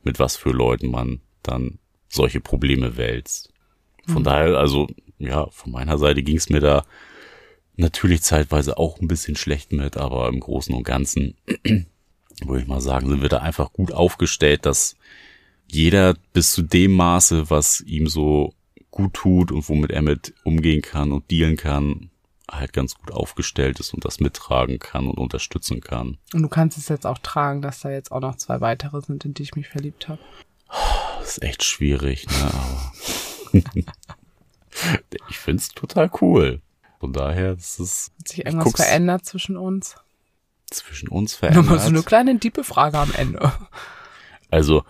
mit 0.03 0.19
was 0.19 0.35
für 0.35 0.51
Leuten 0.51 0.91
man 0.91 1.21
dann 1.43 1.79
solche 2.09 2.39
Probleme 2.39 2.97
wälzt. 2.97 3.51
Von 4.05 4.21
mhm. 4.21 4.25
daher, 4.25 4.57
also 4.57 4.87
ja, 5.19 5.47
von 5.49 5.71
meiner 5.71 5.97
Seite 5.97 6.21
ging 6.23 6.37
es 6.37 6.49
mir 6.49 6.59
da 6.59 6.85
natürlich 7.75 8.21
zeitweise 8.23 8.77
auch 8.77 8.99
ein 8.99 9.07
bisschen 9.07 9.35
schlecht 9.35 9.71
mit, 9.71 9.97
aber 9.97 10.27
im 10.29 10.39
Großen 10.39 10.73
und 10.73 10.83
Ganzen 10.83 11.35
würde 12.45 12.61
ich 12.61 12.67
mal 12.67 12.81
sagen, 12.81 13.09
sind 13.09 13.21
wir 13.21 13.29
da 13.29 13.39
einfach 13.39 13.73
gut 13.73 13.91
aufgestellt, 13.91 14.65
dass 14.65 14.95
jeder 15.67 16.15
bis 16.33 16.51
zu 16.51 16.61
dem 16.61 16.93
Maße, 16.93 17.49
was 17.49 17.81
ihm 17.81 18.07
so 18.07 18.53
gut 18.91 19.13
tut 19.13 19.51
und 19.51 19.67
womit 19.69 19.91
er 19.91 20.01
mit 20.01 20.33
umgehen 20.43 20.81
kann 20.81 21.11
und 21.11 21.29
dealen 21.29 21.57
kann, 21.57 22.09
halt 22.49 22.73
ganz 22.73 22.95
gut 22.95 23.11
aufgestellt 23.11 23.79
ist 23.79 23.93
und 23.93 24.05
das 24.05 24.19
mittragen 24.19 24.79
kann 24.79 25.07
und 25.07 25.17
unterstützen 25.17 25.81
kann. 25.81 26.17
Und 26.33 26.43
du 26.43 26.49
kannst 26.49 26.77
es 26.77 26.87
jetzt 26.87 27.05
auch 27.05 27.17
tragen, 27.17 27.61
dass 27.61 27.81
da 27.81 27.89
jetzt 27.89 28.11
auch 28.11 28.21
noch 28.21 28.35
zwei 28.35 28.61
weitere 28.61 29.01
sind, 29.01 29.25
in 29.25 29.33
die 29.33 29.43
ich 29.43 29.55
mich 29.55 29.67
verliebt 29.67 30.07
habe. 30.07 30.19
Das 31.19 31.37
ist 31.37 31.43
echt 31.43 31.63
schwierig, 31.63 32.27
ne? 32.27 32.51
Aber 32.53 32.91
ich 35.29 35.37
find's 35.37 35.69
total 35.69 36.09
cool. 36.21 36.61
Von 36.99 37.13
daher, 37.13 37.55
das 37.55 37.79
ist. 37.79 38.11
Hat 38.19 38.27
sich 38.27 38.45
irgendwas 38.45 38.73
verändert 38.73 39.25
zwischen 39.25 39.57
uns? 39.57 39.95
Zwischen 40.69 41.09
uns 41.09 41.35
verändert? 41.35 41.65
Nochmal 41.65 41.79
so 41.79 41.87
eine 41.87 42.03
kleine 42.03 42.35
diepe 42.37 42.63
Frage 42.63 42.97
am 42.97 43.13
Ende. 43.13 43.51
Also, 44.49 44.83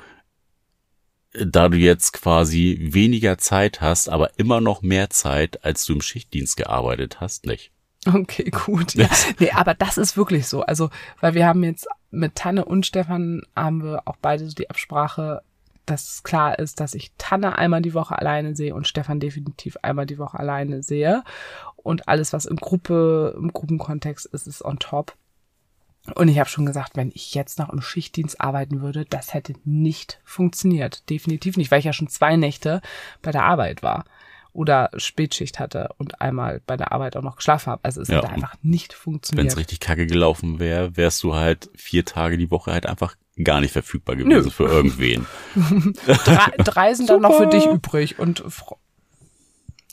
da 1.45 1.69
du 1.69 1.77
jetzt 1.77 2.13
quasi 2.13 2.77
weniger 2.81 3.37
Zeit 3.37 3.81
hast, 3.81 4.09
aber 4.09 4.31
immer 4.37 4.61
noch 4.61 4.81
mehr 4.81 5.09
Zeit, 5.09 5.63
als 5.63 5.85
du 5.85 5.93
im 5.93 6.01
Schichtdienst 6.01 6.57
gearbeitet 6.57 7.19
hast, 7.19 7.45
nicht. 7.45 7.71
Okay, 8.05 8.49
gut. 8.51 8.95
Ja. 8.95 9.09
Nee, 9.39 9.51
aber 9.51 9.73
das 9.73 9.97
ist 9.97 10.17
wirklich 10.17 10.47
so. 10.47 10.61
Also, 10.61 10.89
weil 11.19 11.33
wir 11.33 11.45
haben 11.45 11.63
jetzt 11.63 11.87
mit 12.11 12.35
Tanne 12.35 12.65
und 12.65 12.85
Stefan 12.85 13.41
haben 13.55 13.83
wir 13.83 14.01
auch 14.05 14.15
beide 14.21 14.47
so 14.47 14.53
die 14.53 14.69
Absprache, 14.69 15.41
dass 15.85 16.23
klar 16.23 16.59
ist, 16.59 16.79
dass 16.79 16.93
ich 16.93 17.11
Tanne 17.17 17.57
einmal 17.57 17.81
die 17.81 17.93
Woche 17.93 18.17
alleine 18.17 18.55
sehe 18.55 18.75
und 18.75 18.87
Stefan 18.87 19.19
definitiv 19.19 19.77
einmal 19.81 20.05
die 20.05 20.17
Woche 20.17 20.39
alleine 20.39 20.83
sehe. 20.83 21.23
Und 21.75 22.07
alles, 22.07 22.33
was 22.33 22.45
im 22.45 22.57
Gruppe, 22.57 23.35
im 23.37 23.53
Gruppenkontext 23.53 24.25
ist, 24.27 24.47
ist 24.47 24.63
on 24.63 24.79
top. 24.79 25.15
Und 26.15 26.27
ich 26.27 26.39
habe 26.39 26.49
schon 26.49 26.65
gesagt, 26.65 26.95
wenn 26.95 27.11
ich 27.13 27.33
jetzt 27.33 27.59
noch 27.59 27.69
im 27.69 27.81
Schichtdienst 27.81 28.39
arbeiten 28.39 28.81
würde, 28.81 29.05
das 29.05 29.33
hätte 29.33 29.53
nicht 29.65 30.19
funktioniert. 30.23 31.09
Definitiv 31.09 31.57
nicht, 31.57 31.71
weil 31.71 31.79
ich 31.79 31.85
ja 31.85 31.93
schon 31.93 32.07
zwei 32.07 32.35
Nächte 32.35 32.81
bei 33.21 33.31
der 33.31 33.43
Arbeit 33.43 33.83
war 33.83 34.05
oder 34.53 34.89
Spätschicht 34.97 35.59
hatte 35.59 35.89
und 35.97 36.19
einmal 36.19 36.61
bei 36.65 36.77
der 36.77 36.91
Arbeit 36.91 37.15
auch 37.15 37.21
noch 37.21 37.35
geschlafen 37.35 37.71
habe. 37.71 37.83
Also 37.83 38.01
es 38.01 38.07
ja, 38.07 38.17
hätte 38.17 38.29
einfach 38.29 38.55
nicht 38.63 38.93
funktioniert. 38.93 39.43
Wenn 39.43 39.51
es 39.51 39.57
richtig 39.57 39.79
kacke 39.79 40.07
gelaufen 40.07 40.57
wäre, 40.59 40.97
wärst 40.97 41.21
du 41.21 41.35
halt 41.35 41.69
vier 41.75 42.05
Tage 42.05 42.37
die 42.37 42.49
Woche 42.49 42.71
halt 42.71 42.87
einfach 42.87 43.15
gar 43.43 43.61
nicht 43.61 43.71
verfügbar 43.71 44.15
gewesen 44.15 44.45
Nö. 44.45 44.49
für 44.49 44.63
irgendwen. 44.65 45.27
drei, 46.07 46.51
drei 46.57 46.93
sind 46.95 47.09
dann 47.09 47.21
noch 47.21 47.37
für 47.37 47.47
dich 47.47 47.67
übrig 47.67 48.17
und 48.17 48.43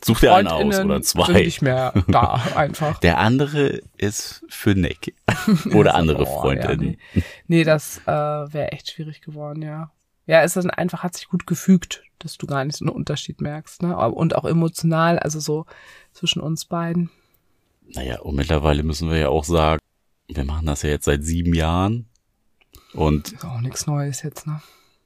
Such 0.04 0.20
dir 0.20 0.34
einen 0.34 0.48
aus 0.48 0.78
oder 0.78 1.00
zwei. 1.00 1.26
Sind 1.26 1.36
nicht 1.36 1.62
mehr 1.62 1.94
da 2.08 2.34
einfach. 2.56 2.98
Der 2.98 3.18
andere 3.18 3.80
ist 3.96 4.44
für 4.48 4.74
Nick 4.74 5.14
oder 5.74 5.94
andere 5.94 6.22
oh, 6.26 6.40
Freundinnen. 6.40 6.90
Ja, 6.90 6.98
nee. 7.14 7.22
nee. 7.46 7.64
das 7.64 8.02
äh, 8.06 8.12
wäre 8.12 8.72
echt 8.72 8.90
schwierig 8.90 9.22
geworden, 9.22 9.62
ja. 9.62 9.92
Ja, 10.26 10.42
es 10.42 10.56
ist 10.56 10.66
einfach, 10.66 11.02
hat 11.02 11.16
sich 11.16 11.28
gut 11.28 11.46
gefügt, 11.46 12.02
dass 12.18 12.36
du 12.36 12.46
gar 12.46 12.64
nicht 12.64 12.76
so 12.76 12.84
einen 12.84 12.94
Unterschied 12.94 13.40
merkst, 13.40 13.82
ne? 13.82 13.96
Und 13.96 14.36
auch 14.36 14.44
emotional, 14.44 15.18
also 15.18 15.40
so 15.40 15.66
zwischen 16.12 16.40
uns 16.40 16.66
beiden. 16.66 17.10
Naja, 17.94 18.20
und 18.20 18.34
mittlerweile 18.34 18.82
müssen 18.82 19.10
wir 19.10 19.18
ja 19.18 19.28
auch 19.28 19.44
sagen, 19.44 19.80
wir 20.28 20.44
machen 20.44 20.66
das 20.66 20.82
ja 20.82 20.90
jetzt 20.90 21.04
seit 21.04 21.24
sieben 21.24 21.54
Jahren. 21.54 22.06
Und. 22.92 23.32
Ist 23.32 23.44
auch 23.44 23.60
nichts 23.60 23.86
Neues 23.86 24.22
jetzt, 24.22 24.46
ne? 24.46 24.60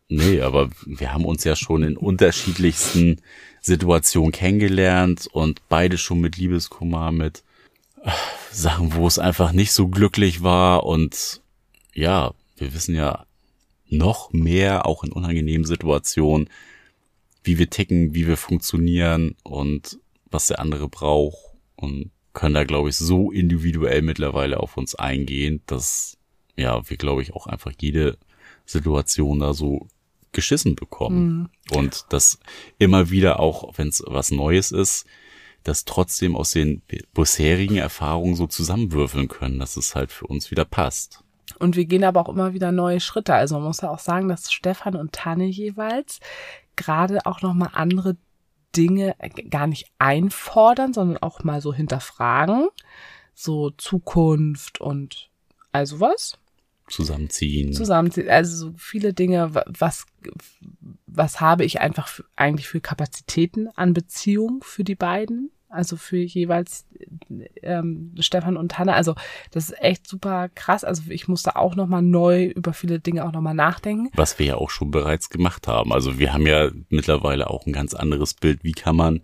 Nee, 0.08 0.40
aber 0.40 0.70
wir 0.86 1.12
haben 1.12 1.24
uns 1.24 1.44
ja 1.44 1.54
schon 1.54 1.82
in 1.82 1.96
unterschiedlichsten 1.96 3.20
Situationen 3.60 4.32
kennengelernt 4.32 5.28
und 5.32 5.60
beide 5.68 5.98
schon 5.98 6.20
mit 6.20 6.36
Liebeskummer, 6.36 7.12
mit 7.12 7.43
äh, 8.02 8.10
Sachen, 8.52 8.94
wo 8.94 9.06
es 9.06 9.18
einfach 9.18 9.52
nicht 9.52 9.72
so 9.72 9.89
glücklich 9.89 10.43
war. 10.43 10.85
Und 10.85 11.40
ja, 11.94 12.32
wir 12.56 12.74
wissen 12.74 12.94
ja 12.94 13.26
noch 13.89 14.32
mehr, 14.32 14.86
auch 14.86 15.05
in 15.05 15.12
unangenehmen 15.12 15.66
Situationen, 15.66 16.48
wie 17.43 17.59
wir 17.59 17.70
ticken, 17.70 18.14
wie 18.14 18.26
wir 18.26 18.36
funktionieren 18.36 19.35
und 19.43 19.98
was 20.30 20.48
der 20.48 20.60
andere 20.60 20.89
braucht. 20.89 21.39
Und 21.76 22.10
können 22.32 22.55
da, 22.55 22.64
glaube 22.64 22.90
ich, 22.90 22.97
so 22.97 23.30
individuell 23.32 24.02
mittlerweile 24.02 24.60
auf 24.60 24.76
uns 24.76 24.94
eingehen, 24.94 25.62
dass 25.66 26.16
ja, 26.56 26.89
wir, 26.89 26.97
glaube 26.97 27.22
ich, 27.22 27.35
auch 27.35 27.47
einfach 27.47 27.72
jede 27.80 28.18
Situation 28.66 29.40
da 29.40 29.55
so 29.55 29.89
geschissen 30.32 30.74
bekommen. 30.74 31.50
Mhm. 31.70 31.76
Und 31.76 32.06
das 32.10 32.38
immer 32.78 33.10
wieder 33.10 33.40
auch, 33.40 33.76
wenn 33.76 33.88
es 33.88 34.02
was 34.06 34.30
Neues 34.30 34.72
ist, 34.72 35.06
das 35.64 35.84
trotzdem 35.84 36.36
aus 36.36 36.52
den 36.52 36.82
bisherigen 37.14 37.76
Erfahrungen 37.76 38.36
so 38.36 38.46
zusammenwürfeln 38.46 39.28
können, 39.28 39.59
dass 39.59 39.76
es 39.76 39.94
halt 39.94 40.12
für 40.12 40.26
uns 40.26 40.50
wieder 40.50 40.64
passt. 40.64 41.24
Und 41.59 41.76
wir 41.76 41.84
gehen 41.86 42.05
aber 42.05 42.20
auch 42.20 42.28
immer 42.28 42.55
wieder 42.55 42.72
neue 42.72 43.00
Schritte. 43.00 43.34
Also 43.34 43.56
man 43.56 43.64
muss 43.64 43.80
ja 43.80 43.90
auch 43.90 43.98
sagen, 43.98 44.28
dass 44.28 44.52
Stefan 44.52 44.96
und 44.96 45.12
Tanne 45.12 45.46
jeweils 45.46 46.20
gerade 46.76 47.26
auch 47.26 47.42
nochmal 47.42 47.70
andere 47.72 48.16
Dinge 48.76 49.16
gar 49.50 49.66
nicht 49.66 49.86
einfordern, 49.98 50.92
sondern 50.92 51.18
auch 51.18 51.42
mal 51.42 51.60
so 51.60 51.74
hinterfragen. 51.74 52.68
So 53.34 53.70
Zukunft 53.70 54.80
und 54.80 55.30
also 55.72 56.00
was 56.00 56.38
zusammenziehen. 56.90 57.73
Zusammenziehen. 57.73 58.28
Also 58.28 58.56
so 58.56 58.74
viele 58.77 59.12
Dinge, 59.12 59.51
was, 59.66 60.06
was 61.06 61.40
habe 61.40 61.65
ich 61.65 61.81
einfach 61.81 62.09
für, 62.09 62.24
eigentlich 62.36 62.69
für 62.69 62.81
Kapazitäten 62.81 63.69
an 63.69 63.93
Beziehung 63.93 64.62
für 64.62 64.85
die 64.85 64.94
beiden? 64.94 65.51
Also 65.70 65.97
für 65.97 66.16
jeweils 66.16 66.86
ähm, 67.62 68.15
Stefan 68.19 68.56
und 68.56 68.78
Hanna. 68.78 68.94
Also 68.94 69.15
das 69.51 69.69
ist 69.69 69.82
echt 69.82 70.06
super 70.06 70.48
krass. 70.48 70.82
Also 70.82 71.02
ich 71.10 71.28
musste 71.28 71.56
auch 71.56 71.77
nochmal 71.77 72.01
neu 72.01 72.47
über 72.47 72.73
viele 72.73 73.01
Dinge 73.01 73.27
auch 73.27 73.32
nochmal 73.32 73.55
nachdenken. 73.55 74.09
Was 74.15 74.39
wir 74.39 74.47
ja 74.47 74.55
auch 74.55 74.70
schon 74.70 74.90
bereits 74.90 75.28
gemacht 75.28 75.69
haben. 75.69 75.93
Also 75.93 76.19
wir 76.19 76.32
haben 76.32 76.47
ja 76.47 76.70
mittlerweile 76.89 77.51
auch 77.51 77.66
ein 77.66 77.74
ganz 77.74 77.93
anderes 77.93 78.32
Bild. 78.32 78.65
Wie 78.65 78.73
kann 78.73 78.97
man 78.97 79.20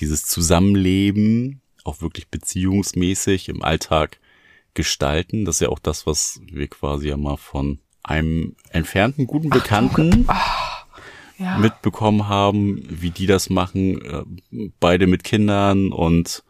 dieses 0.00 0.24
Zusammenleben 0.24 1.60
auch 1.84 2.00
wirklich 2.00 2.28
beziehungsmäßig 2.28 3.48
im 3.48 3.62
Alltag 3.62 4.18
gestalten. 4.74 5.44
Das 5.44 5.56
ist 5.56 5.60
ja 5.60 5.68
auch 5.68 5.78
das, 5.78 6.06
was 6.06 6.40
wir 6.44 6.68
quasi 6.68 7.08
ja 7.08 7.16
mal 7.16 7.36
von 7.36 7.78
einem 8.02 8.56
entfernten 8.70 9.26
guten 9.26 9.50
Bekannten 9.50 10.24
Ach, 10.28 10.86
ja. 11.38 11.58
mitbekommen 11.58 12.28
haben, 12.28 12.82
wie 12.88 13.10
die 13.10 13.26
das 13.26 13.50
machen. 13.50 14.02
Äh, 14.50 14.68
beide 14.80 15.06
mit 15.06 15.24
Kindern 15.24 15.92
und 15.92 16.42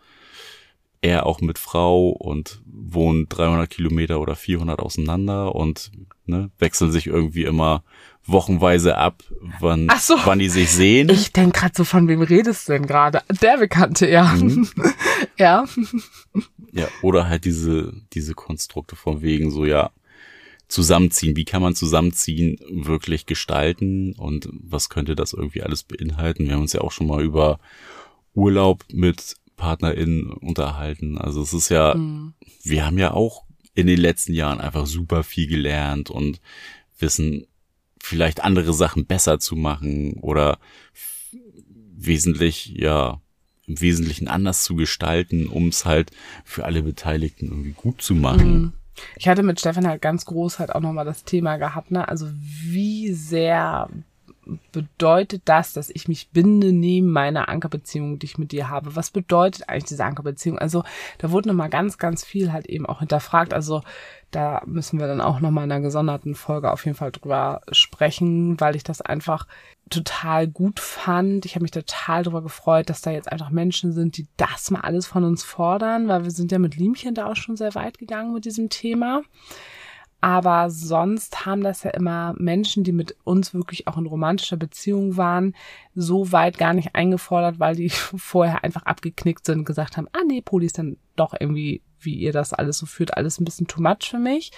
er 1.03 1.27
auch 1.27 1.41
mit 1.41 1.59
Frau 1.59 2.11
und 2.11 2.63
wohnen 2.65 3.29
300 3.29 3.69
Kilometer 3.69 4.21
oder 4.21 4.37
400 4.37 4.79
auseinander 4.79 5.55
und 5.55 5.91
ne, 6.27 6.51
wechseln 6.59 6.93
sich 6.93 7.09
irgendwie 7.09 7.43
immer 7.43 7.83
wochenweise 8.25 8.97
ab, 8.97 9.23
wann, 9.59 9.89
so, 9.99 10.15
wann 10.25 10.39
die 10.39 10.49
sich 10.49 10.71
sehen. 10.71 11.09
Ich 11.09 11.33
denk 11.33 11.55
grad 11.55 11.77
so, 11.77 11.85
von 11.85 12.09
wem 12.09 12.23
redest 12.23 12.69
du 12.69 12.73
denn 12.73 12.87
gerade? 12.87 13.23
Der 13.41 13.59
Bekannte, 13.59 14.09
ja. 14.09 14.33
Mhm. 14.35 14.69
ja. 15.39 15.65
Ja, 16.73 16.89
oder 17.03 17.29
halt 17.29 17.45
diese, 17.45 17.93
diese 18.13 18.35
Konstrukte 18.35 18.97
von 18.97 19.23
wegen 19.23 19.51
so, 19.51 19.65
ja, 19.65 19.91
zusammenziehen. 20.69 21.37
Wie 21.37 21.45
kann 21.45 21.63
man 21.63 21.75
zusammenziehen 21.75 22.59
wirklich 22.71 23.27
gestalten 23.27 24.15
und 24.15 24.49
was 24.53 24.89
könnte 24.89 25.15
das 25.15 25.35
irgendwie 25.35 25.63
alles 25.63 25.83
beinhalten? 25.83 26.47
Wir 26.47 26.55
haben 26.55 26.63
uns 26.63 26.73
ja 26.73 26.81
auch 26.81 26.93
schon 26.93 27.07
mal 27.07 27.23
über 27.23 27.61
Urlaub 28.35 28.85
mit 28.91 29.37
PartnerInnen 29.57 30.31
unterhalten. 30.33 31.19
Also 31.19 31.43
es 31.43 31.53
ist 31.53 31.69
ja, 31.69 31.95
mhm. 31.95 32.33
wir 32.63 32.87
haben 32.87 32.99
ja 32.99 33.13
auch 33.13 33.45
in 33.75 33.87
den 33.87 34.01
letzten 34.01 34.33
Jahren 34.33 34.61
einfach 34.61 34.87
super 34.87 35.23
viel 35.23 35.47
gelernt 35.47 36.11
und 36.11 36.41
wissen 36.99 37.47
vielleicht 38.03 38.43
andere 38.43 38.73
Sachen 38.73 39.07
besser 39.07 39.39
zu 39.39 39.55
machen 39.55 40.15
oder 40.21 40.59
wesentlich, 41.97 42.75
ja, 42.77 43.21
im 43.67 43.81
Wesentlichen 43.81 44.27
anders 44.27 44.65
zu 44.65 44.75
gestalten, 44.75 45.47
um 45.47 45.69
es 45.69 45.85
halt 45.85 46.11
für 46.45 46.65
alle 46.65 46.83
Beteiligten 46.83 47.47
irgendwie 47.47 47.73
gut 47.73 48.03
zu 48.03 48.15
machen. 48.15 48.61
Mhm. 48.61 48.73
Ich 49.17 49.29
hatte 49.29 49.43
mit 49.43 49.61
Stefan 49.61 49.87
halt 49.87 50.03
ganz 50.03 50.25
groß 50.27 50.59
halt 50.59 50.75
auch 50.75 50.81
nochmal 50.81 51.05
das 51.05 51.25
Thema 51.25 51.57
gehabt, 51.57 51.93
ne? 51.93 52.07
Also 52.09 52.29
wie 52.33 53.13
sehr 53.13 53.89
bedeutet 54.73 55.43
das, 55.45 55.73
dass 55.73 55.89
ich 55.89 56.09
mich 56.09 56.31
binde 56.31 56.73
neben 56.73 57.09
meiner 57.09 57.49
Ankerbeziehung, 57.49 58.19
die 58.19 58.27
ich 58.27 58.39
mit 58.39 58.51
dir 58.51 58.69
habe? 58.69 58.97
Was 58.97 59.11
bedeutet 59.13 59.69
eigentlich 59.69 59.85
diese 59.85 60.05
Ankerbeziehung? 60.05 60.59
Also 60.59 60.83
da 61.19 61.31
wurde 61.31 61.49
nochmal 61.49 61.71
ganz, 61.71 61.99
ganz 61.99 62.25
viel 62.25 62.53
halt 62.53 62.67
eben 62.67 62.85
auch 62.85 62.99
hinterfragt. 62.99 63.55
Also 63.55 63.83
da 64.33 64.63
müssen 64.67 64.99
wir 64.99 65.07
dann 65.07 65.21
auch 65.21 65.41
nochmal 65.41 65.65
in 65.65 65.73
einer 65.73 65.83
gesonderten 65.83 66.35
Folge 66.35 66.73
auf 66.73 66.85
jeden 66.85 66.97
Fall 66.97 67.13
drüber 67.13 67.61
sprechen, 67.71 68.59
weil 68.61 68.75
ich 68.75 68.83
das 68.83 69.01
einfach 69.01 69.47
total 69.91 70.49
gut 70.49 70.81
fand. 70.81 71.45
Ich 71.45 71.55
habe 71.55 71.63
mich 71.63 71.71
total 71.71 72.23
darüber 72.23 72.43
gefreut, 72.43 72.89
dass 72.89 73.03
da 73.03 73.11
jetzt 73.11 73.31
einfach 73.31 73.51
Menschen 73.51 73.93
sind, 73.93 74.17
die 74.17 74.27
das 74.37 74.71
mal 74.71 74.81
alles 74.81 75.07
von 75.07 75.23
uns 75.25 75.45
fordern, 75.45 76.09
weil 76.09 76.25
wir 76.25 76.31
sind 76.31 76.51
ja 76.51 76.59
mit 76.59 76.77
Liemchen 76.77 77.15
da 77.15 77.27
auch 77.27 77.37
schon 77.37 77.57
sehr 77.57 77.75
weit 77.75 77.99
gegangen 77.99 78.33
mit 78.33 78.45
diesem 78.45 78.71
Thema. 78.71 79.23
Aber 80.23 80.71
sonst 80.71 81.47
haben 81.47 81.65
das 81.65 81.83
ja 81.83 81.91
immer 81.91 82.33
Menschen, 82.39 82.85
die 82.85 82.93
mit 82.93 83.17
uns 83.25 83.55
wirklich 83.55 83.89
auch 83.89 83.99
in 83.99 84.07
romantischer 84.07 84.57
Beziehung 84.57 85.17
waren, 85.17 85.53
so 85.97 86.31
weit 86.31 86.59
gar 86.59 86.75
nicht 86.75 86.95
eingefordert, 86.95 87.59
weil 87.59 87.75
die 87.75 87.89
vorher 87.91 88.63
einfach 88.63 88.85
abgeknickt 88.85 89.45
sind 89.45 89.59
und 89.59 89.65
gesagt 89.65 89.97
haben, 89.97 90.07
ah 90.13 90.23
nee, 90.25 90.41
Poli 90.41 90.67
ist 90.67 90.79
dann 90.79 90.97
doch 91.17 91.35
irgendwie, 91.39 91.83
wie 91.99 92.15
ihr 92.15 92.33
das 92.33 92.53
alles 92.53 92.79
so 92.79 92.87
führt, 92.87 93.17
alles 93.17 93.41
ein 93.41 93.45
bisschen 93.45 93.67
too 93.67 93.83
much 93.83 94.11
für 94.11 94.21
mich. 94.21 94.53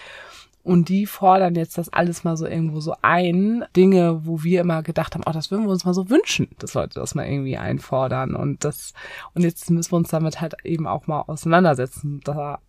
Und 0.63 0.91
die 0.91 1.07
fordern 1.07 1.55
jetzt 1.55 1.79
das 1.79 1.91
alles 1.91 2.25
mal 2.25 2.37
so 2.37 2.47
irgendwo 2.47 2.81
so 2.81 2.95
ein. 3.01 3.65
Dinge, 3.75 4.27
wo 4.27 4.43
wir 4.43 4.61
immer 4.61 4.83
gedacht 4.83 5.15
haben, 5.15 5.25
oh, 5.27 5.33
das 5.33 5.51
würden 5.51 5.65
wir 5.65 5.71
uns 5.71 5.87
mal 5.87 5.95
so 5.95 6.11
wünschen, 6.11 6.49
dass 6.59 6.75
Leute 6.75 7.01
das 7.01 7.15
mal 7.15 7.27
irgendwie 7.27 7.57
einfordern. 7.57 8.35
Und 8.35 8.65
das, 8.65 8.93
und 9.33 9.43
jetzt 9.43 9.71
müssen 9.71 9.93
wir 9.93 9.97
uns 9.97 10.09
damit 10.09 10.43
halt 10.43 10.57
eben 10.65 10.87
auch 10.87 11.07
mal 11.07 11.23
auseinandersetzen. 11.23 12.21
Da 12.25 12.61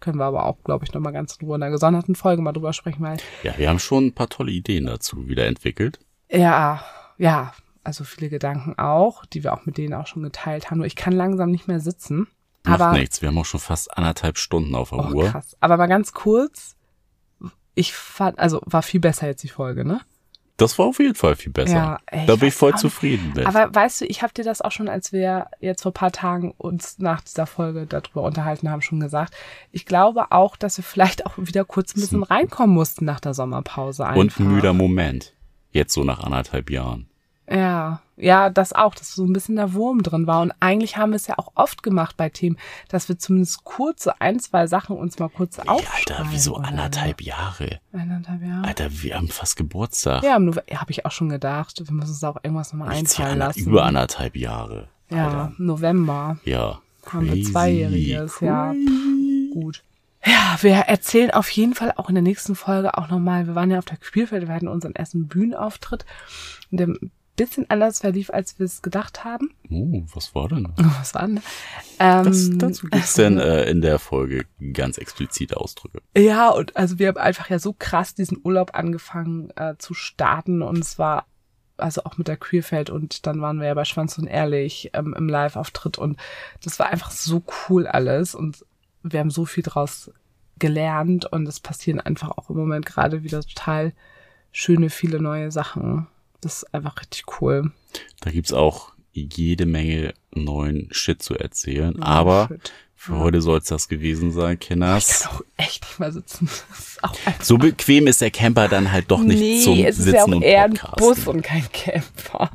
können 0.00 0.18
wir 0.18 0.24
aber 0.24 0.46
auch, 0.46 0.62
glaube 0.64 0.84
ich, 0.84 0.92
nochmal 0.92 1.12
ganz 1.12 1.36
in 1.36 1.46
Ruhe 1.46 1.56
in 1.56 1.62
einer 1.62 1.72
gesonderten 1.72 2.14
Folge 2.14 2.42
mal 2.42 2.52
drüber 2.52 2.72
sprechen, 2.72 3.02
weil. 3.02 3.16
Ja, 3.42 3.56
wir 3.56 3.68
haben 3.68 3.78
schon 3.78 4.06
ein 4.06 4.14
paar 4.14 4.28
tolle 4.28 4.52
Ideen 4.52 4.86
dazu 4.86 5.28
wieder 5.28 5.46
entwickelt. 5.46 5.98
Ja, 6.30 6.84
ja, 7.16 7.52
also 7.84 8.04
viele 8.04 8.28
Gedanken 8.30 8.78
auch, 8.78 9.26
die 9.26 9.44
wir 9.44 9.52
auch 9.52 9.66
mit 9.66 9.78
denen 9.78 9.94
auch 9.94 10.06
schon 10.06 10.22
geteilt 10.22 10.70
haben. 10.70 10.78
Nur 10.78 10.86
ich 10.86 10.96
kann 10.96 11.12
langsam 11.12 11.50
nicht 11.50 11.68
mehr 11.68 11.80
sitzen. 11.80 12.26
Macht 12.64 12.80
aber, 12.80 12.98
nichts, 12.98 13.20
wir 13.20 13.28
haben 13.28 13.38
auch 13.38 13.44
schon 13.44 13.60
fast 13.60 13.96
anderthalb 13.96 14.38
Stunden 14.38 14.74
auf 14.74 14.90
der 14.90 14.98
oh, 15.00 15.12
Uhr. 15.12 15.30
krass. 15.30 15.56
Aber 15.60 15.76
mal 15.76 15.86
ganz 15.86 16.12
kurz, 16.12 16.76
ich 17.74 17.92
fand, 17.92 18.38
also 18.38 18.62
war 18.64 18.82
viel 18.82 19.00
besser 19.00 19.26
jetzt 19.26 19.42
die 19.42 19.48
Folge, 19.48 19.84
ne? 19.84 20.00
Das 20.56 20.78
war 20.78 20.86
auf 20.86 21.00
jeden 21.00 21.16
Fall 21.16 21.34
viel 21.34 21.50
besser. 21.50 21.74
Ja, 21.74 21.98
ey, 22.06 22.26
da 22.26 22.36
bin 22.36 22.48
ich 22.48 22.54
voll 22.54 22.74
zufrieden 22.76 23.32
mit. 23.34 23.44
Aber 23.46 23.74
weißt 23.74 24.00
du, 24.02 24.04
ich 24.04 24.22
habe 24.22 24.32
dir 24.32 24.44
das 24.44 24.60
auch 24.60 24.70
schon, 24.70 24.88
als 24.88 25.12
wir 25.12 25.48
jetzt 25.60 25.82
vor 25.82 25.92
paar 25.92 26.12
Tagen 26.12 26.52
uns 26.56 26.98
nach 26.98 27.22
dieser 27.22 27.46
Folge 27.46 27.86
darüber 27.86 28.22
unterhalten 28.22 28.70
haben, 28.70 28.80
schon 28.80 29.00
gesagt. 29.00 29.34
Ich 29.72 29.84
glaube 29.84 30.30
auch, 30.30 30.56
dass 30.56 30.78
wir 30.78 30.84
vielleicht 30.84 31.26
auch 31.26 31.32
wieder 31.36 31.64
kurz 31.64 31.96
ein 31.96 32.00
bisschen 32.00 32.22
reinkommen 32.22 32.74
mussten 32.74 33.04
nach 33.04 33.18
der 33.18 33.34
Sommerpause. 33.34 34.06
Einfach. 34.06 34.20
Und 34.20 34.38
ein 34.38 34.46
müder 34.46 34.72
Moment. 34.72 35.34
Jetzt 35.72 35.92
so 35.92 36.04
nach 36.04 36.20
anderthalb 36.20 36.70
Jahren. 36.70 37.08
Ja, 37.50 38.00
ja, 38.16 38.48
das 38.48 38.72
auch, 38.72 38.94
dass 38.94 39.12
so 39.14 39.24
ein 39.24 39.32
bisschen 39.32 39.56
der 39.56 39.74
Wurm 39.74 40.02
drin 40.02 40.26
war. 40.26 40.40
Und 40.40 40.52
eigentlich 40.60 40.96
haben 40.96 41.10
wir 41.10 41.16
es 41.16 41.26
ja 41.26 41.36
auch 41.38 41.52
oft 41.56 41.82
gemacht 41.82 42.16
bei 42.16 42.28
Themen, 42.30 42.56
dass 42.88 43.08
wir 43.08 43.18
zumindest 43.18 43.64
kurze 43.64 44.20
ein, 44.20 44.38
zwei 44.38 44.66
Sachen 44.66 44.96
uns 44.96 45.18
mal 45.18 45.28
kurz 45.28 45.56
Ja, 45.58 45.64
aufschreiben. 45.64 46.16
Alter, 46.16 46.26
wieso 46.30 46.56
oder 46.56 46.68
anderthalb 46.68 47.20
Jahre? 47.20 47.80
Eineinhalb 47.92 48.40
Jahre. 48.42 48.66
Alter, 48.66 48.88
wir 48.90 49.16
haben 49.16 49.28
fast 49.28 49.56
Geburtstag. 49.56 50.22
Ja, 50.22 50.34
habe 50.36 50.90
ich 50.90 51.04
auch 51.04 51.10
schon 51.10 51.28
gedacht. 51.28 51.82
Wir 51.84 51.92
müssen 51.92 52.10
uns 52.10 52.24
auch 52.24 52.36
irgendwas 52.42 52.72
nochmal 52.72 52.90
einfallen 52.94 53.32
ander- 53.32 53.46
lassen. 53.48 53.60
Über 53.68 53.84
anderthalb 53.84 54.36
Jahre. 54.36 54.88
ja, 55.10 55.26
Alter. 55.26 55.52
November. 55.58 56.38
Ja. 56.44 56.80
Haben 57.06 57.26
wir 57.26 57.32
Crazy, 57.32 57.52
Zweijähriges, 57.52 58.40
ja. 58.40 58.72
Gut. 59.52 59.82
Ja, 60.24 60.56
wir 60.62 60.72
erzählen 60.76 61.32
auf 61.32 61.50
jeden 61.50 61.74
Fall 61.74 61.92
auch 61.96 62.08
in 62.08 62.14
der 62.14 62.22
nächsten 62.22 62.54
Folge 62.54 62.96
auch 62.96 63.10
nochmal, 63.10 63.46
wir 63.46 63.54
waren 63.54 63.70
ja 63.70 63.78
auf 63.78 63.84
der 63.84 63.98
Spielfeld, 64.00 64.48
wir 64.48 64.54
hatten 64.54 64.68
unseren 64.68 64.94
ersten 64.94 65.28
Bühnenauftritt, 65.28 66.06
der 66.70 66.86
ein 66.86 67.10
bisschen 67.36 67.68
anders 67.68 68.00
verlief, 68.00 68.30
als 68.30 68.58
wir 68.58 68.66
es 68.66 68.82
gedacht 68.82 69.24
haben. 69.24 69.50
Oh, 69.70 70.04
was 70.14 70.34
war 70.34 70.48
denn? 70.48 70.68
Was 70.76 71.14
war 71.14 71.26
denn? 71.26 71.40
Ähm, 71.98 72.24
Das, 72.24 72.50
dazu 72.52 72.86
gibt's 72.86 73.14
denn 73.14 73.38
äh, 73.38 73.64
in 73.64 73.80
der 73.80 73.98
Folge 73.98 74.46
ganz 74.72 74.98
explizite 74.98 75.56
Ausdrücke. 75.56 76.00
Ja, 76.16 76.50
und 76.50 76.76
also 76.76 76.98
wir 76.98 77.08
haben 77.08 77.16
einfach 77.16 77.50
ja 77.50 77.58
so 77.58 77.74
krass 77.76 78.14
diesen 78.14 78.38
Urlaub 78.42 78.70
angefangen 78.74 79.50
äh, 79.56 79.74
zu 79.78 79.94
starten 79.94 80.62
und 80.62 80.78
es 80.78 80.98
war 80.98 81.26
also 81.76 82.04
auch 82.04 82.16
mit 82.18 82.28
der 82.28 82.36
Queerfeld 82.36 82.90
und 82.90 83.26
dann 83.26 83.40
waren 83.40 83.58
wir 83.58 83.66
ja 83.66 83.74
bei 83.74 83.84
Schwanz 83.84 84.16
und 84.18 84.26
Ehrlich 84.26 84.90
ähm, 84.92 85.14
im 85.16 85.28
Live-Auftritt 85.28 85.98
und 85.98 86.18
das 86.62 86.78
war 86.78 86.90
einfach 86.90 87.10
so 87.10 87.42
cool 87.68 87.86
alles 87.86 88.34
und 88.34 88.64
wir 89.02 89.20
haben 89.20 89.30
so 89.30 89.44
viel 89.44 89.64
draus 89.64 90.12
gelernt 90.58 91.26
und 91.26 91.48
es 91.48 91.60
passieren 91.60 92.00
einfach 92.00 92.30
auch 92.30 92.48
im 92.50 92.56
Moment 92.56 92.86
gerade 92.86 93.24
wieder 93.24 93.42
total 93.42 93.92
schöne, 94.52 94.88
viele 94.88 95.20
neue 95.20 95.50
Sachen. 95.50 96.06
Das 96.44 96.58
ist 96.62 96.74
einfach 96.74 97.00
richtig 97.00 97.24
cool. 97.40 97.72
Da 98.20 98.30
gibt's 98.30 98.52
auch 98.52 98.92
jede 99.12 99.64
Menge 99.66 100.14
neuen 100.34 100.88
Shit 100.92 101.22
zu 101.22 101.34
erzählen. 101.38 102.02
Aber 102.02 102.48
Shit. 102.50 102.72
für 102.94 103.16
heute 103.18 103.40
soll's 103.40 103.66
das 103.68 103.88
gewesen 103.88 104.32
sein, 104.32 104.54
Ich 104.60 104.68
Kinders. 104.68 105.20
kann 105.22 105.32
auch 105.32 105.40
echt 105.56 105.84
nicht 105.84 105.98
mehr 106.00 106.12
sitzen. 106.12 106.46
Ist 106.46 107.00
So 107.46 107.56
bequem 107.58 108.06
ist 108.08 108.20
der 108.20 108.30
Camper 108.30 108.68
dann 108.68 108.90
halt 108.92 109.10
doch 109.10 109.20
nicht 109.22 109.38
nee, 109.38 109.60
zum 109.62 109.78
es 109.78 109.98
ist 109.98 110.04
Sitzen 110.04 110.16
ja 110.16 110.22
auch 110.24 110.28
und 110.28 110.42
eher 110.42 110.64
ein. 110.64 110.78
Bus 110.96 111.26
und 111.28 111.42
kein 111.42 111.64
Camper. 111.72 112.50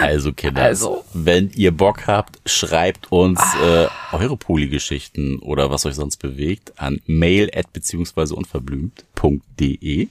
Also 0.00 0.32
Kinder, 0.32 0.62
Also. 0.62 1.04
wenn 1.12 1.50
ihr 1.54 1.72
Bock 1.76 2.06
habt, 2.06 2.38
schreibt 2.48 3.10
uns 3.12 3.40
Ah. 3.40 3.88
äh, 4.12 4.16
eure 4.16 4.36
Polygeschichten 4.36 5.40
oder 5.40 5.70
was 5.70 5.84
euch 5.86 5.94
sonst 5.96 6.16
bewegt 6.18 6.72
an 6.76 7.00
mail 7.06 7.50
at 7.54 7.72
beziehungsweise 7.72 8.34
unverblümt.de 8.34 10.08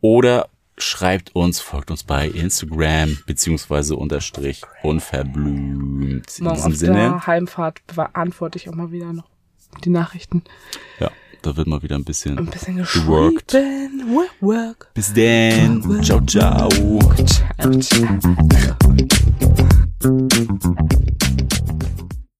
oder 0.00 0.48
schreibt 0.82 1.34
uns, 1.34 1.60
folgt 1.60 1.90
uns 1.90 2.02
bei 2.02 2.28
Instagram 2.28 3.18
beziehungsweise 3.26 3.96
unterstrich 3.96 4.62
unverblümt. 4.82 6.38
In 6.38 6.44
Morgen 6.44 6.56
diesem 6.56 6.72
auf 6.72 6.74
Sinne, 6.78 6.94
der 6.94 7.26
Heimfahrt 7.26 7.80
beantworte 7.94 8.58
ich 8.58 8.68
auch 8.68 8.74
mal 8.74 8.90
wieder 8.92 9.12
noch 9.12 9.28
die 9.84 9.90
Nachrichten. 9.90 10.42
ja, 11.00 11.10
da 11.42 11.56
wird 11.56 11.66
mal 11.66 11.82
wieder 11.82 11.96
ein 11.96 12.04
bisschen, 12.04 12.38
Ein 12.38 12.46
bisschen 12.46 12.76
geworkt. 12.76 13.48
geschrieben. 13.48 14.14
Work, 14.14 14.30
work. 14.40 14.90
Bis 14.94 15.12
dann. 15.14 16.02
Ciao, 16.02 16.20
ciao. 16.26 16.68
Ciao, 17.58 17.70
ciao. 17.80 18.18